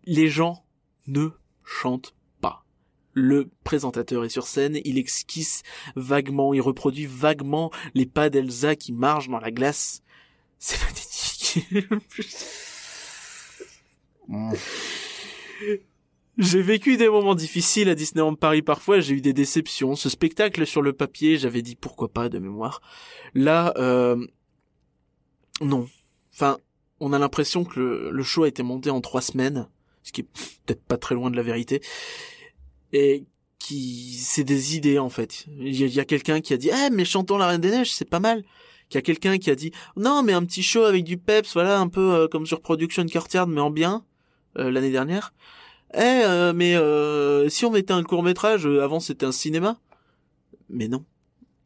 Les 0.04 0.28
gens 0.28 0.64
ne 1.06 1.30
chantent 1.64 2.14
pas. 2.42 2.66
Le 3.14 3.50
présentateur 3.64 4.24
est 4.24 4.28
sur 4.28 4.46
scène, 4.46 4.78
il 4.84 4.98
esquisse 4.98 5.62
vaguement, 5.96 6.52
il 6.52 6.60
reproduit 6.60 7.06
vaguement 7.06 7.70
les 7.94 8.06
pas 8.06 8.28
d'Elsa 8.28 8.76
qui 8.76 8.92
marchent 8.92 9.30
dans 9.30 9.40
la 9.40 9.50
glace. 9.50 10.02
C'est. 10.58 10.76
J'ai 16.38 16.60
vécu 16.60 16.98
des 16.98 17.08
moments 17.08 17.34
difficiles 17.34 17.88
à 17.88 17.94
Disneyland 17.94 18.34
Paris 18.34 18.60
parfois, 18.60 19.00
j'ai 19.00 19.14
eu 19.14 19.20
des 19.22 19.32
déceptions. 19.32 19.96
Ce 19.96 20.10
spectacle 20.10 20.66
sur 20.66 20.82
le 20.82 20.92
papier, 20.92 21.38
j'avais 21.38 21.62
dit 21.62 21.76
pourquoi 21.76 22.08
pas 22.08 22.28
de 22.28 22.38
mémoire. 22.38 22.82
Là, 23.34 23.72
euh, 23.78 24.16
non. 25.62 25.88
Enfin, 26.34 26.58
on 27.00 27.14
a 27.14 27.18
l'impression 27.18 27.64
que 27.64 28.10
le, 28.12 28.22
show 28.22 28.44
a 28.44 28.48
été 28.48 28.62
monté 28.62 28.90
en 28.90 29.00
trois 29.00 29.22
semaines, 29.22 29.68
ce 30.02 30.12
qui 30.12 30.20
est 30.22 30.28
peut-être 30.66 30.82
pas 30.82 30.98
très 30.98 31.14
loin 31.14 31.30
de 31.30 31.36
la 31.36 31.42
vérité. 31.42 31.80
Et 32.92 33.24
qui, 33.58 34.12
c'est 34.20 34.44
des 34.44 34.76
idées 34.76 34.98
en 34.98 35.08
fait. 35.08 35.46
Il 35.58 35.74
y 35.74 35.84
a, 35.84 35.86
il 35.86 35.94
y 35.94 36.00
a 36.00 36.04
quelqu'un 36.04 36.42
qui 36.42 36.52
a 36.52 36.58
dit, 36.58 36.70
eh 36.70 36.90
mais 36.90 37.06
chantons 37.06 37.38
la 37.38 37.46
Reine 37.46 37.62
des 37.62 37.70
Neiges, 37.70 37.94
c'est 37.94 38.08
pas 38.08 38.20
mal. 38.20 38.44
Qu'il 38.88 38.98
y 38.98 38.98
a 38.98 39.02
quelqu'un 39.02 39.38
qui 39.38 39.50
a 39.50 39.54
dit, 39.54 39.72
non 39.96 40.22
mais 40.22 40.32
un 40.32 40.44
petit 40.44 40.62
show 40.62 40.84
avec 40.84 41.04
du 41.04 41.18
peps, 41.18 41.52
voilà, 41.54 41.80
un 41.80 41.88
peu 41.88 42.14
euh, 42.14 42.28
comme 42.28 42.46
sur 42.46 42.60
Production 42.60 43.04
Courtyard, 43.06 43.48
mais 43.48 43.60
en 43.60 43.70
bien, 43.70 44.04
euh, 44.58 44.70
l'année 44.70 44.92
dernière. 44.92 45.34
Eh, 45.94 45.98
euh, 46.00 46.52
mais 46.52 46.76
euh, 46.76 47.48
si 47.48 47.64
on 47.64 47.70
mettait 47.70 47.92
un 47.92 48.02
court 48.02 48.22
métrage, 48.22 48.66
avant 48.66 49.00
c'était 49.00 49.26
un 49.26 49.32
cinéma. 49.32 49.78
Mais 50.68 50.88
non, 50.88 51.04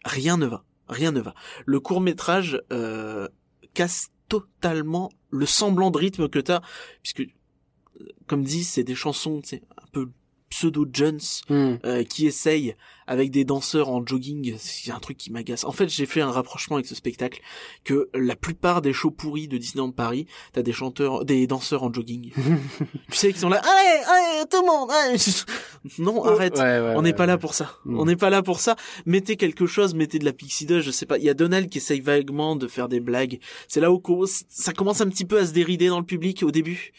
rien 0.05 0.37
ne 0.37 0.47
va, 0.47 0.65
rien 0.89 1.13
ne 1.13 1.21
va. 1.21 1.35
Le 1.67 1.81
court 1.81 2.01
métrage 2.01 2.61
euh, 2.73 3.29
casse 3.75 4.09
totalement 4.29 5.11
le 5.31 5.47
semblant 5.47 5.91
de 5.91 5.99
rythme 5.99 6.29
que 6.29 6.39
t'as, 6.39 6.61
puisque, 7.03 7.21
euh, 7.21 8.09
comme 8.27 8.45
dit, 8.45 8.65
c'est 8.65 8.85
des 8.85 8.95
chansons, 8.95 9.41
c'est 9.45 9.63
un 9.77 9.87
peu 9.93 10.11
pseudo 10.51 10.87
Jones 10.93 11.21
Hmm. 11.49 11.77
euh, 11.85 12.05
qui 12.05 12.27
essaye 12.27 12.75
avec 13.07 13.33
des 13.33 13.45
danseurs 13.45 13.89
en 13.89 14.07
jogging, 14.07 14.55
c'est 14.59 14.93
un 14.93 15.01
truc 15.01 15.17
qui 15.17 15.33
m'agace. 15.33 15.65
En 15.65 15.73
fait, 15.73 15.89
j'ai 15.89 16.07
fait 16.07 16.21
un 16.21 16.31
rapprochement 16.31 16.77
avec 16.77 16.87
ce 16.87 16.95
spectacle 16.95 17.41
que 17.83 18.09
la 18.15 18.37
plupart 18.37 18.83
des 18.83 18.93
shows 18.93 19.11
pourris 19.11 19.49
de 19.49 19.59
Disneyland 19.59 19.91
Paris, 19.91 20.27
t'as 20.53 20.63
des 20.63 20.73
chanteurs, 20.73 21.25
des 21.25 21.49
danseurs 21.49 21.83
en 21.83 21.93
jogging. 21.93 22.31
tu 23.11 23.17
sais 23.17 23.31
qu'ils 23.33 23.41
sont 23.41 23.49
là, 23.49 23.61
allez, 23.65 24.05
allez, 24.05 24.47
tout 24.49 24.61
le 24.61 24.67
monde, 24.67 24.91
allez. 24.93 25.19
non, 25.99 26.25
arrête. 26.25 26.57
Ouais, 26.57 26.63
ouais, 26.63 26.95
On 26.97 27.03
n'est 27.03 27.11
ouais, 27.11 27.17
pas 27.17 27.27
là 27.27 27.37
pour 27.37 27.55
ça. 27.55 27.75
Mm. 27.85 27.99
On 27.99 28.05
n'est 28.05 28.17
pas 28.17 28.31
là 28.31 28.43
pour 28.43 28.61
ça. 28.61 28.77
Mettez 29.07 29.37
quelque 29.37 29.67
chose, 29.67 29.95
mettez 29.95 30.21
de 30.21 30.25
la 30.25 30.33
pixie 30.33 30.67
dust, 30.67 30.87
je 30.87 30.93
sais 30.93 31.07
pas. 31.07 31.19
Il 31.19 31.25
y 31.25 31.31
a 31.31 31.35
Donald 31.35 31.69
qui 31.69 31.79
essaye 31.79 32.01
vaguement 32.01 32.55
de 32.55 32.69
faire 32.69 32.89
des 32.89 33.01
blagues. 33.01 33.41
C'est 33.67 33.81
là 33.81 33.91
où 33.91 34.01
ça 34.27 34.73
commence 34.73 35.01
un 35.01 35.09
petit 35.09 35.25
peu 35.25 35.39
à 35.41 35.47
se 35.47 35.53
dérider 35.53 35.89
dans 35.89 35.99
le 35.99 36.07
public 36.07 36.45
au 36.45 36.53
début. 36.53 36.93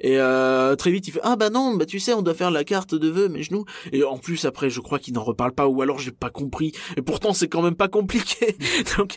Et 0.00 0.18
euh, 0.18 0.76
très 0.76 0.90
vite, 0.90 1.08
il 1.08 1.12
fait 1.12 1.20
ah 1.22 1.36
bah 1.36 1.50
non, 1.50 1.74
bah 1.74 1.86
tu 1.86 1.98
sais, 1.98 2.12
on 2.12 2.22
doit 2.22 2.34
faire 2.34 2.50
la 2.50 2.64
carte 2.64 2.94
de 2.94 3.08
vœux, 3.08 3.28
mes 3.28 3.42
genoux. 3.42 3.64
Et 3.92 4.04
en 4.04 4.18
plus 4.18 4.44
après, 4.44 4.70
je 4.70 4.80
crois 4.80 4.98
qu'il 4.98 5.14
n'en 5.14 5.24
reparle 5.24 5.52
pas, 5.52 5.66
ou 5.66 5.82
alors 5.82 5.98
j'ai 5.98 6.12
pas 6.12 6.30
compris. 6.30 6.72
Et 6.96 7.02
pourtant, 7.02 7.32
c'est 7.32 7.48
quand 7.48 7.62
même 7.62 7.76
pas 7.76 7.88
compliqué. 7.88 8.56
Donc 8.96 9.16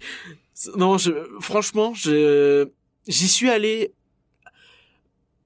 non, 0.76 0.98
je, 0.98 1.12
franchement, 1.40 1.94
je 1.94 2.70
j'y 3.08 3.28
suis 3.28 3.50
allé. 3.50 3.94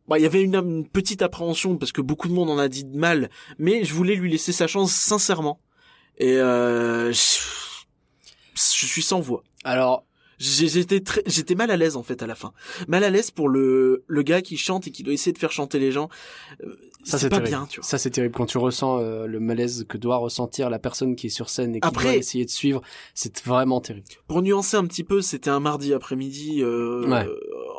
Bah, 0.08 0.20
il 0.20 0.22
y 0.22 0.26
avait 0.28 0.44
une, 0.44 0.88
petite 0.88 1.24
appréhension 1.24 1.78
parce 1.78 1.92
que 1.92 2.02
beaucoup 2.02 2.28
de 2.28 2.34
monde 2.34 2.52
en 2.52 2.60
a 2.60 2.68
dit 2.68 2.86
de 2.86 2.96
mal, 2.96 3.30
mais 3.58 3.84
je 3.84 3.94
voulais 3.94 4.16
lui 4.16 4.30
laisser 4.30 4.52
sa 4.52 4.68
chance 4.68 4.92
sincèrement. 4.92 5.60
Et 6.18 6.38
euh, 6.38 7.12
je, 7.12 7.42
suis 8.54 9.02
sans 9.02 9.20
voix. 9.20 9.44
Alors, 9.64 10.06
J'étais 10.38 11.00
très, 11.00 11.22
j'étais 11.26 11.56
mal 11.56 11.72
à 11.72 11.78
l'aise 11.78 11.96
en 11.96 12.04
fait 12.04 12.22
à 12.24 12.28
la 12.28 12.36
fin. 12.36 12.52
Mal 12.88 13.04
à 13.04 13.10
l'aise 13.10 13.32
pour 13.32 13.48
le 13.50 14.04
le 14.08 14.22
gars 14.22 14.42
qui 14.42 14.58
chante 14.58 14.88
et 14.88 14.92
qui 14.92 15.04
doit 15.04 15.14
essayer 15.14 15.32
de 15.34 15.38
faire 15.38 15.52
chanter 15.52 15.80
les 15.80 15.92
gens. 15.92 16.10
Euh, 16.64 16.76
Ça, 17.04 17.18
c'est 17.18 17.26
c'est 17.26 17.30
pas 17.30 17.38
terrible. 17.38 17.50
bien, 17.50 17.68
tu 17.70 17.80
vois. 17.80 17.88
Ça 17.88 17.98
c'est 17.98 18.10
terrible 18.10 18.34
quand 18.36 18.46
tu 18.48 18.58
ressens 18.58 19.00
euh, 19.00 19.28
le 19.28 19.40
malaise 19.40 19.86
que 19.88 19.98
doit 19.98 20.18
ressentir 20.18 20.70
la 20.70 20.80
personne 20.80 21.16
qui 21.16 21.28
est 21.28 21.30
sur 21.30 21.50
scène 21.50 21.76
et 21.76 21.80
qui 21.80 21.88
Après- 21.88 22.04
doit 22.04 22.16
essayer 22.16 22.44
de 22.46 22.50
suivre. 22.50 22.82
C'est 23.14 23.44
vraiment 23.46 23.80
terrible. 23.82 24.08
Pour 24.28 24.42
nuancer 24.42 24.76
un 24.78 24.86
petit 24.86 25.04
peu, 25.04 25.22
c'était 25.22 25.50
un 25.52 25.60
mardi 25.60 25.94
après-midi 25.94 26.62
euh, 26.64 27.08
Ouais. 27.08 27.26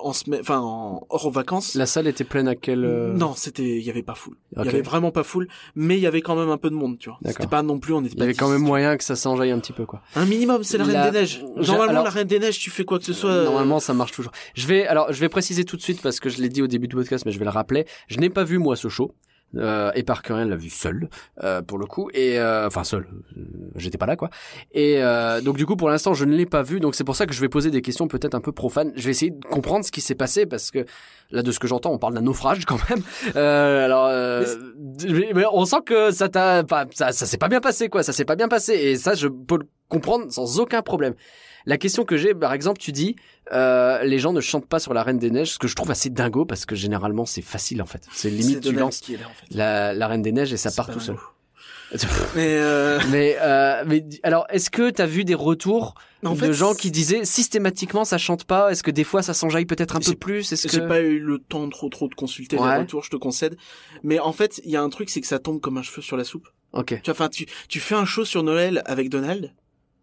En 0.03 0.13
semaine, 0.13 0.41
enfin 0.41 0.61
en 0.61 1.07
hors 1.11 1.31
vacances. 1.31 1.75
La 1.75 1.87
salle 1.87 2.07
était 2.07 2.25
pleine 2.25 2.49
à 2.49 2.55
quel 2.55 2.85
euh, 2.85 3.13
Non, 3.13 3.35
c'était, 3.35 3.63
il 3.79 3.83
y 3.83 3.91
avait 3.91 4.03
pas 4.03 4.15
foule. 4.15 4.37
Il 4.57 4.65
y 4.65 4.69
avait 4.69 4.83
vraiment 4.83 5.11
pas 5.11 5.23
foule, 5.25 5.49
mais 5.75 5.97
il 5.97 6.01
y 6.01 6.07
avait 6.07 6.21
quand 6.23 6.37
même 6.37 6.51
un 6.51 6.59
peu 6.59 6.71
de 6.71 6.75
monde, 6.75 6.99
tu 6.99 7.09
vois. 7.09 7.19
D'accord. 7.23 7.37
C'était 7.43 7.51
pas 7.51 7.63
non 7.63 7.79
plus, 7.79 7.93
on 7.95 8.05
était 8.05 8.15
Il 8.15 8.21
y 8.21 8.23
avait 8.23 8.35
quand 8.35 8.47
10, 8.47 8.53
même 8.53 8.63
moyen 8.63 8.97
que 8.97 9.05
ça 9.05 9.17
s'enjaille 9.17 9.51
un 9.51 9.59
petit 9.59 9.73
peu 9.73 9.87
quoi. 9.87 10.03
Un 10.15 10.25
minimum, 10.27 10.63
c'est 10.65 10.79
la 10.79 10.85
Reine 10.85 11.11
des 11.13 11.19
Neiges. 11.19 11.43
Normalement, 11.57 11.83
alors- 11.91 12.05
la 12.05 12.11
Reine 12.11 12.27
des 12.27 12.39
Neiges, 12.39 12.59
tu 12.59 12.71
fais 12.71 12.85
quoi 12.85 12.99
que 12.99 13.05
ce 13.05 13.13
soit. 13.13 13.31
euh, 13.31 13.45
Normalement, 13.45 13.81
ça 13.81 13.95
marche 13.95 14.13
toujours. 14.13 14.33
Je 14.55 14.67
vais 14.67 14.87
alors, 14.87 15.13
je 15.13 15.21
vais 15.21 15.29
préciser 15.29 15.65
tout 15.65 15.77
de 15.77 15.83
suite 15.83 16.01
parce 16.03 16.21
que 16.21 16.29
je 16.29 16.41
l'ai 16.41 16.49
dit 16.49 16.63
au 16.63 16.67
début 16.67 16.89
du 16.89 16.97
podcast, 16.97 17.25
mais 17.27 17.33
je 17.33 17.39
vais 17.39 17.45
le 17.45 17.51
rappeler. 17.51 17.87
Je 18.09 18.19
n'ai 18.19 18.31
pas 18.31 18.45
vu 18.45 18.59
moi 18.59 18.77
ce 18.77 18.89
show. 18.89 19.13
Euh, 19.55 19.91
et 19.95 20.03
Parkerien 20.03 20.45
l'a 20.45 20.57
vu 20.57 20.69
seul 20.69 21.09
euh, 21.43 21.63
pour 21.63 21.79
le 21.79 21.87
coup 21.87 22.11
et 22.13 22.39
euh, 22.39 22.67
enfin 22.67 22.83
seul 22.85 23.07
euh, 23.39 23.41
j'étais 23.77 23.97
pas 23.97 24.05
là 24.05 24.17
quoi. 24.17 24.29
Et 24.73 24.97
euh, 25.03 25.41
donc 25.41 25.57
du 25.57 25.65
coup 25.65 25.77
pour 25.77 25.89
l'instant 25.89 26.15
je 26.15 26.25
ne 26.25 26.35
l'ai 26.37 26.45
pas 26.47 26.63
vu 26.63 26.79
donc 26.81 26.95
c'est 26.95 27.05
pour 27.05 27.15
ça 27.17 27.27
que 27.27 27.33
je 27.33 27.41
vais 27.41 27.49
poser 27.49 27.71
des 27.71 27.81
questions 27.81 28.07
peut-être 28.09 28.35
un 28.35 28.41
peu 28.41 28.53
profanes. 28.53 28.93
Je 28.97 29.05
vais 29.05 29.13
essayer 29.13 29.31
de 29.31 29.45
comprendre 29.47 29.85
ce 29.85 29.93
qui 29.93 30.01
s'est 30.01 30.17
passé 30.17 30.47
parce 30.47 30.71
que 30.73 30.85
là 31.31 31.43
de 31.43 31.53
ce 31.53 31.59
que 31.61 31.69
j'entends 31.69 31.93
on 31.93 31.99
parle 31.99 32.15
d'un 32.15 32.23
naufrage 32.23 32.65
quand 32.67 32.79
même. 32.91 33.03
Euh, 33.37 33.85
alors 33.85 34.07
euh, 34.11 34.45
mais- 35.09 35.33
mais 35.35 35.45
on 35.53 35.65
sent 35.65 35.77
que 35.87 36.11
ça 36.11 36.29
t'a 36.29 36.65
pas 36.65 36.85
ça, 36.93 37.13
ça 37.13 37.25
s'est 37.25 37.39
pas 37.39 37.49
bien 37.49 37.61
passé 37.61 37.89
quoi. 37.89 38.03
Ça 38.03 38.13
s'est 38.13 38.25
pas 38.25 38.37
bien 38.37 38.49
passé 38.49 38.73
et 38.75 38.97
ça 38.97 39.15
je 39.15 39.29
peux 39.29 39.59
le 39.59 39.69
comprendre 39.89 40.31
sans 40.33 40.59
aucun 40.61 40.83
problème 40.83 41.15
la 41.67 41.77
question 41.79 42.05
que 42.05 42.17
j'ai, 42.17 42.35
par 42.35 42.53
exemple, 42.53 42.79
tu 42.81 42.93
dis, 42.93 43.17
euh, 43.53 44.03
les 44.05 44.19
gens 44.19 44.33
ne 44.33 44.41
chantent 44.41 44.67
pas 44.69 44.79
sur 44.79 44.95
la 44.95 45.03
Reine 45.03 45.19
des 45.19 45.31
Neiges, 45.31 45.53
ce 45.53 45.59
que 45.59 45.69
je 45.69 45.75
trouve 45.75 45.91
assez 45.91 46.11
dingo 46.11 46.45
parce 46.45 46.65
que 46.67 46.75
généralement 46.75 47.27
c'est 47.27 47.43
facile 47.43 47.83
en 47.83 47.87
fait. 47.87 48.03
C'est 48.13 48.31
limite 48.31 48.61
tu 48.63 48.73
lances 48.73 48.99
qui 49.01 49.15
est 49.15 49.19
là, 49.19 49.27
en 49.29 49.35
fait. 49.35 49.47
la, 49.55 49.93
la 49.93 50.09
Reine 50.09 50.23
des 50.23 50.33
Neiges 50.33 50.53
et 50.53 50.57
ça 50.57 50.71
part 50.71 50.91
tout 50.91 51.01
seul. 51.01 51.17
Mais 52.35 52.57
euh, 52.59 52.99
mais 53.11 53.37
euh, 53.41 53.85
mais 53.87 54.05
alors, 54.25 54.45
est-ce 54.51 54.71
que 54.71 54.91
t'as 54.91 55.07
vu 55.07 55.25
des 55.25 55.37
retours 55.37 55.95
en 56.25 56.33
de 56.35 56.39
fait, 56.41 56.53
gens 56.53 56.75
qui 56.75 56.91
disaient 56.91 57.25
systématiquement 57.25 58.05
ça 58.05 58.19
chante 58.19 58.43
pas 58.45 58.73
Est-ce 58.73 58.83
que 58.83 58.91
des 58.91 59.05
fois 59.05 59.23
ça 59.23 59.35
s'enjaille 59.35 59.67
peut-être 59.67 59.95
un 59.95 60.01
peu 60.01 60.15
plus 60.17 60.51
Est-ce 60.53 60.67
J'ai 60.69 60.81
que 60.81 60.87
pas 60.89 61.01
eu 61.01 61.21
le 61.21 61.39
temps 61.39 61.69
trop 61.69 61.89
trop 61.89 62.09
de 62.09 62.15
consulter 62.17 62.59
Ouais. 62.59 62.73
les 62.75 62.79
retours, 62.81 63.05
je 63.05 63.11
te 63.11 63.17
concède. 63.17 63.57
Mais 64.03 64.19
en 64.19 64.33
fait, 64.33 64.61
il 64.65 64.71
y 64.73 64.77
a 64.77 64.83
un 64.83 64.89
truc, 64.89 65.11
c'est 65.11 65.21
que 65.21 65.29
ça 65.29 65.39
tombe 65.39 65.61
comme 65.61 65.79
un 65.79 65.83
cheveu 65.83 66.03
sur 66.03 66.17
la 66.17 66.25
soupe. 66.25 66.49
Ok. 66.73 66.87
Tu 66.89 66.97
vois, 67.05 67.13
enfin, 67.13 67.29
tu, 67.29 67.47
tu 67.69 67.79
fais 67.79 67.95
un 67.95 68.05
show 68.05 68.25
sur 68.25 68.43
Noël 68.43 68.83
avec 68.87 69.09
Donald. 69.09 69.53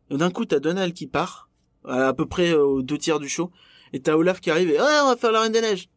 et 0.09 0.15
D'un 0.17 0.31
coup, 0.31 0.45
t'as 0.45 0.59
Donald 0.59 0.93
qui 0.93 1.05
part, 1.07 1.49
à, 1.87 2.13
peu 2.13 2.25
près 2.25 2.51
euh, 2.51 2.63
aux 2.65 2.81
deux 2.81 2.97
tiers 2.97 3.19
du 3.19 3.29
show. 3.29 3.51
Et 3.93 3.99
t'as 3.99 4.15
Olaf 4.15 4.41
qui 4.41 4.49
arrive 4.51 4.69
et, 4.69 4.79
ouais, 4.79 4.99
on 5.03 5.07
va 5.07 5.15
faire 5.17 5.31
la 5.31 5.41
Reine 5.41 5.51
des 5.51 5.61
Neiges. 5.61 5.87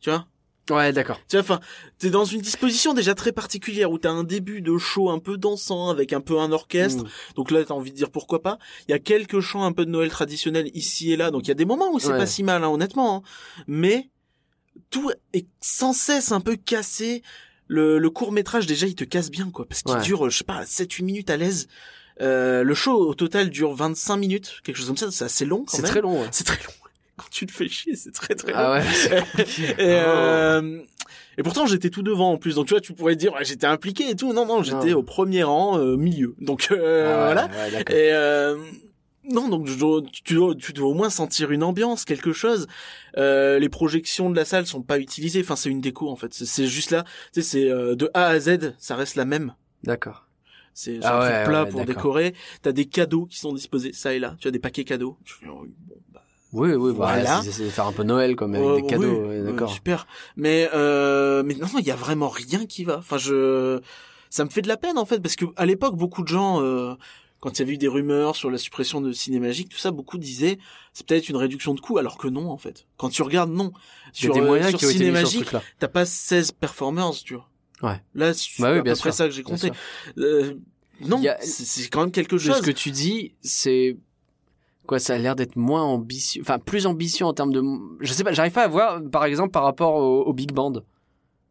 Tu 0.00 0.10
vois? 0.10 0.26
Ouais, 0.70 0.92
d'accord. 0.92 1.18
Tu 1.28 1.36
vois, 1.36 1.40
enfin, 1.40 1.60
t'es 1.98 2.10
dans 2.10 2.26
une 2.26 2.42
disposition 2.42 2.92
déjà 2.92 3.14
très 3.14 3.32
particulière 3.32 3.90
où 3.90 3.96
t'as 3.98 4.10
un 4.10 4.22
début 4.22 4.60
de 4.60 4.76
show 4.76 5.08
un 5.08 5.18
peu 5.18 5.38
dansant 5.38 5.88
avec 5.88 6.12
un 6.12 6.20
peu 6.20 6.38
un 6.38 6.52
orchestre. 6.52 7.04
Mm. 7.04 7.08
Donc 7.36 7.50
là, 7.50 7.64
t'as 7.64 7.72
envie 7.72 7.90
de 7.90 7.96
dire 7.96 8.10
pourquoi 8.10 8.42
pas. 8.42 8.58
Il 8.86 8.90
y 8.90 8.94
a 8.94 8.98
quelques 8.98 9.40
chants 9.40 9.64
un 9.64 9.72
peu 9.72 9.86
de 9.86 9.90
Noël 9.90 10.10
traditionnel 10.10 10.70
ici 10.74 11.10
et 11.10 11.16
là. 11.16 11.30
Donc 11.30 11.44
il 11.46 11.48
y 11.48 11.52
a 11.52 11.54
des 11.54 11.64
moments 11.64 11.90
où 11.90 11.98
c'est 11.98 12.08
Ouais. 12.10 12.18
pas 12.18 12.26
si 12.26 12.42
mal, 12.42 12.64
hein, 12.64 12.68
honnêtement. 12.68 13.16
hein. 13.16 13.22
Mais 13.66 14.10
tout 14.90 15.10
est 15.32 15.46
sans 15.62 15.94
cesse 15.94 16.32
un 16.32 16.40
peu 16.40 16.56
cassé. 16.56 17.22
Le, 17.66 17.98
le 17.98 18.10
court 18.10 18.32
métrage 18.32 18.66
déjà, 18.66 18.86
il 18.86 18.94
te 18.94 19.04
casse 19.04 19.30
bien, 19.30 19.50
quoi, 19.50 19.66
parce 19.66 19.82
qu'il 19.82 19.94
Ouais. 19.96 20.02
dure, 20.02 20.28
je 20.30 20.38
sais 20.38 20.44
pas, 20.44 20.64
7-8 20.64 21.02
minutes 21.02 21.30
à 21.30 21.36
l'aise. 21.38 21.68
Euh, 22.20 22.62
le 22.64 22.74
show 22.74 22.94
au 23.08 23.14
total 23.14 23.50
dure 23.50 23.74
25 23.74 24.16
minutes, 24.16 24.60
quelque 24.64 24.76
chose 24.76 24.86
comme 24.88 24.96
ça. 24.96 25.10
C'est 25.10 25.24
assez 25.24 25.44
long 25.44 25.64
quand 25.66 25.76
C'est 25.76 25.82
même. 25.82 25.90
très 25.90 26.00
long. 26.00 26.20
Ouais. 26.20 26.28
C'est 26.32 26.44
très 26.44 26.56
long. 26.64 26.72
Quand 27.16 27.26
tu 27.32 27.46
te 27.46 27.52
fais 27.52 27.68
chier, 27.68 27.96
c'est 27.96 28.12
très 28.12 28.34
très 28.36 28.52
long. 28.52 28.58
Ah 28.58 28.72
ouais. 28.74 28.84
c'est. 28.94 29.18
Et, 29.78 30.00
euh, 30.06 30.80
et 31.36 31.42
pourtant 31.42 31.66
j'étais 31.66 31.90
tout 31.90 32.02
devant 32.02 32.32
en 32.32 32.36
plus, 32.36 32.54
donc 32.56 32.66
tu 32.66 32.74
vois, 32.74 32.80
tu 32.80 32.92
pourrais 32.92 33.14
dire 33.16 33.32
ouais, 33.34 33.44
j'étais 33.44 33.66
impliqué 33.66 34.08
et 34.10 34.14
tout. 34.16 34.32
Non 34.32 34.46
non, 34.46 34.62
j'étais 34.62 34.92
au 34.92 35.02
premier 35.02 35.42
rang, 35.44 35.78
euh, 35.78 35.96
milieu. 35.96 36.34
Donc 36.40 36.68
euh, 36.72 37.12
Ah 37.12 37.48
voilà. 37.48 37.84
Et 37.90 38.12
euh, 38.12 38.56
non, 39.24 39.48
donc 39.48 39.66
tu, 39.66 39.76
dois, 39.76 40.54
tu 40.56 40.72
dois 40.72 40.88
au 40.88 40.94
moins 40.94 41.10
sentir 41.10 41.50
une 41.50 41.62
ambiance, 41.64 42.04
quelque 42.04 42.32
chose. 42.32 42.66
Euh, 43.16 43.58
les 43.58 43.68
projections 43.68 44.30
de 44.30 44.36
la 44.36 44.44
salle 44.44 44.66
sont 44.66 44.82
pas 44.82 44.98
utilisées. 44.98 45.40
Enfin, 45.40 45.56
c'est 45.56 45.70
une 45.70 45.80
déco 45.80 46.08
en 46.08 46.16
fait. 46.16 46.32
C'est- 46.32 46.46
C'est 46.46 46.66
juste 46.66 46.90
là. 46.92 47.04
Tu 47.34 47.42
sais, 47.42 47.48
c'est 47.48 47.70
euh, 47.70 47.94
de 47.96 48.10
A 48.14 48.26
à 48.28 48.38
Z, 48.40 48.74
ça 48.78 48.94
reste 48.96 49.16
la 49.16 49.24
même. 49.24 49.54
D'accord. 49.84 50.27
C'est 50.80 51.00
Ah 51.02 51.16
un 51.16 51.20
ouais, 51.22 51.32
truc 51.34 51.44
plat 51.48 51.64
ouais, 51.64 51.70
pour 51.70 51.84
décorer. 51.84 52.34
T'as 52.62 52.70
des 52.70 52.84
cadeaux 52.84 53.26
qui 53.26 53.36
sont 53.40 53.52
disposés 53.52 53.92
ça 53.92 54.14
et 54.14 54.20
là. 54.20 54.36
Tu 54.38 54.46
as 54.46 54.52
des 54.52 54.60
paquets 54.60 54.84
cadeaux. 54.84 55.18
Oh, 55.50 55.66
bah, 56.12 56.22
Oui, 56.52 56.70
oui, 56.72 56.90
bah, 56.92 56.94
Voilà. 57.16 57.42
c'est- 57.42 57.64
de 57.64 57.68
faire 57.68 57.88
un 57.88 57.92
peu 57.92 58.04
Noël 58.04 58.36
comme 58.36 58.54
avec 58.54 58.64
Ouais, 58.64 58.82
des 58.82 58.86
cadeaux. 58.86 59.02
oui, 59.10 59.18
ouais, 59.18 59.40
ouais, 59.40 59.42
d'accord. 59.42 59.72
super. 59.72 60.06
Mais 60.36 60.70
euh, 60.74 61.42
mais 61.44 61.54
non, 61.56 61.66
il 61.80 61.84
y 61.84 61.90
a 61.90 61.96
vraiment 61.96 62.28
rien 62.28 62.64
qui 62.64 62.84
va. 62.84 62.98
Enfin, 62.98 63.18
je 63.18 63.80
ça 64.30 64.44
me 64.44 64.50
fait 64.50 64.62
de 64.62 64.68
la 64.68 64.76
peine 64.76 64.98
en 64.98 65.04
fait 65.04 65.18
parce 65.18 65.34
que 65.34 65.46
à 65.56 65.66
l'époque 65.66 65.96
beaucoup 65.96 66.22
de 66.22 66.28
gens 66.28 66.62
euh, 66.62 66.94
quand 67.40 67.58
il 67.58 67.58
y 67.58 67.62
avait 67.62 67.72
eu 67.72 67.78
des 67.78 67.88
rumeurs 67.88 68.36
sur 68.36 68.48
la 68.48 68.58
suppression 68.58 69.00
de 69.00 69.10
Cinémagique, 69.10 69.70
tout 69.70 69.78
ça, 69.78 69.90
beaucoup 69.90 70.16
disaient 70.16 70.58
c'est 70.92 71.04
peut-être 71.04 71.28
une 71.28 71.36
réduction 71.36 71.74
de 71.74 71.80
coûts, 71.80 71.98
alors 71.98 72.18
que 72.18 72.28
non 72.28 72.50
en 72.50 72.56
fait. 72.56 72.86
Quand 72.98 73.08
tu 73.08 73.22
regardes, 73.22 73.50
non. 73.50 73.72
Sur, 74.12 74.32
des 74.32 74.40
euh, 74.40 74.44
moyens 74.46 74.70
sur 74.70 74.78
qui 74.78 74.86
Cinémagique, 74.86 75.50
t'as 75.80 75.88
pas 75.88 76.04
16 76.04 76.52
performers, 76.52 77.10
tu 77.24 77.34
vois. 77.34 77.48
Ouais. 77.82 78.00
Là, 78.14 78.34
c'est 78.34 78.60
Bah 78.60 78.72
oui, 78.72 78.78
à 78.78 78.82
bien 78.82 78.92
peu 78.94 78.98
près 78.98 79.10
sûr, 79.10 79.14
ça 79.14 79.24
que 79.26 79.30
j'ai 79.32 79.42
compté. 79.42 79.70
Euh, 80.18 80.54
non, 81.00 81.18
Il 81.20 81.28
a- 81.28 81.38
c'est 81.40 81.88
quand 81.90 82.00
même 82.00 82.10
quelque 82.10 82.38
chose. 82.38 82.56
ce 82.56 82.62
que 82.62 82.70
tu 82.72 82.90
dis, 82.90 83.32
c'est 83.42 83.96
quoi 84.86 84.98
Ça 84.98 85.14
a 85.14 85.18
l'air 85.18 85.36
d'être 85.36 85.56
moins 85.56 85.82
ambitieux, 85.84 86.42
enfin 86.42 86.58
plus 86.58 86.86
ambitieux 86.86 87.24
en 87.26 87.32
termes 87.34 87.52
de. 87.52 87.62
Je 88.00 88.12
sais 88.12 88.24
pas, 88.24 88.32
j'arrive 88.32 88.52
pas 88.52 88.64
à 88.64 88.68
voir, 88.68 89.00
par 89.12 89.24
exemple, 89.26 89.50
par 89.50 89.62
rapport 89.62 89.94
au, 89.94 90.22
au 90.24 90.32
big 90.32 90.52
band. 90.52 90.82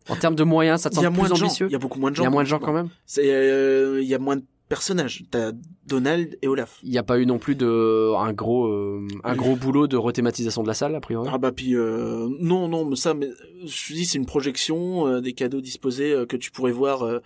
En 0.10 0.16
termes 0.16 0.36
de 0.36 0.44
moyens, 0.44 0.82
ça 0.82 0.90
te 0.90 0.96
Il 0.96 1.02
semble 1.04 1.16
moins 1.18 1.26
plus 1.30 1.42
ambitieux 1.44 1.68
Il 1.70 1.74
y 1.74 1.76
a 1.76 1.80
beaucoup 1.80 2.00
moins 2.00 2.12
de 2.12 2.16
Il 2.16 2.18
gens. 2.18 2.24
y 2.24 2.28
a 2.28 2.30
moins 2.30 2.44
de 2.44 2.48
gens 2.48 2.60
quand 2.60 2.72
même. 2.74 2.88
C'est, 3.06 3.30
euh, 3.30 4.02
il 4.02 4.08
y 4.08 4.16
a 4.16 4.20
moins 4.20 4.38
de 4.38 4.44
personnages. 4.68 5.24
T'as 5.32 5.51
Donald 5.86 6.38
et 6.41 6.47
Olaf. 6.47 6.80
Il 6.84 6.91
n'y 6.91 6.97
a 6.97 7.03
pas 7.03 7.20
eu 7.20 7.26
non 7.26 7.39
plus 7.39 7.55
de 7.55 8.13
un 8.15 8.34
gros 8.34 8.68
euh, 8.68 9.07
un 9.24 9.36
gros 9.36 9.55
boulot 9.55 9.88
de 9.88 9.97
rethématisation 9.97 10.63
de 10.63 10.68
la 10.68 10.74
salle 10.74 10.95
a 10.95 10.99
priori. 10.99 11.30
Ah 11.32 11.38
bah 11.38 11.51
puis 11.51 11.76
euh, 11.76 12.28
non 12.39 12.68
non 12.68 12.86
mais 12.86 12.95
ça 12.95 13.13
mais 13.13 13.30
je 13.65 13.88
te 13.88 13.93
dis 13.93 14.05
c'est 14.05 14.18
une 14.18 14.26
projection 14.26 15.07
euh, 15.07 15.22
des 15.22 15.34
cadeaux 15.34 15.61
disposés 15.61 16.11
euh, 16.11 16.26
que 16.26 16.36
tu 16.38 16.51
pourrais 16.51 16.72
voir 16.72 17.03
euh, 17.03 17.22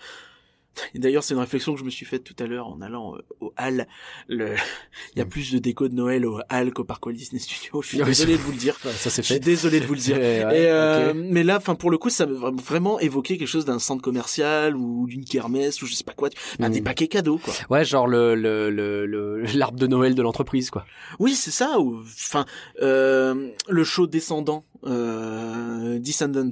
d'ailleurs 0.95 1.23
c'est 1.23 1.33
une 1.33 1.39
réflexion 1.39 1.73
que 1.73 1.79
je 1.79 1.85
me 1.85 1.89
suis 1.89 2.05
faite 2.05 2.23
tout 2.23 2.35
à 2.39 2.47
l'heure 2.47 2.67
en 2.67 2.81
allant 2.81 3.15
euh, 3.15 3.19
au 3.41 3.53
hall 3.59 3.87
le 4.27 4.55
il 5.15 5.19
y 5.19 5.21
a 5.21 5.25
Mm. 5.25 5.29
plus 5.29 5.51
de 5.53 5.59
déco 5.59 5.87
de 5.87 5.93
Noël 5.93 6.25
au 6.25 6.39
hall 6.49 6.73
qu'au 6.73 6.83
parc 6.83 7.05
Walt 7.05 7.13
Disney 7.13 7.39
Studios 7.39 7.81
je 7.81 7.87
suis 7.87 7.97
Ah 7.99 8.03
oui, 8.03 8.09
désolé 8.09 8.33
de 8.33 8.41
vous 8.41 8.51
le 8.51 8.57
dire 8.57 8.77
ça 8.79 9.09
c'est 9.09 9.21
je 9.21 9.25
suis 9.27 9.33
fait. 9.35 9.39
désolé 9.39 9.79
de 9.79 9.85
vous 9.85 9.93
le 9.93 9.99
dire 9.99 10.17
Ouais, 10.17 10.45
ouais, 10.45 10.61
et 10.61 10.69
euh, 10.69 11.13
mais 11.15 11.43
là 11.43 11.57
enfin 11.57 11.75
pour 11.75 11.91
le 11.91 11.97
coup 11.97 12.09
ça 12.09 12.25
m'a 12.25 12.33
vra- 12.51 12.55
vraiment 12.61 12.99
évoqué 12.99 13.37
quelque 13.37 13.47
chose 13.47 13.65
d'un 13.65 13.79
centre 13.79 14.01
commercial 14.01 14.75
ou 14.75 15.07
d'une 15.07 15.25
kermesse 15.25 15.81
ou 15.81 15.85
je 15.87 15.93
sais 15.93 16.03
pas 16.03 16.13
quoi 16.13 16.29
bah, 16.59 16.69
Mm. 16.69 16.71
des 16.71 16.81
paquets 16.81 17.07
cadeaux 17.07 17.37
quoi 17.43 17.53
Ouais, 17.69 17.83
genre 17.85 18.07
le 18.07 18.35
le 18.35 18.69
le 18.69 19.05
le- 19.05 19.43
l'arbre 19.55 19.77
de 19.77 19.87
Noël 19.87 20.15
de 20.15 20.21
l'entreprise 20.21 20.69
quoi. 20.69 20.85
Oui, 21.19 21.33
c'est 21.35 21.51
ça. 21.51 21.77
Enfin, 21.79 22.45
euh, 22.81 23.49
le 23.67 23.83
show 23.83 24.07
descendant, 24.07 24.63
euh, 24.85 25.99
Descendant. 25.99 26.51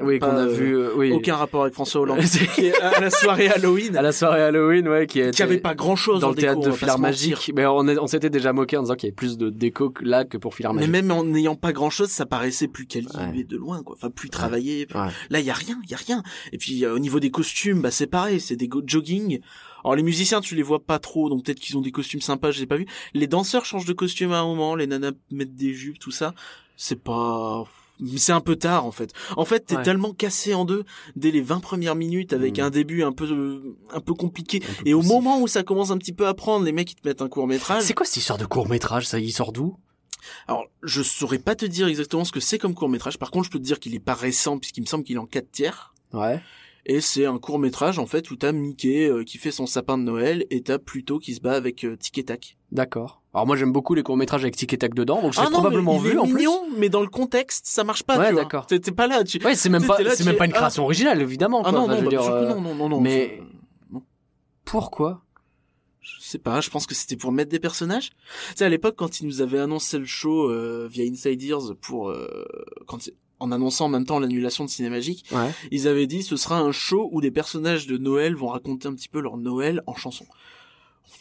Oui, 0.00 0.18
qu'on 0.18 0.26
a 0.28 0.46
vu. 0.46 0.76
euh, 0.76 0.92
oui. 0.96 1.12
Aucun 1.12 1.36
rapport 1.36 1.62
avec 1.62 1.74
François 1.74 2.00
Hollande. 2.02 2.20
C'est- 2.24 2.46
qui 2.54 2.66
est 2.66 2.80
à 2.80 3.00
la 3.00 3.10
soirée 3.10 3.48
à 3.48 3.57
Halloween 3.58 3.96
à 3.96 4.02
la 4.02 4.12
soirée 4.12 4.42
Halloween, 4.42 4.88
ouais, 4.88 5.06
qui, 5.06 5.14
qui 5.20 5.26
était 5.26 5.42
avait 5.42 5.58
pas 5.58 5.74
grand 5.74 5.96
chose 5.96 6.20
dans 6.20 6.30
le 6.30 6.34
théâtre 6.34 6.60
de 6.60 6.70
Filard 6.72 6.98
Magique. 6.98 7.30
Magique. 7.32 7.52
Mais 7.54 7.66
on, 7.66 7.86
est- 7.88 7.98
on 7.98 8.06
s'était 8.06 8.30
déjà 8.30 8.52
moqué 8.52 8.76
en 8.76 8.82
disant 8.82 8.94
qu'il 8.94 9.06
y 9.06 9.10
avait 9.10 9.14
plus 9.16 9.36
de 9.38 9.50
déco 9.50 9.90
que 9.90 10.04
là 10.04 10.24
que 10.24 10.36
pour 10.36 10.54
Filard 10.54 10.74
Mais 10.74 10.86
Magique. 10.86 10.92
même 10.92 11.10
en 11.10 11.24
n'ayant 11.24 11.56
pas 11.56 11.72
grand 11.72 11.90
chose, 11.90 12.08
ça 12.10 12.26
paraissait 12.26 12.68
plus 12.68 12.86
quali 12.86 13.06
Ouais. 13.14 13.44
de 13.44 13.56
loin, 13.56 13.82
quoi. 13.82 13.96
Enfin, 13.96 14.10
plus 14.10 14.30
travaillé. 14.30 14.86
plus- 14.86 14.98
Ouais. 14.98 15.08
Là, 15.30 15.40
il 15.40 15.46
y 15.46 15.50
a 15.50 15.54
rien, 15.54 15.78
il 15.84 15.90
y 15.90 15.94
a 15.94 15.98
rien. 15.98 16.22
Et 16.52 16.58
puis 16.58 16.84
euh, 16.84 16.94
au 16.94 16.98
niveau 16.98 17.20
des 17.20 17.30
costumes, 17.30 17.80
bah 17.82 17.90
c'est 17.90 18.06
pareil, 18.06 18.40
c'est 18.40 18.56
des 18.56 18.68
go- 18.68 18.82
jogging. 18.86 19.40
Alors 19.84 19.94
les 19.94 20.02
musiciens, 20.02 20.40
tu 20.40 20.54
les 20.56 20.62
vois 20.62 20.80
pas 20.84 20.98
trop, 20.98 21.28
donc 21.30 21.44
peut-être 21.44 21.60
qu'ils 21.60 21.76
ont 21.76 21.80
des 21.80 21.92
costumes 21.92 22.20
sympas, 22.20 22.50
je 22.50 22.58
les 22.58 22.62
ai 22.64 22.66
pas 22.66 22.76
vu. 22.76 22.86
Les 23.14 23.26
danseurs 23.28 23.64
changent 23.64 23.84
de 23.86 23.92
costume 23.92 24.32
à 24.32 24.38
un 24.40 24.44
moment, 24.44 24.74
les 24.74 24.86
nanas 24.86 25.12
mettent 25.30 25.54
des 25.54 25.72
jupes, 25.72 25.98
tout 25.98 26.10
ça. 26.10 26.34
C'est 26.76 27.00
pas 27.02 27.64
c'est 28.16 28.32
un 28.32 28.40
peu 28.40 28.56
tard 28.56 28.84
en 28.86 28.90
fait. 28.92 29.12
En 29.36 29.44
fait, 29.44 29.60
t'es 29.66 29.76
Ouais. 29.76 29.82
tellement 29.82 30.12
cassé 30.12 30.54
en 30.54 30.64
deux 30.64 30.84
dès 31.16 31.30
les 31.30 31.40
20 31.40 31.60
premières 31.60 31.94
minutes 31.94 32.32
avec 32.32 32.58
Mm. 32.58 32.62
un 32.62 32.70
début 32.70 33.02
un 33.02 33.12
peu 33.12 33.62
un 33.92 34.00
peu 34.00 34.14
compliqué 34.14 34.60
Un 34.62 34.82
peu 34.82 34.88
et 34.88 34.94
au 34.94 35.02
moment 35.02 35.40
où 35.40 35.48
ça 35.48 35.62
commence 35.62 35.90
un 35.90 35.98
petit 35.98 36.12
peu 36.12 36.26
à 36.26 36.34
prendre, 36.34 36.64
les 36.64 36.72
mecs 36.72 36.92
ils 36.92 36.96
te 36.96 37.06
mettent 37.06 37.22
un 37.22 37.28
court-métrage. 37.28 37.82
C'est 37.82 37.94
quoi 37.94 38.06
cette 38.06 38.16
histoire 38.18 38.38
de 38.38 38.44
court 38.46 38.68
métrage 38.68 39.06
Ça, 39.06 39.18
il 39.18 39.32
sort 39.32 39.52
d'où? 39.52 39.76
Alors, 40.46 40.66
je 40.82 41.02
saurais 41.02 41.38
pas 41.38 41.54
te 41.54 41.64
dire 41.64 41.86
exactement 41.86 42.24
ce 42.24 42.32
que 42.32 42.40
c'est 42.40 42.58
comme 42.58 42.74
court-métrage. 42.74 43.18
Par 43.18 43.30
contre, 43.30 43.46
je 43.46 43.50
peux 43.50 43.58
te 43.58 43.64
dire 43.64 43.78
qu'il 43.80 43.94
est 43.94 44.00
pas 44.00 44.14
récent 44.14 44.58
puisqu'il 44.58 44.80
me 44.82 44.86
semble 44.86 45.04
qu'il 45.04 45.16
est 45.16 45.20
en 45.20 45.26
4 45.26 45.50
tiers. 45.50 45.94
Ouais. 46.12 46.40
Et 46.90 47.00
c'est 47.02 47.26
un 47.26 47.38
court 47.38 47.58
métrage 47.58 47.98
en 47.98 48.06
fait 48.06 48.30
où 48.30 48.36
t'as 48.36 48.52
Mickey 48.52 49.08
euh, 49.08 49.22
qui 49.22 49.36
fait 49.36 49.50
son 49.50 49.66
sapin 49.66 49.98
de 49.98 50.02
Noël 50.04 50.46
et 50.50 50.62
t'as 50.62 50.78
Pluto 50.78 51.18
qui 51.18 51.34
se 51.34 51.40
bat 51.40 51.52
avec 51.52 51.84
euh, 51.84 51.96
Tic 51.96 52.16
et 52.18 52.24
Tac. 52.24 52.56
D'accord. 52.72 53.22
Alors 53.34 53.46
moi 53.46 53.56
j'aime 53.56 53.72
beaucoup 53.72 53.94
les 53.94 54.02
courts 54.02 54.16
métrages 54.16 54.42
avec 54.42 54.56
tic 54.56 54.72
et 54.72 54.78
tac 54.78 54.94
dedans, 54.94 55.22
donc 55.22 55.32
je 55.34 55.40
l'ai 55.40 55.46
Ah 55.46 55.50
probablement 55.50 55.98
mais 56.00 56.08
il 56.08 56.10
vu 56.10 56.16
est 56.16 56.18
en 56.18 56.24
plus. 56.24 56.34
mignon, 56.34 56.66
mais 56.76 56.88
dans 56.88 57.02
le 57.02 57.08
contexte, 57.08 57.66
ça 57.66 57.84
marche 57.84 58.02
pas. 58.02 58.18
Ouais, 58.18 58.32
d'accord. 58.34 58.66
T'es 58.66 58.80
pas 58.80 59.06
là. 59.06 59.22
Tu... 59.22 59.38
Ouais, 59.44 59.54
c'est 59.54 59.68
même 59.68 59.86
pas, 59.86 59.96
c'est 60.14 60.24
même 60.24 60.36
pas 60.36 60.46
une 60.46 60.52
ah. 60.54 60.56
création 60.56 60.82
originale, 60.84 61.20
évidemment. 61.20 61.62
Ah 61.64 61.70
non, 61.70 61.80
Enfin, 61.82 61.92
non, 61.92 61.98
je 61.98 62.04
veux 62.04 62.04
bah, 62.04 62.22
dire, 62.22 62.22
euh, 62.22 62.48
non, 62.54 62.60
non, 62.60 62.74
non, 62.74 62.88
non. 62.88 63.00
mais- 63.00 63.40
Pourquoi? 64.64 65.22
Je 66.00 66.20
sais 66.20 66.38
pas, 66.38 66.60
je 66.60 66.70
pense 66.70 66.86
que 66.86 66.94
c'était 66.94 67.16
pour 67.16 67.32
mettre 67.32 67.50
des 67.50 67.58
personnages. 67.60 68.10
Tu 68.10 68.56
sais, 68.56 68.64
à 68.64 68.68
l'époque, 68.68 68.96
quand 68.96 69.20
ils 69.20 69.26
nous 69.26 69.40
avaient 69.42 69.58
annoncé 69.58 69.98
le 69.98 70.04
show 70.06 70.50
euh, 70.50 70.88
via 70.90 71.04
Inside 71.04 71.42
Ears 71.42 71.74
pour... 71.80 72.10
euh, 72.10 72.44
quand, 72.86 72.98
en 73.40 73.52
annonçant 73.52 73.86
en 73.86 73.88
même 73.88 74.04
temps 74.04 74.18
l'annulation 74.18 74.64
de 74.64 74.70
Cinémagique, 74.70 75.24
Ouais. 75.32 75.50
ils 75.70 75.86
avaient 75.88 76.06
dit 76.06 76.22
ce 76.22 76.36
sera 76.36 76.58
un 76.58 76.72
show 76.72 77.08
où 77.12 77.20
des 77.20 77.30
personnages 77.30 77.86
de 77.86 77.96
Noël 77.98 78.34
vont 78.34 78.48
raconter 78.48 78.88
un 78.88 78.94
petit 78.94 79.08
peu 79.08 79.20
leur 79.20 79.36
Noël 79.36 79.82
en 79.86 79.94
chanson. 79.94 80.26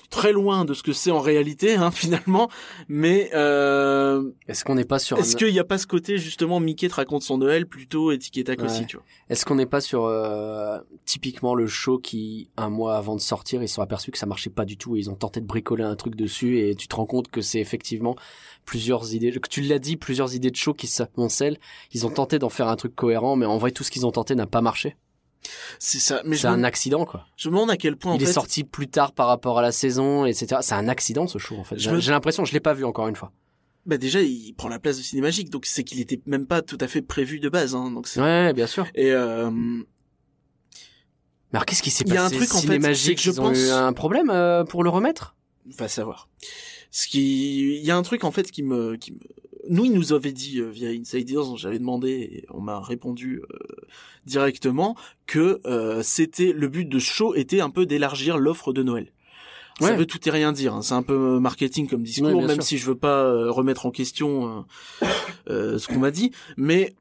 Très 0.09 0.31
loin 0.31 0.63
de 0.63 0.73
ce 0.73 0.83
que 0.83 0.93
c'est 0.93 1.11
en 1.11 1.19
réalité, 1.19 1.75
hein, 1.75 1.91
finalement, 1.91 2.49
mais 2.87 3.29
euh, 3.33 4.31
Est-ce 4.47 4.63
qu'on 4.63 4.75
n'est 4.75 4.85
pas 4.85 4.99
sur 4.99 5.17
est-ce 5.19 5.35
un- 5.35 5.37
qu'il 5.39 5.51
n'y 5.51 5.59
a 5.59 5.63
pas 5.65 5.77
ce 5.77 5.85
côté 5.87 6.17
justement 6.17 6.59
Mickey 6.61 6.87
te 6.87 6.95
raconte 6.95 7.23
son 7.23 7.37
Noël 7.37 7.65
plutôt 7.67 8.11
et 8.11 8.17
Tic 8.17 8.37
et 8.37 8.43
Tac 8.45 8.59
Ouais. 8.59 8.65
aussi, 8.65 8.85
tu 8.85 8.95
vois? 8.97 9.05
Est-ce 9.29 9.45
qu'on 9.45 9.55
n'est 9.55 9.65
pas 9.65 9.81
sur 9.81 10.05
euh, 10.05 10.79
typiquement 11.05 11.55
le 11.55 11.67
show 11.67 11.99
qui 11.99 12.49
un 12.57 12.69
mois 12.69 12.95
avant 12.95 13.15
de 13.15 13.21
sortir 13.21 13.61
ils 13.61 13.67
se 13.67 13.75
sont 13.75 13.81
aperçus 13.81 14.11
que 14.11 14.17
ça 14.17 14.25
marchait 14.25 14.49
pas 14.49 14.63
du 14.65 14.77
tout 14.77 14.95
et 14.95 14.99
ils 14.99 15.09
ont 15.09 15.15
tenté 15.15 15.41
de 15.41 15.45
bricoler 15.45 15.83
un 15.83 15.95
truc 15.97 16.15
dessus 16.15 16.59
et 16.59 16.75
tu 16.75 16.87
te 16.87 16.95
rends 16.95 17.05
compte 17.05 17.27
que 17.29 17.41
c'est 17.41 17.59
effectivement 17.59 18.15
plusieurs 18.65 19.13
idées 19.13 19.31
que 19.31 19.49
tu 19.49 19.61
l'as 19.61 19.79
dit 19.79 19.97
plusieurs 19.97 20.33
idées 20.35 20.51
de 20.51 20.55
show 20.55 20.73
qui 20.73 20.87
s'amoncellent 20.87 21.57
ils 21.93 22.05
ont 22.05 22.09
tenté 22.09 22.39
d'en 22.39 22.49
faire 22.49 22.67
un 22.69 22.75
truc 22.77 22.95
cohérent 22.95 23.35
mais 23.35 23.45
en 23.45 23.57
vrai 23.57 23.71
tout 23.71 23.83
ce 23.83 23.91
qu'ils 23.91 24.05
ont 24.05 24.11
tenté 24.11 24.35
n'a 24.35 24.45
pas 24.47 24.61
marché 24.61 24.95
C'est 25.79 25.99
ça. 25.99 26.21
Mais 26.25 26.35
c'est 26.37 26.47
un 26.47 26.63
accident 26.63 27.05
quoi. 27.05 27.25
je 27.37 27.49
me 27.49 27.53
demande 27.53 27.69
à 27.71 27.77
quel 27.77 27.95
point 27.95 28.13
il 28.13 28.17
en 28.17 28.19
est 28.23 28.25
fait, 28.25 28.33
sorti 28.33 28.63
plus 28.63 28.87
tard 28.87 29.13
par 29.13 29.27
rapport 29.27 29.59
à 29.59 29.61
la 29.61 29.71
saison 29.71 30.25
etc 30.25 30.57
c'est 30.61 30.73
un 30.75 30.87
accident 30.87 31.27
ce 31.27 31.37
show 31.37 31.55
en 31.57 31.63
fait. 31.63 31.77
J'ai 31.77 31.91
me- 31.91 31.99
l'impression 31.99 32.43
je 32.45 32.53
l'ai 32.53 32.59
pas 32.59 32.73
vu 32.73 32.83
encore 32.85 33.07
une 33.07 33.15
fois. 33.15 33.31
Bah 33.85 33.97
déjà 33.97 34.21
il 34.21 34.53
prend 34.55 34.67
la 34.67 34.79
place 34.79 34.97
de 34.97 35.03
Cinémagique, 35.03 35.49
donc 35.49 35.65
c'est 35.65 35.83
qu'il 35.85 36.01
était 36.01 36.19
même 36.25 36.45
pas 36.47 36.61
tout 36.61 36.77
à 36.81 36.87
fait 36.87 37.01
prévu 37.01 37.39
de 37.39 37.47
base, 37.49 37.73
hein, 37.75 37.89
donc 37.91 38.09
ouais 38.17 38.51
bien 38.53 38.67
sûr. 38.67 38.85
Et 38.95 39.11
euh, 39.11 39.49
mais 39.51 39.85
alors 41.53 41.65
qu'est-ce 41.65 41.81
qui 41.81 41.91
s'est 41.91 42.03
Il 42.05 42.13
y 42.13 42.17
a 42.17 42.23
passé 42.23 42.35
un 42.35 42.37
truc, 42.39 42.53
en 42.55 42.59
fait, 42.61 42.93
c'est 42.95 43.15
que 43.15 43.21
je 43.21 43.31
ils 43.31 43.39
ont 43.39 43.43
pense- 43.45 43.57
eu 43.57 43.69
un 43.69 43.93
problème 43.93 44.29
euh, 44.29 44.65
pour 44.65 44.83
le 44.83 44.89
remettre? 44.89 45.35
Va 45.77 45.87
savoir. 45.87 46.27
Ce 46.91 47.07
qui, 47.07 47.77
il 47.77 47.85
y 47.85 47.91
a 47.91 47.95
un 47.97 48.01
truc 48.01 48.23
en 48.25 48.31
fait 48.31 48.51
qui 48.51 48.63
me, 48.63 48.95
qui 48.97 49.13
me, 49.13 49.19
nous 49.69 49.85
il 49.85 49.93
nous 49.93 50.13
avait 50.13 50.31
dit 50.31 50.59
euh, 50.59 50.69
via 50.69 50.89
Inside 50.89 51.29
Ears, 51.29 51.57
j'avais 51.57 51.79
demandé 51.79 52.09
et 52.09 52.45
on 52.49 52.61
m'a 52.61 52.79
répondu 52.79 53.41
euh, 53.51 53.57
directement 54.25 54.95
que 55.25 55.59
euh, 55.65 56.01
c'était 56.03 56.51
le 56.53 56.67
but 56.67 56.85
de 56.85 56.99
ce 56.99 57.05
show 57.11 57.35
était 57.35 57.59
un 57.61 57.69
peu 57.69 57.85
d'élargir 57.85 58.37
l'offre 58.37 58.73
de 58.73 58.83
Noël. 58.83 59.11
Ça 59.79 59.85
Ouais. 59.91 59.95
veut 59.95 60.07
tout 60.07 60.19
et 60.27 60.31
rien 60.31 60.51
dire. 60.53 60.73
hein. 60.73 60.81
C'est 60.81 60.95
un 60.95 61.03
peu 61.03 61.39
marketing 61.39 61.87
comme 61.87 62.01
discours, 62.01 62.29
Ouais, 62.41 62.45
même 62.47 62.55
sûr. 62.55 62.63
si 62.63 62.77
je 62.79 62.85
veux 62.87 62.97
pas 62.97 63.23
euh, 63.25 63.51
remettre 63.51 63.85
en 63.85 63.91
question 63.91 64.65
euh, 65.01 65.07
euh, 65.49 65.77
ce 65.77 65.87
qu'on 65.87 65.99
m'a 65.99 66.09
dit, 66.11 66.31
mais 66.57 66.95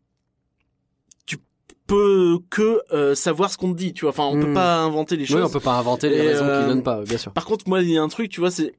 tu 1.24 1.38
peux 1.86 2.38
que 2.50 2.82
euh, 2.92 3.14
savoir 3.14 3.50
ce 3.50 3.56
qu'on 3.56 3.72
te 3.72 3.78
dit, 3.78 3.94
tu 3.94 4.02
vois. 4.02 4.10
Enfin, 4.10 4.24
on 4.26 4.38
peut 4.40 4.50
Hmm. 4.50 4.54
pas 4.54 4.76
inventer 4.80 5.16
les 5.16 5.22
oui 5.22 5.28
choses. 5.28 5.44
on 5.44 5.50
peut 5.50 5.60
pas 5.64 5.78
inventer 5.78 6.10
les 6.10 6.16
Et, 6.16 6.20
raisons 6.28 6.44
euh, 6.44 6.58
qu'ils 6.58 6.68
donnent 6.68 6.82
pas 6.82 7.02
bien 7.02 7.16
sûr 7.16 7.32
Par 7.32 7.46
contre, 7.46 7.66
moi, 7.68 7.80
il 7.82 7.88
y 7.90 7.96
a 7.96 8.02
un 8.02 8.08
truc, 8.08 8.28
tu 8.30 8.40
vois, 8.40 8.50
c'est 8.50 8.74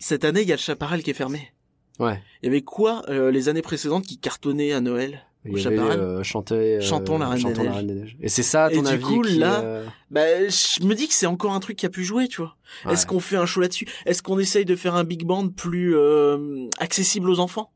cette 0.00 0.24
année, 0.24 0.42
il 0.42 0.48
y 0.48 0.52
a 0.52 0.56
le 0.56 0.60
Chaparral 0.60 1.02
qui 1.04 1.10
est 1.10 1.14
fermé. 1.14 1.52
Ouais 1.98 2.20
Il 2.42 2.46
y 2.46 2.48
avait 2.48 2.62
quoi 2.62 3.02
euh, 3.08 3.30
les 3.30 3.48
années 3.48 3.62
précédentes 3.62 4.04
qui 4.06 4.18
cartonnaient 4.18 4.72
à 4.72 4.80
Noël 4.80 5.22
Il 5.44 5.58
y 5.58 5.66
avait 5.66 5.78
euh, 5.78 6.22
chanter, 6.22 6.76
euh, 6.76 6.80
Chantons 6.80 7.18
la 7.18 7.28
Reine 7.28 7.42
des 7.44 7.54
la 7.54 7.62
Neiges. 7.62 7.74
Reine 7.76 7.86
des 7.86 7.94
Neiges. 7.94 8.16
Et 8.20 8.28
c'est 8.28 8.42
ça, 8.42 8.64
à 8.66 8.70
Et 8.72 8.76
ton 8.76 8.82
du 8.82 8.98
coup, 9.00 9.22
qui, 9.22 9.36
là, 9.38 9.60
euh, 9.60 9.86
Bah, 10.10 10.24
je 10.48 10.84
me 10.84 10.94
dis 10.94 11.06
que 11.08 11.14
c'est 11.14 11.26
encore 11.26 11.52
un 11.54 11.60
truc 11.60 11.76
qui 11.76 11.86
a 11.86 11.88
pu 11.90 12.04
jouer, 12.04 12.26
tu 12.28 12.38
vois. 12.40 12.56
ouais. 12.84 12.92
Est-ce 12.94 13.06
qu'on 13.06 13.20
fait 13.20 13.36
un 13.36 13.46
show 13.46 13.60
là-dessus? 13.60 13.86
Est-ce 14.06 14.22
qu'on 14.22 14.38
essaye 14.40 14.64
de 14.64 14.74
faire 14.76 14.94
un 14.96 15.04
big 15.04 15.24
band 15.24 15.48
plus 15.48 15.94
euh, 15.96 16.66
accessible 16.78 17.30
aux 17.30 17.38
enfants? 17.38 17.70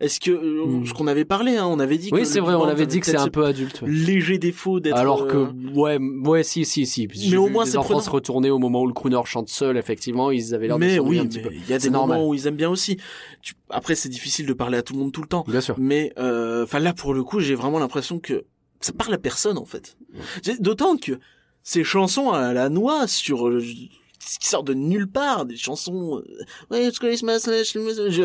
Est-ce 0.00 0.18
que 0.18 0.32
euh, 0.32 0.64
Hmm. 0.66 0.84
ce 0.86 0.92
qu'on 0.92 1.06
avait 1.06 1.24
parlé, 1.24 1.56
hein, 1.56 1.66
on 1.66 1.78
avait 1.78 1.98
dit 1.98 2.10
que 2.10 2.16
Oui, 2.16 2.26
c'est 2.26 2.40
vrai, 2.40 2.54
on 2.54 2.64
avait 2.64 2.86
dit 2.86 2.98
que 3.00 3.06
c'est 3.06 3.16
un 3.16 3.28
peu 3.28 3.44
adulte. 3.44 3.80
ouais. 3.82 3.88
léger 3.88 4.38
défaut 4.38 4.80
d'être. 4.80 4.96
Alors 4.96 5.28
que, 5.28 5.36
euh, 5.36 5.46
ouais, 5.74 5.98
ouais, 5.98 6.42
si, 6.42 6.64
si, 6.64 6.84
si. 6.84 7.08
Mais 7.30 7.36
au 7.36 7.48
moins, 7.48 7.64
c'est 7.64 7.78
prenant. 7.78 8.00
se 8.00 8.10
retourner 8.10 8.50
au 8.50 8.58
moment 8.58 8.82
où 8.82 8.86
le 8.88 8.92
crooner 8.92 9.20
chante 9.24 9.48
seul, 9.48 9.76
effectivement, 9.76 10.32
ils 10.32 10.52
avaient 10.52 10.66
l'air 10.66 10.78
de 10.78 10.84
mais 10.84 10.96
s'ennuyer 10.96 11.20
oui, 11.20 11.24
un 11.24 11.28
petit 11.28 11.38
mais 11.38 11.44
peu. 11.44 11.54
il 11.54 11.68
y 11.70 11.72
a 11.72 11.78
des 11.78 11.90
normal. 11.90 12.18
moments 12.18 12.28
où 12.30 12.34
ils 12.34 12.46
aiment 12.48 12.56
bien 12.56 12.70
aussi. 12.70 12.96
Tu- 13.40 13.54
Après, 13.70 13.94
c'est 13.94 14.08
difficile 14.08 14.46
de 14.46 14.52
parler 14.52 14.78
à 14.78 14.82
tout 14.82 14.94
le 14.94 14.98
monde 14.98 15.12
tout 15.12 15.22
le 15.22 15.28
temps. 15.28 15.44
Bien 15.46 15.60
sûr. 15.60 15.76
Mais 15.78 16.12
euh, 16.18 16.64
enfin 16.64 16.80
là 16.80 16.92
pour 16.92 17.14
le 17.14 17.22
coup, 17.22 17.38
j'ai 17.38 17.54
vraiment 17.54 17.78
l'impression 17.78 18.18
que 18.18 18.44
ça 18.80 18.92
parle 18.92 19.14
à 19.14 19.18
personne 19.18 19.58
en 19.58 19.64
fait. 19.64 19.96
D'autant 20.58 20.96
que 20.96 21.12
ces 21.62 21.84
chansons 21.84 22.30
à 22.30 22.52
la 22.52 22.68
noix 22.68 23.06
sur 23.06 23.48
qui 24.38 24.48
sortent 24.48 24.66
de 24.66 24.74
nulle 24.74 25.10
part, 25.10 25.46
des 25.46 25.56
chansons 25.56 26.18
euh, 26.18 26.44
ouais, 26.70 26.86
it's 26.86 26.98
Christmas, 26.98 27.48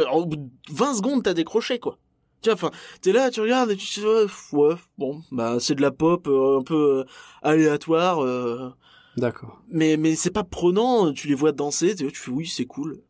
en 0.09 0.21
bout 0.21 0.35
de 0.37 0.49
20 0.71 0.95
secondes 0.95 1.23
t'as 1.23 1.33
décroché 1.33 1.79
quoi. 1.79 1.97
Tu 2.41 2.49
vois, 2.49 2.53
enfin, 2.53 2.71
t'es 3.01 3.11
là, 3.11 3.29
tu 3.31 3.41
regardes 3.41 3.71
et 3.71 3.75
tu 3.75 3.85
te 3.85 3.99
dis 3.99 4.05
ouais, 4.05 4.67
ouais, 4.69 4.75
bon, 4.97 5.21
bah 5.31 5.57
c'est 5.59 5.75
de 5.75 5.81
la 5.81 5.91
pop 5.91 6.25
euh, 6.27 6.59
un 6.59 6.63
peu 6.63 6.99
euh, 6.99 7.03
aléatoire, 7.41 8.23
euh, 8.23 8.69
D'accord. 9.17 9.61
mais 9.69 9.97
mais 9.97 10.15
c'est 10.15 10.31
pas 10.31 10.45
prenant. 10.45 11.11
Tu 11.11 11.27
les 11.27 11.35
vois 11.35 11.51
danser, 11.51 11.95
tu 11.95 12.07
tu 12.07 12.15
fais 12.19 12.31
oui 12.31 12.47
c'est 12.47 12.65
cool. 12.65 13.01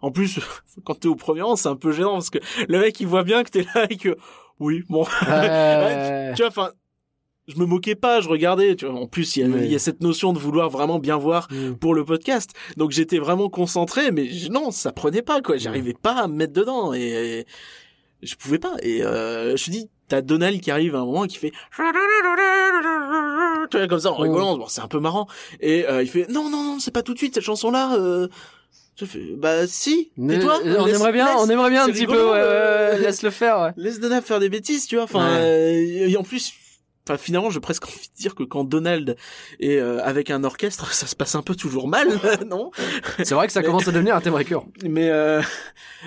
En 0.00 0.10
plus, 0.10 0.40
quand 0.84 0.94
t'es 0.94 1.08
au 1.08 1.14
premier 1.14 1.42
rang, 1.42 1.56
c'est 1.56 1.68
un 1.68 1.76
peu 1.76 1.92
gênant 1.92 2.14
parce 2.14 2.30
que 2.30 2.38
le 2.68 2.80
mec 2.80 2.98
il 3.00 3.06
voit 3.06 3.22
bien 3.22 3.44
que 3.44 3.50
t'es 3.50 3.66
là 3.74 3.86
et 3.90 3.98
que 3.98 4.16
oui 4.58 4.82
bon 4.88 5.04
Ouais. 5.28 6.32
tu 6.36 6.42
vois, 6.42 6.48
enfin, 6.48 6.70
je 7.48 7.56
me 7.58 7.64
moquais 7.66 7.94
pas, 7.96 8.20
je 8.20 8.28
regardais, 8.28 8.76
tu 8.76 8.86
vois. 8.86 9.00
En 9.00 9.06
plus, 9.06 9.36
il 9.36 9.40
y, 9.40 9.44
a- 9.44 9.48
Oui. 9.48 9.60
il 9.64 9.72
y 9.72 9.74
a 9.74 9.78
cette 9.80 10.00
notion 10.02 10.32
de 10.32 10.38
vouloir 10.38 10.70
vraiment 10.70 10.98
bien 10.98 11.16
voir 11.16 11.48
Mm. 11.50 11.74
pour 11.74 11.94
le 11.94 12.04
podcast. 12.04 12.50
Donc 12.76 12.90
j'étais 12.92 13.18
vraiment 13.18 13.48
concentré, 13.48 14.10
mais 14.12 14.28
je- 14.28 14.50
non, 14.50 14.70
ça 14.70 14.92
prenait 14.92 15.22
pas, 15.22 15.40
quoi. 15.42 15.56
J'arrivais 15.56 15.94
pas 15.94 16.12
à 16.12 16.28
me 16.28 16.34
mettre 16.34 16.52
dedans 16.52 16.92
et, 16.94 17.00
et 17.00 17.46
je 18.22 18.34
pouvais 18.36 18.58
pas. 18.58 18.74
Et 18.82 19.02
euh, 19.04 19.56
je 19.56 19.64
te 19.64 19.70
dis, 19.70 19.88
t'as 20.08 20.20
Donald 20.22 20.60
qui 20.60 20.70
arrive 20.70 20.94
à 20.94 20.98
un 21.00 21.04
moment 21.04 21.24
et 21.24 21.28
qui 21.28 21.38
fait 21.38 21.52
tu 23.70 23.76
vois, 23.76 23.86
comme 23.88 24.00
ça 24.00 24.10
en 24.12 24.16
rigolant. 24.16 24.56
Bon, 24.56 24.66
c'est 24.68 24.80
un 24.80 24.88
peu 24.88 25.00
marrant. 25.00 25.26
Et 25.60 25.86
euh, 25.88 26.02
il 26.02 26.08
fait 26.08 26.28
non, 26.28 26.50
non, 26.50 26.62
non, 26.62 26.78
c'est 26.80 26.90
pas 26.90 27.02
tout 27.02 27.12
de 27.14 27.18
suite 27.18 27.34
cette 27.34 27.44
chanson-là. 27.44 27.96
Euh... 27.96 28.28
Je 28.96 29.06
fais 29.06 29.20
bah 29.36 29.66
si. 29.66 30.10
Mais- 30.18 30.38
Tais-toi. 30.38 30.60
on 30.78 30.86
aimerait 30.86 31.12
bien, 31.12 31.24
laisse. 31.26 31.36
on 31.38 31.48
aimerait 31.48 31.70
bien 31.70 31.84
un 31.84 31.88
petit 31.88 32.06
peu, 32.06 32.12
ouais, 32.12 32.30
ouais, 32.32 32.38
euh, 32.38 32.92
ouais, 32.92 32.98
laisse 32.98 33.22
le 33.22 33.30
faire, 33.30 33.58
ouais. 33.60 33.70
laisse 33.76 33.98
Donald 33.98 34.22
faire 34.24 34.40
des 34.40 34.50
bêtises, 34.50 34.86
tu 34.86 34.96
vois. 34.96 35.04
Enfin, 35.04 35.26
euh, 35.26 36.06
et 36.08 36.16
en 36.18 36.22
plus, 36.22 36.52
enfin 37.06 37.16
finalement, 37.16 37.50
j'ai 37.50 37.60
presque 37.60 37.86
envie 37.86 38.08
de 38.08 38.20
dire 38.20 38.34
que 38.34 38.42
quand 38.42 38.64
Donald 38.64 39.16
est 39.58 39.76
euh, 39.76 40.02
avec 40.04 40.30
un 40.30 40.44
orchestre, 40.44 40.92
ça 40.92 41.06
se 41.06 41.16
passe 41.16 41.34
un 41.34 41.42
peu 41.42 41.54
toujours 41.54 41.88
mal, 41.88 42.08
non? 42.46 42.70
C'est 43.18 43.34
vrai 43.34 43.46
que 43.46 43.52
ça 43.52 43.62
commence 43.62 43.88
à 43.88 43.92
devenir 43.92 44.14
un 44.14 44.20
thème 44.20 44.34
récurrent. 44.34 44.68
Mais 44.84 45.10
euh, 45.10 45.42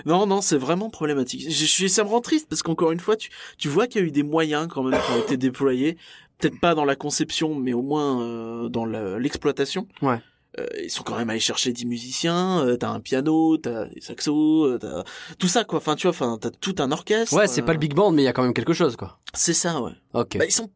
non, 0.05 0.25
non, 0.25 0.41
c'est 0.41 0.57
vraiment 0.57 0.89
problématique. 0.89 1.49
Je, 1.49 1.65
je, 1.65 1.87
ça 1.87 2.03
me 2.03 2.09
rend 2.09 2.21
triste 2.21 2.47
parce 2.49 2.63
qu'encore 2.63 2.91
une 2.91 2.99
fois, 2.99 3.15
tu, 3.15 3.29
tu 3.57 3.67
vois 3.67 3.87
qu'il 3.87 4.01
y 4.01 4.03
a 4.03 4.07
eu 4.07 4.11
des 4.11 4.23
moyens 4.23 4.67
quand 4.69 4.83
même 4.83 4.99
qui 4.99 5.11
ont 5.11 5.19
été 5.19 5.37
déployés, 5.37 5.97
peut-être 6.37 6.59
pas 6.59 6.75
dans 6.75 6.85
la 6.85 6.95
conception, 6.95 7.55
mais 7.55 7.73
au 7.73 7.81
moins 7.81 8.21
euh, 8.21 8.69
dans 8.69 8.85
l'exploitation. 8.85 9.87
Ouais. 10.01 10.19
Euh, 10.59 10.67
ils 10.83 10.89
sont 10.91 11.03
quand 11.03 11.17
même 11.17 11.29
allés 11.31 11.39
chercher 11.39 11.71
10 11.73 11.85
musiciens, 11.87 12.63
euh, 12.65 12.77
t'as 12.77 12.89
un 12.89 12.99
piano, 12.99 13.57
t'as 13.57 13.85
des 13.85 14.01
saxos, 14.01 14.65
euh, 14.67 14.77
t'as 14.79 15.03
tout 15.39 15.47
ça 15.47 15.63
quoi. 15.63 15.77
Enfin 15.79 15.95
tu 15.95 16.03
vois, 16.07 16.11
enfin 16.11 16.37
t'as 16.39 16.51
tout 16.51 16.75
un 16.77 16.91
orchestre. 16.91 17.35
Ouais, 17.35 17.47
c'est 17.47 17.63
pas 17.63 17.71
euh, 17.71 17.73
le 17.73 17.79
big 17.79 17.95
band, 17.95 18.11
mais 18.11 18.21
il 18.21 18.25
y 18.25 18.27
a 18.27 18.33
quand 18.33 18.43
même 18.43 18.53
quelque 18.53 18.73
chose, 18.73 18.95
quoi. 18.95 19.17
C'est 19.33 19.53
ça, 19.53 19.81
ouais. 19.81 19.93
Ok. 20.13 20.37
Bah, 20.37 20.45
ils 20.45 20.51
sont 20.51 20.69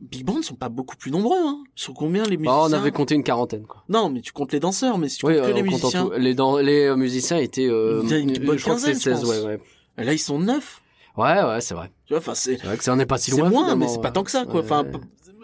big 0.00 0.24
band 0.24 0.42
sont 0.42 0.56
pas 0.56 0.68
beaucoup 0.68 0.96
plus 0.96 1.10
nombreux. 1.12 1.38
Hein. 1.38 1.62
Ils 1.76 1.80
sont 1.82 1.92
combien 1.92 2.24
les 2.24 2.36
musiciens 2.36 2.52
Bah, 2.52 2.66
on 2.68 2.72
avait 2.72 2.90
compté 2.90 3.14
une 3.14 3.22
quarantaine, 3.22 3.64
quoi. 3.66 3.84
Non, 3.88 4.10
mais 4.10 4.20
tu 4.20 4.32
comptes 4.32 4.52
les 4.52 4.58
danseurs, 4.60 4.98
mais 4.98 5.08
si 5.08 5.18
tu 5.18 5.26
Oui, 5.26 5.36
comptes 5.36 5.44
que 5.44 5.50
euh, 5.50 5.54
les 5.54 5.62
musiciens, 5.62 6.04
tout. 6.06 6.12
Les, 6.18 6.34
dans, 6.34 6.58
les 6.58 6.86
euh, 6.86 6.96
musiciens 6.96 7.38
étaient, 7.38 7.68
euh, 7.68 8.00
Il 8.02 8.10
y 8.10 8.14
a 8.14 8.18
une 8.18 8.36
bonne 8.44 8.58
je 8.58 8.62
crois 8.64 8.74
que 8.74 8.80
c'est 8.80 8.92
quinzaine, 8.92 9.14
je 9.14 9.20
16, 9.20 9.20
pense. 9.20 9.28
ouais, 9.28 9.58
ouais. 9.98 10.04
là 10.04 10.12
ils 10.12 10.18
sont 10.18 10.40
neuf. 10.40 10.82
Ouais, 11.16 11.42
ouais, 11.44 11.60
c'est 11.60 11.74
vrai. 11.74 11.92
Tu 12.06 12.14
vois, 12.14 12.18
enfin 12.18 12.34
c'est 12.34 12.56
C'est 12.56 12.66
vrai 12.66 12.76
que 12.76 12.82
ça 12.82 12.92
en 12.92 12.98
est 12.98 13.06
pas 13.06 13.18
si 13.18 13.30
c'est 13.30 13.36
loin. 13.40 13.50
moins, 13.50 13.76
mais 13.76 13.86
c'est 13.86 14.00
pas 14.00 14.08
ouais. 14.08 14.12
tant 14.12 14.24
que 14.24 14.30
ça, 14.30 14.44
quoi. 14.46 14.62
Enfin, 14.62 14.84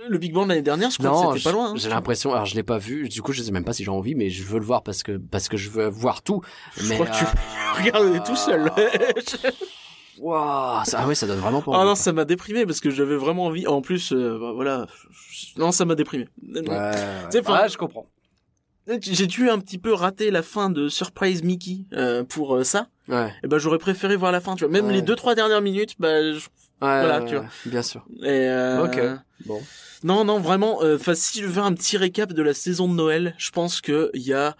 le 0.08 0.18
Big 0.18 0.32
Bang 0.32 0.48
l'année 0.48 0.62
dernière, 0.62 0.90
je 0.90 0.98
crois 0.98 1.10
Non, 1.10 1.32
que 1.32 1.38
c'était 1.38 1.50
pas 1.50 1.56
loin. 1.56 1.70
hein. 1.70 1.74
j'ai 1.76 1.88
l'impression. 1.88 2.32
Alors 2.32 2.46
je 2.46 2.54
l'ai 2.54 2.62
pas 2.62 2.78
vu. 2.78 3.08
Du 3.08 3.22
coup, 3.22 3.32
je 3.32 3.42
sais 3.42 3.50
même 3.50 3.64
pas 3.64 3.72
si 3.72 3.84
j'ai 3.84 3.90
envie, 3.90 4.14
mais 4.14 4.30
je 4.30 4.42
veux 4.44 4.58
le 4.58 4.64
voir 4.64 4.82
parce 4.82 5.02
que 5.02 5.16
parce 5.16 5.48
que 5.48 5.56
je 5.56 5.70
veux 5.70 5.88
voir 5.88 6.22
tout. 6.22 6.42
Je 6.76 6.88
Mais 6.88 6.94
crois 6.94 7.06
que 7.06 7.16
tu 7.18 7.24
euh, 7.24 7.28
regardes 8.02 8.24
tout 8.26 8.36
seul. 8.36 8.70
Waouh, 10.18 10.84
ça, 10.84 10.98
ah 11.02 11.06
ouais, 11.06 11.14
ça 11.14 11.26
donne 11.28 11.38
vraiment 11.38 11.62
pas. 11.62 11.70
Ah 11.74 11.78
envie, 11.78 11.88
non, 11.90 11.94
ça 11.94 12.12
m'a 12.12 12.24
déprimé 12.24 12.66
parce 12.66 12.80
que 12.80 12.90
j'avais 12.90 13.14
vraiment 13.16 13.46
envie. 13.46 13.66
En 13.68 13.80
plus, 13.82 14.12
euh, 14.12 14.36
bah, 14.40 14.50
voilà. 14.52 14.86
Non, 15.56 15.70
ça 15.70 15.84
m'a 15.84 15.94
déprimé. 15.94 16.28
Ouais, 16.42 16.60
ouais. 16.60 17.48
Ouais, 17.48 17.68
je 17.68 17.76
comprends. 17.78 18.06
J'ai 19.00 19.26
dû 19.26 19.48
un 19.50 19.58
petit 19.58 19.78
peu 19.78 19.92
rater 19.92 20.30
la 20.30 20.42
fin 20.42 20.70
de 20.70 20.88
Surprise 20.88 21.44
Mickey 21.44 21.84
euh, 21.92 22.24
pour 22.24 22.64
ça. 22.64 22.88
Ouais. 23.06 23.30
Et 23.44 23.46
ben 23.46 23.58
j'aurais 23.58 23.78
préféré 23.78 24.16
voir 24.16 24.32
la 24.32 24.40
fin. 24.40 24.54
Tu 24.56 24.64
vois, 24.64 24.72
même 24.72 24.86
Ouais. 24.86 24.94
les 24.94 25.02
deux 25.02 25.14
trois 25.14 25.34
dernières 25.34 25.60
minutes, 25.60 25.94
bah 25.98 26.32
je- 26.32 26.48
Ouais, 26.80 27.00
Voilà, 27.00 27.22
tu 27.22 27.34
vois. 27.36 27.46
Bien 27.66 27.82
sûr. 27.82 28.04
et, 28.22 28.26
euh, 28.28 28.84
Ok. 28.84 29.00
Bon. 29.46 29.60
Non, 30.04 30.24
non, 30.24 30.38
vraiment. 30.38 30.82
euh, 30.82 30.96
Enfin, 30.96 31.14
si 31.14 31.40
je 31.40 31.46
veux 31.46 31.62
un 31.62 31.72
petit 31.74 31.96
récap 31.96 32.32
de 32.32 32.42
la 32.42 32.54
saison 32.54 32.86
de 32.88 32.94
Noël, 32.94 33.34
je 33.38 33.50
pense 33.50 33.80
que 33.80 34.10
il 34.14 34.22
y 34.22 34.32
a 34.32 34.56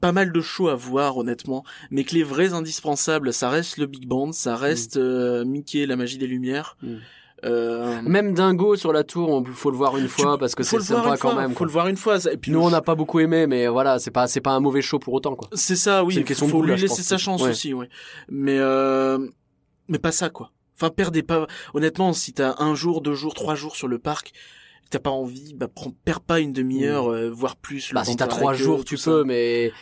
pas 0.00 0.12
mal 0.12 0.32
de 0.32 0.40
shows 0.40 0.68
à 0.68 0.74
voir, 0.74 1.16
honnêtement, 1.16 1.64
mais 1.90 2.04
que 2.04 2.14
les 2.14 2.22
vrais 2.22 2.52
indispensables, 2.52 3.32
ça 3.32 3.48
reste 3.50 3.78
le 3.78 3.86
Big 3.86 4.06
Band, 4.06 4.32
ça 4.32 4.54
reste 4.54 4.96
euh, 4.96 5.44
Mickey, 5.44 5.86
la 5.86 5.96
magie 5.96 6.18
des 6.18 6.26
lumières. 6.26 6.76
Mm. 6.82 6.96
Euh, 7.44 8.02
Même 8.02 8.34
Dingo 8.34 8.76
sur 8.76 8.92
la 8.92 9.04
tour, 9.04 9.28
on 9.30 9.44
faut 9.44 9.70
le 9.70 9.76
voir 9.76 9.96
une 9.96 10.08
fois 10.08 10.38
parce 10.38 10.54
que 10.56 10.62
c'est 10.64 10.80
sympa 10.80 11.16
quand 11.16 11.30
fois, 11.30 11.40
même. 11.40 11.50
Faut 11.52 11.58
quoi. 11.58 11.66
le 11.66 11.72
voir 11.72 11.86
une 11.88 11.96
fois. 11.96 12.18
Et 12.32 12.36
puis 12.36 12.50
Nous, 12.50 12.60
on 12.60 12.68
n'a 12.70 12.82
pas 12.82 12.96
beaucoup 12.96 13.20
aimé, 13.20 13.46
mais 13.46 13.68
voilà, 13.68 13.98
c'est 14.00 14.10
pas 14.10 14.26
c'est 14.26 14.40
pas 14.40 14.50
un 14.50 14.60
mauvais 14.60 14.82
show 14.82 14.98
pour 14.98 15.14
autant 15.14 15.36
quoi. 15.36 15.48
C'est 15.52 15.76
ça, 15.76 16.02
oui. 16.04 16.14
C'est 16.14 16.20
une 16.20 16.26
question 16.26 16.46
de 16.46 16.50
faut 16.50 16.58
goût, 16.58 16.64
lui 16.64 16.70
là, 16.72 16.76
laisser 16.76 17.02
sa 17.02 17.16
chance 17.16 17.42
Ouais. 17.42 17.50
aussi, 17.50 17.72
ouais. 17.74 17.88
Mais 18.28 18.58
euh, 18.58 19.18
mais 19.88 19.98
pas 19.98 20.10
ça, 20.12 20.30
quoi. 20.30 20.50
Enfin, 20.80 20.90
perdez 20.90 21.22
pas. 21.22 21.46
Honnêtement, 21.74 22.12
si 22.12 22.32
t'as 22.32 22.54
un 22.58 22.74
jour, 22.74 23.00
deux 23.00 23.14
jours, 23.14 23.34
trois 23.34 23.54
jours 23.56 23.74
sur 23.76 23.88
le 23.88 23.98
parc, 23.98 24.32
t'as 24.90 25.00
pas 25.00 25.10
envie, 25.10 25.54
bah 25.54 25.66
prends, 25.68 25.90
perds 26.04 26.20
pas 26.20 26.38
une 26.40 26.52
demi-heure, 26.52 27.10
euh, 27.12 27.28
voire 27.30 27.56
plus. 27.56 27.90
le 27.90 27.94
Bah 27.96 28.02
temps 28.04 28.10
si 28.12 28.16
t'as 28.16 28.26
trois 28.28 28.54
jours, 28.54 28.84
tu 28.84 28.96
ça. 28.96 29.10
peux, 29.10 29.24
mais 29.24 29.72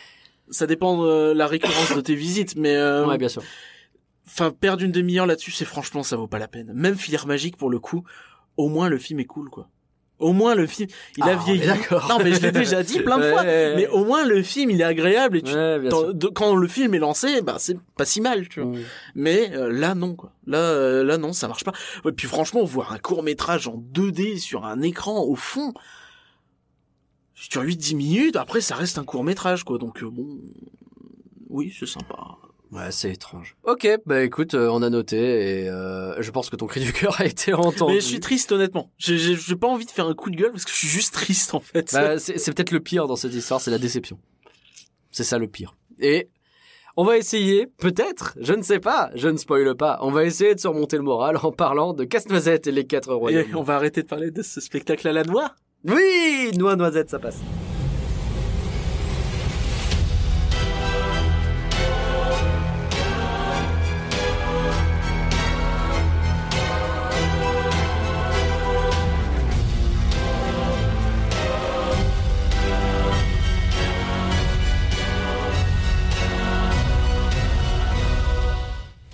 Ça 0.49 0.65
dépend 0.67 0.97
de 1.03 1.31
la 1.33 1.45
récurrence 1.47 1.95
de 1.95 2.01
tes 2.01 2.15
visites, 2.15 2.55
mais 2.55 2.75
euh, 2.75 3.05
ouais, 3.05 3.17
bien 3.17 3.29
sûr. 3.29 3.43
enfin 4.27 4.51
perdre 4.51 4.83
une 4.83 4.91
demi-heure 4.91 5.25
là-dessus, 5.27 5.51
c'est 5.51 5.65
franchement 5.65 6.03
ça 6.03 6.15
vaut 6.17 6.27
pas 6.27 6.39
la 6.39 6.47
peine. 6.47 6.71
Même 6.73 6.95
Filière 6.95 7.27
Magique 7.27 7.57
pour 7.57 7.69
le 7.69 7.79
coup, 7.79 8.03
au 8.57 8.67
moins 8.69 8.89
le 8.89 8.97
film 8.97 9.19
est 9.19 9.25
cool, 9.25 9.49
quoi. 9.49 9.69
Au 10.19 10.33
moins 10.33 10.55
le 10.55 10.65
film, 10.65 10.89
il 11.15 11.23
a 11.23 11.27
Ah, 11.27 11.35
vieilli. 11.45 11.67
Non 12.09 12.17
mais 12.23 12.33
je 12.33 12.41
l'ai 12.41 12.51
déjà 12.51 12.81
dit 12.81 12.99
plein 13.01 13.19
de 13.19 13.29
fois. 13.29 13.41
Ouais. 13.43 13.73
Mais 13.75 13.87
au 13.87 14.03
moins 14.03 14.25
le 14.25 14.41
film 14.41 14.71
il 14.71 14.81
est 14.81 14.83
agréable 14.83 15.37
et 15.37 15.41
tu 15.43 15.51
de- 15.53 16.27
quand 16.27 16.55
le 16.55 16.67
film 16.67 16.95
est 16.95 16.99
lancé, 16.99 17.41
bah 17.41 17.57
c'est 17.59 17.77
pas 17.95 18.05
si 18.05 18.19
mal, 18.19 18.47
tu 18.49 18.61
vois. 18.61 18.71
Mais 19.13 19.51
euh, 19.55 19.71
là 19.71 19.93
non 19.93 20.15
quoi. 20.15 20.31
Là 20.47 20.57
euh, 20.57 21.03
là 21.03 21.17
non, 21.19 21.33
ça 21.33 21.47
marche 21.47 21.63
pas. 21.63 21.73
Et 22.03 22.11
puis 22.11 22.27
franchement, 22.27 22.63
voir 22.63 22.93
un 22.93 22.97
court 22.97 23.21
métrage 23.21 23.67
en 23.67 23.77
2D 23.93 24.39
sur 24.39 24.65
un 24.65 24.81
écran 24.81 25.21
au 25.23 25.35
fond 25.35 25.71
sur 27.35 27.61
8-10 27.61 27.95
minutes, 27.95 28.35
après 28.37 28.61
ça 28.61 28.73
reste 28.75 28.97
un 28.97 29.03
court 29.03 29.23
métrage 29.23 29.63
quoi. 29.63 29.77
Donc 29.77 30.01
euh, 30.01 30.09
bon 30.09 30.39
oui, 31.49 31.71
c'est 31.77 31.85
sympa. 31.87 32.17
Ouais, 32.71 32.91
c'est 32.91 33.11
étrange. 33.11 33.55
Ok, 33.63 33.87
bah 34.05 34.23
écoute, 34.23 34.53
euh, 34.53 34.67
on 34.69 34.81
a 34.81 34.89
noté 34.89 35.61
et 35.61 35.69
euh, 35.69 36.21
je 36.21 36.31
pense 36.31 36.49
que 36.49 36.55
ton 36.55 36.67
cri 36.67 36.81
du 36.81 36.91
cœur 36.91 37.15
a 37.21 37.25
été 37.25 37.53
entendu. 37.53 37.93
Mais 37.93 37.99
je 38.01 38.05
suis 38.05 38.19
triste 38.19 38.51
honnêtement. 38.51 38.91
J'ai 38.97 39.17
j'ai 39.17 39.35
j'ai 39.35 39.55
pas 39.55 39.67
envie 39.67 39.85
de 39.85 39.91
faire 39.91 40.07
un 40.07 40.13
coup 40.13 40.29
de 40.29 40.35
gueule 40.35 40.51
parce 40.51 40.65
que 40.65 40.71
je 40.71 40.75
suis 40.77 40.87
juste 40.87 41.13
triste 41.13 41.53
en 41.53 41.59
fait. 41.59 41.91
Bah, 41.93 42.19
c'est 42.19 42.37
c'est 42.37 42.53
peut-être 42.53 42.71
le 42.71 42.79
pire 42.81 43.07
dans 43.07 43.15
cette 43.15 43.33
histoire, 43.33 43.61
c'est 43.61 43.71
la 43.71 43.79
déception. 43.79 44.19
C'est 45.11 45.23
ça 45.23 45.37
le 45.37 45.47
pire. 45.47 45.75
Et 45.99 46.29
on 46.99 47.03
va 47.05 47.17
essayer, 47.17 47.67
peut-être, 47.67 48.35
je 48.41 48.53
ne 48.53 48.63
sais 48.63 48.79
pas, 48.79 49.11
je 49.13 49.27
ne 49.29 49.37
spoile 49.37 49.75
pas, 49.75 49.99
on 50.01 50.09
va 50.09 50.25
essayer 50.25 50.55
de 50.55 50.59
surmonter 50.59 50.97
le 50.97 51.03
moral 51.03 51.37
en 51.41 51.51
parlant 51.51 51.93
de 51.93 52.03
Casse-Noisette 52.03 52.65
et 52.65 52.71
les 52.71 52.85
quatre 52.87 53.11
Et 53.11 53.13
royaumes. 53.13 53.55
on 53.55 53.61
va 53.61 53.75
arrêter 53.75 54.01
de 54.01 54.07
parler 54.07 54.31
de 54.31 54.41
ce 54.41 54.59
spectacle 54.59 55.07
à 55.07 55.13
la 55.13 55.23
noix. 55.23 55.53
Oui, 55.85 56.51
noix 56.57 56.75
noisette, 56.75 57.11
ça 57.11 57.19
passe. 57.19 57.37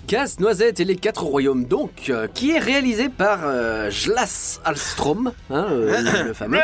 Casse-Noisette 0.06 0.80
et 0.80 0.84
les 0.84 0.96
quatre 0.96 1.22
royaumes. 1.24 1.64
Donc, 1.64 2.08
euh, 2.10 2.26
qui 2.32 2.50
est 2.52 2.58
réalisé 2.58 3.08
par 3.08 3.40
euh, 3.44 3.90
Jlas 3.90 4.60
Alstrom, 4.64 5.32
hein, 5.50 5.66
euh, 5.70 6.24
le, 6.26 6.32
fameux, 6.34 6.58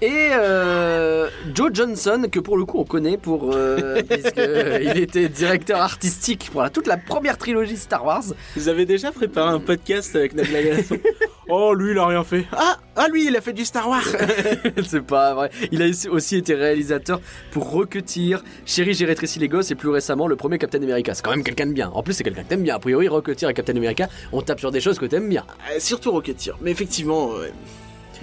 et 0.00 0.28
euh, 0.32 1.28
Joe 1.54 1.70
Johnson 1.72 2.24
que 2.30 2.40
pour 2.40 2.56
le 2.56 2.64
coup 2.64 2.78
on 2.78 2.84
connaît 2.84 3.16
pour 3.16 3.52
euh, 3.54 4.02
puisque 4.08 4.36
il 4.82 4.98
était 4.98 5.28
directeur 5.28 5.80
artistique 5.80 6.48
pour 6.52 6.62
la- 6.62 6.70
toute 6.70 6.86
la 6.86 6.96
première 6.96 7.38
trilogie 7.38 7.76
Star 7.76 8.04
Wars. 8.04 8.24
Vous 8.56 8.68
avez 8.68 8.86
déjà 8.86 9.12
préparé 9.12 9.50
un 9.50 9.60
podcast 9.60 10.14
avec 10.16 10.34
Nagla 10.34 10.62
Gasson 10.62 10.98
Oh 11.54 11.74
lui 11.74 11.90
il 11.90 11.98
a 11.98 12.06
rien 12.06 12.24
fait. 12.24 12.46
Ah 12.52 12.78
ah 12.96 13.08
lui 13.08 13.26
il 13.26 13.36
a 13.36 13.42
fait 13.42 13.52
du 13.52 13.66
Star 13.66 13.86
Wars. 13.86 14.06
C'est 14.86 15.02
pas 15.02 15.34
vrai. 15.34 15.50
Il 15.70 15.82
a 15.82 15.86
aussi 16.10 16.36
été 16.38 16.54
réalisateur 16.54 17.20
pour 17.50 17.70
Rocketeer, 17.70 18.42
Chérie 18.64 18.94
j'ai 18.94 19.04
rétréci 19.04 19.38
les 19.38 19.48
gosses 19.48 19.70
et 19.70 19.74
plus 19.74 19.90
récemment 19.90 20.28
le 20.28 20.36
premier 20.36 20.56
Captain 20.56 20.82
America. 20.82 21.12
C'est 21.12 21.22
quand 21.22 21.30
même 21.30 21.44
quelqu'un 21.44 21.66
de 21.66 21.74
bien. 21.74 21.90
En 21.90 22.02
plus 22.02 22.14
c'est 22.14 22.24
quelqu'un 22.24 22.44
que 22.44 22.48
t'aimes 22.48 22.62
bien. 22.62 22.76
A 22.76 22.78
priori 22.78 23.06
Rocketeer 23.06 23.50
et 23.50 23.52
Captain 23.52 23.76
America, 23.76 24.08
on 24.32 24.40
tape 24.40 24.60
sur 24.60 24.70
des 24.70 24.80
choses 24.80 24.98
que 24.98 25.04
t'aimes 25.04 25.28
bien. 25.28 25.44
Euh, 25.70 25.78
surtout 25.78 26.12
Rocketeer. 26.12 26.54
Mais 26.62 26.70
effectivement, 26.70 27.32
ouais. 27.32 27.52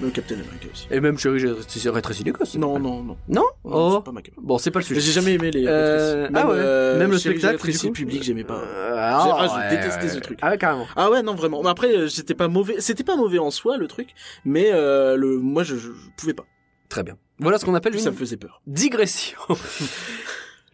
Même 0.02 0.12
Captain 0.12 0.36
America 0.36 0.68
aussi. 0.72 0.88
Et 0.92 1.00
même 1.02 1.18
Chérie 1.18 1.40
j'ai 1.40 1.50
rétréci- 1.50 2.32
c'est 2.46 2.58
Non, 2.58 2.80
non, 2.80 3.04
non. 3.04 3.18
Non 3.28 3.44
Oh. 3.64 3.96
c'est 3.98 4.06
pas 4.06 4.12
ma. 4.12 4.22
Bon, 4.42 4.58
c'est 4.58 4.72
pas 4.72 4.80
le 4.80 4.86
sujet. 4.86 5.02
J'ai 5.02 5.12
jamais 5.12 5.34
aimé 5.34 5.52
les 5.52 5.66
Euh, 5.68 6.24
rétrécis. 6.28 6.34
ah 6.36 6.48
ouais. 6.48 6.56
euh, 6.58 7.00
Même 7.00 7.12
le 7.12 7.18
j'ai 7.18 7.30
spectacle, 7.32 7.72
du 7.72 7.88
le 7.88 7.92
public, 7.92 8.24
j'aimais 8.24 8.44
pas. 8.44 8.56
Euh, 8.60 8.94
ah, 8.98 9.48
je 9.48 9.60
ouais, 9.60 9.70
détestais 9.78 10.08
ce 10.10 10.20
truc. 10.20 10.40
Ah 10.42 10.50
ouais, 10.52 10.58
carrément. 10.58 10.86
Ah 10.96 11.10
ouais, 11.12 11.22
non, 11.22 11.36
vraiment. 11.36 11.62
Mais 11.64 11.70
après, 11.70 11.94
euh, 11.96 12.08
c'était 12.08 12.34
pas 12.36 12.48
mauvais. 12.48 12.76
C'était 12.80 13.04
pas 13.04 13.16
mauvais 13.18 13.40
en 13.40 13.52
soi, 13.52 13.78
le 13.78 13.88
truc. 13.88 14.10
Mais 14.46 14.70
euh, 14.72 15.16
le, 15.18 15.38
moi, 15.38 15.64
je, 15.64 15.76
je, 15.76 15.90
je 15.90 16.10
pouvais 16.18 16.34
pas. 16.34 16.46
Très 16.88 17.04
bien. 17.04 17.18
Voilà 17.40 17.58
ce 17.58 17.66
qu'on 17.66 17.76
appelle 17.76 17.94
une 17.94 18.00
ça 18.00 18.12
me 18.12 18.16
faisait 18.16 18.38
peur. 18.38 18.62
digression. 18.68 19.38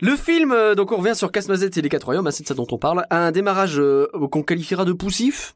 Le 0.01 0.15
film, 0.17 0.51
euh, 0.51 0.75
donc 0.75 0.91
on 0.91 0.97
revient 0.97 1.15
sur 1.15 1.31
Casse-Noisette 1.31 1.77
et 1.77 1.81
les 1.81 1.89
quatre 1.89 2.03
royaumes, 2.05 2.27
hein, 2.27 2.31
c'est 2.31 2.43
de 2.43 2.47
ça 2.47 2.53
dont 2.53 2.67
on 2.71 2.77
parle, 2.77 3.05
a 3.09 3.17
un 3.27 3.31
démarrage 3.31 3.79
euh, 3.79 4.07
qu'on 4.29 4.43
qualifiera 4.43 4.83
de 4.83 4.91
poussif, 4.93 5.55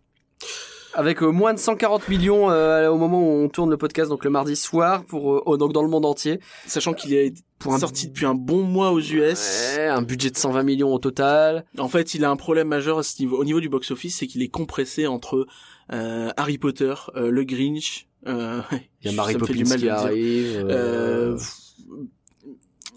avec 0.99 1.23
euh, 1.23 1.27
moins 1.31 1.53
de 1.53 1.59
140 1.59 2.07
millions 2.09 2.49
euh, 2.51 2.89
au 2.89 2.97
moment 2.97 3.19
où 3.21 3.43
on 3.43 3.49
tourne 3.49 3.69
le 3.69 3.77
podcast, 3.77 4.09
donc 4.09 4.23
le 4.23 4.29
mardi 4.29 4.55
soir, 4.55 5.03
pour 5.05 5.33
euh, 5.33 5.43
oh, 5.45 5.57
donc 5.57 5.73
dans 5.73 5.81
le 5.81 5.89
monde 5.89 6.05
entier. 6.05 6.39
Sachant 6.67 6.93
qu'il 6.93 7.13
est 7.13 7.33
Pour 7.57 7.73
un- 7.73 7.79
sorti 7.79 8.07
depuis 8.07 8.25
un 8.25 8.35
bon 8.35 8.63
mois 8.63 8.91
aux 8.91 8.99
US. 8.99 9.75
Ouais, 9.77 9.87
un 9.87 10.01
budget 10.01 10.29
de 10.29 10.37
120 10.37 10.63
millions 10.63 10.93
au 10.93 10.99
total. 10.99 11.65
En 11.77 11.87
fait, 11.87 12.13
il 12.15 12.23
a 12.25 12.29
un 12.29 12.35
problème 12.35 12.67
majeur 12.67 12.99
à 12.99 13.03
ce 13.03 13.21
niveau, 13.21 13.37
au 13.37 13.43
niveau 13.45 13.59
du 13.61 13.69
box-office, 13.69 14.17
c'est 14.17 14.27
qu'il 14.27 14.41
est 14.41 14.49
compressé 14.49 15.07
entre 15.07 15.47
euh, 15.93 16.29
Harry 16.37 16.57
Potter, 16.57 16.93
euh, 17.15 17.31
le 17.31 17.43
Grinch. 17.43 18.07
Euh, 18.27 18.61
Il 19.01 19.09
y 19.09 19.13
a 19.13 19.15
Mary 19.15 19.35
Poppins 19.35 19.53
qui 19.77 19.89
arrive, 19.89 20.65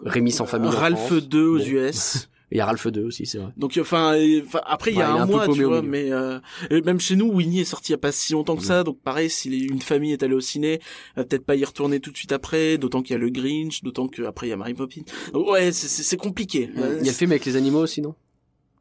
Rémi 0.05 0.33
sans 0.33 0.47
famille. 0.47 0.71
Ralph 0.71 0.99
France. 1.07 1.29
2 1.29 1.47
aux 1.47 1.59
Bon. 1.59 1.65
US. 1.65 2.29
Il 2.53 2.59
y 2.59 2.61
a 2.61 2.67
Ralph 2.67 2.87
2 2.87 3.03
aussi, 3.05 3.27
c'est 3.27 3.39
vrai. 3.39 3.51
Donc 3.57 3.79
enfin, 3.81 4.15
euh, 4.15 4.43
enfin, 4.45 4.61
après 4.67 4.93
il 4.93 4.99
y 4.99 5.03
a 5.03 5.09
est 5.09 5.11
un 5.11 5.23
un 5.23 5.27
mois, 5.27 5.49
tu 5.49 5.65
vois, 5.65 5.83
mais 5.83 6.13
euh, 6.13 6.39
même 6.85 7.01
chez 7.01 7.17
nous, 7.17 7.33
Winnie 7.33 7.61
est 7.61 7.65
sorti 7.65 7.91
il 7.91 7.95
y 7.95 7.95
a 7.95 7.99
pas 7.99 8.13
si 8.13 8.35
longtemps 8.35 8.57
que 8.57 8.63
ça, 8.63 8.85
donc 8.85 9.01
pareil, 9.01 9.31
si 9.31 9.49
une 9.67 9.81
famille 9.81 10.13
est 10.13 10.23
allée 10.23 10.35
au 10.35 10.41
ciné, 10.41 10.81
peut-être 11.17 11.45
pas 11.45 11.57
y 11.57 11.65
retourner 11.65 11.99
tout 11.99 12.11
de 12.11 12.17
suite 12.17 12.33
après, 12.33 12.79
d'autant 12.79 13.03
qu'il 13.03 13.15
y 13.15 13.17
a 13.17 13.19
le 13.19 13.31
Grinch, 13.31 13.83
d'autant 13.83 14.07
qu'après 14.07 14.49
il 14.49 14.51
y 14.51 14.53
a 14.53 14.57
Mary 14.57 14.75
Poppins. 14.75 15.03
Donc, 15.33 15.49
ouais, 15.49 15.73
c'est- 15.73 16.17
compliqué. 16.17 16.69
Il 16.75 16.81
y 16.81 17.09
a 17.09 17.13
le 17.13 17.17
film 17.17 17.33
avec 17.33 17.45
les 17.47 17.57
animaux 17.57 17.81
aussi, 17.81 18.03
non? 18.03 18.15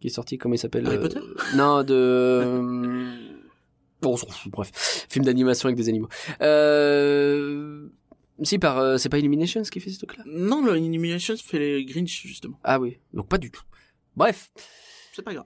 Qui 0.02 0.08
est 0.08 0.12
sorti, 0.12 0.38
comment 0.38 0.56
il 0.56 0.58
s'appelle 0.58 0.86
Harry 0.86 0.98
euh, 0.98 1.02
Potter? 1.02 1.20
Non, 1.56 1.84
de... 1.84 1.94
euh, 1.94 3.16
Bon, 4.02 4.16
bref. 4.48 5.06
Film 5.10 5.26
d'animation 5.26 5.68
avec 5.68 5.78
des 5.78 5.88
animaux. 5.88 6.10
Euh... 6.42 7.88
Si, 8.44 8.58
par... 8.60 8.78
euh, 8.80 8.98
C'est 8.98 9.10
pas 9.10 9.20
Illuminations 9.20 9.62
qui 9.64 9.80
fait 9.80 9.90
ce 9.92 9.98
truc-là 10.06 10.24
Non, 10.26 10.64
le 10.66 10.78
Illumination 10.78 11.36
fait 11.38 11.60
les 11.60 11.86
Grinch 11.86 12.24
justement. 12.26 12.60
Ah 12.64 12.80
oui, 12.80 12.98
donc 13.14 13.28
pas 13.28 13.38
du 13.38 13.52
tout. 13.52 13.62
Bref. 14.16 14.52
C'est 15.14 15.22
pas 15.22 15.34
grave. 15.34 15.46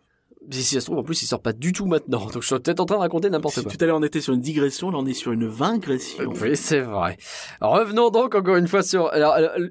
Si 0.52 0.64
si 0.64 0.76
ça 0.76 0.82
se 0.82 0.86
trouve, 0.86 1.00
en 1.00 1.04
plus, 1.04 1.22
il 1.24 1.26
sort 1.26 1.42
pas 1.42 1.54
du 1.54 1.74
tout 1.74 1.88
maintenant. 1.88 2.26
Donc 2.32 2.42
je 2.44 2.48
suis 2.48 2.56
peut-être 2.60 2.80
en 2.80 2.86
train 2.86 2.98
de 2.98 3.02
raconter 3.02 3.30
n'importe 3.32 3.56
Si 3.56 3.64
quoi. 3.64 3.72
tout 3.72 3.78
à 3.84 3.88
l'heure 3.88 3.98
on 3.98 4.04
était 4.04 4.22
sur 4.22 4.34
une 4.36 4.42
digression, 4.42 4.92
là 4.92 5.00
on 5.00 5.06
est 5.08 5.14
sur 5.16 5.32
une 5.32 5.48
vingression. 5.48 6.32
Oui, 6.40 6.56
c'est 6.56 6.82
vrai. 6.82 7.18
Revenons 7.62 8.12
donc 8.12 8.36
encore 8.36 8.56
une 8.58 8.68
fois 8.68 8.84
sur... 8.84 9.08
Alors, 9.08 9.34
euh, 9.34 9.68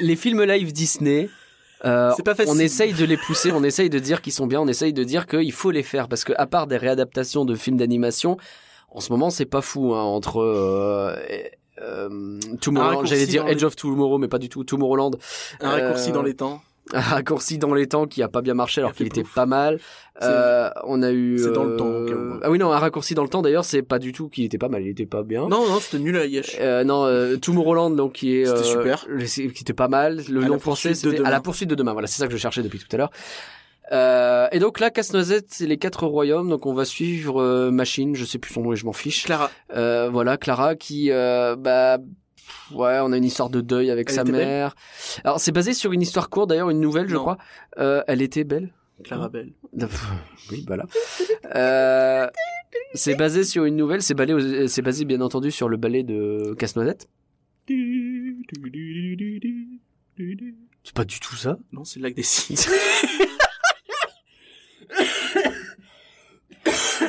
les 0.00 0.16
films 0.16 0.42
live 0.42 0.72
Disney... 0.72 1.28
euh, 1.84 2.12
C'est 2.16 2.22
pas 2.24 2.34
facile. 2.34 2.52
On 2.54 2.58
essaye 2.58 2.92
de 2.92 3.04
les 3.04 3.16
pousser, 3.16 3.52
on 3.52 3.62
essaye 3.62 3.88
de 3.90 3.98
dire 4.00 4.20
qu'ils 4.20 4.32
sont 4.32 4.46
bien, 4.46 4.60
on 4.60 4.68
essaye 4.68 4.92
de 4.92 5.04
dire 5.04 5.26
qu'il 5.26 5.52
faut 5.52 5.70
les 5.70 5.82
faire 5.82 6.08
parce 6.08 6.24
que 6.24 6.32
à 6.36 6.46
part 6.46 6.66
des 6.66 6.76
réadaptations 6.76 7.44
de 7.44 7.54
films 7.54 7.76
d'animation, 7.76 8.36
en 8.96 9.00
ce 9.00 9.12
moment 9.12 9.30
c'est 9.30 9.44
pas 9.46 9.60
fou 9.60 9.94
hein, 9.94 10.02
entre 10.02 10.40
euh, 10.40 11.14
euh, 11.82 12.38
Tomorrowland, 12.60 13.04
j'allais 13.04 13.26
dire 13.26 13.46
Edge 13.46 13.58
les- 13.60 13.64
of 13.64 13.76
Tomorrow 13.76 14.18
mais 14.18 14.28
pas 14.28 14.38
du 14.38 14.48
tout 14.48 14.64
Tomorrowland. 14.64 15.12
Un 15.60 15.70
raccourci 15.70 16.10
Euh, 16.10 16.14
dans 16.14 16.22
les 16.22 16.34
temps. 16.34 16.62
Un 16.94 17.00
raccourci 17.00 17.58
dans 17.58 17.74
les 17.74 17.88
temps 17.88 18.06
qui 18.06 18.22
a 18.22 18.28
pas 18.28 18.42
bien 18.42 18.54
marché 18.54 18.80
alors 18.80 18.92
qu'il 18.92 19.08
était 19.08 19.24
pas 19.34 19.44
mal. 19.44 19.80
Euh, 20.22 20.70
on 20.84 21.02
a 21.02 21.10
eu. 21.10 21.36
c'est 21.36 21.50
dans 21.52 21.64
le 21.64 21.76
temps, 21.76 21.88
euh, 21.90 22.06
cas 22.08 22.14
où. 22.14 22.40
Ah 22.44 22.50
oui 22.50 22.58
non, 22.58 22.70
un 22.72 22.78
raccourci 22.78 23.14
dans 23.16 23.24
le 23.24 23.28
temps 23.28 23.42
d'ailleurs, 23.42 23.64
c'est 23.64 23.82
pas 23.82 23.98
du 23.98 24.12
tout 24.12 24.28
qu'il 24.28 24.44
était 24.44 24.56
pas 24.56 24.68
mal, 24.68 24.82
il 24.84 24.88
était 24.90 25.04
pas 25.04 25.24
bien. 25.24 25.48
Non, 25.48 25.66
non, 25.68 25.80
c'était 25.80 25.98
nul 25.98 26.16
à 26.16 26.26
Yesh. 26.26 26.56
Euh, 26.60 26.84
non, 26.84 27.04
euh, 27.04 27.36
Tomorrowland 27.38 27.90
donc 27.90 28.12
qui 28.12 28.36
est 28.36 28.46
C'était 28.46 28.60
euh, 28.60 28.62
super. 28.62 29.06
qui 29.52 29.62
était 29.62 29.72
pas 29.72 29.88
mal. 29.88 30.22
Le 30.30 30.44
À 30.44 30.46
nom 30.46 30.58
français 30.60 30.92
de 30.92 31.24
à 31.24 31.30
la 31.30 31.40
poursuite 31.40 31.68
de 31.68 31.74
demain. 31.74 31.92
Voilà, 31.92 32.06
c'est 32.06 32.18
ça 32.20 32.26
que 32.28 32.32
je 32.32 32.38
cherchais 32.38 32.62
depuis 32.62 32.78
tout 32.78 32.86
à 32.92 32.96
l'heure. 32.98 33.10
Euh, 33.92 34.48
et 34.52 34.58
donc 34.58 34.80
là, 34.80 34.90
Casse-Noisette, 34.90 35.46
c'est 35.50 35.66
les 35.66 35.76
quatre 35.78 36.06
royaumes. 36.06 36.48
Donc 36.48 36.66
on 36.66 36.74
va 36.74 36.84
suivre 36.84 37.40
euh, 37.40 37.70
Machine, 37.70 38.14
je 38.16 38.24
sais 38.24 38.38
plus 38.38 38.52
son 38.52 38.62
nom 38.62 38.72
et 38.72 38.76
je 38.76 38.84
m'en 38.86 38.92
fiche. 38.92 39.24
Clara. 39.24 39.50
Euh, 39.74 40.08
voilà, 40.10 40.36
Clara 40.36 40.74
qui, 40.74 41.10
euh, 41.10 41.54
bah, 41.56 41.98
pff, 41.98 42.76
ouais, 42.76 42.98
on 43.02 43.12
a 43.12 43.16
une 43.16 43.24
histoire 43.24 43.48
de 43.50 43.60
deuil 43.60 43.90
avec 43.90 44.08
Elle 44.10 44.14
sa 44.16 44.24
belle 44.24 44.34
mère. 44.34 44.74
Alors 45.24 45.38
c'est 45.40 45.52
basé 45.52 45.72
sur 45.72 45.92
une 45.92 46.02
histoire 46.02 46.30
courte, 46.30 46.48
d'ailleurs 46.48 46.70
une 46.70 46.80
nouvelle, 46.80 47.08
je 47.08 47.14
Non. 47.14 47.20
crois. 47.20 47.38
Euh, 47.78 48.02
elle 48.08 48.22
était 48.22 48.44
belle. 48.44 48.72
Clara 49.04 49.28
Belle. 49.28 49.52
Pff, 49.78 50.06
Oui, 50.50 50.64
voilà. 50.66 50.84
Euh, 51.54 52.26
c'est 52.94 53.14
basé 53.14 53.44
sur 53.44 53.66
une 53.66 53.76
nouvelle. 53.76 54.00
C'est 54.02 54.14
basé, 54.14 54.32
aux- 54.32 54.66
c'est 54.68 54.80
basé 54.82 55.04
bien 55.04 55.20
entendu 55.20 55.50
sur 55.50 55.68
le 55.68 55.76
ballet 55.76 56.02
de 56.02 56.54
Casse-Noisette. 56.58 57.06
C'est 60.82 60.94
pas 60.94 61.04
du 61.04 61.20
tout 61.20 61.36
ça. 61.36 61.58
Non, 61.72 61.84
c'est 61.84 61.98
le 61.98 62.04
lac 62.04 62.14
des 62.14 62.22
cygnes. 62.22 62.56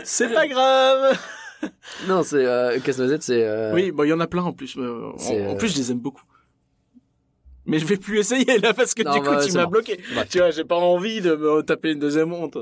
c'est 0.08 0.34
pas 0.34 0.48
grave. 0.48 1.18
Non, 2.08 2.22
c'est 2.22 2.46
euh, 2.46 2.80
Casse-Noisette, 2.80 3.24
c'est. 3.24 3.44
euh, 3.44 3.74
Oui, 3.74 3.90
bon, 3.92 4.04
il 4.04 4.10
y 4.10 4.14
en 4.14 4.20
a 4.20 4.28
plein 4.28 4.44
en 4.44 4.54
plus. 4.54 4.76
euh, 4.78 5.10
en, 5.18 5.34
euh, 5.34 5.56
plus, 5.56 5.70
je 5.74 5.78
les 5.80 5.90
aime 5.92 5.98
beaucoup. 5.98 6.22
Mais 7.66 7.80
je 7.80 7.86
vais 7.86 7.98
plus 7.98 8.20
essayer 8.20 8.60
là 8.60 8.76
parce 8.76 8.94
que 8.94 9.02
Non, 9.02 9.12
du 9.14 9.22
coup, 9.22 9.26
bah, 9.26 9.44
tu 9.44 9.52
m'as 9.54 9.66
bon. 9.66 9.72
bloqué. 9.72 10.00
Bah. 10.16 10.24
Tu 10.30 10.38
vois, 10.38 10.52
j'ai 10.52 10.64
pas 10.64 10.76
envie 10.76 11.20
de 11.20 11.36
me 11.36 11.62
taper 11.64 11.94
une 11.94 12.00
deuxième 12.00 12.32
honte. 12.32 12.58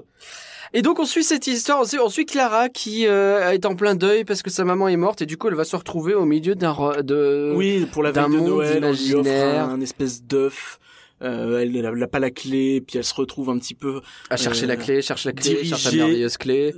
Et 0.74 0.82
donc 0.82 0.98
on 1.00 1.06
suit 1.06 1.26
cette 1.26 1.46
histoire. 1.46 1.82
On 2.02 2.10
suit- 2.10 2.26
Clara 2.26 2.70
qui 2.70 3.06
euh, 3.06 3.52
est 3.52 3.66
en 3.66 3.76
plein 3.76 3.96
deuil 3.96 4.24
parce 4.24 4.42
que 4.42 4.50
sa 4.50 4.64
maman 4.64 4.88
est 4.88 4.96
morte 4.98 5.22
et 5.22 5.26
du 5.26 5.36
coup 5.38 5.48
elle 5.50 5.56
va 5.56 5.66
se 5.66 5.76
retrouver 5.76 6.14
au 6.16 6.24
milieu 6.26 6.56
d'un 6.56 6.74
de. 7.04 7.52
Oui, 7.56 7.86
pour 7.92 8.02
la 8.02 8.12
veille 8.12 8.24
de 8.26 8.40
Noël, 8.40 8.84
on 8.84 8.92
lui 8.94 9.14
offre 9.14 9.28
imaginaire. 9.28 9.66
un, 9.66 9.74
un 9.74 9.82
espèce 9.82 10.24
d'œuf. 10.24 10.80
Euh, 11.22 11.60
elle 11.60 11.72
n'a 11.98 12.08
pas 12.08 12.20
la 12.20 12.32
clé, 12.32 12.82
puis 12.82 12.98
elle 12.98 13.04
se 13.04 13.14
retrouve 13.14 13.50
un 13.50 13.58
petit 13.60 13.76
peu 13.76 14.02
À 14.30 14.38
chercher 14.38 14.64
euh, 14.66 14.68
la 14.70 14.76
clé, 14.78 15.02
cherche 15.02 15.26
la 15.26 15.32
clé, 15.34 15.64
cherche 15.66 15.86
la 15.86 15.92
merveilleuse 15.92 16.38
clé. 16.38 16.74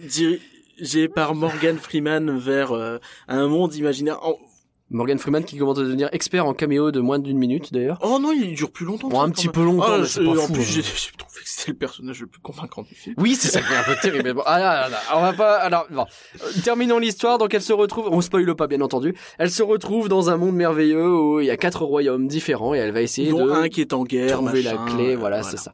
Dirigée 0.78 1.08
par 1.08 1.36
Morgan 1.36 1.78
Freeman 1.78 2.38
vers 2.38 2.72
euh, 2.72 2.98
un 3.28 3.48
monde 3.48 3.76
imaginaire. 3.76 4.20
Morgan 4.90 5.20
Freeman 5.20 5.44
qui 5.44 5.58
commence 5.58 5.80
à 5.80 5.82
devenir 5.82 6.08
expert 6.14 6.46
en 6.46 6.54
caméo 6.54 6.92
de 6.92 7.02
moins 7.02 7.20
d'une 7.20 7.38
minute 7.38 7.74
d'ailleurs. 7.74 8.00
oh 8.02 8.20
non, 8.22 8.32
il 8.32 8.56
dure 8.56 8.72
plus 8.72 8.86
longtemps. 8.86 9.10
Bon, 9.10 9.20
un 9.20 9.30
petit 9.32 9.50
peu 9.50 9.62
longtemps, 9.62 9.84
Ah, 9.86 9.98
mais 9.98 10.06
je- 10.06 10.22
pas 10.22 10.30
en 10.42 10.48
fou, 10.48 10.54
plus, 10.54 10.62
hein. 10.62 10.66
j'ai 10.82 10.82
trouvé 11.18 11.42
que 11.44 11.50
c'était 11.50 11.72
le 11.72 11.78
personnage 11.78 12.22
le 12.22 12.28
plus 12.28 12.40
convaincant 12.40 12.84
du 12.84 12.96
film. 12.96 13.14
Oui, 13.18 13.36
c'est 13.36 13.50
ça 13.50 13.60
qui 13.62 13.74
est 13.74 13.76
un 13.76 13.84
peu 13.84 13.96
terrible. 14.02 14.24
mais 14.24 14.34
bon, 14.34 14.44
ah, 14.46 14.58
là, 14.60 14.82
là, 14.84 14.90
là, 14.90 14.98
on 15.16 15.22
va 15.22 15.34
pas. 15.34 15.56
Alors, 15.58 15.88
bon. 15.90 16.06
Euh, 16.42 16.46
terminons 16.64 17.00
l'histoire. 17.00 17.38
Donc, 17.38 17.54
elle 17.54 17.62
se 17.62 17.74
retrouve. 17.74 18.08
On 18.12 18.22
spoile 18.22 18.56
pas, 18.56 18.68
bien 18.68 18.80
entendu. 18.80 19.14
Elle 19.40 19.52
se 19.52 19.62
retrouve 19.62 20.08
dans 20.08 20.30
un 20.30 20.38
monde 20.38 20.56
merveilleux 20.56 21.14
où 21.14 21.42
il 21.42 21.48
y 21.48 21.52
a 21.52 21.58
quatre 21.58 21.84
royaumes 21.84 22.30
différents 22.30 22.74
et 22.74 22.78
elle 22.78 22.94
va 22.94 23.02
essayer 23.02 23.32
Dont 23.32 23.46
de 23.46 23.52
un 23.52 23.68
qui 23.68 23.82
est 23.82 23.92
en 23.92 24.06
guerre, 24.06 24.38
trouver 24.38 24.64
machin, 24.64 24.86
la 24.86 24.92
clé. 24.94 25.16
euh, 25.16 25.18
Voilà, 25.18 25.44
c'est 25.44 25.58
ça. 25.58 25.74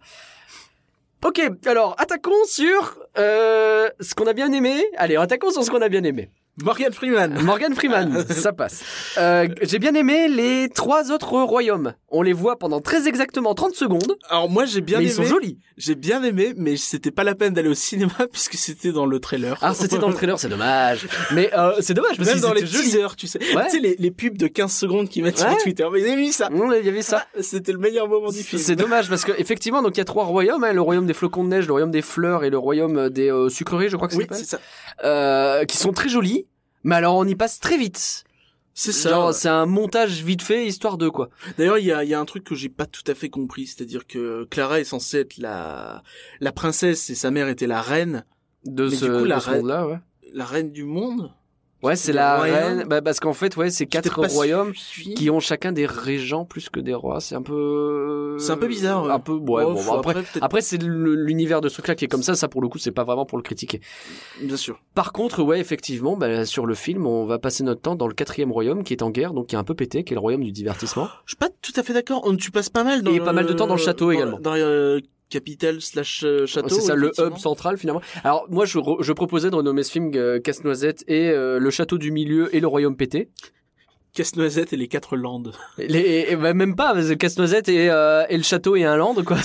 Ok, 1.25 1.41
alors 1.65 1.95
attaquons 1.99 2.43
sur 2.45 2.99
euh, 3.17 3.89
ce 4.01 4.13
qu'on 4.13 4.27
a 4.27 4.33
bien 4.33 4.51
aimé. 4.51 4.83
Allez, 4.97 5.15
attaquons 5.15 5.51
sur 5.51 5.63
ce 5.63 5.71
qu'on 5.71 5.81
a 5.81 5.87
bien 5.87 6.03
aimé. 6.03 6.29
Morgan 6.61 6.93
Freeman. 6.93 7.39
Morgan 7.43 7.73
Freeman, 7.73 8.25
ça 8.29 8.53
passe. 8.53 8.83
Euh, 9.17 9.47
J'ai 9.63 9.79
bien 9.79 9.95
aimé 9.95 10.27
les 10.27 10.69
trois 10.69 11.11
autres 11.11 11.31
royaumes. 11.41 11.93
On 12.09 12.21
les 12.21 12.33
voit 12.33 12.59
pendant 12.59 12.79
très 12.79 13.07
exactement 13.07 13.55
30 13.55 13.73
secondes, 13.73 14.17
Alors 14.29 14.49
moi 14.51 14.65
j'ai 14.65 14.81
bien 14.81 14.99
mais 14.99 15.05
aimé. 15.05 15.11
ils 15.11 15.15
sont 15.15 15.23
jolis. 15.23 15.57
J'ai 15.77 15.95
bien 15.95 16.21
aimé, 16.23 16.53
mais 16.55 16.77
c'était 16.77 17.09
pas 17.09 17.23
la 17.23 17.33
peine 17.33 17.53
d'aller 17.55 17.69
au 17.69 17.73
cinéma 17.73 18.13
puisque 18.31 18.53
c'était 18.53 18.91
dans 18.91 19.07
le 19.07 19.19
trailer. 19.19 19.57
Ah, 19.63 19.73
c'était 19.73 19.97
dans 19.97 20.09
le 20.09 20.13
trailer, 20.13 20.37
c'est 20.39 20.47
dommage. 20.49 21.07
Mais 21.31 21.49
euh, 21.57 21.73
c'est 21.79 21.95
dommage 21.95 22.17
parce 22.17 22.29
Même 22.29 22.39
dans 22.41 22.53
les 22.53 22.67
jolis. 22.67 22.83
teasers, 22.83 23.15
tu 23.15 23.25
sais. 23.25 23.39
Ouais. 23.55 23.63
Tu 23.65 23.71
sais, 23.71 23.79
les, 23.79 23.95
les 23.97 24.11
pubs 24.11 24.37
de 24.37 24.45
15 24.45 24.71
secondes 24.71 25.09
qu'ils 25.09 25.23
mettent 25.23 25.41
Ouais. 25.41 25.49
sur 25.49 25.57
Twitter. 25.63 25.85
Mais 25.91 26.01
vous 26.01 26.05
avez 26.05 26.15
vu 26.17 26.31
ça 26.31 26.51
Mmh, 26.51 26.73
il 26.81 26.85
y 26.85 26.89
avait 26.89 27.01
ça. 27.01 27.25
Ah, 27.35 27.39
C'était 27.41 27.71
le 27.71 27.79
meilleur 27.79 28.07
moment 28.07 28.29
du 28.29 28.43
film. 28.43 28.61
C'est 28.61 28.75
dommage 28.75 29.09
parce 29.09 29.25
que 29.25 29.31
effectivement 29.39 29.81
donc 29.81 29.95
il 29.95 29.99
y 29.99 30.01
a 30.01 30.05
trois 30.05 30.25
royaumes, 30.25 30.63
hein, 30.63 30.73
le 30.73 30.81
royaume 30.81 31.07
des 31.07 31.15
flocons 31.15 31.43
de 31.43 31.49
neige, 31.49 31.65
le 31.65 31.71
royaume 31.73 31.89
des 31.91 32.03
fleurs 32.03 32.43
et 32.43 32.51
le 32.51 32.59
royaume 32.59 33.09
des 33.09 33.31
euh, 33.31 33.49
sucreries, 33.49 33.89
je 33.89 33.95
crois 33.95 34.07
que 34.07 34.13
ça 34.13 34.19
Oui, 34.19 34.27
c'est 34.33 34.45
ça. 34.45 34.59
euh, 35.03 35.65
qui 35.65 35.77
sont 35.77 35.93
très 35.93 36.09
jolis. 36.09 36.42
Mais 36.83 36.95
alors 36.95 37.15
on 37.15 37.25
y 37.25 37.35
passe 37.35 37.59
très 37.59 37.77
vite. 37.77 38.23
C'est 38.75 38.91
ça. 38.91 39.29
C'est 39.33 39.49
un 39.49 39.67
montage 39.67 40.23
vite 40.23 40.41
fait 40.41 40.65
histoire 40.65 40.97
de 40.97 41.07
quoi. 41.07 41.29
D'ailleurs, 41.59 41.77
il 41.77 41.85
y 41.85 41.91
a, 41.91 42.03
y 42.03 42.13
a 42.15 42.19
un 42.19 42.25
truc 42.25 42.43
que 42.43 42.55
j'ai 42.55 42.69
pas 42.69 42.87
tout 42.87 43.03
à 43.05 43.13
fait 43.13 43.29
compris, 43.29 43.67
c'est-à-dire 43.67 44.07
que 44.07 44.45
Clara 44.49 44.79
est 44.79 44.83
censée 44.83 45.19
être 45.19 45.37
la 45.37 46.01
la 46.39 46.51
princesse 46.51 47.09
et 47.11 47.15
sa 47.15 47.29
mère 47.29 47.49
était 47.49 47.67
la 47.67 47.81
reine, 47.83 48.25
De 48.65 48.85
Mais 48.89 48.95
ce, 48.95 49.05
du 49.05 49.11
coup, 49.11 49.25
la 49.25 49.35
de 49.35 49.41
ce 49.41 49.49
reine- 49.49 49.57
monde-là, 49.59 49.87
ouais. 49.87 49.99
la 50.33 50.45
reine 50.45 50.71
du 50.71 50.85
monde? 50.85 51.31
Ouais, 51.83 51.95
C'est 51.95 52.13
la 52.13 52.39
reine. 52.39 52.85
Bah, 52.87 53.01
parce 53.01 53.19
qu'en 53.19 53.33
fait, 53.33 53.55
ouais, 53.57 53.69
c'est 53.69 53.85
quatre 53.85 54.19
royaumes 54.27 54.71
qui 55.15 55.29
ont 55.29 55.39
chacun 55.39 55.71
des 55.71 55.85
régents 55.85 56.45
plus 56.45 56.69
que 56.69 56.79
des 56.79 56.93
rois. 56.93 57.19
C'est 57.19 57.35
un 57.35 57.41
peu. 57.41 58.37
C'est 58.39 58.51
un 58.51 58.57
peu 58.57 58.67
bizarre, 58.67 59.03
ouais. 59.03 59.11
Un 59.11 59.19
peu. 59.19 59.33
Ouais. 59.33 59.63
Oh, 59.67 59.73
bon, 59.73 59.93
après, 59.99 60.23
après 60.41 60.61
c'est 60.61 60.81
l'univers 60.81 61.61
de 61.61 61.69
ce 61.69 61.73
truc-là 61.75 61.95
qui 61.95 62.05
est 62.05 62.07
comme 62.07 62.23
ça. 62.23 62.35
Ça, 62.35 62.47
pour 62.47 62.61
le 62.61 62.69
coup, 62.69 62.77
c'est 62.77 62.91
pas 62.91 63.03
vraiment 63.03 63.25
pour 63.25 63.37
le 63.37 63.43
critiquer. 63.43 63.81
bien 64.41 64.57
sûr. 64.57 64.79
Par 64.95 65.11
contre, 65.11 65.43
ouais, 65.43 65.59
effectivement, 65.59 66.15
bah, 66.17 66.45
sur 66.45 66.65
le 66.65 66.73
film, 66.75 67.05
on 67.05 67.25
va 67.25 67.37
passer 67.39 67.63
notre 67.63 67.81
temps 67.81 67.95
dans 67.95 68.07
le 68.07 68.13
quatrième 68.13 68.51
royaume 68.51 68.83
qui 68.83 68.93
est 68.93 69.03
en 69.03 69.09
guerre, 69.09 69.33
donc 69.33 69.47
qui 69.47 69.55
est 69.55 69.59
un 69.59 69.63
peu 69.63 69.73
pété, 69.75 70.03
qui 70.03 70.13
est 70.13 70.15
le 70.15 70.21
royaume 70.21 70.43
du 70.43 70.51
divertissement. 70.51 71.09
Je 71.25 71.31
suis 71.31 71.37
pas 71.37 71.49
tout 71.61 71.73
à 71.75 71.83
fait 71.83 71.93
d'accord. 71.93 72.21
On- 72.25 72.35
Tu 72.35 72.51
passes 72.51 72.69
pas 72.69 72.83
mal 72.83 73.03
dans 73.03 73.11
Et 73.13 73.19
pas 73.19 73.31
mal 73.33 73.45
de 73.45 73.53
temps 73.53 73.67
dans 73.67 73.75
le 73.75 73.79
château 73.81 74.05
dans- 74.05 74.11
également. 74.11 74.39
Dans 74.39 74.53
euh, 74.55 74.99
Capital 75.33 75.81
slash 75.81 76.21
euh, 76.23 76.45
château. 76.45 76.75
C'est 76.75 76.81
ça, 76.81 76.95
le 76.95 77.11
hub 77.17 77.37
central 77.37 77.79
finalement. 77.79 78.01
Alors 78.23 78.45
moi, 78.51 78.65
je 78.65 79.11
proposais 79.13 79.49
de 79.49 79.55
renommer 79.55 79.81
ce 79.81 79.91
film 79.91 80.11
euh, 80.13 80.39
Casse-Noisette 80.39 81.03
et 81.07 81.29
euh, 81.29 81.57
le 81.57 81.71
château 81.71 81.97
du 81.97 82.11
milieu 82.11 82.55
et 82.55 82.59
le 82.59 82.67
royaume 82.67 82.95
pété. 82.95 83.29
Casse-noisette 84.13 84.73
et 84.73 84.77
les 84.77 84.87
quatre 84.87 85.15
landes. 85.15 85.53
Les, 85.79 86.35
bah, 86.35 86.53
même 86.53 86.75
pas, 86.75 86.93
parce 86.93 87.07
que 87.07 87.13
Casse-Noisette 87.15 87.67
et, 87.67 87.89
euh, 87.89 88.23
et 88.29 88.37
le 88.37 88.43
château 88.43 88.75
et 88.75 88.83
un 88.83 88.95
land, 88.95 89.15
quoi. 89.25 89.37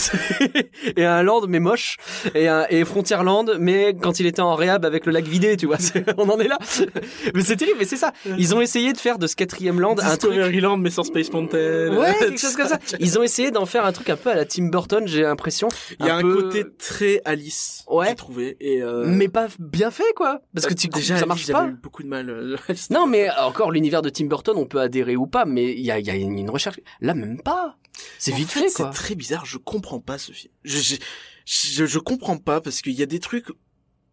et 0.97 1.05
un 1.07 1.23
land, 1.23 1.43
mais 1.49 1.59
moche. 1.59 1.97
Et, 2.35 2.49
un, 2.49 2.67
et 2.69 2.85
Frontierland, 2.85 3.57
mais 3.59 3.95
quand 4.01 4.21
il 4.21 4.27
était 4.27 4.43
en 4.43 4.55
réhab 4.55 4.85
avec 4.85 5.07
le 5.07 5.13
lac 5.13 5.25
vidé, 5.25 5.57
tu 5.57 5.67
vois. 5.67 5.79
On 6.19 6.29
en 6.29 6.39
est 6.39 6.49
là. 6.49 6.59
mais 7.35 7.43
c'est 7.43 7.57
terrible, 7.57 7.79
mais 7.79 7.87
c'est 7.87 7.97
ça. 7.97 8.13
Ils 8.39 8.55
ont 8.55 8.61
essayé 8.61 8.93
de 8.93 8.99
faire 8.99 9.19
de 9.19 9.27
ce 9.27 9.37
quatrième 9.37 9.81
land 9.81 9.93
un 9.93 10.17
truc. 10.17 10.33
Discoveryland 10.33 10.77
mais 10.77 10.91
sans 10.91 11.05
Space 11.05 11.33
Mountain. 11.33 11.97
Ouais, 11.97 12.15
quelque 12.19 12.39
chose 12.41 12.55
comme 12.57 12.69
ça. 12.69 12.79
Ils 13.01 13.19
ont 13.19 13.23
essayé 13.23 13.51
d'en 13.51 13.65
faire 13.65 13.87
un 13.87 13.93
truc 13.93 14.11
un 14.11 14.17
peu 14.17 14.31
à 14.31 14.35
la 14.35 14.45
Tim 14.45 14.65
Burton, 14.69 15.05
j'ai 15.07 15.23
l'impression. 15.23 15.69
Il 15.99 16.05
y 16.07 16.11
a 16.11 16.17
un, 16.17 16.21
peu- 16.21 16.43
côté 16.43 16.65
très 16.79 17.23
Alice. 17.25 17.85
Ouais. 17.89 18.09
J'ai 18.11 18.15
trouvé 18.17 18.57
et 18.61 18.83
euh, 18.83 19.05
Mais 19.07 19.29
pas 19.29 19.47
bien 19.59 19.91
fait, 19.91 20.13
quoi. 20.15 20.43
Parce 20.55 20.67
que 20.67 20.75
tu, 20.75 20.89
déjà 20.89 21.15
ça 21.15 21.21
Alice, 21.21 21.27
marche 21.29 21.47
j'avais 21.47 21.59
pas. 21.59 21.67
eu 21.69 21.77
beaucoup 21.83 22.03
de 22.03 22.09
mal. 22.09 22.29
euh, 22.29 22.57
Alice. 22.69 22.91
Non, 22.91 23.07
mais 23.07 23.29
encore 23.39 23.71
l'univers 23.71 24.03
de 24.03 24.11
Tim 24.11 24.27
Burton, 24.27 24.58
on 24.59 24.67
peut 24.67 24.81
adhérer 24.81 25.17
ou 25.17 25.27
pas, 25.27 25.45
mais 25.45 25.73
il 25.73 25.85
y 25.85 25.91
a, 25.91 25.99
y 25.99 26.11
a 26.11 26.15
une 26.15 26.51
recherche. 26.51 26.81
Là, 27.01 27.15
même 27.15 27.41
pas. 27.41 27.77
C'est 28.19 28.33
vite 28.33 28.49
fait, 28.49 28.61
fait, 28.63 28.69
C'est 28.69 28.91
très 28.91 29.15
bizarre. 29.15 29.45
Je 29.45 29.59
comprends 29.59 30.01
pas 30.01 30.19
ce 30.19 30.33
film. 30.33 30.53
Je 30.65 30.79
je 30.79 30.97
je, 31.45 31.87
je 31.87 31.99
comprends 31.99 32.37
pas 32.37 32.61
parce 32.61 32.83
qu'il 32.83 32.93
y 32.93 33.03
a 33.03 33.07
des 33.07 33.21
trucs. 33.21 33.49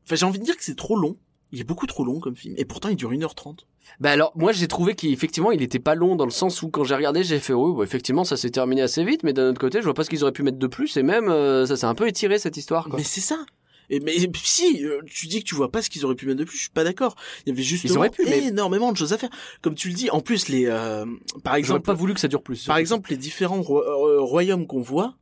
Enfin, 0.05 0.15
j'ai 0.15 0.25
envie 0.25 0.39
de 0.39 0.45
dire 0.45 0.55
que 0.55 0.63
c'est 0.63 0.77
trop 0.77 0.97
long. 0.97 1.17
Il 1.51 1.61
est 1.61 1.65
beaucoup 1.65 1.85
trop 1.85 2.03
long 2.03 2.19
comme 2.19 2.35
film 2.35 2.55
et 2.57 2.65
pourtant 2.65 2.89
il 2.89 2.95
dure 2.95 3.11
1h30. 3.11 3.59
Bah 3.99 4.11
alors, 4.11 4.31
moi 4.35 4.51
j'ai 4.51 4.67
trouvé 4.67 4.95
qu'effectivement 4.95 5.51
il 5.51 5.61
était 5.61 5.79
pas 5.79 5.95
long 5.95 6.15
dans 6.15 6.25
le 6.25 6.31
sens 6.31 6.61
où 6.63 6.69
quand 6.69 6.83
j'ai 6.83 6.95
regardé 6.95 7.23
j'ai 7.23 7.39
fait 7.39 7.53
oui, 7.53 7.71
bon, 7.71 7.83
effectivement 7.83 8.23
ça 8.23 8.35
s'est 8.35 8.49
terminé 8.49 8.81
assez 8.81 9.03
vite, 9.03 9.23
mais 9.23 9.31
d'un 9.31 9.49
autre 9.49 9.59
côté 9.59 9.79
je 9.79 9.83
vois 9.83 9.93
pas 9.93 10.03
ce 10.03 10.09
qu'ils 10.09 10.23
auraient 10.23 10.33
pu 10.33 10.43
mettre 10.43 10.57
de 10.57 10.67
plus 10.67 10.97
et 10.97 11.03
même 11.03 11.29
euh, 11.29 11.65
ça 11.65 11.77
s'est 11.77 11.85
un 11.85 11.93
peu 11.93 12.07
étiré 12.07 12.39
cette 12.39 12.57
histoire 12.57 12.85
quoi. 12.89 12.97
Mais 12.97 13.03
c'est 13.03 13.21
ça. 13.21 13.45
Et 13.89 13.99
mais 13.99 14.15
si 14.43 14.85
euh, 14.85 15.01
tu 15.05 15.27
dis 15.27 15.39
que 15.39 15.45
tu 15.45 15.55
vois 15.55 15.71
pas 15.71 15.81
ce 15.81 15.89
qu'ils 15.89 16.05
auraient 16.05 16.15
pu 16.15 16.25
mettre 16.25 16.39
de 16.39 16.43
plus, 16.43 16.57
je 16.57 16.61
suis 16.63 16.71
pas 16.71 16.83
d'accord. 16.83 17.15
Il 17.45 17.49
y 17.49 17.51
avait 17.51 17.63
juste 17.63 17.89
auraient 17.91 18.09
pu, 18.09 18.23
mais- 18.25 18.45
énormément 18.47 18.91
de 18.91 18.97
choses 18.97 19.13
à 19.13 19.17
faire. 19.17 19.29
Comme 19.61 19.75
tu 19.75 19.89
le 19.89 19.93
dis, 19.93 20.09
en 20.09 20.21
plus 20.21 20.47
les 20.49 20.65
euh, 20.67 21.05
par 21.43 21.55
exemple 21.55 21.81
pas 21.81 21.93
voulu 21.93 22.13
que 22.13 22.19
ça 22.19 22.27
dure 22.27 22.41
plus. 22.41 22.65
par 22.65 22.77
exemple 22.77 23.09
les 23.09 23.17
différents 23.17 23.61
euh, 23.69 24.19
royaumes 24.19 24.67
qu'on 24.67 24.81
voit, 24.81 25.15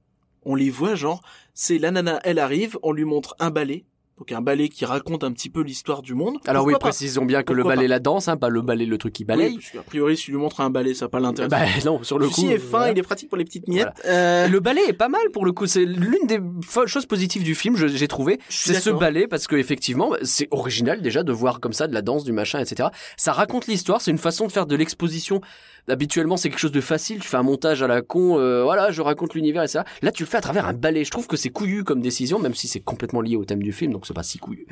on 0.44 0.56
les 0.56 0.70
voit 0.70 0.96
genre 0.96 1.22
c'est 1.54 1.78
la 1.78 1.92
nana, 1.92 2.20
elle 2.24 2.40
arrive, 2.40 2.78
on 2.84 2.92
lui 2.92 3.06
montre 3.06 3.36
un 3.40 3.52
ballet. 3.52 3.86
Donc 4.20 4.32
un 4.32 4.42
ballet 4.42 4.70
qui 4.70 4.86
raconte 4.86 5.24
un 5.24 5.32
petit 5.32 5.50
peu 5.50 5.62
l'histoire 5.62 6.02
du 6.04 6.14
monde. 6.14 6.38
Alors 6.46 6.66
oui, 6.66 6.74
Pourquoi 6.74 6.90
précisons 6.90 7.26
bien 7.26 7.42
que 7.42 7.52
le 7.52 7.64
ballet 7.64 7.84
pas 7.84 7.88
la 7.88 8.00
danse, 8.00 8.28
hein, 8.28 8.38
pas 8.38 8.50
le 8.50 8.62
ballet 8.62 8.86
le 8.86 8.98
truc 9.00 9.12
qui 9.12 9.24
Oui, 9.24 9.28
balaye. 9.28 9.56
parce 9.56 9.72
qu'a 9.72 9.82
priori, 9.82 10.16
si 10.16 10.26
tu 10.26 10.32
lui 10.32 10.38
montres 10.38 10.62
un 10.62 10.70
balai, 10.70 10.94
ça 10.94 11.06
n'a 11.06 11.10
pas 11.10 11.20
l'intérêt. 11.20 11.48
bah 11.48 11.62
non, 11.86 12.04
sur 12.04 12.20
le 12.20 12.28
coup. 12.28 12.36
Ceci 12.36 12.48
est 12.48 12.60
fin, 12.60 12.90
il 12.92 12.98
est 12.98 13.04
pratique 13.04 13.30
pour 13.30 13.38
les 13.38 13.44
petites 13.44 13.68
miettes. 13.68 14.02
Euh, 14.06 14.48
Le 14.48 14.60
ballet 14.60 14.82
est 14.88 14.94
pas 14.94 15.10
mal 15.10 15.30
pour 15.32 15.46
le 15.46 15.52
coup. 15.52 15.66
C'est 15.66 15.86
l'une 15.86 16.28
des 16.28 16.40
choses 16.86 17.06
positives 17.08 17.44
du 17.44 17.56
film, 17.56 17.76
j'ai 17.76 18.08
trouvé. 18.08 18.40
C'est 18.50 18.76
ce 18.76 18.92
ballet 18.92 19.28
parce 19.28 19.48
que 19.48 19.56
effectivement, 19.56 20.12
c'est 20.22 20.48
original 20.52 21.02
déjà 21.02 21.24
de 21.24 21.32
voir 21.32 21.60
comme 21.60 21.74
ça 21.74 21.88
de 21.88 21.94
la 21.94 22.02
danse, 22.02 22.24
du 22.24 22.32
machin, 22.34 22.60
etc. 22.60 22.90
Ça 23.18 23.34
raconte 23.34 23.68
l'histoire. 23.68 24.02
C'est 24.02 24.12
une 24.12 24.18
façon 24.20 24.46
de 24.48 24.52
faire 24.52 24.68
de 24.68 24.76
l'exposition. 24.76 25.42
Habituellement, 25.88 26.38
c'est 26.38 26.50
quelque 26.50 26.60
chose 26.60 26.72
de 26.72 26.82
facile. 26.82 27.20
Tu 27.20 27.28
fais 27.28 27.38
un 27.38 27.44
montage 27.44 27.84
à 27.84 27.88
la 27.88 28.02
con. 28.02 28.40
euh, 28.40 28.64
voilà, 28.64 28.92
je 28.92 29.02
raconte 29.02 29.34
l'univers 29.34 29.64
et 29.64 29.68
ça. 29.68 29.84
Là, 30.02 30.12
tu 30.12 30.24
le 30.24 30.28
fais 30.28 30.38
à 30.38 30.42
travers 30.42 30.66
un 30.66 30.74
ballet. 30.74 31.04
Je 31.04 31.12
trouve 31.12 31.28
que 31.28 31.36
c'est 31.38 31.50
couillu 31.50 31.84
comme 31.84 32.02
décision, 32.02 32.40
même 32.40 32.54
si 32.56 32.68
c'est 32.68 32.80
complètement 32.80 33.22
lié 33.22 33.36
au 33.36 33.44
thème 33.46 33.62
du 33.62 33.74
film, 33.74 33.92
donc 33.92 34.06
c'est 34.08 34.14
pas 34.14 34.24
si 34.24 34.38
couillu. 34.38 34.66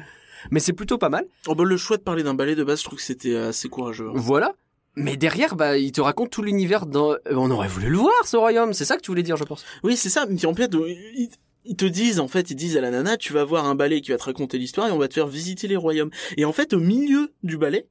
Mais 0.51 0.59
c'est 0.59 0.73
plutôt 0.73 0.97
pas 0.97 1.09
mal. 1.09 1.25
Oh 1.47 1.55
bah, 1.55 1.63
le 1.65 1.77
choix 1.77 1.97
de 1.97 2.01
parler 2.01 2.23
d'un 2.23 2.33
ballet 2.33 2.55
de 2.55 2.63
base, 2.63 2.79
je 2.79 2.85
trouve 2.85 2.97
que 2.99 3.03
c'était 3.05 3.35
assez 3.35 3.67
courageux. 3.69 4.07
hein. 4.09 4.13
Voilà. 4.15 4.53
Mais 4.95 5.15
derrière, 5.17 5.55
bah, 5.55 5.77
il 5.77 5.91
te 5.91 6.01
raconte 6.01 6.31
tout 6.31 6.41
l'univers 6.41 6.85
dans... 6.85 7.11
euh, 7.11 7.17
On 7.31 7.51
aurait 7.51 7.67
voulu 7.67 7.89
le 7.89 7.97
voir, 7.97 8.13
ce 8.25 8.35
royaume. 8.37 8.73
C'est 8.73 8.85
ça 8.85 8.95
que 8.97 9.01
tu 9.01 9.11
voulais 9.11 9.23
dire, 9.23 9.37
je 9.37 9.43
pense. 9.43 9.63
Oui, 9.83 9.95
c'est 9.95 10.09
ça. 10.09 10.25
Mais 10.29 10.45
en 10.45 10.53
fait, 10.53 10.73
euh, 10.75 10.89
ils, 10.89 11.29
ils 11.65 11.75
te 11.75 11.85
disent, 11.85 12.19
en 12.19 12.27
fait, 12.27 12.49
ils 12.51 12.55
disent 12.55 12.75
à 12.75 12.81
la 12.81 12.89
nana, 12.91 13.15
tu 13.17 13.31
vas 13.33 13.43
voir 13.45 13.65
un 13.65 13.75
ballet 13.75 14.01
qui 14.01 14.11
va 14.11 14.17
te 14.17 14.23
raconter 14.23 14.57
l'histoire 14.57 14.87
et 14.87 14.91
on 14.91 14.97
va 14.97 15.07
te 15.07 15.13
faire 15.13 15.27
visiter 15.27 15.67
les 15.67 15.75
royaumes. 15.77 16.09
Et 16.37 16.43
en 16.45 16.51
fait, 16.53 16.73
au 16.73 16.79
milieu 16.79 17.31
du 17.43 17.57
ballet, 17.57 17.87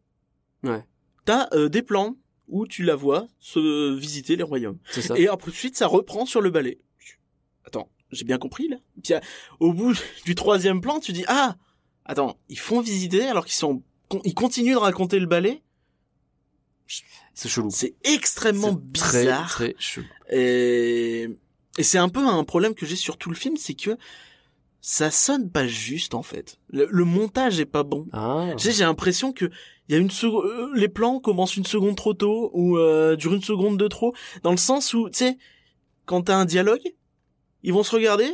Ouais. 0.64 0.84
t'as 1.24 1.46
euh, 1.54 1.68
des 1.68 1.82
plans 1.82 2.16
où 2.50 2.66
tu 2.66 2.82
la 2.82 2.94
vois 2.96 3.26
se 3.38 3.94
visiter 3.94 4.36
les 4.36 4.42
royaumes. 4.42 4.78
Ça. 4.90 5.18
Et 5.18 5.28
ensuite, 5.28 5.76
ça 5.76 5.86
reprend 5.86 6.26
sur 6.26 6.40
le 6.40 6.50
ballet. 6.50 6.78
Attends, 7.64 7.90
j'ai 8.10 8.24
bien 8.24 8.38
compris, 8.38 8.68
là? 8.68 8.76
Puis, 9.02 9.14
au 9.60 9.72
bout 9.72 9.94
du 10.24 10.34
troisième 10.34 10.80
plan, 10.80 11.00
tu 11.00 11.12
dis, 11.12 11.24
ah! 11.28 11.56
Attends, 12.04 12.38
ils 12.48 12.58
font 12.58 12.80
visiter 12.80 13.26
alors 13.26 13.44
qu'ils 13.44 13.54
sont, 13.54 13.82
ils 14.24 14.34
continuent 14.34 14.72
de 14.74 14.78
raconter 14.78 15.18
le 15.18 15.26
ballet? 15.26 15.62
C'est 17.34 17.48
chelou. 17.48 17.70
C'est 17.70 17.94
extrêmement 18.02 18.80
C'est 18.94 19.00
très, 19.00 19.20
bizarre. 19.22 19.48
très 19.48 19.76
chelou. 19.78 20.06
Et, 20.30 21.28
et 21.78 21.82
c'est 21.82 21.98
un 21.98 22.08
peu 22.08 22.26
un 22.26 22.42
problème 22.44 22.74
que 22.74 22.84
j'ai 22.84 22.96
sur 22.96 23.16
tout 23.16 23.30
le 23.30 23.36
film, 23.36 23.56
c'est 23.56 23.74
que 23.74 23.96
ça 24.80 25.10
sonne 25.10 25.50
pas 25.50 25.66
juste 25.66 26.14
en 26.14 26.22
fait. 26.22 26.58
Le, 26.70 26.86
le 26.90 27.04
montage 27.04 27.60
est 27.60 27.66
pas 27.66 27.82
bon. 27.82 28.06
Ah. 28.12 28.48
Tu 28.56 28.64
sais, 28.64 28.72
j'ai 28.72 28.84
l'impression 28.84 29.32
que 29.32 29.50
il 29.88 29.94
y 29.94 29.96
a 29.96 29.98
une 29.98 30.10
seconde, 30.10 30.44
euh, 30.44 30.70
les 30.74 30.88
plans 30.88 31.18
commencent 31.18 31.56
une 31.56 31.66
seconde 31.66 31.96
trop 31.96 32.14
tôt 32.14 32.50
ou 32.54 32.78
euh, 32.78 33.16
durent 33.16 33.34
une 33.34 33.42
seconde 33.42 33.76
de 33.76 33.88
trop, 33.88 34.14
dans 34.44 34.52
le 34.52 34.56
sens 34.56 34.94
où 34.94 35.10
tu 35.10 35.18
sais, 35.18 35.38
quand 36.06 36.22
t'as 36.22 36.36
un 36.36 36.44
dialogue, 36.44 36.94
ils 37.62 37.72
vont 37.72 37.82
se 37.82 37.94
regarder, 37.94 38.30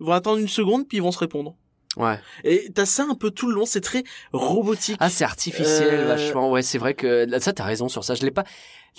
ils 0.00 0.06
vont 0.06 0.12
attendre 0.12 0.38
une 0.38 0.48
seconde 0.48 0.88
puis 0.88 0.98
ils 0.98 1.02
vont 1.02 1.12
se 1.12 1.20
répondre. 1.20 1.56
Ouais. 1.96 2.18
Et 2.44 2.70
t'as 2.74 2.86
ça 2.86 3.04
un 3.08 3.14
peu 3.14 3.30
tout 3.30 3.48
le 3.48 3.54
long, 3.54 3.66
c'est 3.66 3.80
très 3.82 4.02
robotique. 4.32 4.96
Ah, 5.00 5.10
c'est 5.10 5.24
artificiel, 5.24 5.88
Euh, 6.00 6.06
vachement. 6.06 6.50
Ouais, 6.50 6.62
c'est 6.62 6.78
vrai 6.78 6.94
que 6.94 7.26
ça, 7.40 7.52
t'as 7.52 7.64
raison 7.64 7.88
sur 7.88 8.02
ça. 8.04 8.14
Je 8.14 8.22
l'ai 8.22 8.30
pas. 8.30 8.44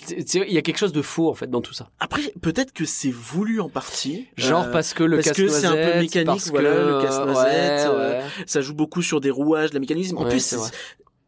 Tu 0.06 0.22
sais, 0.26 0.44
Il 0.48 0.52
y 0.54 0.58
a 0.58 0.62
quelque 0.62 0.78
chose 0.78 0.92
de 0.92 1.02
faux 1.02 1.28
en 1.30 1.34
fait 1.34 1.48
dans 1.50 1.60
tout 1.60 1.72
ça. 1.72 1.90
Après, 2.00 2.22
peut-être 2.42 2.72
que 2.72 2.84
c'est 2.84 3.10
voulu 3.10 3.60
en 3.60 3.68
partie. 3.68 4.26
Genre 4.36 4.64
Euh, 4.64 4.70
parce 4.72 4.94
que 4.94 5.02
le 5.04 5.16
parce 5.18 5.32
que 5.32 5.48
c'est 5.48 5.66
un 5.66 5.72
peu 5.72 5.76
casse-noisette, 5.76 6.02
mécanique, 6.02 6.46
voilà, 6.50 6.70
que, 6.72 6.76
le 6.78 7.02
casse-noisette, 7.02 7.88
ouais, 7.88 7.94
euh, 7.94 8.20
ouais. 8.20 8.24
ça 8.46 8.60
joue 8.60 8.74
beaucoup 8.74 9.02
sur 9.02 9.20
des 9.20 9.30
rouages, 9.30 9.70
de 9.70 9.74
la 9.74 9.80
mécanisme. 9.80 10.16
En 10.18 10.24
Ouais, 10.24 10.30
plus, 10.30 10.54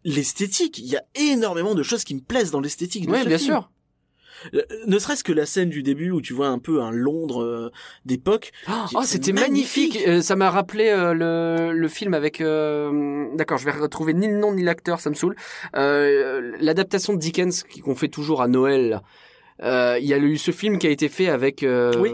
l'esthétique, 0.05 0.79
il 0.79 0.87
y 0.87 0.97
a 0.97 1.03
énormément 1.15 1.75
de 1.75 1.83
choses 1.83 2.05
qui 2.05 2.15
me 2.15 2.21
plaisent 2.21 2.51
dans 2.51 2.61
l'esthétique 2.61 3.09
Ouais, 3.11 3.25
bien 3.25 3.39
film. 3.39 3.51
sûr. 3.55 3.71
Euh, 4.55 4.63
Ne 4.87 4.99
serait-ce 4.99 5.25
que 5.25 5.33
la 5.33 5.47
scène 5.47 5.69
du 5.71 5.83
début 5.83 6.11
où 6.11 6.21
tu 6.21 6.33
vois 6.33 6.49
un 6.49 6.59
peu 6.59 6.83
un 6.83 6.91
Londres 6.91 7.43
euh, 7.43 7.71
d'époque. 8.05 8.53
Oh, 8.69 9.01
est 9.03 9.07
c'était 9.07 9.33
magnifique. 9.33 9.95
magnifique. 9.95 10.09
Euh, 10.09 10.21
ça 10.23 10.37
m'a 10.37 10.51
rappelé 10.51 10.89
euh, 10.89 11.13
le, 11.15 11.73
le 11.73 11.89
film 11.89 12.15
avec. 12.15 12.39
D'accord, 13.37 13.59
je 13.59 13.65
vais 13.65 13.73
retrouver 13.73 14.15
ni 14.15 14.27
le 14.29 14.39
nom 14.39 14.53
ni 14.53 14.63
l'acteur, 14.63 15.01
ça 15.01 15.11
me 15.11 15.15
saoule. 15.15 15.37
L'adaptation 15.75 17.13
de 17.15 17.19
Dickens 17.19 17.65
qu'on 17.85 17.95
fait 17.95 18.09
toujours 18.09 18.43
à 18.43 18.49
Noël. 18.49 19.01
Il 19.63 20.05
y 20.05 20.13
a 20.15 20.19
eu 20.19 20.37
ce 20.37 20.51
film 20.51 20.79
qui 20.79 20.87
a 20.87 20.91
été 20.91 21.09
fait 21.09 21.29
avec. 21.29 21.65
Oui, 21.99 22.11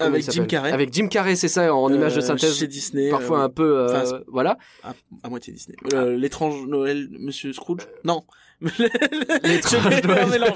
avec 0.00 0.30
Jim 0.30 0.46
Carrey. 0.46 0.72
Avec 0.72 0.92
Jim 0.92 1.08
Carrey, 1.08 1.36
c'est 1.36 1.48
ça, 1.48 1.74
en 1.74 1.92
image 1.92 2.16
de 2.16 2.20
synthèse. 2.20 2.58
chez 2.58 2.66
Disney. 2.66 3.10
Parfois 3.10 3.40
un 3.42 3.48
peu. 3.48 3.86
enfin, 3.86 4.20
voilà. 4.28 4.58
à, 4.82 4.94
à 5.22 5.28
moitié 5.28 5.52
Disney. 5.52 5.76
L'étrange 6.16 6.66
Noël, 6.66 7.08
Monsieur 7.18 7.52
Scrooge? 7.52 7.86
Non. 8.04 8.22
Noël. 10.06 10.54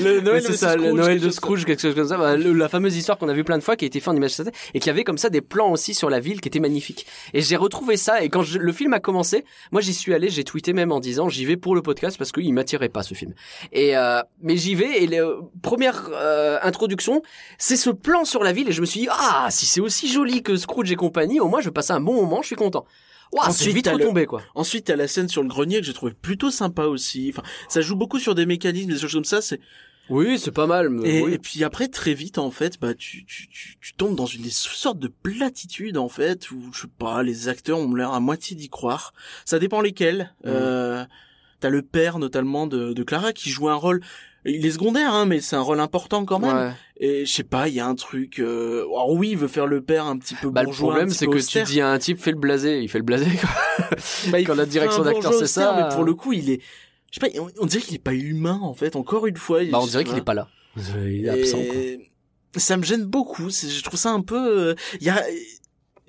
Le 0.00 0.20
Noël, 0.20 0.42
de 0.46 0.52
ça, 0.52 0.76
le 0.76 0.82
Scrooge, 0.82 0.98
Noël 0.98 1.14
quelque 1.18 1.24
de 1.26 1.30
Scrooge, 1.30 1.64
quelque 1.64 1.82
chose 1.82 1.94
comme 1.94 2.08
ça. 2.08 2.16
Bah, 2.16 2.36
le- 2.36 2.52
la 2.52 2.68
fameuse 2.68 2.96
histoire 2.96 3.18
qu'on 3.18 3.28
a 3.28 3.32
vu 3.32 3.44
plein 3.44 3.58
de 3.58 3.62
fois, 3.62 3.76
qui 3.76 3.84
a 3.84 3.88
été 3.88 4.00
fait 4.00 4.08
en 4.10 4.16
image 4.16 4.32
et 4.74 4.80
qui 4.80 4.90
avait 4.90 5.04
comme 5.04 5.18
ça 5.18 5.30
des 5.30 5.40
plans 5.40 5.70
aussi 5.72 5.94
sur 5.94 6.10
la 6.10 6.20
ville 6.20 6.40
qui 6.40 6.48
étaient 6.48 6.60
magnifiques. 6.60 7.06
Et 7.34 7.40
j'ai 7.40 7.56
retrouvé 7.56 7.96
ça, 7.96 8.22
et 8.22 8.28
quand 8.28 8.42
je- 8.42 8.58
le 8.58 8.72
film 8.72 8.92
a 8.92 9.00
commencé, 9.00 9.44
moi 9.72 9.80
j'y 9.80 9.94
suis 9.94 10.14
allé, 10.14 10.28
j'ai 10.28 10.44
tweeté 10.44 10.72
même 10.72 10.92
en 10.92 11.00
disant 11.00 11.28
j'y 11.28 11.44
vais 11.44 11.56
pour 11.56 11.74
le 11.74 11.82
podcast 11.82 12.16
parce 12.18 12.32
qu'il 12.32 12.52
m'attirait 12.54 12.88
pas 12.88 13.02
ce 13.02 13.14
film. 13.14 13.34
Et 13.72 13.96
euh, 13.96 14.20
mais 14.42 14.56
j'y 14.56 14.74
vais, 14.74 15.02
et 15.02 15.06
la 15.06 15.26
première 15.62 16.08
euh, 16.12 16.58
introduction, 16.62 17.22
c'est 17.58 17.76
ce 17.76 17.90
plan 17.90 18.24
sur 18.24 18.44
la 18.44 18.52
ville, 18.52 18.68
et 18.68 18.72
je 18.72 18.80
me 18.80 18.86
suis 18.86 19.00
dit 19.00 19.08
ah 19.10 19.48
si 19.50 19.66
c'est 19.66 19.80
aussi 19.80 20.08
joli 20.08 20.42
que 20.42 20.56
Scrooge 20.56 20.90
et 20.92 20.96
compagnie, 20.96 21.40
au 21.40 21.48
moins 21.48 21.60
je 21.60 21.70
passe 21.70 21.90
un 21.90 22.00
bon 22.00 22.14
moment, 22.14 22.42
je 22.42 22.46
suis 22.48 22.56
content. 22.56 22.84
Ensuite, 23.32 23.74
vite 23.74 23.86
le- 23.92 24.26
quoi. 24.26 24.42
Ensuite, 24.54 24.86
t'as 24.86 24.96
la 24.96 25.08
scène 25.08 25.28
sur 25.28 25.42
le 25.42 25.48
grenier 25.48 25.80
que 25.80 25.86
j'ai 25.86 25.92
trouvé 25.92 26.12
plutôt 26.14 26.50
sympa 26.50 26.84
aussi. 26.84 27.32
Enfin, 27.32 27.42
ça 27.68 27.80
joue 27.80 27.96
beaucoup 27.96 28.18
sur 28.18 28.34
des 28.34 28.46
mécanismes, 28.46 28.90
des 28.92 28.98
choses 28.98 29.12
comme 29.14 29.24
ça. 29.24 29.40
C'est 29.42 29.60
Oui, 30.08 30.38
c'est 30.38 30.50
pas 30.52 30.66
mal. 30.66 30.88
mais 30.88 31.16
et, 31.18 31.22
oui. 31.22 31.32
et 31.34 31.38
puis 31.38 31.62
après, 31.64 31.88
très 31.88 32.14
vite, 32.14 32.38
en 32.38 32.50
fait, 32.50 32.80
bah, 32.80 32.94
tu, 32.94 33.24
tu, 33.26 33.48
tu, 33.48 33.76
tu 33.80 33.92
tombes 33.94 34.14
dans 34.16 34.26
une 34.26 34.48
sorte 34.48 34.98
de 34.98 35.08
platitude, 35.08 35.98
en 35.98 36.08
fait, 36.08 36.50
où, 36.50 36.62
je 36.72 36.82
sais 36.82 36.88
pas, 36.98 37.22
les 37.22 37.48
acteurs 37.48 37.78
ont 37.78 37.94
l'air 37.94 38.12
à 38.12 38.20
moitié 38.20 38.56
d'y 38.56 38.68
croire. 38.70 39.12
Ça 39.44 39.58
dépend 39.58 39.80
lesquels. 39.82 40.34
Mhm. 40.44 40.52
Euh, 40.54 41.04
t'as 41.60 41.70
le 41.70 41.82
père, 41.82 42.18
notamment, 42.18 42.66
de, 42.66 42.92
de 42.92 43.02
Clara, 43.02 43.32
qui 43.32 43.50
joue 43.50 43.68
un 43.68 43.74
rôle, 43.74 44.00
il 44.44 44.64
est 44.64 44.70
secondaire, 44.70 45.12
hein, 45.12 45.26
mais 45.26 45.40
c'est 45.40 45.56
un 45.56 45.60
rôle 45.60 45.80
important 45.80 46.24
quand 46.24 46.38
même. 46.38 46.56
Ouais. 46.56 46.72
Et 47.00 47.26
je 47.26 47.32
sais 47.32 47.42
pas, 47.44 47.68
il 47.68 47.74
y 47.74 47.80
a 47.80 47.86
un 47.86 47.94
truc, 47.94 48.38
euh... 48.40 48.82
alors 48.86 49.10
oui, 49.12 49.30
il 49.30 49.36
veut 49.38 49.48
faire 49.48 49.66
le 49.66 49.80
père 49.82 50.06
un 50.06 50.16
petit 50.18 50.34
peu 50.34 50.48
Bah, 50.50 50.62
le 50.62 50.66
bourgeois, 50.66 50.88
problème, 50.90 51.06
un 51.06 51.10
petit 51.10 51.18
c'est 51.18 51.26
que 51.26 51.36
austère. 51.36 51.66
tu 51.66 51.72
dis 51.74 51.80
à 51.80 51.90
un 51.90 51.98
type, 51.98 52.18
fais 52.20 52.30
le 52.32 52.38
blasé. 52.38 52.80
Il 52.82 52.88
fait 52.88 52.98
le 52.98 53.04
blasé, 53.04 53.26
quoi. 53.38 53.50
Bah, 54.30 54.38
quand 54.46 54.54
la 54.54 54.66
direction 54.66 55.02
d'acteur, 55.02 55.32
c'est 55.34 55.46
ça, 55.46 55.74
Mais 55.76 55.94
pour 55.94 56.02
euh. 56.02 56.06
le 56.06 56.14
coup, 56.14 56.32
il 56.32 56.50
est, 56.50 56.60
je 57.12 57.20
sais 57.20 57.30
pas, 57.30 57.40
on, 57.40 57.48
on 57.60 57.66
dirait 57.66 57.82
qu'il 57.82 57.94
est 57.94 57.98
pas 58.02 58.14
humain, 58.14 58.58
en 58.62 58.74
fait, 58.74 58.96
encore 58.96 59.26
une 59.26 59.36
fois. 59.36 59.64
Bah, 59.70 59.78
on 59.80 59.86
dirait 59.86 60.04
qu'il 60.04 60.16
est 60.18 60.22
pas 60.22 60.34
là. 60.34 60.48
Il 60.76 61.26
est 61.26 61.28
absent, 61.28 61.58
quoi. 61.58 61.80
Ça 62.56 62.76
me 62.76 62.82
gêne 62.82 63.04
beaucoup. 63.04 63.50
Je 63.50 63.82
trouve 63.82 63.98
ça 64.00 64.10
un 64.10 64.22
peu. 64.22 64.36
euh, 64.70 64.74
Il 65.00 65.06
y 65.06 65.10
a. 65.10 65.22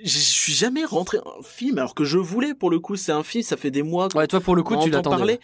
Je 0.01 0.17
suis 0.17 0.53
jamais 0.53 0.85
rentré 0.85 1.17
un 1.17 1.43
film 1.43 1.77
alors 1.77 1.93
que 1.93 2.05
je 2.05 2.17
voulais 2.17 2.53
pour 2.53 2.69
le 2.69 2.79
coup. 2.79 2.95
C'est 2.95 3.11
un 3.11 3.23
film. 3.23 3.43
Ça 3.43 3.57
fait 3.57 3.69
des 3.71 3.83
mois 3.83 4.07
Ouais, 4.15 4.25
toi, 4.27 4.39
pour 4.39 4.55
le 4.55 4.63
coup, 4.63 4.77
tu 4.81 4.89
l'attendais. 4.89 5.17
parler. 5.17 5.39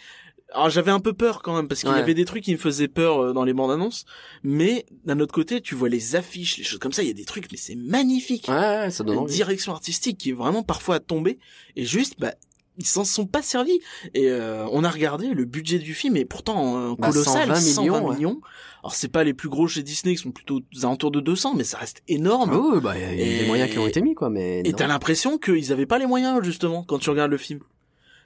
Alors 0.56 0.70
j'avais 0.70 0.90
un 0.90 1.00
peu 1.00 1.12
peur 1.12 1.42
quand 1.42 1.54
même 1.54 1.68
parce 1.68 1.80
qu'il 1.82 1.90
Ouais. 1.90 1.98
y 1.98 2.00
avait 2.00 2.14
des 2.14 2.24
trucs 2.24 2.42
qui 2.44 2.52
me 2.52 2.56
faisaient 2.58 2.88
peur 2.88 3.20
euh, 3.22 3.32
dans 3.32 3.44
les 3.44 3.52
bandes 3.52 3.70
annonces. 3.70 4.04
Mais 4.42 4.86
d'un 5.04 5.20
autre 5.20 5.32
côté, 5.34 5.60
tu 5.60 5.74
vois 5.74 5.88
les 5.88 6.16
affiches, 6.16 6.56
les 6.58 6.64
choses 6.64 6.78
comme 6.78 6.92
ça. 6.92 7.02
Il 7.02 7.08
y 7.08 7.10
a 7.10 7.14
des 7.14 7.24
trucs, 7.26 7.50
mais 7.52 7.58
c'est 7.58 7.74
magnifique. 7.76 8.46
Ouais, 8.48 8.54
ouais, 8.54 8.90
ça 8.90 9.04
donne 9.04 9.14
Une 9.14 9.20
envie. 9.22 9.34
direction 9.34 9.72
artistique 9.72 10.18
qui 10.18 10.30
est 10.30 10.32
vraiment 10.34 10.62
parfois 10.62 10.96
à 10.96 11.00
tomber. 11.00 11.38
Et 11.76 11.84
juste, 11.84 12.14
bah. 12.18 12.34
Ils 12.78 12.84
s'en 12.84 13.04
sont 13.06 13.24
pas 13.24 13.40
servis 13.40 13.80
et 14.12 14.28
euh, 14.28 14.66
on 14.70 14.84
a 14.84 14.90
regardé 14.90 15.28
le 15.28 15.46
budget 15.46 15.78
du 15.78 15.94
film 15.94 16.14
et 16.18 16.26
pourtant 16.26 16.76
euh, 16.76 16.94
Bah, 16.98 17.08
colossal 17.08 17.46
120 17.48 17.54
120 17.54 17.80
millions, 18.00 18.12
millions, 18.12 18.30
ouais. 18.32 18.40
alors 18.82 18.94
c'est 18.94 19.08
pas 19.08 19.24
les 19.24 19.32
plus 19.32 19.48
gros 19.48 19.66
chez 19.66 19.82
Disney 19.82 20.14
qui 20.14 20.20
sont 20.22 20.30
plutôt 20.30 20.60
aux 20.76 20.84
alentours 20.84 21.10
de 21.10 21.20
200 21.20 21.54
mais 21.54 21.64
ça 21.64 21.78
reste 21.78 22.02
énorme 22.06 22.50
Ah 22.52 22.58
oui, 22.60 22.80
bah, 22.82 22.92
il 22.94 23.00
y 23.00 23.04
a 23.06 23.08
a 23.08 23.14
des 23.14 23.44
Et- 23.44 23.46
moyens 23.46 23.70
qui 23.70 23.78
ont 23.78 23.86
été 23.86 24.02
mis, 24.02 24.14
quoi, 24.14 24.28
mais. 24.28 24.60
et 24.62 24.74
t'as 24.74 24.88
l'impression 24.88 25.38
qu'ils 25.38 25.72
avaient 25.72 25.86
pas 25.86 25.96
les 25.98 26.04
moyens 26.04 26.38
justement 26.42 26.84
quand 26.84 26.98
tu 26.98 27.08
regardes 27.08 27.30
le 27.30 27.38
film. 27.38 27.60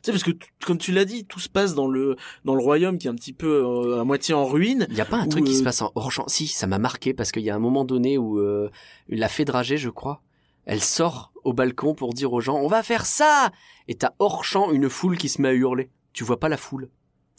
Tu 0.02 0.06
sais 0.06 0.12
parce 0.12 0.24
que 0.24 0.30
comme 0.64 0.78
tu 0.78 0.92
l'as 0.92 1.04
dit, 1.04 1.26
tout 1.26 1.40
se 1.40 1.48
passe 1.48 1.74
dans 1.74 1.86
le 1.86 2.16
dans 2.44 2.54
le 2.54 2.62
royaume 2.62 2.96
qui 2.96 3.06
est 3.06 3.10
un 3.10 3.14
petit 3.14 3.34
peu 3.34 3.64
euh, 3.64 4.00
à 4.00 4.04
moitié 4.04 4.32
en 4.32 4.46
ruine. 4.46 4.86
Il 4.90 4.96
y 4.96 5.00
a 5.00 5.04
pas 5.04 5.18
un 5.18 5.28
truc 5.28 5.44
qui 5.44 5.54
se 5.54 5.60
euh, 5.60 5.64
passe 5.64 5.82
en 5.82 5.92
hors 5.94 6.10
champ. 6.10 6.24
Si, 6.26 6.46
ça 6.46 6.66
m'a 6.66 6.78
marqué 6.78 7.12
parce 7.12 7.32
qu'il 7.32 7.42
y 7.42 7.50
a 7.50 7.54
un 7.54 7.60
moment 7.60 7.84
donné 7.84 8.16
où 8.16 8.38
euh, 8.38 8.70
la 9.08 9.28
fée 9.28 9.44
dragée, 9.44 9.76
je 9.76 9.90
crois, 9.90 10.22
elle 10.64 10.80
sort 10.80 11.32
au 11.44 11.52
balcon 11.52 11.94
pour 11.94 12.14
dire 12.14 12.32
aux 12.32 12.40
gens 12.40 12.56
on 12.56 12.66
va 12.66 12.82
faire 12.82 13.04
ça 13.04 13.50
et 13.88 13.94
t'as 13.94 14.12
hors 14.18 14.44
champ 14.44 14.70
une 14.70 14.88
foule 14.88 15.18
qui 15.18 15.28
se 15.28 15.42
met 15.42 15.48
à 15.48 15.52
hurler. 15.52 15.90
Tu 16.14 16.24
vois 16.24 16.40
pas 16.40 16.48
la 16.48 16.56
foule. 16.56 16.88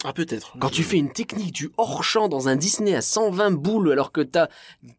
Ah 0.04 0.14
peut-être. 0.14 0.58
Quand 0.60 0.70
tu 0.70 0.84
fais 0.84 0.98
une 0.98 1.12
technique 1.12 1.52
du 1.52 1.70
hors 1.78 2.04
champ 2.04 2.28
dans 2.28 2.48
un 2.48 2.56
Disney 2.56 2.96
à 2.96 3.02
120 3.02 3.52
boules 3.52 3.92
alors 3.92 4.12
que 4.12 4.22
t'as 4.22 4.48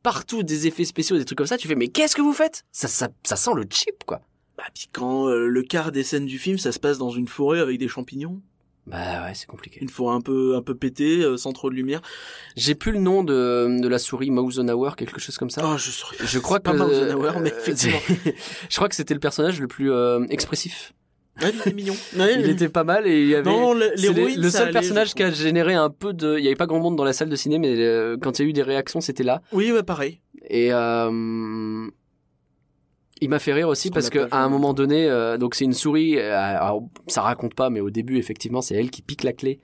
partout 0.02 0.42
des 0.42 0.66
effets 0.66 0.84
spéciaux, 0.84 1.16
des 1.16 1.24
trucs 1.24 1.38
comme 1.38 1.46
ça, 1.46 1.58
tu 1.58 1.68
fais 1.68 1.74
mais 1.74 1.88
qu'est-ce 1.88 2.14
que 2.14 2.22
vous 2.22 2.32
faites? 2.32 2.64
Ça, 2.72 2.88
ça, 2.88 3.08
ça 3.24 3.36
sent 3.36 3.50
le 3.54 3.66
cheap 3.68 4.04
quoi. 4.04 4.20
Bah, 4.58 4.64
puis 4.74 4.88
quand 4.92 5.28
euh, 5.28 5.46
le 5.46 5.62
quart 5.62 5.92
des 5.92 6.02
scènes 6.02 6.26
du 6.26 6.38
film, 6.38 6.58
ça 6.58 6.72
se 6.72 6.78
passe 6.78 6.98
dans 6.98 7.10
une 7.10 7.26
forêt 7.28 7.60
avec 7.60 7.78
des 7.78 7.88
champignons, 7.88 8.40
Bah 8.86 9.24
ouais, 9.24 9.32
c'est 9.34 9.46
compliqué. 9.46 9.78
une 9.80 9.88
forêt 9.88 10.14
un 10.14 10.20
peu 10.20 10.56
un 10.56 10.62
peu 10.62 10.74
pétée, 10.74 11.22
euh, 11.22 11.36
sans 11.36 11.52
trop 11.52 11.70
de 11.70 11.74
lumière. 11.74 12.02
J'ai 12.56 12.74
plus 12.74 12.92
le 12.92 12.98
nom 12.98 13.24
de, 13.24 13.80
de 13.80 13.88
la 13.88 13.98
souris 13.98 14.30
Mausenauer, 14.30 14.90
quelque 14.96 15.20
chose 15.20 15.38
comme 15.38 15.50
ça. 15.50 15.62
Ah, 15.64 15.76
je 15.78 15.90
saurais. 15.90 16.16
Je 16.20 16.38
crois 16.38 16.60
pas 16.60 16.72
que 16.72 16.78
Mausenauer, 16.78 17.32
mais 17.40 17.52
euh, 17.52 17.58
effectivement. 17.60 17.98
je 18.68 18.76
crois 18.76 18.88
que 18.88 18.94
c'était 18.94 19.14
le 19.14 19.20
personnage 19.20 19.60
le 19.60 19.68
plus 19.68 19.90
euh, 19.90 20.24
expressif. 20.28 20.92
Ouais, 21.40 21.48
il 21.54 21.58
était 21.60 21.72
mignon. 21.72 21.94
Ouais, 22.18 22.34
Il 22.38 22.50
était 22.50 22.68
pas 22.68 22.84
mal 22.84 23.06
et 23.06 23.22
il 23.22 23.28
y 23.28 23.34
avait 23.34 23.48
Non, 23.50 23.72
le- 23.72 23.92
les- 23.96 24.36
le 24.36 24.50
seul 24.50 24.64
allait, 24.64 24.72
personnage 24.72 25.14
qui 25.14 25.22
a 25.22 25.30
généré 25.30 25.72
un 25.72 25.88
peu 25.88 26.12
de 26.12 26.36
il 26.38 26.44
y 26.44 26.46
avait 26.46 26.56
pas 26.56 26.66
grand 26.66 26.78
monde 26.78 26.94
dans 26.94 27.04
la 27.04 27.14
salle 27.14 27.30
de 27.30 27.36
ciné 27.36 27.58
mais 27.58 27.74
euh, 27.78 28.18
quand 28.20 28.38
il 28.38 28.42
y 28.42 28.44
a 28.44 28.48
eu 28.50 28.52
des 28.52 28.62
réactions, 28.62 29.00
c'était 29.00 29.22
là 29.22 29.40
Oui, 29.50 29.72
ouais, 29.72 29.82
pareil. 29.82 30.20
et 30.50 30.74
euh, 30.74 31.88
il 33.22 33.28
m'a 33.30 33.38
fait 33.38 33.52
rire 33.52 33.68
aussi 33.68 33.90
Parce 33.90 34.10
que 34.10 34.28
à 34.30 34.44
un 34.44 34.48
moment 34.48 34.74
donné 34.74 35.08
euh, 35.08 35.38
donc 35.38 35.54
c'est 35.54 35.64
une 35.64 35.72
souris 35.72 36.18
euh, 36.18 36.36
alors, 36.36 36.82
ça 37.06 37.22
raconte 37.22 37.54
pas 37.54 37.70
mais 37.70 37.80
au 37.80 37.90
début 37.90 38.18
effectivement, 38.18 38.60
c'est 38.60 38.74
elle 38.74 38.90
qui 38.90 39.00
pique 39.00 39.22
la 39.22 39.32
clé 39.32 39.60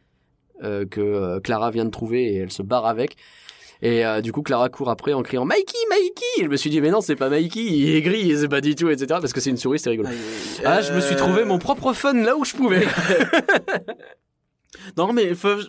euh, 0.63 0.87
que 0.87 1.01
euh, 1.01 1.41
Clara 1.41 1.71
vient 1.71 1.85
de 1.85 1.91
trouver 1.91 2.23
et 2.33 2.37
elle 2.37 2.53
se 2.53 2.63
barre 2.63 2.87
avec. 2.87 3.17
Et 3.81 4.03
du 4.25 4.33
coup, 4.33 4.43
Clara 4.43 4.69
court 4.71 4.91
après 4.91 5.13
en 5.13 5.23
criant 5.23 5.45
Mikey, 5.45 5.79
Mikey. 5.89 6.41
Et 6.41 6.45
je 6.45 6.49
me 6.49 6.57
suis 6.57 6.69
dit 6.69 6.81
mais 6.81 6.91
non, 6.91 7.01
c'est 7.01 7.15
pas 7.15 7.29
Mikey, 7.29 7.61
il 7.61 7.95
est 7.95 8.03
gris, 8.03 8.37
c'est 8.37 8.49
pas 8.49 8.61
du 8.61 8.75
tout, 8.75 8.91
etc. 8.91 9.07
Parce 9.21 9.33
que 9.33 9.41
c'est 9.41 9.51
une 9.51 9.57
souris, 9.57 9.79
c'est 9.79 9.91
rigolo. 9.91 10.09
Aïe. 10.09 10.17
Ah, 10.65 10.81
je 10.81 10.93
me 10.93 11.01
suis 11.01 11.15
trouvé 11.15 11.45
mon 11.45 11.61
propre 11.61 11.93
fun 11.93 12.15
là 12.15 12.37
où 12.37 12.45
je 12.45 12.57
pouvais. 12.57 12.85
Non, 14.97 15.13
mais 15.13 15.35
faut- 15.35 15.63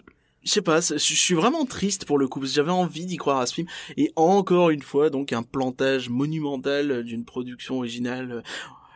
je 0.44 0.52
sais 0.52 0.61
pas, 0.61 0.80
je 0.82 0.98
suis 0.98 1.34
vraiment 1.36 1.66
triste 1.66 2.06
pour 2.06 2.18
le 2.18 2.28
coup, 2.28 2.40
parce 2.40 2.52
que 2.52 2.56
j'avais 2.56 2.72
envie 2.72 3.06
d'y 3.06 3.18
croire 3.18 3.40
à 3.40 3.45
ce 3.45 3.53
film. 3.56 3.68
Et 3.98 4.11
encore 4.16 4.70
une 4.70 4.82
fois, 4.82 5.10
donc 5.10 5.34
un 5.34 5.44
plantage 5.44 6.10
monumental 6.10 7.03
d'une 7.03 7.26
production 7.26 7.78
originale. 7.78 8.44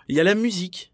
Il 0.09 0.15
y 0.15 0.19
a 0.19 0.23
la 0.23 0.35
musique. 0.35 0.91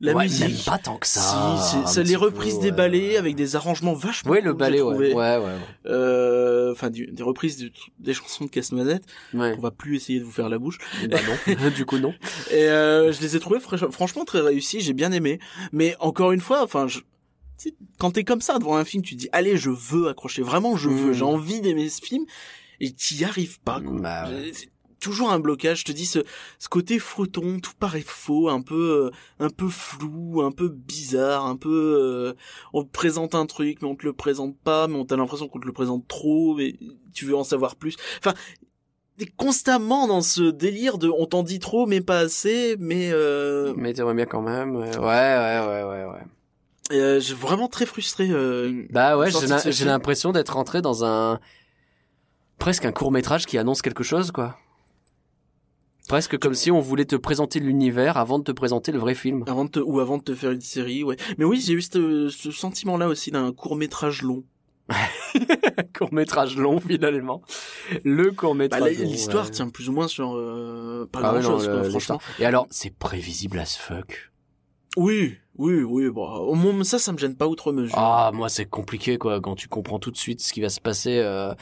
La 0.00 0.12
Ouais, 0.12 0.24
musique. 0.24 0.40
même 0.48 0.56
pas 0.66 0.76
tant 0.78 0.98
que 0.98 1.06
ça. 1.06 1.56
Si, 1.62 1.76
c'est 1.86 2.02
les 2.02 2.14
peu, 2.14 2.24
reprises 2.24 2.58
des 2.58 2.66
ouais. 2.66 2.72
ballets 2.76 3.16
avec 3.16 3.36
des 3.36 3.56
arrangements 3.56 3.94
vachement 3.94 4.32
Ouais, 4.32 4.40
le 4.40 4.50
cool, 4.50 4.58
ballet, 4.58 4.82
ouais. 4.82 5.14
Ouais, 5.14 5.38
ouais, 5.38 5.52
Euh, 5.86 6.72
Enfin, 6.72 6.90
du- 6.90 7.06
des 7.06 7.22
reprises 7.22 7.56
de- 7.58 7.70
des 8.00 8.12
chansons 8.12 8.44
de 8.44 8.50
Casse-Noisette. 8.50 9.04
On 9.32 9.56
va 9.58 9.70
plus 9.70 9.96
essayer 9.96 10.18
de 10.18 10.24
vous 10.24 10.32
faire 10.32 10.48
la 10.48 10.58
bouche. 10.58 10.78
Bah 11.08 11.18
non, 11.46 11.54
du 11.74 11.86
coup 11.86 11.98
non. 11.98 12.12
Et 12.50 12.64
euh, 12.68 13.12
je 13.12 13.20
les 13.20 13.36
ai 13.36 13.40
trouvés 13.40 13.60
fr- 13.60 13.90
franchement 13.92 14.24
très 14.24 14.40
réussis, 14.40 14.80
j'ai 14.80 14.92
bien 14.92 15.12
aimé. 15.12 15.38
Mais 15.72 15.94
encore 16.00 16.32
une 16.32 16.40
fois, 16.40 16.62
enfin, 16.64 16.88
je... 16.88 16.98
quand 17.98 18.10
t'es 18.12 18.24
comme 18.24 18.40
ça 18.40 18.58
devant 18.58 18.76
un 18.76 18.84
film, 18.84 19.02
tu 19.02 19.14
te 19.14 19.20
dis 19.20 19.28
allez, 19.32 19.56
je 19.56 19.70
veux 19.70 20.08
accrocher, 20.08 20.42
vraiment, 20.42 20.76
je 20.76 20.88
veux, 20.88 21.10
Mm. 21.10 21.14
j'ai 21.14 21.24
envie 21.24 21.60
d'aimer 21.60 21.88
ce 21.88 22.00
film, 22.02 22.24
et 22.80 22.92
t'y 22.92 23.24
arrives 23.24 23.60
pas. 23.60 23.80
Quoi. 23.80 24.00
Bah 24.00 24.28
ouais. 24.28 24.50
C'est 24.52 24.68
toujours 25.00 25.30
un 25.30 25.38
blocage. 25.38 25.80
Je 25.80 25.84
te 25.84 25.92
dis 25.92 26.06
ce, 26.06 26.20
ce 26.58 26.68
côté 26.68 26.98
froton, 26.98 27.60
tout 27.60 27.72
paraît 27.78 28.00
faux, 28.04 28.48
un 28.48 28.62
peu, 28.62 29.10
euh, 29.10 29.10
un 29.38 29.50
peu 29.50 29.68
flou, 29.68 30.40
un 30.42 30.50
peu 30.50 30.68
bizarre, 30.68 31.44
un 31.46 31.56
peu. 31.56 31.98
euh, 32.00 32.32
on 32.72 32.82
te 32.84 32.90
présente 32.90 33.34
un 33.34 33.44
truc, 33.46 33.78
mais 33.82 33.88
on 33.88 33.96
te 33.96 34.04
le 34.06 34.12
présente 34.14 34.56
pas, 34.58 34.88
mais 34.88 34.96
on 34.96 35.04
t'a 35.04 35.16
l'impression 35.16 35.46
qu'on 35.48 35.60
te 35.60 35.66
le 35.66 35.72
présente 35.72 36.08
trop, 36.08 36.54
mais 36.56 36.74
tu 37.12 37.26
veux 37.26 37.36
en 37.36 37.44
savoir 37.44 37.76
plus. 37.76 37.96
Enfin, 38.18 38.32
t'es 39.18 39.26
constamment 39.26 40.08
dans 40.08 40.22
ce 40.22 40.50
délire 40.50 40.96
de 40.98 41.08
on 41.08 41.26
t'en 41.26 41.42
dit 41.42 41.58
trop, 41.60 41.86
mais 41.86 42.00
pas 42.00 42.18
assez, 42.20 42.76
mais 42.80 43.10
euh, 43.12 43.74
Mais 43.76 43.92
t'aimerais 43.92 44.14
bien 44.14 44.26
quand 44.26 44.42
même. 44.42 44.74
Ouais, 44.74 44.96
ouais, 44.96 44.98
ouais, 44.98 45.82
ouais, 45.84 46.04
ouais. 46.06 46.24
Euh, 46.92 47.20
j'ai 47.20 47.34
vraiment 47.34 47.68
très 47.68 47.86
frustré. 47.86 48.28
euh, 48.30 48.86
Bah 48.90 49.16
ouais, 49.18 49.30
j'ai 49.70 49.84
l'impression 49.84 50.32
d'être 50.32 50.54
rentré 50.54 50.82
dans 50.82 51.04
un 51.04 51.40
presque 52.58 52.84
un 52.84 52.92
court 52.92 53.10
métrage 53.12 53.46
qui 53.46 53.58
annonce 53.58 53.82
quelque 53.82 54.04
chose, 54.04 54.30
quoi. 54.30 54.56
Presque 56.08 56.38
comme 56.38 56.52
si 56.54 56.70
on 56.70 56.80
voulait 56.80 57.06
te 57.06 57.16
présenter 57.16 57.60
l'univers 57.60 58.18
avant 58.18 58.38
de 58.38 58.44
te 58.44 58.52
présenter 58.52 58.92
le 58.92 58.98
vrai 58.98 59.14
film. 59.14 59.42
Avant 59.46 59.64
de 59.64 59.70
te, 59.70 59.80
ou 59.80 60.00
avant 60.00 60.18
de 60.18 60.22
te 60.22 60.34
faire 60.34 60.50
une 60.50 60.60
série, 60.60 61.02
ouais. 61.02 61.16
Mais 61.38 61.44
oui, 61.46 61.60
j'ai 61.60 61.72
eu 61.72 61.80
ce, 61.80 62.28
ce 62.28 62.50
sentiment-là 62.50 63.08
aussi 63.08 63.30
d'un 63.30 63.52
court 63.52 63.74
métrage 63.76 64.20
long. 64.20 64.44
court 65.96 66.12
métrage 66.12 66.56
long 66.58 66.78
finalement. 66.78 67.40
Le 68.04 68.30
court 68.32 68.54
Bah, 68.54 68.58
métrage. 68.64 68.98
long, 68.98 69.04
L'histoire 69.04 69.46
ouais. 69.46 69.50
tient 69.50 69.70
plus 69.70 69.88
ou 69.88 69.92
moins 69.92 70.08
sur 70.08 70.34
euh, 70.36 71.08
pas 71.10 71.20
Ah 71.22 71.32
ouais, 71.34 71.40
grand 71.40 71.52
non, 71.52 71.58
chose, 71.58 71.68
le- 71.68 71.84
franchement. 71.84 72.20
Et 72.38 72.44
alors, 72.44 72.66
c'est 72.70 72.94
prévisible 72.94 73.58
as 73.58 73.76
fuck. 73.78 74.30
Oui, 74.98 75.38
oui, 75.58 75.82
oui. 75.82 76.10
Bon, 76.10 76.26
au 76.28 76.54
moins 76.54 76.84
ça, 76.84 76.98
ça 76.98 77.12
me 77.12 77.18
gêne 77.18 77.36
pas 77.36 77.46
outre 77.46 77.72
mesure. 77.72 77.96
Ah, 77.98 78.30
moi 78.34 78.48
c'est 78.48 78.66
compliqué 78.66 79.18
quoi 79.18 79.40
quand 79.40 79.54
tu 79.54 79.68
comprends 79.68 79.98
tout 79.98 80.10
de 80.10 80.16
suite 80.16 80.40
ce 80.40 80.52
qui 80.52 80.60
va 80.60 80.68
se 80.68 80.80
passer. 80.80 81.18
euh, 81.18 81.54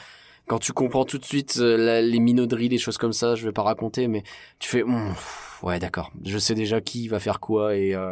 quand 0.47 0.59
tu 0.59 0.73
comprends 0.73 1.05
tout 1.05 1.17
de 1.17 1.25
suite 1.25 1.57
euh, 1.59 2.01
les 2.01 2.19
minauderies, 2.19 2.69
les 2.69 2.77
choses 2.77 2.97
comme 2.97 3.13
ça, 3.13 3.35
je 3.35 3.45
vais 3.45 3.53
pas 3.53 3.61
raconter, 3.61 4.07
mais 4.07 4.23
tu 4.59 4.67
fais, 4.67 4.83
pff, 4.83 5.52
ouais 5.63 5.79
d'accord, 5.79 6.11
je 6.23 6.37
sais 6.37 6.53
déjà 6.55 6.79
qui 6.81 7.07
va 7.07 7.19
faire 7.19 7.39
quoi 7.39 7.75
et 7.75 7.95
euh, 7.95 8.11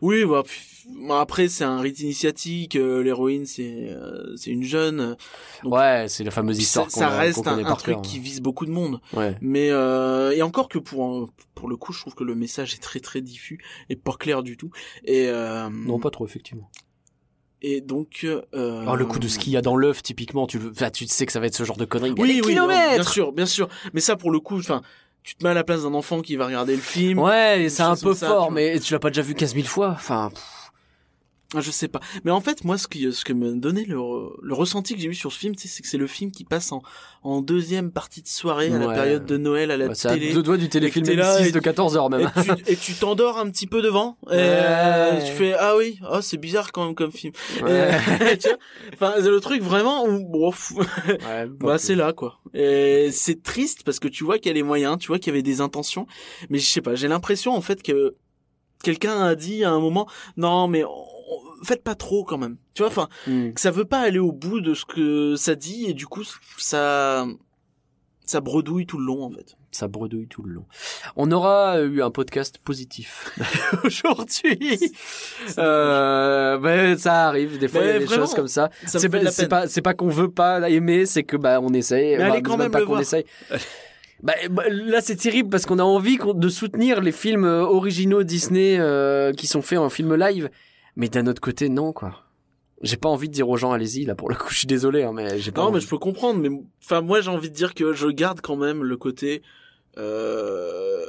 Oui, 0.00 0.24
bah, 0.24 0.42
pff, 0.44 0.84
bah, 1.08 1.20
après 1.20 1.48
c'est 1.48 1.64
un 1.64 1.80
rite 1.80 1.98
initiatique. 2.00 2.76
euh, 2.76 3.02
L'héroïne, 3.02 3.46
c'est 3.46 3.88
euh, 3.90 4.36
c'est 4.36 4.50
une 4.50 4.62
jeune. 4.64 5.16
Donc, 5.62 5.72
ouais, 5.74 6.06
c'est 6.08 6.22
la 6.24 6.30
fameuse 6.30 6.58
histoire 6.58 6.90
ça, 6.90 7.08
a- 7.08 7.18
reste 7.18 7.46
un, 7.46 7.64
un 7.64 7.74
truc 7.74 7.94
cœur. 7.94 8.02
qui 8.02 8.18
vise 8.18 8.40
beaucoup 8.40 8.66
de 8.66 8.70
monde. 8.70 9.00
Ouais. 9.14 9.36
Mais 9.40 9.70
euh, 9.70 10.30
et 10.32 10.42
encore 10.42 10.68
que 10.68 10.78
pour 10.78 11.30
pour 11.54 11.68
le 11.68 11.76
coup, 11.76 11.92
je 11.92 12.00
trouve 12.00 12.14
que 12.14 12.24
le 12.24 12.34
message 12.34 12.74
est 12.74 12.82
très 12.82 13.00
très 13.00 13.20
diffus 13.22 13.58
et 13.88 13.96
pas 13.96 14.12
clair 14.12 14.42
du 14.42 14.56
tout. 14.56 14.70
Et 15.04 15.28
euh, 15.28 15.68
Non, 15.70 15.98
pas 15.98 16.10
trop 16.10 16.26
effectivement. 16.26 16.70
et 17.62 17.80
donc. 17.80 18.26
Euh, 18.54 18.80
Alors 18.82 18.96
le 18.96 19.06
coup 19.06 19.18
de 19.18 19.28
ce 19.28 19.38
qu'il 19.38 19.52
y 19.52 19.56
a 19.56 19.62
dans 19.62 19.76
l'œuf, 19.76 20.02
typiquement, 20.02 20.46
tu, 20.46 20.58
le- 20.58 20.70
enfin, 20.70 20.90
tu 20.90 21.06
sais 21.06 21.24
que 21.24 21.32
ça 21.32 21.40
va 21.40 21.46
être 21.46 21.54
ce 21.54 21.64
genre 21.64 21.78
de 21.78 21.86
conneries. 21.86 22.10
Il 22.10 22.18
y 22.18 22.20
a 22.20 22.22
Oui, 22.22 22.42
oui, 22.44 22.54
non, 22.54 22.66
bien 22.68 22.76
kilomètres. 22.78 23.08
sûr, 23.10 23.32
bien 23.32 23.46
sûr. 23.46 23.68
Mais 23.94 24.00
ça, 24.00 24.16
pour 24.16 24.30
le 24.30 24.40
coup, 24.40 24.58
enfin, 24.58 24.82
tu 25.24 25.34
te 25.36 25.42
mets 25.42 25.50
à 25.50 25.54
la 25.54 25.64
place 25.64 25.82
d'un 25.82 25.94
enfant 25.94 26.20
qui 26.20 26.36
va 26.36 26.46
regarder 26.46 26.76
le 26.76 26.82
film. 26.82 27.18
Ouais, 27.18 27.66
c'est 27.70 27.82
un 27.82 27.96
peu 27.96 28.12
ça, 28.14 28.26
fort, 28.28 28.52
mais 28.52 28.78
tu 28.78 28.92
l'as 28.92 28.98
pas 28.98 29.08
déjà 29.08 29.22
vu 29.22 29.34
15 29.34 29.54
000 29.54 29.66
fois. 29.66 29.88
Enfin, 29.88 30.30
pff, 30.32 30.63
Je 31.56 31.70
sais 31.70 31.86
pas. 31.86 32.00
Mais 32.24 32.32
en 32.32 32.40
fait, 32.40 32.64
moi, 32.64 32.76
ce 32.78 32.88
qui, 32.88 33.12
ce 33.12 33.24
que 33.24 33.32
me 33.32 33.54
donnait 33.54 33.84
le, 33.84 33.96
le 34.42 34.54
ressenti 34.54 34.94
que 34.94 35.00
j'ai 35.00 35.06
eu 35.08 35.14
sur 35.14 35.30
ce 35.32 35.38
film, 35.38 35.54
c'est 35.56 35.82
que 35.82 35.86
c'est 35.88 35.98
le 35.98 36.08
film 36.08 36.32
qui 36.32 36.42
passe 36.44 36.72
en, 36.72 36.82
en 37.22 37.40
deuxième 37.42 37.92
partie 37.92 38.22
de 38.22 38.26
soirée 38.28 38.72
à 38.72 38.78
la 38.78 38.88
période 38.92 39.24
de 39.24 39.36
Noël 39.36 39.70
à 39.70 39.76
la 39.76 39.86
bah, 39.88 39.94
c'est 39.94 40.08
à 40.08 40.14
télé. 40.14 40.32
deux 40.32 40.42
doigts 40.42 40.56
du 40.56 40.68
téléfilm 40.68 41.06
là 41.10 41.38
M6 41.38 41.42
et 41.48 41.52
de 41.52 41.58
tu- 41.58 41.62
14 41.64 41.96
heures 41.96 42.06
Et 42.06 42.08
même. 42.18 42.32
tu, 42.42 42.72
et 42.72 42.76
tu 42.76 42.94
t'endors 42.94 43.38
un 43.38 43.48
petit 43.50 43.68
peu 43.68 43.82
devant. 43.82 44.16
Et 44.26 44.30
Ouais. 44.30 44.36
euh, 44.40 45.20
tu 45.24 45.30
fais 45.32 45.54
ah 45.54 45.76
oui, 45.76 46.00
oh 46.10 46.20
c'est 46.20 46.38
bizarre 46.38 46.72
quand 46.72 46.86
même 46.86 46.94
comme 46.96 47.12
film. 47.12 47.32
Ouais. 47.62 47.90
Et, 48.32 48.38
tu 48.38 48.48
vois, 48.48 48.58
enfin 48.94 49.12
c'est 49.18 49.30
le 49.30 49.40
truc 49.40 49.62
vraiment 49.62 50.06
où 50.08 50.24
bon, 50.24 50.52
bah 51.60 51.78
c'est 51.78 51.94
là 51.94 52.12
quoi. 52.12 52.40
Et 52.52 53.10
c'est 53.12 53.42
triste 53.42 53.82
parce 53.84 54.00
que 54.00 54.08
tu 54.08 54.24
vois 54.24 54.38
qu'il 54.38 54.46
y 54.48 54.50
a 54.50 54.54
les 54.54 54.62
moyens, 54.62 54.98
tu 54.98 55.08
vois 55.08 55.18
qu'il 55.18 55.28
y 55.28 55.34
avait 55.34 55.42
des 55.42 55.60
intentions, 55.60 56.06
mais 56.50 56.58
je 56.58 56.66
sais 56.68 56.80
pas, 56.80 56.94
j'ai 56.94 57.08
l'impression 57.08 57.52
en 57.54 57.60
fait 57.60 57.82
que 57.82 58.14
quelqu'un 58.84 59.20
a 59.22 59.34
dit 59.34 59.64
à 59.64 59.70
un 59.70 59.80
moment 59.80 60.06
non 60.36 60.68
mais 60.68 60.84
on- 60.84 61.06
faites 61.64 61.82
pas 61.82 61.94
trop 61.94 62.24
quand 62.24 62.36
même. 62.38 62.56
Tu 62.74 62.82
vois, 62.82 62.88
enfin 62.90 63.08
Hmm. 63.26 63.52
que 63.52 63.60
ça 63.60 63.70
veut 63.70 63.86
pas 63.86 64.00
aller 64.00 64.18
au 64.18 64.32
bout 64.32 64.60
de 64.60 64.74
ce 64.74 64.84
que 64.84 65.34
ça 65.36 65.54
dit 65.54 65.86
et 65.86 65.94
du 65.94 66.06
coup 66.06 66.22
ça 66.58 67.26
ça 68.26 68.40
bredouille 68.40 68.86
tout 68.86 68.98
le 68.98 69.04
long 69.06 69.22
en 69.24 69.30
fait. 69.30 69.56
Ça 69.70 69.88
bredouille 69.88 70.28
tout 70.28 70.42
le 70.42 70.52
long. 70.52 70.66
On 71.16 71.32
aura 71.32 71.80
eu 71.80 72.00
un 72.02 72.10
podcast 72.10 72.58
positif 72.58 73.32
aujourd'hui. 73.84 74.78
Euh, 75.58 76.58
ben, 76.58 76.96
ça 76.96 77.26
arrive 77.28 77.58
des 77.58 77.66
fois 77.68 77.80
il 77.82 77.86
y 77.86 77.90
a 77.90 77.98
des 77.98 78.04
vraiment, 78.04 78.22
choses 78.24 78.34
comme 78.34 78.48
ça. 78.48 78.70
C'est 78.86 79.48
pas, 79.48 79.66
c'est 79.66 79.82
pas 79.82 79.94
qu'on 79.94 80.08
veut 80.08 80.30
pas 80.30 80.68
aimer, 80.70 81.06
c'est 81.06 81.24
que 81.24 81.36
bah 81.36 81.60
on 81.60 81.72
essaye. 81.74 82.16
Mais 82.16 82.22
allez 82.22 82.30
Enfin, 82.32 82.40
quand 82.42 82.52
c'est 82.52 82.58
même 82.58 82.70
pas 82.70 82.82
qu'on 82.84 82.98
essaye. 82.98 83.24
Bah, 84.24 84.32
bah, 84.50 84.64
là 84.70 85.02
c'est 85.02 85.16
terrible 85.16 85.50
parce 85.50 85.66
qu'on 85.66 85.78
a 85.78 85.84
envie 85.84 86.18
de 86.18 86.48
soutenir 86.48 87.02
les 87.02 87.12
films 87.12 87.44
euh, 87.44 87.60
originaux 87.60 88.22
Disney 88.22 88.78
euh, 88.80 89.34
qui 89.34 89.46
sont 89.46 89.60
faits 89.60 89.78
en 89.78 89.90
film 89.90 90.14
live, 90.14 90.48
mais 90.96 91.10
d'un 91.10 91.26
autre 91.26 91.42
côté 91.42 91.68
non 91.68 91.92
quoi. 91.92 92.22
J'ai 92.80 92.96
pas 92.96 93.10
envie 93.10 93.28
de 93.28 93.34
dire 93.34 93.50
aux 93.50 93.58
gens 93.58 93.72
allez-y 93.72 94.06
là 94.06 94.14
pour 94.14 94.30
le 94.30 94.34
coup 94.34 94.48
je 94.48 94.56
suis 94.56 94.66
désolé 94.66 95.02
hein, 95.02 95.12
mais 95.12 95.38
j'ai 95.38 95.52
pas. 95.52 95.62
Non, 95.62 95.70
mais 95.70 95.80
je 95.80 95.86
peux 95.86 95.98
comprendre, 95.98 96.40
mais 96.40 96.48
enfin 96.82 97.02
moi 97.02 97.20
j'ai 97.20 97.30
envie 97.30 97.50
de 97.50 97.54
dire 97.54 97.74
que 97.74 97.92
je 97.92 98.08
garde 98.08 98.40
quand 98.40 98.56
même 98.56 98.82
le 98.82 98.96
côté 98.96 99.42
euh, 99.98 101.04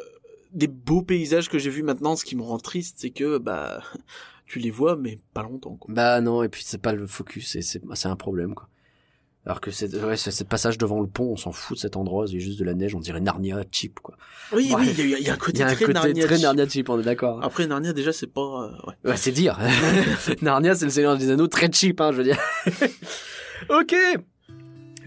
des 0.51 0.67
beaux 0.67 1.01
paysages 1.01 1.47
que 1.47 1.57
j'ai 1.57 1.69
vus 1.69 1.83
maintenant. 1.83 2.17
Ce 2.17 2.25
qui 2.25 2.35
me 2.35 2.43
rend 2.43 2.57
triste, 2.57 2.97
c'est 2.99 3.11
que 3.11 3.37
bah 3.37 3.81
tu 4.45 4.59
les 4.59 4.71
vois, 4.71 4.97
mais 4.97 5.19
pas 5.33 5.43
longtemps. 5.43 5.77
Quoi. 5.77 5.93
Bah 5.93 6.19
non, 6.19 6.43
et 6.43 6.49
puis 6.49 6.63
c'est 6.65 6.81
pas 6.81 6.91
le 6.91 7.07
focus, 7.07 7.55
et 7.55 7.61
c'est 7.61 8.07
un 8.07 8.15
problème 8.17 8.55
quoi. 8.55 8.67
Alors 9.45 9.61
que 9.61 9.69
c'est 9.69 9.93
ouais, 10.03 10.17
ce 10.17 10.43
passage 10.43 10.77
devant 10.79 10.99
le 11.01 11.05
pont, 11.07 11.25
on 11.33 11.37
s'en 11.37 11.51
fout 11.51 11.77
de 11.77 11.81
cet 11.81 11.97
endroit, 11.97 12.25
c'est 12.27 12.39
juste 12.39 12.57
de 12.59 12.65
la 12.65 12.73
neige, 12.73 12.95
on 12.95 12.99
dirait 12.99 13.19
Narnia 13.19 13.61
cheap 13.71 13.99
quoi. 13.99 14.15
Oui, 14.51 14.71
Ouais. 14.73 14.81
oui, 14.81 14.95
il 14.97 15.19
y, 15.19 15.23
y 15.23 15.29
a 15.29 15.33
un 15.33 15.37
côté 15.37 15.59
y 15.59 15.61
a 15.61 15.67
un 15.67 15.73
très 15.75 15.85
côté 15.85 15.93
Narnia. 15.93 16.25
très 16.25 16.35
cheap. 16.37 16.43
Narnia 16.43 16.67
cheap, 16.67 16.89
on 16.89 16.99
est 16.99 17.03
d'accord. 17.03 17.39
Après 17.43 17.67
Narnia 17.67 17.93
déjà 17.93 18.11
c'est 18.11 18.25
pas 18.25 18.41
euh, 18.41 18.71
ouais. 18.87 19.11
Ouais, 19.11 19.17
c'est 19.17 19.31
dire. 19.31 19.59
Narnia, 20.41 20.73
c'est 20.73 20.85
le 20.85 20.91
Seigneur 20.91 21.15
des 21.17 21.29
Anneaux 21.29 21.47
très 21.47 21.71
cheap, 21.71 22.01
hein, 22.01 22.11
je 22.11 22.17
veux 22.17 22.23
dire. 22.23 22.39
ok. 23.69 23.95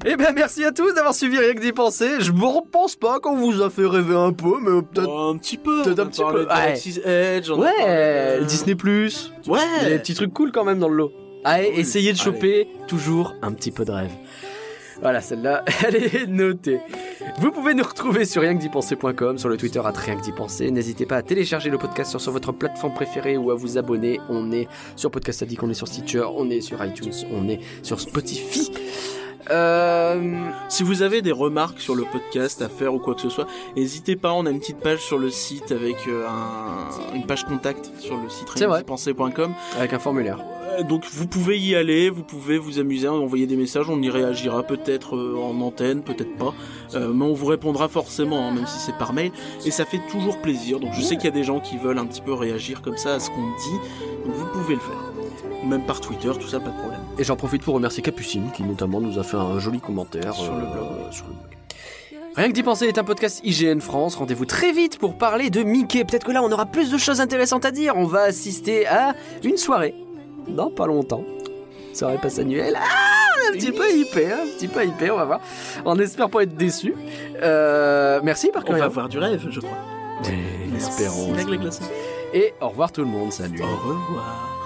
Eh 0.07 0.15
ben 0.15 0.33
merci 0.33 0.65
à 0.65 0.71
tous 0.71 0.95
d'avoir 0.95 1.13
suivi 1.13 1.37
Rien 1.39 1.55
que 1.55 1.61
d'y 1.61 1.73
penser. 1.73 2.21
Je 2.21 2.31
ne 2.31 2.71
pense 2.71 2.95
pas 2.95 3.19
qu'on 3.19 3.35
vous 3.35 3.61
a 3.63 3.69
fait 3.71 3.85
rêver 3.87 4.15
un 4.15 4.33
peu, 4.33 4.55
mais 4.61 4.81
peut-être. 4.83 5.09
Oh, 5.11 5.33
un 5.35 5.39
petit 5.39 5.57
peu. 5.57 5.83
peut-être 5.83 5.99
un 5.99 6.07
petit 6.07 6.21
parlé 6.21 6.45
peu, 6.47 6.53
ouais. 6.53 7.37
Edge. 7.39 7.51
on 7.51 7.57
parlé 7.61 7.73
Ouais, 7.83 8.39
de- 8.39 8.45
Disney 8.45 8.77
Plus. 8.77 9.33
Il 9.47 9.51
y 9.53 9.55
a 9.57 9.59
des 9.87 9.91
Ouais. 9.95 9.99
petits 9.99 10.15
trucs 10.15 10.33
cool 10.33 10.53
quand 10.53 10.65
même 10.65 10.79
dans 10.79 10.89
le 10.89 10.95
lot. 10.97 11.13
Allez, 11.45 11.71
Oui, 11.75 11.81
essayez 11.81 12.13
de 12.13 12.21
allez. 12.21 12.25
choper 12.25 12.69
toujours 12.87 13.35
un 13.43 13.53
petit 13.53 13.71
peu 13.71 13.85
de 13.85 13.93
rêve. 13.93 14.11
Voilà, 15.01 15.21
celle-là, 15.21 15.65
elle 15.87 15.97
est 15.97 16.27
notée. 16.27 16.81
Vous 17.39 17.53
pouvez 17.53 17.75
nous 17.75 17.85
retrouver 17.85 18.25
sur 18.25 18.43
rienquedipenser.com, 18.43 19.39
sur 19.39 19.49
le 19.49 19.57
Twitter 19.57 19.79
à 19.85 19.91
rien 19.91 20.17
que 20.17 20.23
d'y 20.23 20.33
penser. 20.33 20.71
N'hésitez 20.73 21.07
pas 21.07 21.17
à 21.17 21.23
télécharger 21.23 21.71
le 21.71 21.79
podcast 21.79 22.11
sur, 22.11 22.21
sur 22.21 22.33
votre 22.33 22.51
plateforme 22.53 22.95
préférée 22.95 23.37
ou 23.37 23.51
à 23.53 23.55
vous 23.55 23.79
abonner. 23.79 24.19
On 24.29 24.51
est 24.51 24.67
sur 24.97 25.11
Podcast 25.11 25.43
Addict, 25.43 25.63
on 25.63 25.71
est 25.71 25.75
sur 25.75 25.87
Stitcher, 25.87 26.25
on 26.37 26.51
est 26.51 26.61
sur 26.61 26.85
iTunes, 26.85 27.13
on 27.33 27.49
est 27.49 27.61
sur 27.83 28.01
Spotify. 28.01 28.73
Euh, 29.51 30.51
Si 30.69 30.83
vous 30.83 31.03
avez 31.03 31.23
des 31.23 31.33
remarques 31.33 31.81
sur 31.81 31.95
le 31.95 32.05
podcast 32.05 32.61
à 32.63 32.69
faire 32.69 32.95
ou 32.95 32.99
quoi 32.99 33.15
que 33.15 33.21
ce 33.23 33.31
soit, 33.31 33.47
n'hésitez 33.77 34.17
pas. 34.17 34.33
On 34.33 34.47
a 34.47 34.51
une 34.51 34.61
petite 34.61 34.79
page 34.79 35.01
sur 35.01 35.19
le 35.19 35.31
site 35.31 35.73
avec 35.73 35.97
euh, 36.09 36.27
un- 36.29 37.15
une 37.15 37.27
page 37.27 37.45
contact 37.45 37.91
sur 37.99 38.17
le 38.17 38.29
site 38.29 38.49
penser.com. 38.87 39.53
avec 39.77 39.93
un 39.93 39.99
formulaire. 39.99 40.39
Euh, 40.79 40.83
Donc 40.83 41.05
vous 41.11 41.27
pouvez 41.27 41.59
y 41.59 41.75
aller, 41.75 42.11
vous 42.11 42.23
pouvez 42.23 42.59
vous 42.59 42.79
amuser, 42.79 43.09
envoyer 43.09 43.47
des 43.47 43.57
messages, 43.57 43.89
on 43.89 44.01
y 44.03 44.11
réagira 44.11 44.63
peut-être 44.63 45.17
en 45.19 45.61
antenne, 45.61 46.03
peut-être 46.03 46.37
pas, 46.37 46.55
Euh, 46.95 47.13
mais 47.13 47.25
on 47.25 47.33
vous 47.35 47.47
répondra 47.47 47.89
forcément, 47.89 48.47
hein, 48.49 48.53
même 48.55 48.67
si 48.67 48.79
c'est 48.79 48.97
par 48.97 49.13
mail, 49.13 49.31
et 49.67 49.71
ça 49.71 49.85
fait 49.85 50.01
toujours 50.11 50.41
plaisir. 50.41 50.79
Donc 50.81 50.93
je 50.95 51.01
sais 51.03 51.17
qu'il 51.17 51.25
y 51.25 51.29
a 51.29 51.33
des 51.33 51.45
gens 51.45 51.61
qui 51.61 51.77
veulent 51.79 51.99
un 51.99 52.07
petit 52.07 52.21
peu 52.23 52.33
réagir 52.33 52.81
comme 52.83 52.97
ça 52.97 53.15
à 53.15 53.21
ce 53.21 53.29
qu'on 53.31 53.43
dit, 53.57 53.79
donc 54.27 54.35
vous 54.35 54.47
pouvez 54.47 54.75
le 54.75 54.81
faire. 54.81 55.03
Même 55.67 55.83
par 55.85 56.01
Twitter, 56.01 56.31
tout 56.41 56.49
ça, 56.49 56.61
pas 56.61 56.71
de 56.71 56.79
problème. 56.79 57.01
Et 57.19 57.25
j'en 57.25 57.37
profite 57.37 57.63
pour 57.63 57.75
remercier 57.75 58.03
Capucine 58.03 58.51
qui 58.53 58.63
notamment 58.63 59.01
nous 59.01 59.19
a 59.19 59.25
fait 59.25 59.37
un 59.37 59.59
joli 59.59 59.81
commentaire 59.81 60.35
Sur 60.35 60.55
le 60.55 60.61
blog. 60.67 61.11
sur 61.11 61.27
le 61.27 61.33
blog. 61.33 61.59
Rien 62.37 62.49
que 62.49 62.53
d'y 62.53 62.63
penser 62.63 62.87
est 62.87 62.99
un 62.99 63.05
podcast 63.05 63.41
IGN 63.43 63.81
France. 63.81 64.15
Rendez-vous 64.15 64.45
très 64.45 64.71
vite 64.71 64.99
pour 64.99 65.19
parler 65.19 65.51
de 65.51 65.65
Mickey. 65.65 66.05
Peut-être 66.05 66.25
que 66.25 66.31
là 66.31 66.43
on 66.45 66.53
aura 66.53 66.67
plus 66.67 66.93
de 66.93 66.99
choses 66.99 67.21
intéressantes 67.21 67.65
à 67.65 67.73
dire. 67.73 67.95
On 67.97 68.05
va 68.05 68.23
assister 68.23 68.87
à 68.87 69.15
une 69.43 69.57
soirée 69.57 69.95
dans 70.47 70.71
pas 70.71 70.87
longtemps. 70.87 71.25
Soirée 71.93 72.19
passe 72.19 72.39
annuelle. 72.39 72.79
Ah, 72.81 73.49
un 73.49 73.53
petit 73.53 73.73
peu 73.73 73.91
hypé, 73.91 74.31
hein, 74.31 74.39
un 74.45 74.57
petit 74.57 74.69
peu 74.69 74.85
hypé, 74.85 75.11
on 75.11 75.17
va 75.17 75.25
voir. 75.25 75.41
On 75.85 75.99
espère 75.99 76.31
pas 76.31 76.43
être 76.43 76.55
déçus. 76.55 76.95
Euh, 77.43 78.21
merci 78.23 78.51
par 78.53 78.63
On 78.69 78.73
va 78.75 78.85
avoir 78.85 79.09
du 79.09 79.19
rêve, 79.19 79.47
je 79.51 79.61
crois. 79.61 79.79
Espérons. 80.77 81.35
Et 82.33 82.55
au 82.61 82.69
revoir 82.69 82.93
tout 82.93 83.01
le 83.01 83.09
monde, 83.09 83.33
salut. 83.33 83.61
Au 83.63 83.67
revoir. 83.67 84.59